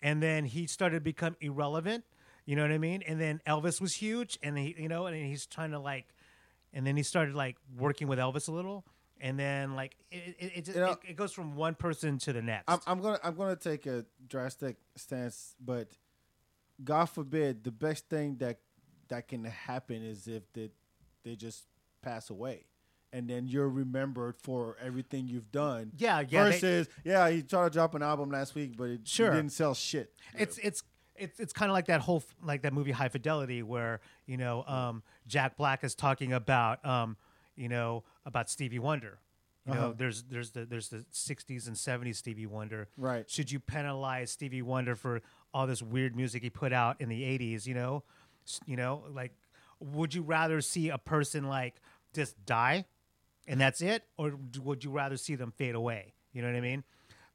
and 0.00 0.22
then 0.22 0.46
he 0.46 0.66
started 0.66 0.96
to 0.96 1.00
become 1.02 1.36
irrelevant. 1.42 2.04
You 2.46 2.56
know 2.56 2.62
what 2.62 2.72
I 2.72 2.78
mean? 2.78 3.02
And 3.06 3.20
then 3.20 3.42
Elvis 3.46 3.80
was 3.82 3.94
huge, 3.94 4.38
and 4.42 4.56
he, 4.56 4.74
you 4.78 4.88
know, 4.88 5.06
and 5.06 5.14
he's 5.16 5.44
trying 5.46 5.72
to 5.72 5.78
like, 5.78 6.06
and 6.72 6.86
then 6.86 6.96
he 6.96 7.02
started 7.02 7.34
like 7.34 7.56
working 7.76 8.08
with 8.08 8.18
Elvis 8.18 8.48
a 8.48 8.52
little, 8.52 8.84
and 9.24 9.36
then 9.38 9.74
like 9.74 9.96
it, 10.12 10.36
it, 10.38 10.52
it, 10.56 10.64
just, 10.66 10.76
You 10.76 10.84
know- 10.84 10.92
it, 10.92 10.98
it 11.08 11.16
goes 11.16 11.32
from 11.32 11.56
one 11.56 11.74
person 11.74 12.18
to 12.18 12.32
the 12.32 12.42
next. 12.42 12.64
I'm, 12.68 12.78
I'm 12.86 13.00
gonna 13.00 13.18
I'm 13.24 13.34
gonna 13.34 13.56
take 13.56 13.86
a 13.86 14.04
drastic 14.28 14.76
stance, 14.96 15.56
but 15.58 15.88
God 16.82 17.06
forbid 17.06 17.64
the 17.64 17.70
best 17.72 18.08
thing 18.08 18.36
that 18.38 18.58
that 19.08 19.28
can 19.28 19.44
happen 19.44 20.02
is 20.02 20.26
if 20.28 20.42
they 20.52 20.70
they 21.24 21.36
just 21.36 21.64
pass 22.02 22.30
away, 22.30 22.66
and 23.12 23.28
then 23.28 23.46
you're 23.46 23.68
remembered 23.68 24.36
for 24.42 24.76
everything 24.84 25.26
you've 25.28 25.50
done. 25.50 25.92
Yeah, 25.96 26.20
yeah, 26.28 26.44
they- 26.44 26.50
Versus, 26.52 26.88
yeah, 27.04 27.30
he 27.30 27.42
tried 27.42 27.64
to 27.64 27.70
drop 27.70 27.94
an 27.94 28.02
album 28.02 28.30
last 28.30 28.54
week, 28.54 28.76
but 28.76 28.84
it 28.90 29.08
Sure. 29.08 29.30
didn't 29.30 29.50
sell 29.52 29.74
shit. 29.74 30.12
it's 30.38 30.58
it's 30.58 30.82
it's 31.16 31.38
it's 31.38 31.52
kind 31.52 31.70
of 31.70 31.74
like 31.74 31.86
that 31.86 32.00
whole 32.00 32.22
like 32.42 32.62
that 32.62 32.72
movie 32.72 32.90
High 32.90 33.08
Fidelity 33.08 33.62
where 33.62 34.00
you 34.26 34.36
know 34.36 34.64
um, 34.66 35.02
Jack 35.26 35.56
Black 35.56 35.84
is 35.84 35.94
talking 35.94 36.32
about 36.32 36.84
um, 36.84 37.16
you 37.56 37.68
know 37.68 38.04
about 38.24 38.48
Stevie 38.50 38.78
Wonder. 38.78 39.18
You 39.66 39.72
know, 39.74 39.80
Uh-huh. 39.80 39.94
there's 39.96 40.22
there's 40.24 40.50
the 40.50 40.64
there's 40.66 40.88
the 40.88 41.04
'60s 41.10 41.66
and 41.66 41.76
'70s 41.76 42.16
Stevie 42.18 42.46
Wonder. 42.46 42.88
Right. 42.98 43.28
Should 43.30 43.50
you 43.50 43.60
penalize 43.60 44.30
Stevie 44.30 44.60
Wonder 44.62 44.94
for 44.94 45.22
all 45.54 45.66
this 45.66 45.82
weird 45.82 46.14
music 46.14 46.42
he 46.42 46.50
put 46.50 46.72
out 46.72 47.00
in 47.00 47.08
the 47.08 47.22
'80s? 47.22 47.66
You 47.66 47.74
know, 47.74 48.02
you 48.66 48.76
know, 48.76 49.04
like, 49.10 49.32
would 49.80 50.12
you 50.14 50.22
rather 50.22 50.60
see 50.60 50.90
a 50.90 50.98
person 50.98 51.44
like 51.48 51.76
just 52.12 52.44
die, 52.44 52.84
and 53.48 53.58
that's 53.60 53.80
it, 53.80 54.02
or 54.18 54.38
would 54.62 54.84
you 54.84 54.90
rather 54.90 55.16
see 55.16 55.34
them 55.34 55.50
fade 55.50 55.74
away? 55.74 56.12
You 56.34 56.42
know 56.42 56.48
what 56.48 56.56
I 56.56 56.60
mean? 56.60 56.84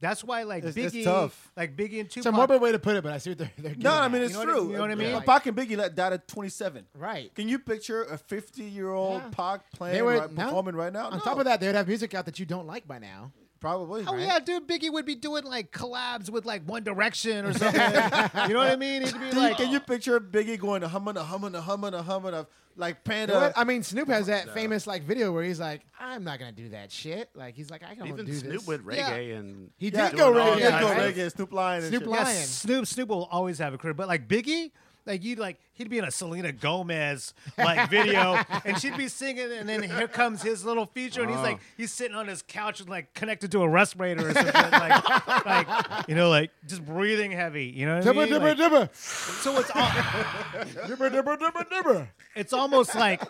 That's 0.01 0.23
why 0.23 0.43
like 0.43 0.63
It's- 0.63 0.75
Biggie, 0.75 0.99
it's 0.99 1.05
tough. 1.05 1.51
like 1.57 1.75
Biggie 1.75 1.99
and 1.99 2.09
Tupac. 2.09 2.17
It's 2.17 2.25
a 2.25 2.31
morbid 2.31 2.61
way 2.61 2.71
to 2.71 2.79
put 2.79 2.95
it, 2.95 3.03
but 3.03 3.11
I 3.11 3.17
see 3.17 3.31
what 3.31 3.39
they're, 3.39 3.51
they're 3.57 3.69
getting 3.71 3.83
No, 3.83 3.91
I 3.93 4.05
at. 4.05 4.11
mean 4.11 4.21
it's 4.21 4.31
You 4.33 4.39
know 4.39 4.45
what 4.45 4.49
I- 4.49 4.59
true. 4.59 4.67
you 4.67 4.73
know 4.75 4.81
what 4.81 4.91
I 4.91 4.95
mean? 4.95 5.13
Like- 5.13 5.25
Pac 5.25 5.45
and 5.47 5.57
Biggie 5.57 5.77
let- 5.77 5.95
died 5.95 6.13
at 6.13 6.27
27. 6.27 6.85
right. 6.95 7.33
Can 7.35 7.49
you 7.49 7.59
picture 7.59 8.03
a 8.03 8.17
50 8.17 8.63
year 8.63 8.91
old 8.91 9.21
Yeah. 9.21 9.29
Pac 9.31 9.71
playing 9.73 10.03
right, 10.03 10.31
no. 10.31 10.43
performing 10.45 10.75
right 10.75 10.93
now? 10.93 11.07
On 11.07 11.13
No. 11.13 11.19
top 11.19 11.37
of 11.37 11.45
that, 11.45 11.59
they 11.59 11.65
would 11.67 11.75
have 11.75 11.87
music 11.87 12.13
out 12.13 12.25
that 12.25 12.39
you 12.39 12.45
don't 12.45 12.65
like 12.67 12.87
by 12.87 12.99
now. 12.99 13.31
Probably. 13.59 14.03
Oh 14.07 14.13
right? 14.13 14.21
yeah, 14.21 14.39
dude, 14.39 14.67
Biggie 14.67 14.91
would 14.91 15.05
be 15.05 15.15
doing 15.15 15.43
like 15.43 15.71
collabs 15.71 16.29
with 16.29 16.45
like 16.45 16.63
One 16.67 16.83
Direction 16.83 17.45
or 17.45 17.53
something. 17.53 17.81
you 18.47 18.53
know 18.53 18.59
what 18.59 18.71
I 18.71 18.75
mean? 18.75 19.01
He'd 19.03 19.13
be 19.13 19.19
Can 19.19 19.27
you- 19.35 19.39
like, 19.41 19.57
can 19.57 19.71
you 19.71 19.79
picture 19.79 20.19
Biggie 20.19 20.59
going 20.59 20.81
to 20.81 20.87
humming, 20.87 21.17
a 21.17 21.23
humming, 21.23 21.55
a 21.55 21.61
humming, 21.61 21.93
a 21.93 22.01
humming 22.01 22.33
of 22.33 22.47
like 22.75 22.97
You 23.05 23.11
know 23.27 23.27
Panda? 23.27 23.53
I 23.55 23.63
mean, 23.63 23.83
Snoop 23.83 24.07
has 24.09 24.27
that 24.27 24.53
famous 24.53 24.87
like 24.87 25.03
video 25.03 25.31
where 25.33 25.43
he's 25.43 25.59
like, 25.59 25.81
"I'm 25.99 26.23
not 26.23 26.39
gonna 26.39 26.51
do 26.51 26.69
that 26.69 26.91
shit." 26.91 27.29
Like 27.35 27.55
he's 27.55 27.69
like, 27.69 27.83
"I 27.83 27.95
can 27.95 28.07
Even 28.07 28.25
do 28.25 28.33
Snoop 28.33 28.53
this." 28.53 28.67
went 28.67 28.85
reggae 28.85 29.37
and 29.37 29.71
He 29.77 29.89
yeah, 29.89 30.09
did 30.09 30.17
go 30.17 30.31
reggae. 30.31 30.59
Yeah, 30.59 30.69
kinds 30.79 30.85
go 30.85 31.21
reggae, 31.21 31.31
Snoop 31.35 31.53
Lion, 31.53 31.81
Snoop. 31.83 32.05
Lion. 32.05 32.25
yeah, 32.25 32.33
Snoop 32.43 32.87
Snoop 32.87 33.09
will 33.09 33.27
always 33.31 33.57
have 33.59 33.73
a 33.73 33.77
career, 33.77 33.93
but 33.93 34.07
like 34.07 34.27
Biggie. 34.27 34.71
Like 35.09 35.23
you'd 35.23 35.39
like 35.39 35.57
he'd 35.73 35.89
be 35.89 35.97
in 35.97 36.03
a 36.03 36.11
Selena 36.11 36.51
Gomez 36.51 37.33
like 37.57 37.89
video 37.89 38.39
and 38.63 38.79
she'd 38.79 38.95
be 38.95 39.07
singing 39.07 39.51
and 39.51 39.67
then 39.67 39.81
here 39.81 40.07
comes 40.07 40.43
his 40.43 40.63
little 40.63 40.85
feature 40.85 41.23
and 41.23 41.31
he's 41.31 41.39
like 41.39 41.59
he's 41.77 41.91
sitting 41.91 42.15
on 42.15 42.27
his 42.27 42.43
couch 42.43 42.79
and 42.79 42.87
like 42.87 43.11
connected 43.15 43.51
to 43.53 43.63
a 43.63 43.67
respirator 43.67 44.29
or 44.29 44.33
something 44.33 44.53
like, 44.53 45.45
like 45.47 46.07
you 46.07 46.13
know 46.13 46.29
like 46.29 46.51
just 46.67 46.85
breathing 46.85 47.31
heavy 47.31 47.65
you 47.65 47.87
know 47.87 47.95
what 47.97 48.07
I 48.07 48.11
mean? 48.13 48.39
Like, 48.39 48.95
so 48.95 49.57
it's 49.57 49.71
all, 49.73 49.89
dibber, 50.87 51.09
dibber, 51.09 51.37
dibber. 51.37 52.09
it's 52.35 52.53
almost 52.53 52.93
like 52.93 53.23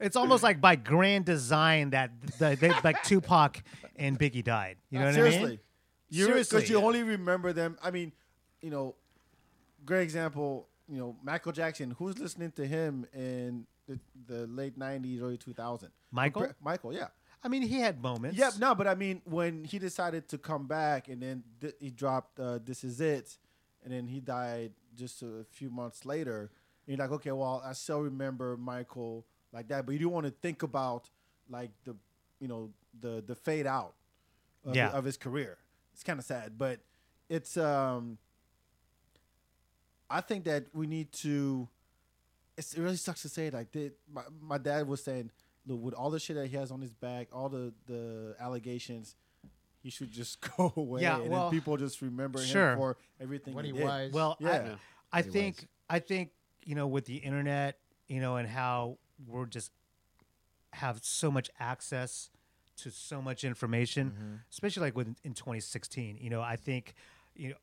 it's 0.00 0.16
almost 0.16 0.42
like 0.42 0.60
by 0.60 0.74
grand 0.74 1.24
design 1.24 1.90
that 1.90 2.10
the, 2.38 2.56
they, 2.60 2.70
like 2.82 3.02
Tupac 3.04 3.62
and 3.96 4.18
Biggie 4.18 4.44
died. 4.44 4.76
You 4.90 4.98
know 4.98 5.06
what 5.06 5.14
Seriously. 5.14 5.40
I 5.40 5.46
mean? 5.46 5.58
You 6.10 6.24
Seriously. 6.26 6.58
because 6.58 6.70
you 6.70 6.78
only 6.78 7.02
remember 7.02 7.52
them. 7.52 7.78
I 7.82 7.90
mean, 7.90 8.12
you 8.60 8.70
know, 8.70 8.94
great 9.86 10.02
example. 10.02 10.68
You 10.88 10.98
know, 10.98 11.16
Michael 11.22 11.52
Jackson. 11.52 11.92
Who's 11.98 12.18
listening 12.18 12.52
to 12.52 12.66
him 12.66 13.06
in 13.14 13.66
the, 13.88 13.98
the 14.26 14.46
late 14.46 14.78
'90s, 14.78 15.20
early 15.22 15.38
2000s? 15.38 15.88
Michael? 16.12 16.42
Compar- 16.42 16.54
Michael, 16.62 16.92
yeah, 16.92 17.08
I 17.42 17.48
mean, 17.48 17.62
he 17.62 17.80
had 17.80 18.00
moments. 18.02 18.38
yeah. 18.38 18.50
No, 18.58 18.74
but 18.74 18.86
I 18.86 18.94
mean, 18.94 19.20
when 19.24 19.64
he 19.64 19.78
decided 19.78 20.28
to 20.28 20.38
come 20.38 20.66
back, 20.66 21.08
and 21.08 21.20
then 21.22 21.42
th- 21.60 21.74
he 21.80 21.90
dropped 21.90 22.38
uh, 22.38 22.58
"This 22.64 22.84
Is 22.84 23.00
It," 23.00 23.36
and 23.84 23.92
then 23.92 24.06
he 24.06 24.20
died 24.20 24.72
just 24.94 25.22
a 25.22 25.44
few 25.50 25.70
months 25.70 26.04
later. 26.04 26.50
You're 26.86 26.98
like, 26.98 27.10
okay, 27.10 27.32
well, 27.32 27.60
I 27.64 27.72
still 27.72 28.00
remember 28.02 28.56
Michael 28.56 29.26
like 29.52 29.66
that, 29.68 29.86
but 29.86 29.92
you 29.92 29.98
don't 29.98 30.12
want 30.12 30.26
to 30.26 30.34
think 30.40 30.62
about 30.62 31.10
like 31.50 31.70
the, 31.84 31.96
you 32.38 32.46
know, 32.48 32.70
the 33.00 33.24
the 33.26 33.34
fade 33.34 33.66
out 33.66 33.94
of, 34.64 34.76
Yeah. 34.76 34.90
of 34.90 35.04
his 35.04 35.16
career. 35.16 35.58
It's 35.94 36.04
kind 36.04 36.18
of 36.20 36.24
sad, 36.24 36.56
but 36.58 36.78
it's 37.28 37.56
um. 37.56 38.18
I 40.10 40.20
think 40.20 40.44
that 40.44 40.66
we 40.74 40.86
need 40.86 41.12
to. 41.12 41.68
It's, 42.56 42.74
it 42.74 42.80
really 42.80 42.96
sucks 42.96 43.22
to 43.22 43.28
say 43.28 43.48
it 43.48 43.54
like 43.54 43.70
that. 43.72 43.92
My, 44.12 44.22
my 44.40 44.58
dad 44.58 44.88
was 44.88 45.02
saying, 45.04 45.30
look, 45.66 45.82
with 45.82 45.94
all 45.94 46.10
the 46.10 46.18
shit 46.18 46.36
that 46.36 46.46
he 46.46 46.56
has 46.56 46.70
on 46.70 46.80
his 46.80 46.92
back, 46.92 47.28
all 47.32 47.48
the 47.48 47.72
the 47.86 48.34
allegations, 48.40 49.14
he 49.82 49.90
should 49.90 50.10
just 50.10 50.40
go 50.56 50.72
away. 50.76 51.02
Yeah, 51.02 51.20
and 51.20 51.28
well, 51.30 51.50
then 51.50 51.58
people 51.58 51.76
just 51.76 52.00
remember 52.02 52.38
sure. 52.40 52.72
him 52.72 52.78
for 52.78 52.96
everything 53.20 53.54
What 53.54 53.64
he, 53.64 53.72
he 53.72 53.76
did. 53.78 53.84
was. 53.84 54.12
Well, 54.12 54.36
Yeah. 54.40 54.76
I, 55.12 55.18
I 55.18 55.22
think 55.22 55.56
was. 55.56 55.66
I 55.90 55.98
think 55.98 56.30
you 56.64 56.74
know 56.74 56.86
with 56.86 57.04
the 57.04 57.16
internet, 57.16 57.78
you 58.08 58.20
know, 58.20 58.36
and 58.36 58.48
how 58.48 58.98
we're 59.26 59.46
just 59.46 59.70
have 60.72 61.00
so 61.02 61.30
much 61.30 61.50
access 61.60 62.30
to 62.78 62.90
so 62.90 63.20
much 63.22 63.44
information, 63.44 64.10
Mm-hmm. 64.10 64.34
especially 64.50 64.82
like 64.82 64.96
with 64.96 65.08
in 65.24 65.34
2016. 65.34 66.18
You 66.20 66.30
know, 66.30 66.40
I 66.40 66.56
think 66.56 66.94
you 67.34 67.50
know. 67.50 67.54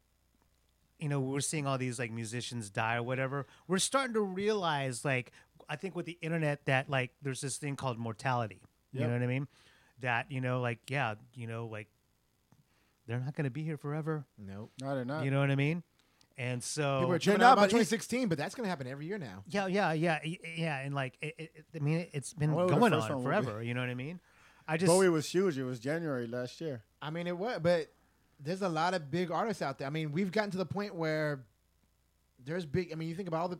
You 1.03 1.09
know, 1.09 1.19
we're 1.19 1.41
seeing 1.41 1.67
all 1.67 1.77
these 1.77 1.99
like 1.99 2.11
musicians 2.11 2.69
die 2.69 2.95
or 2.95 3.03
whatever. 3.03 3.45
We're 3.67 3.77
starting 3.79 4.13
to 4.13 4.21
realize, 4.21 5.03
like, 5.03 5.33
I 5.67 5.75
think 5.75 5.97
with 5.97 6.05
the 6.05 6.17
internet, 6.21 6.63
that 6.65 6.89
like 6.89 7.11
there's 7.21 7.41
this 7.41 7.57
thing 7.57 7.75
called 7.75 7.97
mortality. 7.97 8.61
You 8.93 9.01
Yep. 9.01 9.09
know 9.09 9.15
what 9.15 9.23
I 9.23 9.27
mean? 9.27 9.47
That 9.99 10.31
you 10.31 10.39
know, 10.39 10.61
like, 10.61 10.79
yeah, 10.89 11.15
you 11.33 11.45
know, 11.45 11.67
like 11.67 11.89
they're 13.05 13.19
not 13.19 13.35
going 13.35 13.43
to 13.43 13.51
be 13.51 13.63
here 13.63 13.75
forever. 13.75 14.23
Nope. 14.37 14.71
No, 14.81 14.95
they're 14.95 15.03
not. 15.03 15.25
You 15.25 15.31
know 15.31 15.41
what 15.41 15.51
I 15.51 15.55
mean? 15.55 15.83
And 16.37 16.63
so 16.63 16.99
People 16.99 17.13
are 17.15 17.19
tripping 17.19 17.41
not, 17.41 17.51
out 17.51 17.57
about 17.57 17.69
2016, 17.69 18.27
but 18.27 18.37
that's 18.37 18.55
gonna 18.55 18.67
happen 18.69 18.87
every 18.87 19.05
year 19.05 19.19
now. 19.19 19.43
Yeah, 19.47 19.67
yeah, 19.67 19.91
yeah, 19.93 20.19
yeah, 20.23 20.79
and 20.79 20.95
like, 20.95 21.15
it, 21.21 21.35
it, 21.37 21.65
I 21.75 21.79
mean, 21.79 21.99
it, 21.99 22.09
it's 22.13 22.33
been 22.33 22.49
I 22.51 22.53
wonder 22.53 22.75
what 22.75 22.89
the 22.91 22.97
going 22.97 23.11
on 23.11 23.23
forever. 23.23 23.61
You 23.61 23.73
know 23.75 23.81
what 23.81 23.89
I 23.89 23.93
mean? 23.93 24.19
I 24.67 24.77
just, 24.77 24.87
Bowie 24.89 25.09
was 25.09 25.27
huge. 25.29 25.57
It 25.59 25.63
was 25.63 25.79
January 25.79 26.25
last 26.25 26.59
year. 26.59 26.81
I 27.01 27.11
mean, 27.11 27.27
it 27.27 27.37
was, 27.37 27.59
but 27.61 27.87
there's 28.39 28.61
a 28.61 28.69
lot 28.69 28.93
of 28.93 29.09
big 29.11 29.31
artists 29.31 29.61
out 29.61 29.77
there. 29.77 29.87
I 29.87 29.91
mean, 29.91 30.11
we've 30.11 30.31
gotten 30.31 30.51
to 30.51 30.57
the 30.57 30.65
point 30.65 30.95
where 30.95 31.43
there's 32.43 32.65
big. 32.65 32.91
I 32.91 32.95
mean, 32.95 33.09
you 33.09 33.15
think 33.15 33.27
about 33.27 33.41
all 33.41 33.49
the. 33.49 33.59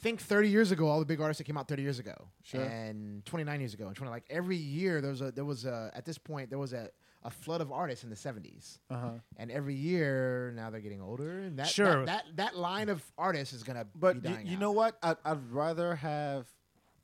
Think 0.00 0.20
30 0.20 0.48
years 0.48 0.70
ago, 0.70 0.86
all 0.86 1.00
the 1.00 1.04
big 1.04 1.20
artists 1.20 1.38
that 1.38 1.44
came 1.44 1.56
out 1.56 1.66
30 1.66 1.82
years 1.82 1.98
ago, 1.98 2.14
Sure. 2.44 2.62
and 2.62 3.24
29 3.26 3.58
years 3.58 3.74
ago, 3.74 3.88
and 3.88 3.96
20 3.96 4.10
like 4.12 4.22
every 4.30 4.54
year 4.56 5.00
there 5.00 5.10
was 5.10 5.20
a 5.20 5.32
there 5.32 5.44
was 5.44 5.64
a 5.64 5.90
at 5.92 6.04
this 6.04 6.18
point 6.18 6.50
there 6.50 6.58
was 6.60 6.72
a, 6.72 6.88
a 7.24 7.30
flood 7.30 7.60
of 7.60 7.72
artists 7.72 8.04
in 8.04 8.10
the 8.10 8.14
70s, 8.14 8.78
Uh-huh. 8.90 9.10
and 9.38 9.50
every 9.50 9.74
year 9.74 10.52
now 10.54 10.70
they're 10.70 10.80
getting 10.80 11.00
older, 11.02 11.40
and 11.40 11.58
that 11.58 11.66
Sure. 11.66 12.04
that, 12.06 12.22
that 12.26 12.36
that 12.36 12.56
line 12.56 12.88
of 12.90 13.02
artists 13.18 13.52
is 13.52 13.64
gonna 13.64 13.86
But 13.96 14.22
be 14.22 14.28
you, 14.28 14.36
out. 14.54 14.60
know 14.60 14.70
what? 14.70 14.98
I'd, 15.02 15.16
I'd 15.24 15.50
rather 15.50 15.96
have 15.96 16.46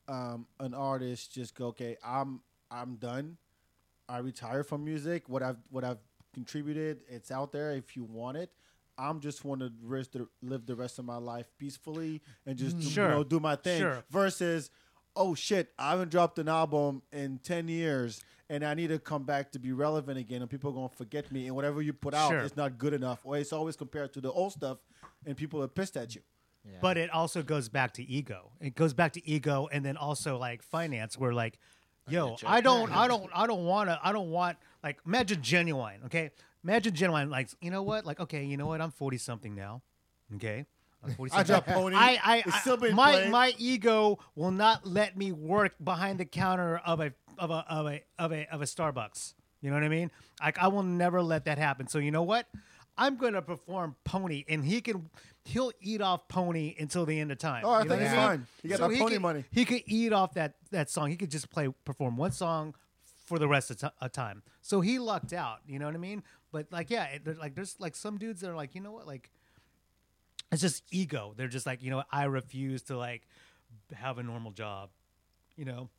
um, 0.07 0.47
an 0.61 0.73
artist 0.73 1.33
just 1.33 1.53
go, 1.53 1.67
okay, 1.67 1.97
I'm 2.01 2.39
I'm 2.71 2.95
done. 2.95 3.35
I 4.07 4.19
retire 4.19 4.63
from 4.63 4.85
music. 4.85 5.27
What 5.27 5.43
I've 5.43 5.57
what 5.69 5.83
I've 5.83 5.99
contributed, 6.35 7.01
it's 7.07 7.31
out 7.31 7.51
there. 7.51 7.71
If 7.71 7.95
you 7.97 8.03
want 8.03 8.37
it, 8.37 8.51
I'm 8.97 9.19
just 9.19 9.43
want 9.43 9.61
to 9.61 9.71
risk 9.81 10.11
the, 10.11 10.27
live 10.43 10.65
the 10.67 10.75
rest 10.75 10.99
of 10.99 11.05
my 11.05 11.17
life 11.17 11.47
peacefully 11.57 12.21
and 12.45 12.57
just 12.57 12.79
do, 12.79 12.87
Sure. 12.87 13.05
you 13.05 13.09
know 13.15 13.23
do 13.23 13.39
my 13.39 13.55
thing. 13.55 13.79
Sure. 13.81 14.03
Versus, 14.11 14.69
oh 15.15 15.33
shit, 15.33 15.73
I 15.79 15.89
haven't 15.91 16.11
dropped 16.11 16.37
an 16.39 16.47
album 16.47 17.01
in 17.11 17.39
ten 17.39 17.67
years. 17.67 18.21
And 18.47 18.63
I 18.63 18.75
need 18.75 18.89
to 18.89 18.99
come 18.99 19.23
back 19.23 19.51
to 19.53 19.59
be 19.59 19.71
relevant 19.71 20.19
again, 20.19 20.41
and 20.43 20.47
people 20.51 20.69
are 20.69 20.73
gonna 20.75 20.89
forget 20.89 21.31
me. 21.31 21.47
And 21.47 21.55
whatever 21.55 21.81
you 21.81 21.93
put 21.93 22.13
out 22.13 22.29
Sure. 22.29 22.41
is 22.41 22.55
not 22.55 22.77
good 22.77 22.93
enough, 22.93 23.21
or 23.23 23.37
it's 23.37 23.51
always 23.51 23.75
compared 23.75 24.13
to 24.13 24.21
the 24.21 24.31
old 24.31 24.51
stuff, 24.53 24.77
and 25.25 25.35
people 25.35 25.63
are 25.63 25.67
pissed 25.67 25.97
at 25.97 26.13
you. 26.13 26.21
but 26.79 26.95
it 26.95 27.09
also 27.09 27.41
goes 27.43 27.69
back 27.69 27.93
to 27.93 28.03
ego. 28.03 28.51
It 28.61 28.75
goes 28.75 28.93
back 28.93 29.13
to 29.13 29.27
ego, 29.27 29.67
and 29.71 29.83
then 29.83 29.97
also 29.97 30.37
like 30.37 30.61
finance, 30.61 31.17
where 31.17 31.33
like, 31.33 31.57
yo, 32.07 32.37
I 32.45 32.61
don't, 32.61 32.91
I 32.95 33.07
don't, 33.11 33.27
I 33.33 33.47
don't 33.47 33.65
want 33.65 33.89
to, 33.89 33.99
I 34.03 34.11
don't 34.11 34.29
want 34.29 34.57
like 34.85 34.99
imagine 35.05 35.41
Ginuwine, 35.41 36.05
okay? 36.05 36.29
Imagine 36.63 36.93
Ginuwine, 36.93 37.29
like 37.29 37.49
you 37.59 37.71
know 37.71 37.83
what, 37.83 38.05
like 38.05 38.19
okay, 38.21 38.45
you 38.45 38.55
know 38.55 38.67
what, 38.67 38.79
I'm 38.79 38.91
forty 38.91 39.17
something 39.17 39.55
now, 39.55 39.81
okay. 40.35 40.65
I'm 41.03 41.13
40 41.13 41.33
I 41.35 41.59
Pony. 41.59 41.95
I, 41.95 42.19
I, 42.23 42.43
It's 42.45 42.61
still 42.61 42.77
being 42.77 42.95
my 42.95 43.11
played. 43.11 43.29
my 43.31 43.53
ego 43.57 44.19
will 44.35 44.51
not 44.51 44.87
let 44.87 45.17
me 45.17 45.31
work 45.31 45.73
behind 45.83 46.19
the 46.19 46.25
counter 46.25 46.77
of 46.77 46.99
a 46.99 47.13
of 47.37 47.51
a 47.51 47.65
of 47.69 47.87
a 47.87 48.01
of 48.17 48.31
a 48.31 48.47
of 48.53 48.61
a 48.61 48.65
Starbucks. 48.65 49.33
You 49.61 49.69
know 49.69 49.75
what 49.75 49.83
I 49.83 49.89
mean? 49.89 50.11
Like 50.41 50.57
I 50.59 50.67
will 50.67 50.83
never 50.83 51.21
let 51.21 51.45
that 51.45 51.57
happen. 51.57 51.87
So 51.87 51.99
you 51.99 52.11
know 52.11 52.23
what? 52.23 52.47
I'm 52.97 53.17
gonna 53.17 53.41
perform 53.41 53.95
Pony, 54.03 54.45
and 54.47 54.63
he 54.63 54.81
can 54.81 55.09
he'll 55.43 55.71
eat 55.81 56.01
off 56.01 56.27
Pony 56.27 56.75
until 56.79 57.05
the 57.05 57.19
end 57.19 57.31
of 57.31 57.37
time. 57.37 57.63
Oh, 57.65 57.71
I 57.71 57.83
You 57.83 57.89
think 57.89 58.01
it's 58.01 58.13
fine. 58.13 58.47
He 58.63 58.69
got 58.69 58.79
that 58.79 58.97
Pony 58.97 59.13
could, 59.13 59.21
money. 59.21 59.43
He 59.51 59.65
could 59.65 59.83
eat 59.85 60.13
off 60.13 60.33
that 60.35 60.55
that 60.71 60.89
song. 60.89 61.09
He 61.09 61.17
could 61.17 61.31
just 61.31 61.49
play 61.49 61.67
perform 61.83 62.17
one 62.17 62.31
song 62.31 62.73
for 63.25 63.39
the 63.39 63.47
rest 63.47 63.71
of 63.71 63.91
of 64.01 64.11
time. 64.11 64.43
So 64.61 64.81
he 64.81 64.99
lucked 64.99 65.33
out. 65.33 65.59
You 65.67 65.79
know 65.79 65.85
what 65.85 65.95
I 65.95 65.99
mean? 65.99 66.23
But 66.51 66.67
like, 66.71 66.89
yeah, 66.89 67.05
it, 67.05 67.25
there's 67.25 67.37
like 67.37 67.55
there's 67.55 67.75
like 67.79 67.95
some 67.95 68.17
dudes 68.17 68.41
that 68.41 68.49
are 68.49 68.55
like, 68.55 68.75
you 68.75 68.81
know 68.81 68.91
what, 68.91 69.07
like 69.07 69.29
it's 70.51 70.61
just 70.61 70.83
ego. 70.91 71.33
They're 71.35 71.47
just 71.47 71.65
like, 71.65 71.81
you 71.83 71.91
know, 71.91 72.03
I 72.11 72.25
refuse 72.25 72.83
to 72.83 72.97
like 72.97 73.23
have 73.93 74.17
a 74.17 74.23
normal 74.23 74.51
job. 74.51 74.89
You 75.57 75.65
know, 75.65 75.89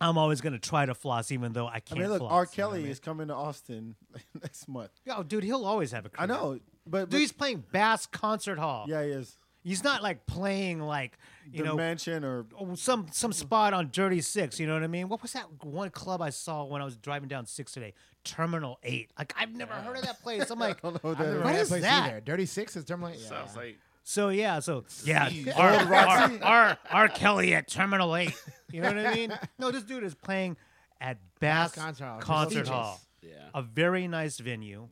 I'm 0.00 0.18
always 0.18 0.40
gonna 0.40 0.58
try 0.58 0.86
to 0.86 0.94
floss, 0.94 1.30
even 1.32 1.52
though 1.52 1.66
I 1.66 1.74
I 1.76 1.80
can't. 1.80 2.00
mean, 2.00 2.08
look, 2.10 2.18
floss, 2.20 2.30
R. 2.32 2.36
you 2.36 2.38
know 2.38 2.40
what 2.40 2.52
Kelly 2.54 2.78
I 2.78 2.82
mean? 2.82 2.90
is 2.92 3.00
coming 3.00 3.28
to 3.28 3.34
Austin 3.34 3.94
next 4.42 4.68
month. 4.68 4.90
Yo, 5.04 5.22
dude, 5.22 5.44
he'll 5.44 5.64
always 5.64 5.92
have 5.92 6.04
a 6.06 6.08
career. 6.08 6.22
I 6.24 6.26
know, 6.26 6.58
but, 6.86 6.90
but 7.02 7.10
Dude, 7.10 7.20
he's 7.20 7.32
playing 7.32 7.64
Bass 7.72 8.06
Concert 8.06 8.58
Hall. 8.58 8.86
yeah, 8.88 9.02
he 9.02 9.10
is. 9.10 9.36
He's 9.62 9.82
not 9.82 10.02
like 10.02 10.26
playing 10.26 10.80
like 10.80 11.16
you 11.50 11.58
the 11.58 11.64
know 11.64 11.76
mansion 11.76 12.24
or 12.24 12.46
oh, 12.58 12.74
some 12.74 13.06
some 13.12 13.32
spot 13.32 13.72
on 13.74 13.90
Dirty 13.92 14.20
Six. 14.20 14.58
You 14.58 14.66
know 14.66 14.74
what 14.74 14.82
I 14.82 14.88
mean? 14.88 15.08
What 15.08 15.22
was 15.22 15.32
that 15.32 15.46
one 15.62 15.90
club 15.90 16.22
I 16.22 16.30
saw 16.30 16.64
when 16.64 16.80
I 16.82 16.84
was 16.84 16.96
driving 16.96 17.28
down 17.28 17.46
Six 17.46 17.72
today? 17.72 17.94
Terminal 18.24 18.78
Eight. 18.82 19.10
Like 19.18 19.34
I've 19.38 19.54
never 19.54 19.72
heard 19.72 19.96
of 19.96 20.02
that 20.04 20.22
place. 20.22 20.50
I'm 20.50 20.58
like, 20.60 20.82
don't 20.82 20.94
know 20.94 21.10
what 21.10 21.18
I've 21.18 21.26
that 21.26 21.32
never. 21.32 21.44
What 21.44 21.54
heard 21.54 21.60
is 21.62 21.68
place 21.68 21.82
that? 21.82 22.08
Either. 22.10 22.20
Dirty 22.20 22.46
Six 22.46 22.76
is 22.76 22.84
terminal. 22.84 23.16
Yeah. 23.16 23.28
Sounds 23.28 23.56
like 23.56 23.78
so 24.06 24.28
yeah, 24.28 24.60
so 24.60 24.84
yeah, 25.04 25.30
Old 25.30 25.48
R, 25.56 25.94
R, 25.94 26.30
R, 26.42 26.78
R 26.90 27.08
Kelly 27.08 27.54
at 27.54 27.66
Terminal 27.66 28.14
Eight. 28.14 28.34
You 28.70 28.82
know 28.82 28.88
what 28.88 28.98
I 28.98 29.14
mean? 29.14 29.32
No, 29.58 29.70
this 29.70 29.82
dude 29.82 30.04
is 30.04 30.14
playing 30.14 30.58
at 31.00 31.18
Bass 31.40 31.72
Concert 31.72 32.04
Hall. 32.04 32.20
Concert 32.20 32.68
Hall, 32.68 33.00
yeah. 33.22 33.30
a 33.54 33.62
very 33.62 34.06
nice 34.06 34.38
venue. 34.38 34.88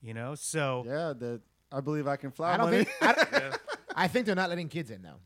You 0.00 0.14
know, 0.14 0.34
so 0.34 0.84
yeah, 0.86 1.12
that 1.18 1.42
I 1.70 1.80
believe 1.80 2.06
I 2.06 2.16
can 2.16 2.30
fly. 2.30 2.54
I 2.54 2.56
don't 2.56 2.70
money. 2.70 2.84
think. 2.84 3.02
I, 3.02 3.12
don't- 3.38 3.60
I 3.94 4.08
think 4.08 4.24
they're 4.26 4.34
not 4.34 4.48
letting 4.48 4.68
kids 4.68 4.90
in 4.90 5.02
though. 5.02 5.20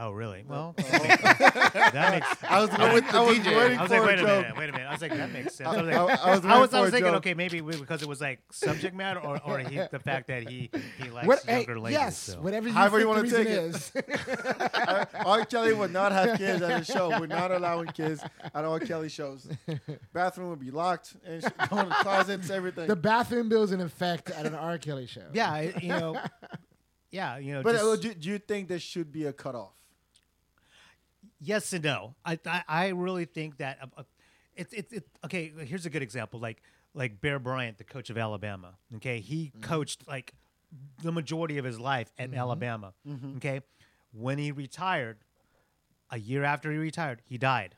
Oh, 0.00 0.12
really? 0.12 0.44
Well, 0.46 0.74
that 0.76 2.08
makes. 2.12 2.44
I 2.44 2.60
was, 2.60 2.70
I 2.70 2.92
was, 2.92 3.02
I 3.12 3.20
was 3.20 3.38
waiting 3.38 3.78
I 3.78 3.82
was 3.82 3.90
for 3.90 3.98
like, 3.98 4.06
wait 4.06 4.14
a 4.14 4.16
joke. 4.18 4.26
minute, 4.42 4.56
wait 4.56 4.68
a 4.68 4.72
minute. 4.72 4.86
I 4.86 4.92
was 4.92 5.00
like, 5.02 5.16
that 5.16 5.32
makes 5.32 5.54
sense. 5.56 5.68
I 5.68 5.76
was, 5.76 5.86
like, 5.86 5.96
I 5.96 6.02
was 6.04 6.44
I 6.44 6.58
was, 6.60 6.74
I 6.74 6.80
was 6.82 6.90
thinking, 6.92 7.14
okay, 7.16 7.34
maybe 7.34 7.60
we- 7.60 7.76
because 7.76 8.02
it 8.02 8.08
was 8.08 8.20
like 8.20 8.38
subject 8.52 8.94
matter, 8.94 9.18
or, 9.20 9.40
or 9.44 9.58
he, 9.58 9.76
the 9.90 9.98
fact 9.98 10.28
that 10.28 10.48
he 10.48 10.70
he 11.02 11.10
likes 11.10 11.26
What, 11.26 11.42
hey, 11.44 11.56
younger 11.58 11.80
ladies. 11.80 11.98
yes, 11.98 12.16
so. 12.16 12.40
whatever 12.40 12.68
you 12.68 12.74
However 12.74 12.98
think 13.00 13.24
you 13.24 13.30
the 13.30 13.36
wanna 13.38 13.44
take 13.44 15.08
is. 15.08 15.16
R. 15.26 15.44
Kelly 15.44 15.72
would 15.74 15.92
not 15.92 16.12
have 16.12 16.38
kids 16.38 16.62
at 16.62 16.78
his 16.78 16.86
show. 16.86 17.18
We're 17.18 17.26
not 17.26 17.50
allowing 17.50 17.88
kids 17.88 18.22
at 18.54 18.64
R. 18.64 18.78
Kelly 18.80 19.08
shows. 19.08 19.48
Bathroom 20.12 20.50
would 20.50 20.60
be 20.60 20.70
locked 20.70 21.16
and 21.26 21.42
sh- 21.42 21.46
go 21.68 21.78
in 21.80 21.88
the 21.88 21.94
closets, 21.96 22.50
everything. 22.50 22.86
the 22.86 22.96
bathroom 22.96 23.48
bill's 23.48 23.72
in 23.72 23.80
effect 23.80 24.30
at 24.30 24.46
an 24.46 24.54
R. 24.54 24.78
Kelly 24.78 25.06
show. 25.06 25.26
Yeah, 25.32 25.60
you 25.80 25.88
know, 25.88 26.20
yeah, 27.10 27.38
you 27.38 27.52
know. 27.54 27.62
but 27.62 27.72
just- 27.72 27.84
uh, 27.84 27.96
do, 27.96 28.14
do 28.14 28.28
you 28.28 28.38
think 28.38 28.68
there 28.68 28.78
should 28.78 29.10
be 29.10 29.26
a 29.26 29.32
cutoff? 29.32 29.72
Yes 31.40 31.72
and 31.72 31.84
no. 31.84 32.14
I 32.24 32.38
I, 32.46 32.62
I 32.68 32.88
really 32.88 33.24
think 33.24 33.58
that 33.58 33.78
uh, 33.82 33.86
uh, 33.98 34.02
it's 34.54 34.72
it's 34.72 34.92
it, 34.92 35.06
okay. 35.24 35.52
Here's 35.64 35.86
a 35.86 35.90
good 35.90 36.02
example, 36.02 36.40
like 36.40 36.62
like 36.94 37.20
Bear 37.20 37.38
Bryant, 37.38 37.78
the 37.78 37.84
coach 37.84 38.10
of 38.10 38.18
Alabama. 38.18 38.74
Okay, 38.96 39.20
he 39.20 39.52
coached 39.60 40.06
like 40.08 40.34
the 41.02 41.12
majority 41.12 41.58
of 41.58 41.64
his 41.64 41.78
life 41.78 42.12
at 42.18 42.34
Alabama. 42.34 42.92
Okay, 43.36 43.60
when 44.12 44.38
he 44.38 44.52
retired, 44.52 45.18
a 46.10 46.18
year 46.18 46.44
after 46.44 46.70
he 46.70 46.78
retired, 46.78 47.22
he 47.24 47.38
died. 47.38 47.76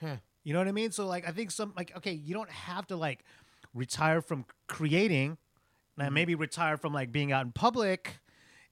Huh. 0.00 0.16
You 0.42 0.52
know 0.52 0.58
what 0.58 0.68
I 0.68 0.72
mean? 0.72 0.90
So 0.90 1.06
like 1.06 1.26
I 1.26 1.32
think 1.32 1.50
some 1.50 1.72
like 1.76 1.96
okay, 1.96 2.12
you 2.12 2.34
don't 2.34 2.50
have 2.50 2.86
to 2.88 2.96
like 2.96 3.24
retire 3.72 4.20
from 4.20 4.44
creating, 4.66 5.38
now 5.96 6.10
maybe 6.10 6.34
retire 6.34 6.76
from 6.76 6.92
like 6.92 7.12
being 7.12 7.32
out 7.32 7.46
in 7.46 7.52
public 7.52 8.18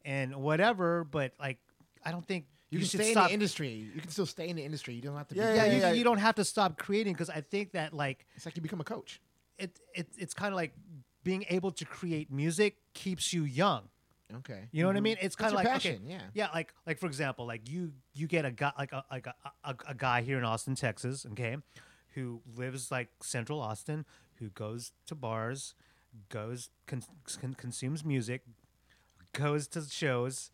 and 0.04 0.36
whatever, 0.36 1.04
but 1.04 1.32
like 1.40 1.58
I 2.04 2.10
don't 2.10 2.26
think 2.26 2.44
You, 2.72 2.78
you, 2.78 2.88
can 2.88 3.00
stay 3.00 3.12
stop 3.12 3.24
in 3.24 3.28
the 3.28 3.34
industry. 3.34 3.90
You 3.94 4.00
can 4.00 4.10
still 4.10 4.24
stay 4.24 4.48
in 4.48 4.56
the 4.56 4.64
industry. 4.64 4.94
You 4.94 5.02
don't 5.02 5.16
have 5.16 5.28
to. 5.28 5.34
Yeah, 5.34 5.50
be, 5.50 5.56
yeah, 5.56 5.64
yeah, 5.64 5.72
you, 5.72 5.80
yeah. 5.80 5.92
you 5.92 6.04
don't 6.04 6.18
have 6.18 6.36
to 6.36 6.44
stop 6.44 6.78
creating 6.78 7.12
because 7.12 7.28
I 7.28 7.42
think 7.42 7.72
that 7.72 7.92
like 7.92 8.26
It's 8.34 8.46
like 8.46 8.56
you 8.56 8.62
become 8.62 8.80
a 8.80 8.84
coach. 8.84 9.20
it, 9.58 9.78
it 9.94 10.08
it's 10.16 10.32
kind 10.32 10.54
of 10.54 10.56
like 10.56 10.72
being 11.22 11.44
able 11.50 11.70
to 11.72 11.84
create 11.84 12.32
music 12.32 12.78
keeps 12.94 13.30
you 13.30 13.44
young. 13.44 13.88
Okay. 14.38 14.68
You 14.72 14.82
know 14.82 14.88
what 14.88 14.96
I 14.96 15.00
mm-hmm. 15.00 15.04
mean? 15.04 15.16
It's 15.20 15.36
kind 15.36 15.50
of 15.50 15.56
like 15.56 15.66
okay, 15.66 15.72
passion, 15.74 16.02
yeah. 16.06 16.22
yeah, 16.32 16.48
like 16.54 16.72
like 16.86 16.98
for 16.98 17.06
example, 17.06 17.46
like 17.46 17.68
you 17.68 17.92
you 18.14 18.26
get 18.26 18.46
a 18.46 18.50
guy 18.50 18.72
like 18.78 18.92
a 18.92 19.04
like 19.10 19.26
a, 19.26 19.34
a, 19.64 19.76
a 19.88 19.94
guy 19.94 20.22
here 20.22 20.38
in 20.38 20.44
Austin, 20.44 20.74
Texas, 20.74 21.26
okay, 21.32 21.58
who 22.14 22.40
lives 22.56 22.90
like 22.90 23.08
Central 23.22 23.60
Austin, 23.60 24.06
who 24.38 24.48
goes 24.48 24.92
to 25.06 25.14
bars, 25.14 25.74
goes 26.30 26.70
con- 26.86 27.02
con- 27.40 27.54
consumes 27.54 28.04
music, 28.04 28.42
goes 29.34 29.66
to 29.68 29.82
shows, 29.82 30.50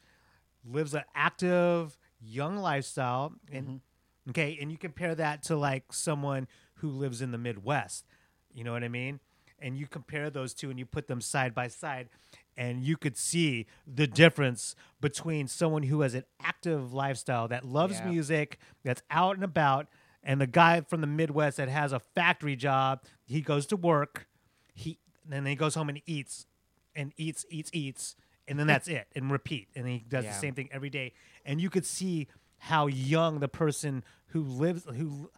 lives 0.64 0.94
an 0.94 1.04
active 1.14 1.96
young 2.20 2.56
lifestyle, 2.56 3.32
and 3.52 3.66
mm-hmm. 3.66 4.30
okay, 4.30 4.58
and 4.60 4.70
you 4.70 4.78
compare 4.78 5.14
that 5.14 5.42
to 5.44 5.56
like 5.56 5.92
someone 5.92 6.48
who 6.76 6.90
lives 6.90 7.22
in 7.22 7.32
the 7.32 7.38
Midwest. 7.38 8.04
You 8.52 8.64
know 8.64 8.72
what 8.72 8.84
I 8.84 8.88
mean? 8.88 9.20
And 9.60 9.76
you 9.76 9.86
compare 9.86 10.30
those 10.30 10.54
two 10.54 10.70
and 10.70 10.78
you 10.78 10.86
put 10.86 11.08
them 11.08 11.20
side 11.20 11.54
by 11.54 11.68
side, 11.68 12.08
and 12.56 12.82
you 12.82 12.96
could 12.96 13.16
see 13.16 13.66
the 13.86 14.06
difference 14.06 14.74
between 15.00 15.48
someone 15.48 15.84
who 15.84 16.00
has 16.02 16.14
an 16.14 16.24
active 16.42 16.92
lifestyle 16.92 17.48
that 17.48 17.64
loves 17.64 17.98
Yeah. 17.98 18.10
music, 18.10 18.58
that's 18.84 19.02
out 19.10 19.34
and 19.36 19.44
about, 19.44 19.88
and 20.22 20.40
the 20.40 20.46
guy 20.46 20.80
from 20.80 21.00
the 21.00 21.06
Midwest 21.06 21.56
that 21.56 21.68
has 21.68 21.92
a 21.92 22.00
factory 22.00 22.56
job. 22.56 23.02
He 23.24 23.40
goes 23.40 23.66
to 23.66 23.76
work, 23.76 24.28
he 24.74 24.98
then 25.24 25.44
he 25.46 25.54
goes 25.54 25.74
home 25.74 25.88
and 25.88 26.00
eats, 26.06 26.46
and 26.94 27.12
eats, 27.16 27.44
eats, 27.50 27.70
eats, 27.72 28.16
and 28.48 28.58
then 28.58 28.66
that's 28.66 28.88
it, 28.88 29.06
and 29.14 29.30
repeat. 29.30 29.68
And 29.76 29.86
he 29.86 29.98
does 30.08 30.24
Yeah. 30.24 30.32
the 30.32 30.38
same 30.38 30.54
thing 30.54 30.68
every 30.72 30.90
day. 30.90 31.12
And 31.44 31.60
you 31.60 31.70
could 31.70 31.86
see 31.86 32.26
how 32.58 32.86
young 32.86 33.40
the 33.40 33.48
person 33.48 34.02
who 34.28 34.42
lives 34.42 34.84
who 34.84 35.30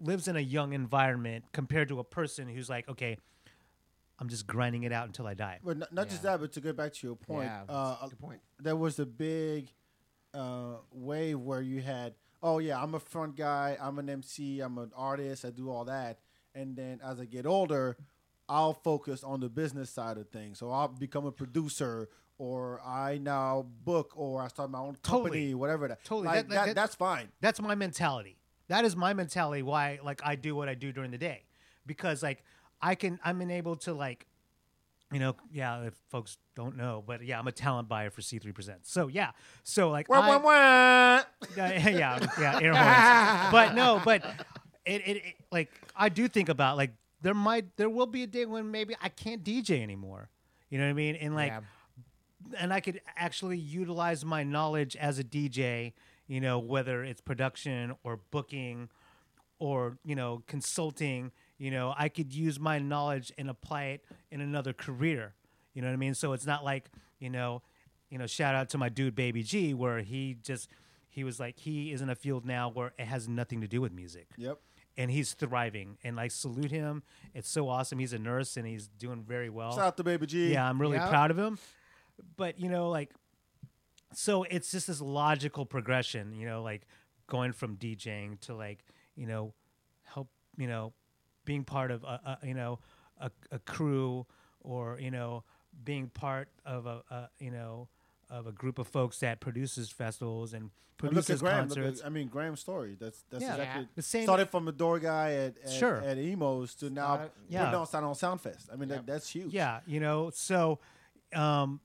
lives 0.00 0.28
in 0.28 0.36
a 0.36 0.40
young 0.40 0.72
environment 0.72 1.44
compared 1.52 1.88
to 1.88 1.98
a 2.00 2.04
person 2.04 2.48
who's 2.48 2.68
like, 2.68 2.88
okay, 2.88 3.18
I'm 4.18 4.28
just 4.28 4.46
grinding 4.46 4.84
it 4.84 4.92
out 4.92 5.06
until 5.06 5.26
I 5.26 5.34
die. 5.34 5.58
But 5.62 5.76
not, 5.78 5.92
not 5.92 6.08
just 6.08 6.22
that, 6.22 6.40
but 6.40 6.52
to 6.52 6.60
get 6.60 6.76
back 6.76 6.92
to 6.94 7.06
your 7.06 7.16
point, 7.16 7.46
Yeah, 7.48 7.62
uh, 7.68 8.08
good 8.08 8.18
point. 8.18 8.40
there 8.58 8.76
was 8.76 8.98
a 8.98 9.06
big 9.06 9.68
uh, 10.34 10.76
wave 10.92 11.38
where 11.38 11.60
you 11.60 11.80
had, 11.82 12.14
oh 12.42 12.58
yeah, 12.58 12.82
I'm 12.82 12.94
a 12.94 13.00
front 13.00 13.36
guy, 13.36 13.76
I'm 13.80 13.98
an 13.98 14.08
MC, 14.08 14.60
I'm 14.60 14.78
an 14.78 14.92
artist, 14.96 15.44
I 15.44 15.50
do 15.50 15.70
all 15.70 15.84
that, 15.86 16.18
and 16.54 16.76
then 16.76 17.00
as 17.04 17.20
I 17.20 17.24
get 17.26 17.46
older, 17.46 17.96
I'll 18.48 18.74
focus 18.74 19.24
on 19.24 19.40
the 19.40 19.48
business 19.48 19.90
side 19.90 20.18
of 20.18 20.28
things. 20.30 20.58
So 20.58 20.70
I'll 20.70 20.88
become 20.88 21.26
a 21.26 21.32
producer, 21.32 22.08
or 22.38 22.80
I 22.84 23.18
now 23.18 23.66
book, 23.84 24.12
or 24.16 24.42
I 24.42 24.48
start 24.48 24.70
my 24.70 24.78
own 24.78 24.96
company, 25.02 25.30
Totally. 25.30 25.54
whatever 25.54 25.88
that. 25.88 26.04
Totally. 26.04 26.26
like 26.28 26.48
That- 26.48 26.54
that, 26.54 26.66
that- 26.66 26.74
that's 26.74 26.94
fine. 26.94 27.28
That's 27.40 27.60
my 27.60 27.74
mentality. 27.74 28.38
That 28.68 28.84
is 28.84 28.96
my 28.96 29.14
mentality 29.14 29.62
why 29.62 30.00
like 30.02 30.20
I 30.24 30.34
do 30.36 30.54
what 30.56 30.68
I 30.68 30.74
do 30.74 30.92
during 30.92 31.10
the 31.12 31.18
day. 31.18 31.44
Because 31.86 32.22
like 32.22 32.42
I 32.82 32.94
can 32.96 33.18
I'm 33.24 33.40
enabled 33.40 33.82
to 33.82 33.94
like 33.94 34.26
you 35.12 35.20
know, 35.20 35.36
yeah, 35.52 35.82
if 35.82 35.94
folks 36.10 36.36
don't 36.56 36.76
know, 36.76 37.04
but 37.06 37.24
yeah, 37.24 37.38
I'm 37.38 37.46
a 37.46 37.52
talent 37.52 37.88
buyer 37.88 38.10
for 38.10 38.22
C3 38.22 38.52
Presents. 38.52 38.90
So 38.90 39.06
yeah. 39.06 39.30
So 39.62 39.88
like 39.90 40.08
Wah, 40.08 40.18
I- 40.18 40.28
wah, 40.36 40.38
wah. 40.38 41.22
yeah, 41.56 41.88
yeah, 41.90 42.26
yeah, 42.40 42.60
air 42.60 42.74
horns. 42.74 43.52
but 43.52 43.74
no, 43.76 44.02
but 44.04 44.24
it, 44.84 45.02
it, 45.06 45.16
it 45.18 45.34
like 45.52 45.70
I 45.96 46.08
do 46.08 46.26
think 46.26 46.48
about 46.48 46.76
like 46.76 46.90
there 47.22 47.34
might 47.34 47.76
there 47.76 47.88
will 47.88 48.06
be 48.06 48.24
a 48.24 48.26
day 48.26 48.46
when 48.46 48.70
maybe 48.72 48.96
I 49.00 49.08
can't 49.10 49.44
DJ 49.44 49.80
anymore. 49.80 50.28
You 50.70 50.78
know 50.78 50.84
what 50.86 50.90
I 50.90 50.94
mean? 50.94 51.14
And 51.14 51.36
like 51.36 51.52
Yeah. 51.52 51.60
And 52.58 52.72
I 52.72 52.80
could 52.80 53.00
actually 53.16 53.58
utilize 53.58 54.24
my 54.24 54.42
knowledge 54.42 54.96
as 54.96 55.18
a 55.18 55.24
DJ, 55.24 55.92
you 56.26 56.40
know, 56.40 56.58
whether 56.58 57.04
it's 57.04 57.20
production 57.20 57.94
or 58.04 58.20
booking 58.30 58.88
or, 59.58 59.98
you 60.04 60.14
know, 60.14 60.42
consulting, 60.46 61.32
you 61.58 61.70
know, 61.70 61.94
I 61.96 62.08
could 62.08 62.32
use 62.34 62.60
my 62.60 62.78
knowledge 62.78 63.32
and 63.38 63.48
apply 63.48 63.84
it 63.84 64.04
in 64.30 64.40
another 64.40 64.72
career. 64.72 65.34
You 65.72 65.82
know 65.82 65.88
what 65.88 65.94
I 65.94 65.96
mean? 65.96 66.14
So 66.14 66.32
it's 66.32 66.46
not 66.46 66.64
like, 66.64 66.90
you 67.18 67.30
know, 67.30 67.62
you 68.10 68.18
know, 68.18 68.26
shout 68.26 68.54
out 68.54 68.68
to 68.70 68.78
my 68.78 68.88
dude 68.88 69.14
Baby 69.14 69.42
G 69.42 69.74
where 69.74 70.00
he 70.00 70.36
just 70.42 70.68
he 71.08 71.24
was 71.24 71.40
like 71.40 71.58
he 71.58 71.92
is 71.92 72.02
in 72.02 72.10
a 72.10 72.14
field 72.14 72.44
now 72.44 72.68
where 72.70 72.92
it 72.98 73.06
has 73.06 73.26
nothing 73.28 73.62
to 73.62 73.66
do 73.66 73.80
with 73.80 73.90
music 73.92 74.26
Yep. 74.36 74.58
and 74.98 75.10
he's 75.10 75.32
thriving 75.32 75.96
and 76.04 76.20
I 76.20 76.28
salute 76.28 76.70
him. 76.70 77.02
It's 77.34 77.48
so 77.48 77.68
awesome. 77.68 77.98
He's 77.98 78.12
a 78.12 78.18
nurse 78.18 78.56
and 78.58 78.66
he's 78.66 78.86
doing 78.88 79.24
very 79.26 79.48
well. 79.48 79.72
Shout 79.74 79.84
out 79.86 79.96
to 79.96 80.04
Baby 80.04 80.26
G. 80.26 80.52
Yeah, 80.52 80.68
I'm 80.68 80.78
really 80.80 80.98
Yeah. 80.98 81.08
proud 81.08 81.30
of 81.30 81.38
him. 81.38 81.58
But 82.36 82.58
you 82.60 82.68
know, 82.68 82.88
like, 82.90 83.10
so 84.12 84.44
it's 84.44 84.70
just 84.70 84.86
this 84.86 85.00
logical 85.00 85.66
progression. 85.66 86.34
You 86.34 86.46
know, 86.46 86.62
like 86.62 86.86
going 87.26 87.52
from 87.52 87.76
DJing 87.76 88.40
to 88.42 88.54
like, 88.54 88.84
you 89.14 89.26
know, 89.26 89.54
help. 90.04 90.28
You 90.58 90.66
know, 90.66 90.92
being 91.44 91.64
part 91.64 91.90
of 91.90 92.02
a, 92.04 92.38
a 92.42 92.46
you 92.46 92.54
know 92.54 92.78
a, 93.20 93.30
a 93.50 93.58
crew 93.58 94.26
or 94.60 94.98
you 95.00 95.10
know 95.10 95.44
being 95.84 96.08
part 96.08 96.48
of 96.64 96.86
a, 96.86 97.02
a 97.10 97.28
you 97.38 97.50
know 97.50 97.88
of 98.30 98.46
a 98.46 98.52
group 98.52 98.78
of 98.78 98.88
folks 98.88 99.20
that 99.20 99.38
produces 99.40 99.90
festivals 99.90 100.52
and 100.54 100.62
And 100.62 100.70
look 101.02 101.10
at 101.10 101.12
produces 101.26 101.40
Graham. 101.42 101.68
Look 101.68 101.76
concerts. 101.76 102.00
at, 102.00 102.06
I 102.06 102.08
mean, 102.08 102.28
Graham's 102.28 102.60
story. 102.60 102.96
That's 102.98 103.22
that's 103.30 103.42
Yeah. 103.42 103.52
exactly 103.54 103.88
The 103.94 104.02
same- 104.02 104.22
started 104.24 104.48
from 104.50 104.66
a 104.66 104.72
door 104.72 104.98
guy 104.98 105.32
at 105.34 105.58
at, 105.62 105.70
Sure. 105.70 105.98
at 106.02 106.16
Emo's 106.16 106.74
to 106.76 106.88
now 106.90 107.16
Started- 107.16 107.30
Yeah. 107.48 107.64
putting 107.66 107.80
on 107.80 107.86
Sound 107.86 108.04
on 108.06 108.14
Sound 108.14 108.40
Fest. 108.40 108.70
I 108.72 108.76
mean, 108.76 108.88
that, 108.88 109.06
that's 109.06 109.28
huge. 109.28 109.52
Yeah, 109.52 109.80
you 109.86 110.00
know, 110.00 110.30
so, 110.34 110.80
um, 111.34 111.80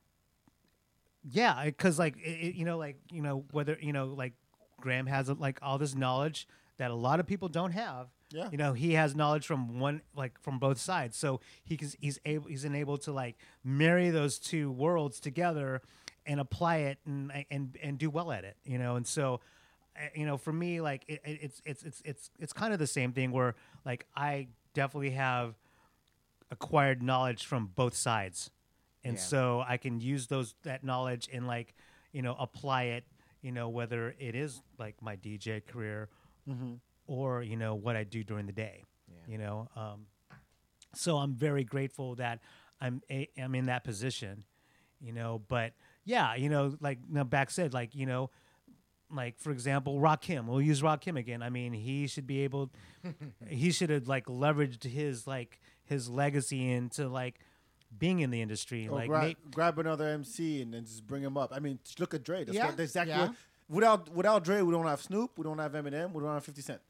yeah, 1.30 1.66
because 1.66 2.00
like 2.00 2.18
it, 2.18 2.30
it- 2.30 2.56
you 2.56 2.66
know, 2.66 2.78
like 2.78 2.98
you 3.12 3.22
know, 3.22 3.46
whether 3.52 3.78
you 3.82 3.94
know, 3.94 4.06
like 4.08 4.34
Graham 4.80 5.06
has 5.08 5.30
like 5.30 5.60
all 5.62 5.78
this 5.78 5.96
knowledge 5.96 6.48
that 6.78 6.92
a 6.92 6.96
lot 6.96 7.20
of 7.20 7.28
people 7.28 7.48
don't 7.48 7.72
have. 7.72 8.08
Yeah. 8.34 8.48
you 8.50 8.58
know, 8.58 8.72
he 8.72 8.94
has 8.94 9.14
knowledge 9.14 9.46
from 9.46 9.80
one 9.80 10.02
like 10.16 10.40
from 10.42 10.58
both 10.58 10.80
sides, 10.80 11.18
so 11.18 11.42
he 11.66 11.76
can, 11.78 11.90
he's 12.00 12.18
able 12.26 12.48
he's 12.48 12.64
enabled 12.64 13.02
to 13.04 13.12
like 13.12 13.36
marry 13.64 14.10
those 14.10 14.40
two 14.40 14.72
worlds 14.72 15.20
together 15.20 15.82
and 16.26 16.40
apply 16.40 16.78
it 16.78 16.98
and 17.06 17.32
and 17.52 17.78
and 17.84 17.98
do 17.98 18.10
well 18.10 18.32
at 18.32 18.44
it. 18.46 18.56
You 18.64 18.78
know, 18.80 18.96
and 18.96 19.06
so. 19.06 19.42
uh, 19.98 20.08
You 20.16 20.26
know, 20.26 20.38
for 20.38 20.54
me, 20.54 20.80
like 20.82 21.04
it- 21.10 21.22
it's 21.26 21.62
it's 21.66 21.84
it's 21.84 22.02
it's 22.06 22.30
it's 22.40 22.54
kind 22.54 22.72
of 22.74 22.80
the 22.80 22.88
same 22.88 23.12
thing 23.12 23.32
where 23.34 23.56
like 23.86 24.06
I 24.16 24.48
definitely 24.74 25.12
have 25.12 25.56
acquired 26.50 27.02
knowledge 27.02 27.46
from 27.46 27.68
both 27.76 27.96
sides 27.96 28.50
and 29.04 29.16
Yeah. 29.16 29.22
so 29.22 29.64
i 29.68 29.78
can 29.78 30.00
use 30.00 30.28
those 30.28 30.56
that 30.64 30.84
knowledge 30.84 31.30
and 31.34 31.48
like 31.48 31.74
you 32.12 32.22
know 32.22 32.36
apply 32.40 32.84
it 32.84 33.04
you 33.42 33.52
know 33.52 33.70
whether 33.70 34.14
it 34.20 34.36
is 34.36 34.62
like 34.78 35.02
my 35.02 35.16
dj 35.16 35.66
career 35.66 36.10
or 37.08 37.42
you 37.44 37.56
know 37.56 37.76
what 37.76 37.96
i 37.96 38.04
do 38.04 38.24
during 38.24 38.46
the 38.46 38.52
day 38.52 38.84
you 39.28 39.38
know 39.38 39.68
um, 39.76 40.06
so 40.94 41.18
i'm 41.18 41.34
very 41.34 41.64
grateful 41.64 42.16
that 42.16 42.40
i'm 42.80 43.02
a, 43.10 43.28
i'm 43.38 43.56
in 43.56 43.66
that 43.68 43.84
position 43.84 44.44
you 45.00 45.12
know 45.14 45.42
but 45.48 45.74
yeah 46.06 46.36
you 46.36 46.50
know 46.50 46.76
like 46.82 47.00
you 47.08 47.14
know, 47.16 47.24
back 47.24 47.50
said 47.50 47.74
like 47.74 47.96
you 47.96 48.06
know 48.06 48.30
like 49.14 49.38
for 49.40 49.52
example 49.52 50.00
Rock 50.00 50.24
Rakim. 50.24 50.46
We'll 50.46 50.62
use 50.62 50.82
Rock 50.82 51.04
Rakim 51.04 51.18
again. 51.20 51.44
I 51.44 51.50
mean, 51.50 51.74
he 51.74 52.08
should 52.08 52.26
be 52.26 52.42
able 52.46 52.72
he 53.48 53.70
should 53.72 53.90
have 53.90 54.08
like 54.08 54.26
leveraged 54.28 54.84
his 54.84 55.28
like 55.28 55.60
his 55.84 56.10
legacy 56.10 56.72
into 56.72 57.10
like 57.10 57.40
being 57.98 58.20
in 58.20 58.30
the 58.32 58.42
industry. 58.42 58.88
Or 58.88 58.96
like 58.98 59.08
gra- 59.08 59.28
ma- 59.28 59.34
grab 59.52 59.80
another 59.80 60.08
MC 60.08 60.62
and 60.62 60.74
then 60.74 60.86
just 60.86 61.06
bring 61.06 61.24
him 61.24 61.38
up. 61.38 61.52
I 61.54 61.60
mean, 61.60 61.80
look 62.00 62.14
at 62.14 62.24
Dre. 62.24 62.44
That's 62.44 62.56
Yeah, 62.56 62.68
what, 62.68 62.78
that's 62.78 62.92
exactly 62.92 63.14
yeah. 63.14 63.28
what 63.28 63.36
without 63.70 64.10
without 64.16 64.44
Dre, 64.44 64.62
we 64.62 64.72
don't 64.72 64.86
have 64.88 65.02
Snoop, 65.02 65.32
we 65.38 65.44
don't 65.44 65.60
have 65.60 65.74
Eminem, 65.74 66.12
we 66.14 66.22
don't 66.22 66.34
have 66.34 66.44
Fifty 66.44 66.62
Cent. 66.62 66.82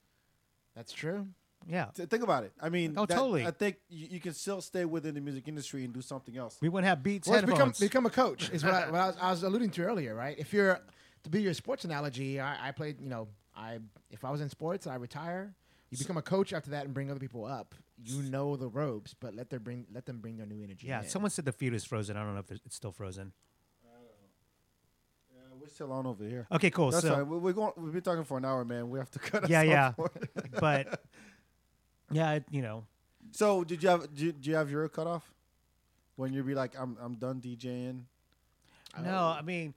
That's 0.75 0.91
true. 0.93 1.27
Yeah, 1.67 1.85
Th- 1.93 2.09
think 2.09 2.23
about 2.23 2.43
it. 2.43 2.53
I 2.59 2.69
mean, 2.69 2.95
Oh, 2.97 3.05
that- 3.05 3.13
totally. 3.15 3.45
I 3.45 3.51
think 3.51 3.75
you, 3.87 4.07
you 4.11 4.19
can 4.19 4.33
still 4.33 4.61
stay 4.61 4.83
within 4.85 5.13
the 5.13 5.21
music 5.21 5.47
industry 5.47 5.83
and 5.85 5.93
do 5.93 6.01
something 6.01 6.35
else. 6.35 6.57
we 6.59 6.69
wouldn't 6.69 6.87
have 6.87 7.03
Beats 7.03 7.27
Well, 7.27 7.39
become 7.43 7.71
become 7.79 8.05
a 8.07 8.09
coach 8.09 8.49
is 8.49 8.63
what, 8.63 8.73
I, 8.73 8.85
what 8.89 8.99
I, 8.99 9.07
was, 9.07 9.17
I 9.21 9.29
was 9.31 9.43
alluding 9.43 9.69
to 9.71 9.83
earlier, 9.83 10.15
right? 10.15 10.35
If 10.39 10.53
you're 10.53 10.79
to 11.23 11.29
be 11.29 11.41
your 11.43 11.53
sports 11.53 11.85
analogy, 11.85 12.39
I, 12.39 12.69
I 12.69 12.71
played. 12.71 12.99
You 12.99 13.09
know, 13.09 13.27
I 13.55 13.77
if 14.09 14.25
I 14.25 14.31
was 14.31 14.41
in 14.41 14.49
sports, 14.49 14.87
I 14.87 14.95
retire. 14.95 15.53
You 15.91 15.97
become 15.99 16.17
a 16.17 16.21
coach 16.21 16.51
after 16.53 16.71
that 16.71 16.85
and 16.85 16.93
bring 16.95 17.11
other 17.11 17.19
people 17.19 17.45
up. 17.45 17.75
You 18.03 18.23
know 18.23 18.55
the 18.55 18.67
ropes, 18.67 19.13
but 19.19 19.35
let 19.35 19.49
them 19.49 19.61
bring 19.63 19.85
let 19.93 20.05
them 20.05 20.19
bring 20.19 20.37
their 20.37 20.47
new 20.47 20.63
energy. 20.63 20.87
yeah, 20.87 21.01
in. 21.03 21.07
someone 21.09 21.29
said 21.31 21.45
the 21.45 21.51
feed 21.51 21.73
is 21.73 21.83
frozen. 21.85 22.17
I 22.17 22.23
don't 22.23 22.33
know 22.33 22.39
if 22.39 22.51
it's 22.51 22.75
still 22.75 22.91
frozen. 22.91 23.31
Uh, 23.85 23.89
yeah, 25.33 25.41
we're 25.59 25.67
still 25.67 25.91
on 25.91 26.05
over 26.07 26.23
here. 26.23 26.47
Okay, 26.51 26.69
cool. 26.71 26.89
That's 26.91 27.03
so 27.05 27.13
fine. 27.15 27.29
We- 27.29 27.37
We're 27.37 27.53
going. 27.53 27.71
We've 27.77 27.93
been 27.93 28.01
talking 28.01 28.23
for 28.23 28.37
an 28.37 28.45
hour, 28.45 28.65
man. 28.65 28.89
We 28.89 28.97
have 28.99 29.11
to 29.11 29.19
cut. 29.29 29.49
Yeah, 29.49 29.61
yeah. 29.61 29.87
off 29.89 29.95
for 29.95 30.11
it. 30.15 30.29
but 30.59 31.01
yeah, 32.11 32.33
it- 32.33 32.45
you 32.49 32.61
know, 32.61 32.85
So, 33.31 33.63
did 33.63 33.83
you 33.83 33.89
have 33.89 34.01
did 34.13 34.19
you, 34.19 34.31
did 34.31 34.45
you 34.47 34.55
have 34.55 34.71
your 34.71 34.87
cut 34.89 35.05
off 35.07 35.31
when 36.15 36.33
you'd 36.33 36.47
be 36.47 36.55
like, 36.55 36.73
I'm 36.79 36.97
I'm 37.01 37.15
done 37.15 37.39
DJing? 37.41 38.03
no, 39.01 39.25
I 39.27 39.41
mean, 39.41 39.73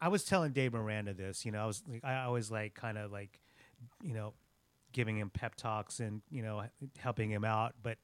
I 0.00 0.08
was 0.08 0.24
telling 0.24 0.52
Dave 0.52 0.72
Miranda 0.72 1.14
this. 1.14 1.44
You 1.44 1.52
know, 1.52 1.62
I 1.62 1.66
was 1.66 1.82
like, 1.88 2.04
I 2.04 2.24
always 2.24 2.50
like 2.50 2.74
kind 2.74 2.98
of 2.98 3.12
like, 3.12 3.38
you 4.02 4.14
know, 4.14 4.32
giving 4.92 5.18
him 5.18 5.30
pep 5.30 5.54
talks 5.54 6.00
and 6.00 6.22
you 6.30 6.42
know 6.42 6.64
helping 6.98 7.30
him 7.30 7.44
out, 7.44 7.74
but 7.82 7.98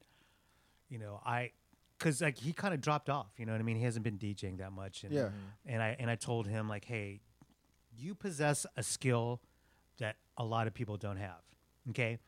you 0.89 0.99
know, 0.99 1.21
I. 1.25 1.51
Cause 1.99 2.21
like 2.21 2.37
he 2.37 2.53
kind 2.53 2.73
of 2.73 2.79
dropped 2.79 3.09
off, 3.09 3.27
you 3.35 3.45
know 3.45 3.51
what 3.51 3.59
I 3.59 3.63
mean. 3.65 3.75
He 3.75 3.83
hasn't 3.83 4.05
been 4.05 4.17
DJing 4.17 4.59
that 4.59 4.71
much, 4.71 5.03
and, 5.03 5.11
Yeah. 5.11 5.23
Mm-hmm. 5.23 5.35
And 5.65 5.83
I 5.83 5.97
and 5.99 6.09
I 6.09 6.15
told 6.15 6.47
him 6.47 6.69
like, 6.69 6.85
hey, 6.85 7.19
you 7.97 8.15
possess 8.15 8.65
a 8.77 8.83
skill 8.83 9.41
that 9.99 10.15
a 10.37 10.45
lot 10.45 10.65
of 10.65 10.73
people 10.73 10.95
don't 10.95 11.17
have. 11.17 11.41
Okay. 11.89 12.19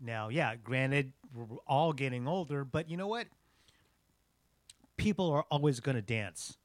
Now, 0.00 0.28
yeah, 0.30 0.56
granted, 0.56 1.12
we're 1.34 1.44
all 1.66 1.92
getting 1.92 2.26
older, 2.26 2.64
but 2.64 2.90
you 2.90 2.96
know 2.96 3.06
what? 3.06 3.26
People 4.96 5.30
are 5.30 5.44
always 5.50 5.80
going 5.80 5.96
to 5.96 6.02
dance. 6.02 6.56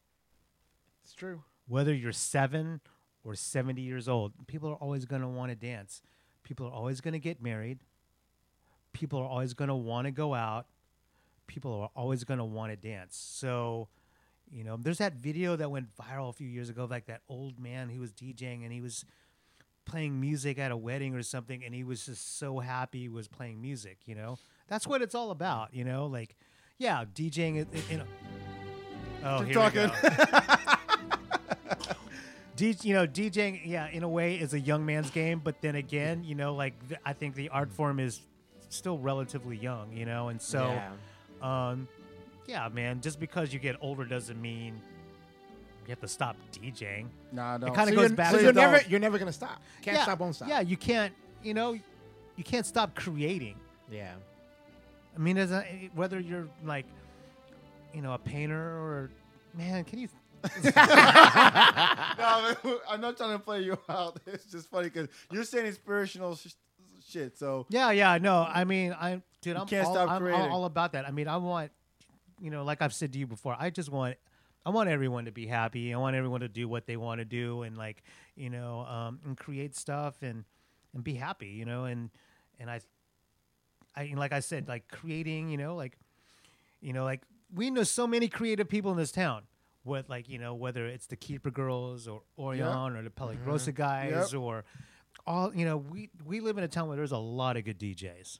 it's 1.03 1.13
true. 1.13 1.43
Whether 1.67 1.93
you're 1.93 2.11
seven 2.11 2.81
or 3.23 3.35
70 3.35 3.81
years 3.81 4.07
old, 4.07 4.33
people 4.47 4.69
are 4.69 4.75
always 4.75 5.05
going 5.05 5.21
to 5.21 5.27
want 5.27 5.49
to 5.51 5.55
dance. 5.55 6.01
People 6.45 6.67
are 6.67 6.71
always 6.71 7.01
going 7.01 7.13
to 7.13 7.19
get 7.19 7.41
married. 7.41 7.79
People 8.93 9.19
are 9.19 9.27
always 9.27 9.53
going 9.53 9.67
to 9.67 9.75
want 9.75 10.05
to 10.05 10.11
go 10.11 10.33
out. 10.33 10.67
People 11.47 11.73
are 11.81 11.89
always 11.95 12.23
going 12.23 12.37
to 12.37 12.45
want 12.45 12.71
to 12.71 12.77
dance. 12.77 13.17
So, 13.17 13.89
you 14.49 14.63
know, 14.63 14.77
there's 14.77 14.99
that 14.99 15.15
video 15.15 15.55
that 15.55 15.69
went 15.69 15.87
viral 15.97 16.29
a 16.29 16.33
few 16.33 16.47
years 16.47 16.69
ago, 16.69 16.83
of, 16.83 16.91
like 16.91 17.07
that 17.07 17.21
old 17.27 17.59
man 17.59 17.89
who 17.89 17.99
was 17.99 18.13
DJing 18.13 18.63
and 18.63 18.71
he 18.71 18.79
was 18.79 19.03
playing 19.85 20.21
music 20.21 20.59
at 20.59 20.71
a 20.71 20.77
wedding 20.77 21.15
or 21.15 21.23
something, 21.23 21.63
and 21.63 21.73
he 21.73 21.83
was 21.83 22.05
just 22.05 22.37
so 22.37 22.59
happy 22.59 23.01
he 23.01 23.09
was 23.09 23.27
playing 23.27 23.59
music. 23.61 23.97
You 24.05 24.15
know, 24.15 24.37
that's 24.67 24.87
what 24.87 25.01
it's 25.01 25.15
all 25.15 25.31
about. 25.31 25.73
You 25.73 25.83
know, 25.83 26.05
like, 26.05 26.35
yeah, 26.77 27.03
DJing. 27.05 27.57
It, 27.57 27.67
it, 27.73 27.83
you 27.91 27.97
know, 27.97 28.05
oh, 29.23 29.39
Keep 29.39 29.47
here 29.47 29.53
talking. 29.55 29.91
we 30.03 30.09
go. 30.09 30.41
D, 32.55 32.75
you 32.83 32.93
know, 32.93 33.05
DJing, 33.05 33.61
yeah, 33.65 33.87
in 33.89 34.03
a 34.03 34.07
way 34.09 34.35
is 34.35 34.53
a 34.53 34.59
young 34.59 34.85
man's 34.85 35.09
game, 35.09 35.41
but 35.43 35.61
then 35.61 35.75
again, 35.75 36.23
you 36.23 36.35
know, 36.35 36.53
like 36.55 36.73
th- 36.87 36.99
I 37.05 37.11
think 37.13 37.35
the 37.35 37.49
art 37.49 37.71
form 37.71 37.99
is 37.99 38.21
still 38.69 38.97
relatively 38.97 39.57
young, 39.57 39.91
you 39.91 40.05
know, 40.05 40.29
and 40.29 40.41
so, 40.41 40.79
Yeah. 41.41 41.69
um, 41.71 41.87
yeah, 42.47 42.69
man, 42.69 43.01
just 43.01 43.19
because 43.19 43.51
you 43.53 43.59
get 43.59 43.75
older 43.81 44.05
doesn't 44.05 44.41
mean 44.41 44.79
you 45.85 45.89
have 45.89 45.99
to 45.99 46.07
stop 46.07 46.35
DJing. 46.53 47.07
Nah, 47.31 47.57
no. 47.57 47.67
It 47.67 47.75
kinda 47.75 47.89
So 47.91 47.95
goes 47.95 48.07
you're, 48.09 48.15
back 48.15 48.31
so 48.31 48.39
you're 48.39 48.53
never 48.53 48.81
you're 48.87 48.99
never 48.99 49.17
gonna 49.19 49.31
stop. 49.33 49.61
Can't 49.81 49.97
yeah, 49.97 50.03
stop, 50.03 50.19
won't 50.19 50.35
stop. 50.35 50.47
Yeah, 50.47 50.61
you 50.61 50.77
can't, 50.77 51.13
you 51.43 51.53
know, 51.53 51.73
you 52.37 52.43
can't 52.43 52.65
stop 52.65 52.95
creating. 52.95 53.55
yeah. 53.91 54.13
I 55.15 55.17
mean, 55.17 55.37
as 55.37 55.51
a, 55.53 55.61
whether 55.93 56.19
you're 56.19 56.47
like, 56.65 56.85
you 57.93 58.01
know, 58.01 58.13
a 58.13 58.17
painter 58.17 58.59
or, 58.59 59.09
man, 59.57 59.85
can 59.85 59.97
you? 59.99 60.09
no, 60.63 60.71
I'm 62.89 63.01
not 63.01 63.17
trying 63.17 63.37
to 63.37 63.39
play 63.39 63.61
you 63.61 63.77
out. 63.89 64.19
It's 64.25 64.45
just 64.45 64.69
funny 64.69 64.89
because 64.89 65.09
you're 65.31 65.43
saying 65.43 65.65
inspirational 65.65 66.35
sh- 66.35 66.53
shit. 67.07 67.37
So 67.37 67.65
Yeah, 67.69 67.91
yeah, 67.91 68.17
no. 68.17 68.45
I 68.47 68.63
mean, 68.63 68.93
I, 68.93 69.21
dude, 69.41 69.55
I'm, 69.55 69.67
all, 69.85 69.97
I'm 69.97 70.33
all, 70.33 70.51
all 70.51 70.65
about 70.65 70.93
that. 70.93 71.07
I 71.07 71.11
mean, 71.11 71.27
I 71.27 71.37
want, 71.37 71.71
you 72.39 72.51
know, 72.51 72.63
like 72.63 72.81
I've 72.81 72.93
said 72.93 73.13
to 73.13 73.19
you 73.19 73.27
before, 73.27 73.55
I 73.57 73.69
just 73.69 73.91
want, 73.91 74.17
I 74.65 74.71
want 74.71 74.89
everyone 74.89 75.25
to 75.25 75.31
be 75.31 75.45
happy. 75.45 75.93
I 75.93 75.97
want 75.97 76.15
everyone 76.15 76.41
to 76.41 76.47
do 76.47 76.67
what 76.67 76.87
they 76.87 76.97
want 76.97 77.19
to 77.19 77.25
do 77.25 77.61
and 77.61 77.77
like, 77.77 78.03
you 78.35 78.49
know, 78.49 78.85
um, 78.89 79.19
and 79.25 79.37
create 79.37 79.75
stuff 79.75 80.15
and 80.21 80.43
and 80.93 81.03
be 81.03 81.13
happy, 81.13 81.49
you 81.49 81.65
know, 81.65 81.85
and 81.85 82.09
and 82.59 82.71
I, 82.71 82.79
I 83.95 84.13
like 84.15 84.33
I 84.33 84.39
said, 84.39 84.67
like 84.67 84.87
creating, 84.89 85.49
you 85.49 85.57
know, 85.57 85.75
like, 85.75 85.97
you 86.81 86.93
know, 86.93 87.03
like 87.03 87.21
we 87.53 87.69
know 87.69 87.83
so 87.83 88.07
many 88.07 88.27
creative 88.27 88.67
people 88.67 88.91
in 88.91 88.97
this 88.97 89.11
town. 89.11 89.43
What 89.85 90.09
like 90.09 90.27
you 90.27 90.39
know 90.39 90.55
whether 90.55 90.87
it's 90.87 91.05
the 91.05 91.15
Keeper 91.15 91.51
Girls 91.51 92.07
or 92.07 92.23
Orion 92.39 92.95
or 92.95 93.03
the 93.03 93.11
Peligrosa 93.11 93.69
mm-hmm. 93.69 93.71
guys 93.71 94.33
Yep. 94.33 94.41
or 94.41 94.65
all 95.27 95.53
you 95.55 95.63
know 95.63 95.77
we 95.77 96.09
we 96.25 96.39
live 96.39 96.57
in 96.57 96.63
a 96.63 96.67
town 96.67 96.87
where 96.87 96.97
there's 96.97 97.11
a 97.11 97.17
lot 97.17 97.55
of 97.55 97.65
good 97.65 97.79
DJs. 97.79 98.39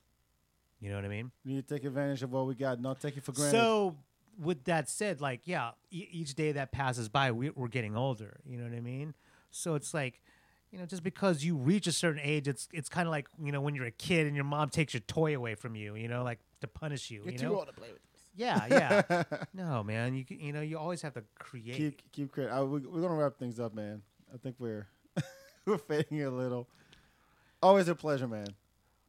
You 0.80 0.90
know 0.90 0.96
what 0.96 1.04
I 1.04 1.08
mean? 1.08 1.30
we 1.44 1.54
need 1.54 1.68
to 1.68 1.74
take 1.74 1.84
advantage 1.84 2.22
of 2.22 2.32
what 2.32 2.46
we 2.46 2.54
got, 2.54 2.80
not 2.80 3.00
take 3.00 3.16
it 3.16 3.22
for 3.22 3.32
granted. 3.32 3.52
So 3.52 3.96
with 4.38 4.64
that 4.64 4.90
said, 4.90 5.20
like 5.20 5.42
yeah, 5.44 5.70
e- 5.90 6.08
each 6.10 6.34
day 6.34 6.52
that 6.52 6.72
passes 6.72 7.08
by, 7.08 7.30
we, 7.30 7.50
we're 7.50 7.68
getting 7.68 7.96
older. 7.96 8.40
You 8.44 8.58
know 8.58 8.64
what 8.64 8.74
I 8.74 8.80
mean? 8.80 9.14
So 9.50 9.74
it's 9.76 9.94
like, 9.94 10.20
you 10.70 10.78
know, 10.78 10.84
just 10.84 11.02
because 11.02 11.44
you 11.44 11.56
reach 11.56 11.86
a 11.86 11.92
certain 11.92 12.20
age, 12.22 12.48
it's 12.48 12.68
it's 12.72 12.88
kind 12.88 13.06
of 13.06 13.12
like 13.12 13.28
you 13.40 13.52
know 13.52 13.60
when 13.60 13.74
you're 13.74 13.86
a 13.86 13.92
kid 13.92 14.26
and 14.26 14.34
your 14.34 14.44
mom 14.44 14.68
takes 14.68 14.92
your 14.94 15.00
toy 15.02 15.36
away 15.36 15.54
from 15.54 15.76
you. 15.76 15.94
You 15.94 16.08
know, 16.08 16.24
like 16.24 16.40
to 16.60 16.66
punish 16.66 17.10
you. 17.10 17.22
You're 17.22 17.32
you 17.32 17.38
too 17.38 17.46
know? 17.46 17.56
old 17.56 17.68
to 17.68 17.72
play 17.72 17.88
with. 17.92 18.00
Yeah, 18.36 18.66
yeah. 18.70 19.22
no, 19.54 19.82
man, 19.82 20.14
you 20.14 20.24
c- 20.28 20.38
you 20.40 20.52
know 20.52 20.60
you 20.60 20.78
always 20.78 21.02
have 21.02 21.14
to 21.14 21.24
create. 21.38 21.76
keep 21.76 22.12
keep 22.12 22.32
credit. 22.32 22.52
Uh, 22.56 22.64
we, 22.64 22.80
we're 22.80 23.00
gonna 23.00 23.14
wrap 23.14 23.38
things 23.38 23.58
up, 23.58 23.74
man. 23.74 24.02
I 24.32 24.36
think 24.36 24.56
we're 24.58 24.86
we're 25.66 25.78
fading 25.78 26.22
a 26.22 26.30
little. 26.30 26.68
Always 27.62 27.88
a 27.88 27.94
pleasure, 27.94 28.28
man. 28.28 28.48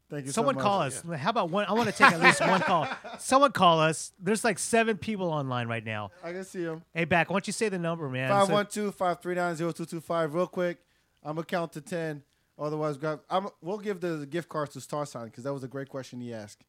Thank 0.10 0.26
you. 0.28 0.32
Someone 0.32 0.56
so 0.56 0.60
much. 0.60 0.64
call 0.64 0.82
us. 0.82 1.04
How 1.20 1.30
about 1.32 1.50
one? 1.50 1.66
I 1.66 1.74
want 1.74 1.90
to 1.90 1.96
take 1.96 2.14
at 2.14 2.22
least 2.22 2.40
one 2.40 2.62
call. 2.62 2.88
Someone 3.20 3.52
call 3.52 3.82
us. 3.82 4.14
There's 4.20 4.46
like 4.46 4.58
seven 4.58 4.98
people 4.98 5.28
online 5.30 5.68
right 5.68 5.84
now. 5.84 6.12
I 6.24 6.32
can 6.32 6.46
see 6.46 6.64
them. 6.64 6.84
Hey, 6.94 7.04
back. 7.04 7.30
Why 7.30 7.34
don't 7.36 7.48
you 7.48 7.52
say 7.54 7.68
the 7.68 7.78
number, 7.78 8.08
man? 8.08 8.30
Five 8.30 8.48
So- 8.48 8.54
one 8.54 8.68
two 8.68 8.92
five 8.92 9.22
three 9.22 9.36
nine 9.36 9.56
zero 9.58 9.74
two 9.74 9.86
two 9.86 10.00
five. 10.00 10.34
Real 10.34 10.48
quick, 10.48 10.78
I'm 11.24 11.36
gonna 11.36 11.46
count 11.46 11.74
to 11.74 11.82
ten. 11.82 12.24
Otherwise, 12.58 12.98
grab. 12.98 13.20
I'm, 13.30 13.50
we'll 13.62 13.78
give 13.78 14.00
the 14.00 14.26
gift 14.26 14.48
cards 14.50 14.74
to 14.74 14.82
Star 14.82 15.06
Sign 15.06 15.26
because 15.26 15.44
that 15.44 15.54
was 15.54 15.64
a 15.64 15.68
great 15.68 15.90
question 15.90 16.22
he 16.22 16.34
asked 16.34 16.64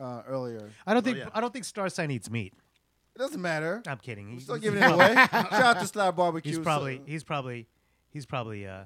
uh, 0.00 0.22
earlier. 0.26 0.70
I 0.86 0.94
don't 0.94 1.02
think 1.02 1.18
yeah. 1.18 1.28
I 1.34 1.40
don't 1.40 1.52
think 1.52 1.64
Star 1.64 1.88
Sign 1.88 2.10
eats 2.10 2.30
meat. 2.30 2.54
It 3.14 3.18
doesn't 3.18 3.42
matter. 3.42 3.82
I'm 3.86 3.98
kidding. 3.98 4.32
We're 4.34 4.40
still 4.40 4.58
giving 4.58 4.82
it 4.82 4.90
away. 4.90 5.14
Shout 5.14 5.52
out 5.52 5.80
to 5.80 5.86
Slab 5.92 6.16
Barbecue. 6.16 6.50
he's 6.50 6.56
So- 6.56 6.62
probably 6.62 7.00
he's 7.06 7.24
probably 7.24 7.66
he's 8.10 8.26
probably 8.26 8.66
uh 8.66 8.82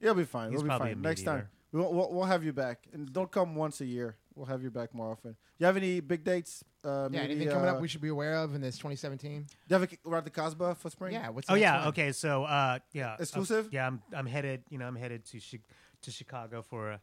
He'll 0.00 0.14
be 0.14 0.24
fine. 0.24 0.50
He's 0.50 0.56
we'll 0.58 0.64
be 0.64 0.68
probably 0.68 0.88
fine. 0.90 0.98
a 0.98 1.02
Next 1.08 1.20
meat 1.20 1.26
time, 1.26 1.48
we'll, 1.72 1.92
we'll, 1.94 2.12
we'll 2.12 2.24
have 2.24 2.44
you 2.44 2.52
back, 2.52 2.86
and 2.92 3.10
don't 3.10 3.30
come 3.30 3.54
once 3.54 3.80
a 3.80 3.86
year. 3.86 4.16
We'll 4.34 4.46
have 4.46 4.62
you 4.62 4.70
back 4.70 4.92
more 4.94 5.10
often. 5.10 5.36
You 5.58 5.66
have 5.66 5.76
any 5.76 6.00
big 6.00 6.24
dates? 6.24 6.62
Uh, 6.84 7.08
Yeah, 7.10 7.20
maybe, 7.22 7.34
anything 7.34 7.48
coming 7.50 7.68
uh, 7.68 7.74
up 7.74 7.80
we 7.80 7.88
should 7.88 8.00
be 8.02 8.08
aware 8.08 8.34
of 8.38 8.54
in 8.54 8.60
this 8.60 8.74
2017? 8.76 9.42
Do 9.42 9.46
you 9.68 9.78
have 9.80 9.82
a 9.90 10.08
we're 10.08 10.18
at 10.18 10.24
the 10.24 10.30
Casbah 10.30 10.74
for 10.74 10.90
spring? 10.90 11.12
Yeah. 11.14 11.30
What's 11.30 11.48
Oh 11.48 11.54
yeah, 11.54 11.78
one? 11.80 11.88
okay. 11.88 12.12
So 12.12 12.44
uh 12.44 12.80
yeah. 12.92 13.12
uh, 13.12 13.16
Exclusive? 13.20 13.68
yeah, 13.72 13.86
I'm 13.86 14.02
I'm 14.12 14.26
headed, 14.26 14.64
you 14.68 14.76
know, 14.78 14.86
I'm 14.86 14.96
headed 14.96 15.24
to 15.26 15.38
Chi- 15.40 15.62
to 16.02 16.10
Chicago 16.10 16.60
for 16.62 16.90
a, 16.90 17.00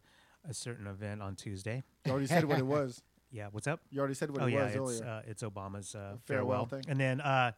a 0.47 0.53
certain 0.53 0.85
event 0.85 1.21
on 1.23 1.35
Tuesday. 1.35 1.81
You 2.05 2.11
already 2.11 2.27
said 2.27 2.43
what 2.45 2.59
it 2.59 2.65
was. 2.77 3.01
Yeah, 3.31 3.47
what's 3.51 3.67
up? 3.67 3.79
You 3.89 3.99
already 3.99 4.13
said 4.15 4.29
what 4.31 4.41
oh 4.41 4.45
it 4.47 4.53
yeah, 4.53 4.63
was 4.63 4.71
it's 4.75 5.01
earlier. 5.01 5.05
uh, 5.11 5.21
it's 5.25 5.43
Obama's 5.43 5.95
uh, 5.95 6.17
farewell 6.25 6.65
farewell, 6.65 6.65
thing. 6.65 6.83
and 6.87 6.99
then 6.99 7.21
uh, 7.21 7.51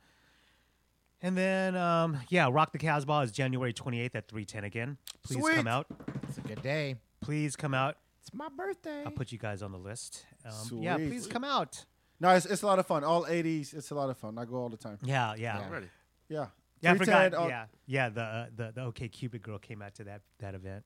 and 1.22 1.38
then 1.38 1.76
um, 1.76 2.18
yeah, 2.30 2.48
Rock 2.52 2.72
the 2.72 2.78
Casbah 2.78 3.22
is 3.22 3.32
January 3.32 3.74
28th 3.74 4.16
at 4.16 4.28
310 4.28 4.64
again. 4.66 4.98
Please 5.24 5.40
Sweet. 5.40 5.56
come 5.56 5.68
out. 5.68 5.88
It's 6.28 6.38
a 6.38 6.42
good 6.42 6.62
day. 6.62 6.96
Please 7.22 7.56
come 7.56 7.74
out. 7.74 7.98
It's 8.22 8.34
my 8.34 8.50
birthday. 8.56 9.04
I'll 9.06 9.12
put 9.12 9.32
you 9.32 9.38
guys 9.38 9.62
on 9.64 9.72
the 9.72 9.78
list. 9.78 10.26
Um, 10.46 10.80
yeah, 10.80 10.96
please 10.96 11.28
come 11.28 11.44
out. 11.44 11.86
no, 12.20 12.30
it's, 12.30 12.46
it's 12.46 12.62
a 12.62 12.66
lot 12.68 12.80
of 12.80 12.86
fun. 12.86 13.04
All 13.04 13.26
80s. 13.26 13.74
It's 13.74 13.92
a 13.92 13.96
lot 13.96 14.10
of 14.10 14.18
fun. 14.18 14.38
I 14.38 14.46
go 14.46 14.56
all 14.56 14.70
the 14.70 14.78
time. 14.78 14.98
Yeah, 15.04 15.34
yeah, 15.36 15.60
Yeah. 15.60 15.70
Ready. 15.70 15.88
Yeah. 16.30 16.46
yeah. 16.82 16.92
I 16.92 16.98
310, 16.98 17.32
forgot. 17.32 17.42
all- 17.42 17.50
yeah, 17.50 17.66
yeah. 17.88 18.10
The 18.10 18.22
uh, 18.22 18.46
the 18.56 18.72
the 18.76 18.82
OkCupid 18.92 19.42
girl 19.42 19.58
came 19.58 19.82
out 19.82 19.96
to 19.96 20.04
that 20.04 20.22
that 20.40 20.54
event. 20.56 20.84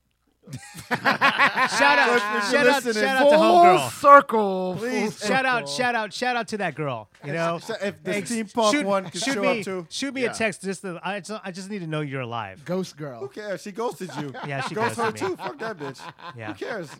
Shout 0.88 1.98
out, 1.98 2.08
Coach, 2.08 2.50
shout 2.50 2.66
out, 2.66 2.82
shout 2.82 3.06
out 3.16 3.30
to 3.30 3.36
homegirl. 3.36 3.90
circle. 4.00 4.76
Please, 4.78 5.18
Shout 5.22 5.44
out, 5.44 5.68
shout 5.68 5.94
out, 5.94 6.12
shout 6.12 6.36
out 6.36 6.48
to 6.48 6.58
that 6.58 6.74
girl. 6.74 7.08
You 7.24 7.32
know, 7.32 7.56
if 7.82 8.02
the 8.02 8.12
Hey, 8.12 8.22
steampunk 8.22 8.70
shoot, 8.72 8.86
one 8.86 9.04
could 9.10 9.20
shoot 9.22 9.34
show 9.34 9.42
me, 9.42 9.58
up 9.60 9.64
too. 9.64 9.86
shoot 9.90 10.14
me 10.14 10.22
Yeah. 10.22 10.30
a 10.30 10.34
text. 10.34 10.62
Just 10.62 10.82
to, 10.82 11.00
I, 11.02 11.20
just, 11.20 11.40
I 11.44 11.50
just 11.50 11.70
need 11.70 11.80
to 11.80 11.86
know 11.86 12.00
you're 12.00 12.22
alive. 12.22 12.64
Ghost 12.64 12.96
girl. 12.96 13.20
Who 13.20 13.28
cares? 13.28 13.62
She 13.62 13.72
ghosted 13.72 14.10
you. 14.18 14.32
Yeah, 14.46 14.62
she 14.62 14.74
Ghost 14.74 14.96
her 14.96 15.10
ghosted 15.10 15.22
me. 15.22 15.28
too. 15.28 15.36
Fuck 15.36 15.58
that 15.58 15.76
bitch. 15.78 16.00
Yeah. 16.36 16.48
Who 16.48 16.54
cares? 16.54 16.90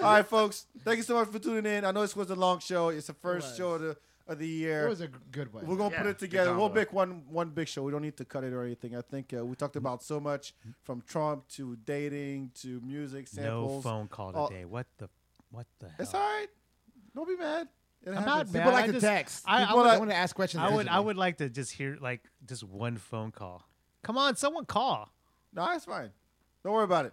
All 0.00 0.12
right, 0.12 0.26
folks. 0.26 0.66
Thank 0.84 0.96
you 0.98 1.02
so 1.04 1.14
much 1.14 1.28
for 1.28 1.38
tuning 1.38 1.70
in. 1.72 1.84
I 1.84 1.92
know 1.92 2.00
this 2.00 2.16
was 2.16 2.30
a 2.30 2.34
long 2.34 2.58
show. 2.58 2.88
It's 2.88 3.06
the 3.06 3.12
first 3.14 3.48
was. 3.48 3.56
show 3.56 3.70
of 3.74 3.80
the 3.82 3.96
of 4.28 4.38
the 4.38 4.46
year. 4.46 4.86
It 4.86 4.88
was 4.90 5.00
a 5.00 5.08
good 5.08 5.52
one. 5.52 5.66
We're 5.66 5.76
gonna 5.76 5.94
Yeah, 5.94 6.02
put 6.02 6.10
it 6.10 6.18
together. 6.18 6.50
We'll 6.54 6.66
combo. 6.68 6.80
make 6.80 6.92
one 6.92 7.22
one 7.28 7.50
big 7.50 7.66
show. 7.68 7.82
We 7.82 7.90
don't 7.92 8.02
need 8.02 8.16
to 8.18 8.24
cut 8.24 8.44
it 8.44 8.52
or 8.52 8.62
anything. 8.62 8.94
I 8.96 9.00
think 9.00 9.32
uh, 9.36 9.44
we 9.44 9.56
talked 9.56 9.76
about 9.76 10.02
so 10.02 10.20
much 10.20 10.54
from 10.82 11.02
Trump 11.02 11.48
to 11.56 11.76
dating 11.84 12.52
to 12.60 12.80
music 12.80 13.26
No 13.34 13.80
phone 13.80 14.06
call 14.08 14.48
today. 14.48 14.64
What 14.64 14.86
the? 14.98 15.08
What 15.50 15.66
the 15.80 15.86
hell? 15.86 15.96
It's 16.00 16.14
all 16.14 16.20
right. 16.20 16.46
Don't 17.14 17.26
be 17.26 17.36
mad. 17.36 17.68
It 18.04 18.10
I'm 18.10 18.14
happens. 18.16 18.26
not 18.26 18.46
People 18.46 18.60
mad. 18.60 18.72
like 18.74 18.84
I 18.84 18.86
to 18.86 18.92
just- 18.92 19.04
text. 19.04 19.44
I- 19.46 19.56
I 19.56 19.60
People 19.64 19.76
would- 19.78 19.86
like, 19.86 19.98
want 19.98 20.10
to 20.12 20.16
ask 20.16 20.36
questions. 20.36 20.62
I 20.62 20.70
would. 20.74 20.86
I 20.88 21.00
would 21.00 21.16
like 21.16 21.38
to 21.38 21.48
just 21.48 21.72
hear 21.72 21.96
like 22.00 22.22
just 22.46 22.62
one 22.62 22.96
phone 22.96 23.32
call. 23.32 23.64
Come 24.02 24.16
on, 24.18 24.36
someone 24.36 24.66
call. 24.66 25.10
No, 25.52 25.66
it's 25.72 25.84
fine. 25.86 26.10
Don't 26.62 26.74
worry 26.74 26.84
about 26.84 27.06
it. 27.06 27.12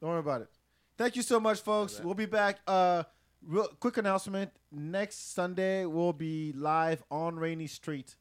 Don't 0.00 0.10
worry 0.10 0.20
about 0.20 0.42
it. 0.42 0.48
Thank 0.96 1.16
you 1.16 1.22
so 1.22 1.38
much, 1.40 1.60
folks. 1.60 2.00
We'll 2.00 2.14
be 2.14 2.26
back. 2.26 2.58
Uh, 2.66 3.02
real 3.46 3.68
quick 3.80 3.96
announcement: 3.96 4.50
next 4.72 5.34
Sunday 5.34 5.84
we'll 5.86 6.12
be 6.12 6.52
live 6.52 7.02
on 7.10 7.36
Rainey 7.36 7.66
Street. 7.66 8.16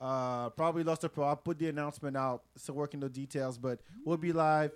Uh, 0.00 0.50
probably 0.50 0.84
Lustre 0.84 1.08
Pearl. 1.08 1.24
I'll 1.24 1.36
put 1.36 1.58
the 1.58 1.68
announcement 1.68 2.16
out. 2.16 2.42
Still 2.56 2.76
working 2.76 3.00
the 3.00 3.08
details, 3.08 3.58
but 3.58 3.80
we'll 4.04 4.16
be 4.16 4.32
live. 4.32 4.72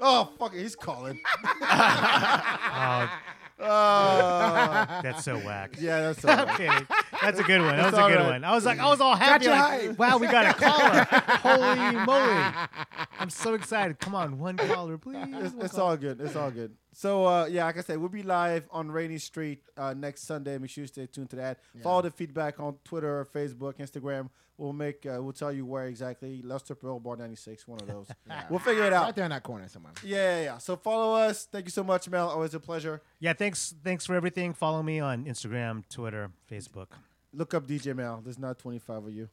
Oh 0.00 0.30
fuck 0.38 0.54
it, 0.54 0.62
he's 0.62 0.76
calling. 0.76 1.20
Oh, 1.62 3.10
Uh, 3.62 5.02
that's 5.02 5.22
so 5.22 5.36
whack. 5.36 5.76
yeah, 5.78 6.00
that's 6.00 6.24
all 6.24 6.34
right. 6.34 6.48
Okay, 6.54 6.86
that's 7.22 7.40
a 7.40 7.42
good 7.42 7.60
one. 7.60 7.76
That 7.76 7.92
was 7.92 7.94
a 7.94 8.08
good 8.08 8.16
right. 8.16 8.30
one. 8.30 8.44
I 8.44 8.54
was 8.54 8.64
like, 8.64 8.78
I 8.78 8.88
was 8.88 9.00
all 9.00 9.16
happy. 9.16 9.48
Like, 9.48 9.98
wow, 9.98 10.18
we 10.18 10.26
got 10.26 10.46
a 10.46 10.58
caller. 10.58 11.06
Holy 11.10 12.04
moly! 12.06 12.54
I'm 13.18 13.30
so 13.30 13.54
excited. 13.54 13.98
Come 13.98 14.14
on, 14.14 14.38
one 14.38 14.56
caller, 14.56 14.98
please. 14.98 15.18
It's, 15.18 15.54
it's 15.54 15.74
caller. 15.74 15.90
all 15.90 15.96
good. 15.96 16.20
It's 16.20 16.36
all 16.36 16.50
good. 16.50 16.74
So 16.92 17.26
uh, 17.26 17.46
yeah, 17.46 17.64
like 17.64 17.78
I 17.78 17.82
said, 17.82 17.98
we'll 17.98 18.08
be 18.08 18.22
live 18.22 18.68
on 18.70 18.90
Rainey 18.90 19.18
Street 19.18 19.62
uh, 19.76 19.94
next 19.94 20.22
Sunday. 20.22 20.58
Make 20.58 20.70
sure 20.70 20.82
you 20.82 20.88
stay 20.88 21.06
tuned 21.06 21.30
to 21.30 21.36
that. 21.36 21.58
Follow 21.82 22.02
the 22.02 22.10
feedback 22.10 22.60
on 22.60 22.76
Twitter, 22.84 23.26
Facebook, 23.32 23.78
Instagram. 23.78 24.30
We'll 24.60 24.74
make 24.74 25.06
uh, 25.06 25.18
we'll 25.22 25.32
tell 25.32 25.50
you 25.50 25.64
where 25.64 25.86
exactly. 25.86 26.42
Lustre 26.42 26.74
Pearl 26.74 27.00
Bar 27.00 27.16
ninety 27.16 27.36
six, 27.36 27.66
one 27.66 27.80
of 27.80 27.86
those. 27.86 28.08
We'll 28.50 28.58
figure 28.58 28.84
it 28.84 28.92
out. 28.92 29.04
right 29.04 29.14
there 29.14 29.24
in 29.24 29.30
that 29.30 29.42
corner 29.42 29.68
somewhere. 29.68 29.92
Yeah, 30.04 30.16
yeah, 30.16 30.42
yeah. 30.42 30.58
So 30.58 30.76
follow 30.76 31.14
us. 31.14 31.46
Thank 31.50 31.64
you 31.64 31.70
so 31.70 31.82
much, 31.82 32.08
Mel. 32.10 32.28
Always 32.28 32.52
a 32.52 32.60
pleasure. 32.60 33.00
Yeah, 33.20 33.32
thanks. 33.32 33.74
Thanks 33.82 34.04
for 34.04 34.14
everything. 34.14 34.52
Follow 34.52 34.82
me 34.82 35.00
on 35.00 35.24
Instagram, 35.24 35.88
Twitter, 35.88 36.30
Facebook. 36.50 36.88
Look 37.32 37.54
up 37.54 37.66
DJ 37.66 37.94
Mel. 37.94 38.20
There's 38.24 38.38
not 38.38 38.58
twenty 38.58 38.78
five 38.78 39.04
of 39.04 39.12
you. 39.12 39.28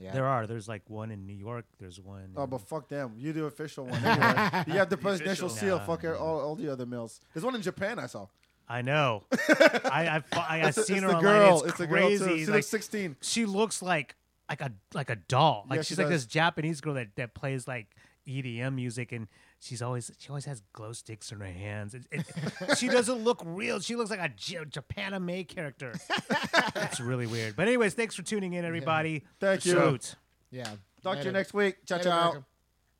Yeah. 0.00 0.12
There 0.12 0.26
are. 0.26 0.46
There's 0.46 0.68
like 0.68 0.82
one 0.88 1.10
in 1.10 1.26
New 1.26 1.34
York. 1.34 1.64
There's 1.78 2.00
one. 2.00 2.32
Oh, 2.36 2.44
in- 2.44 2.50
but 2.50 2.60
fuck 2.60 2.88
them. 2.88 3.14
You 3.16 3.32
the 3.32 3.44
official 3.44 3.86
one. 3.86 3.94
Anyway. 4.04 4.64
you 4.68 4.74
have 4.74 4.88
the 4.90 4.96
presidential 4.96 5.46
official. 5.46 5.68
seal. 5.68 5.78
Nah, 5.78 5.84
fuck 5.84 6.04
all, 6.04 6.40
all 6.40 6.54
the 6.54 6.68
other 6.72 6.86
mills. 6.86 7.20
There's 7.34 7.44
one 7.44 7.54
in 7.56 7.62
Japan 7.62 7.98
I 7.98 8.06
saw. 8.06 8.26
I 8.68 8.82
know. 8.82 9.24
I 9.32 10.22
I, 10.32 10.38
I, 10.38 10.60
I 10.60 10.68
It's, 10.68 10.86
seen 10.86 10.96
it's 10.98 11.02
her 11.04 11.08
the 11.10 11.16
online. 11.16 11.22
girl. 11.22 11.58
It's, 11.60 11.68
It's, 11.70 11.78
the 11.78 11.86
girl 11.86 11.98
crazy. 12.06 12.24
too. 12.24 12.38
She 12.38 12.46
like, 12.46 12.54
looks 12.54 12.66
sixteen. 12.68 13.16
she 13.22 13.44
looks 13.46 13.82
like 13.82 14.14
like 14.48 14.60
a 14.60 14.72
like 14.94 15.10
a 15.10 15.16
doll. 15.16 15.64
Like 15.68 15.78
Yeah, 15.78 15.82
she 15.82 15.88
she's 15.88 15.98
like 15.98 16.08
this 16.08 16.26
Japanese 16.26 16.80
girl 16.80 16.94
that, 16.94 17.08
that 17.16 17.34
plays 17.34 17.66
like 17.66 17.86
EDM 18.26 18.74
music, 18.74 19.10
and 19.12 19.26
she's 19.60 19.82
always 19.82 20.10
she 20.18 20.28
always 20.28 20.44
has 20.44 20.62
glow 20.72 20.92
sticks 20.92 21.32
in 21.32 21.40
her 21.40 21.46
hands. 21.46 21.94
It, 21.94 22.06
it, 22.10 22.78
she 22.78 22.88
doesn't 22.88 23.24
look 23.24 23.42
real. 23.44 23.80
She 23.80 23.96
looks 23.96 24.10
like 24.10 24.20
a 24.20 24.28
J- 24.28 24.64
Japan 24.68 25.14
anime 25.14 25.44
character. 25.44 25.94
It's 26.76 27.00
really 27.00 27.26
weird. 27.26 27.56
But 27.56 27.68
anyways, 27.68 27.94
thanks 27.94 28.14
for 28.14 28.22
tuning 28.22 28.52
in, 28.52 28.64
everybody. 28.64 29.24
Thank 29.40 29.64
you. 29.64 29.72
Shoot. 29.72 30.14
Yeah. 30.50 30.68
Talk 31.02 31.18
to 31.20 31.24
you 31.24 31.32
next 31.32 31.54
week. 31.54 31.76
Ciao, 31.86 31.96
Later, 31.96 32.08
ciao. 32.08 32.28
America. 32.30 32.46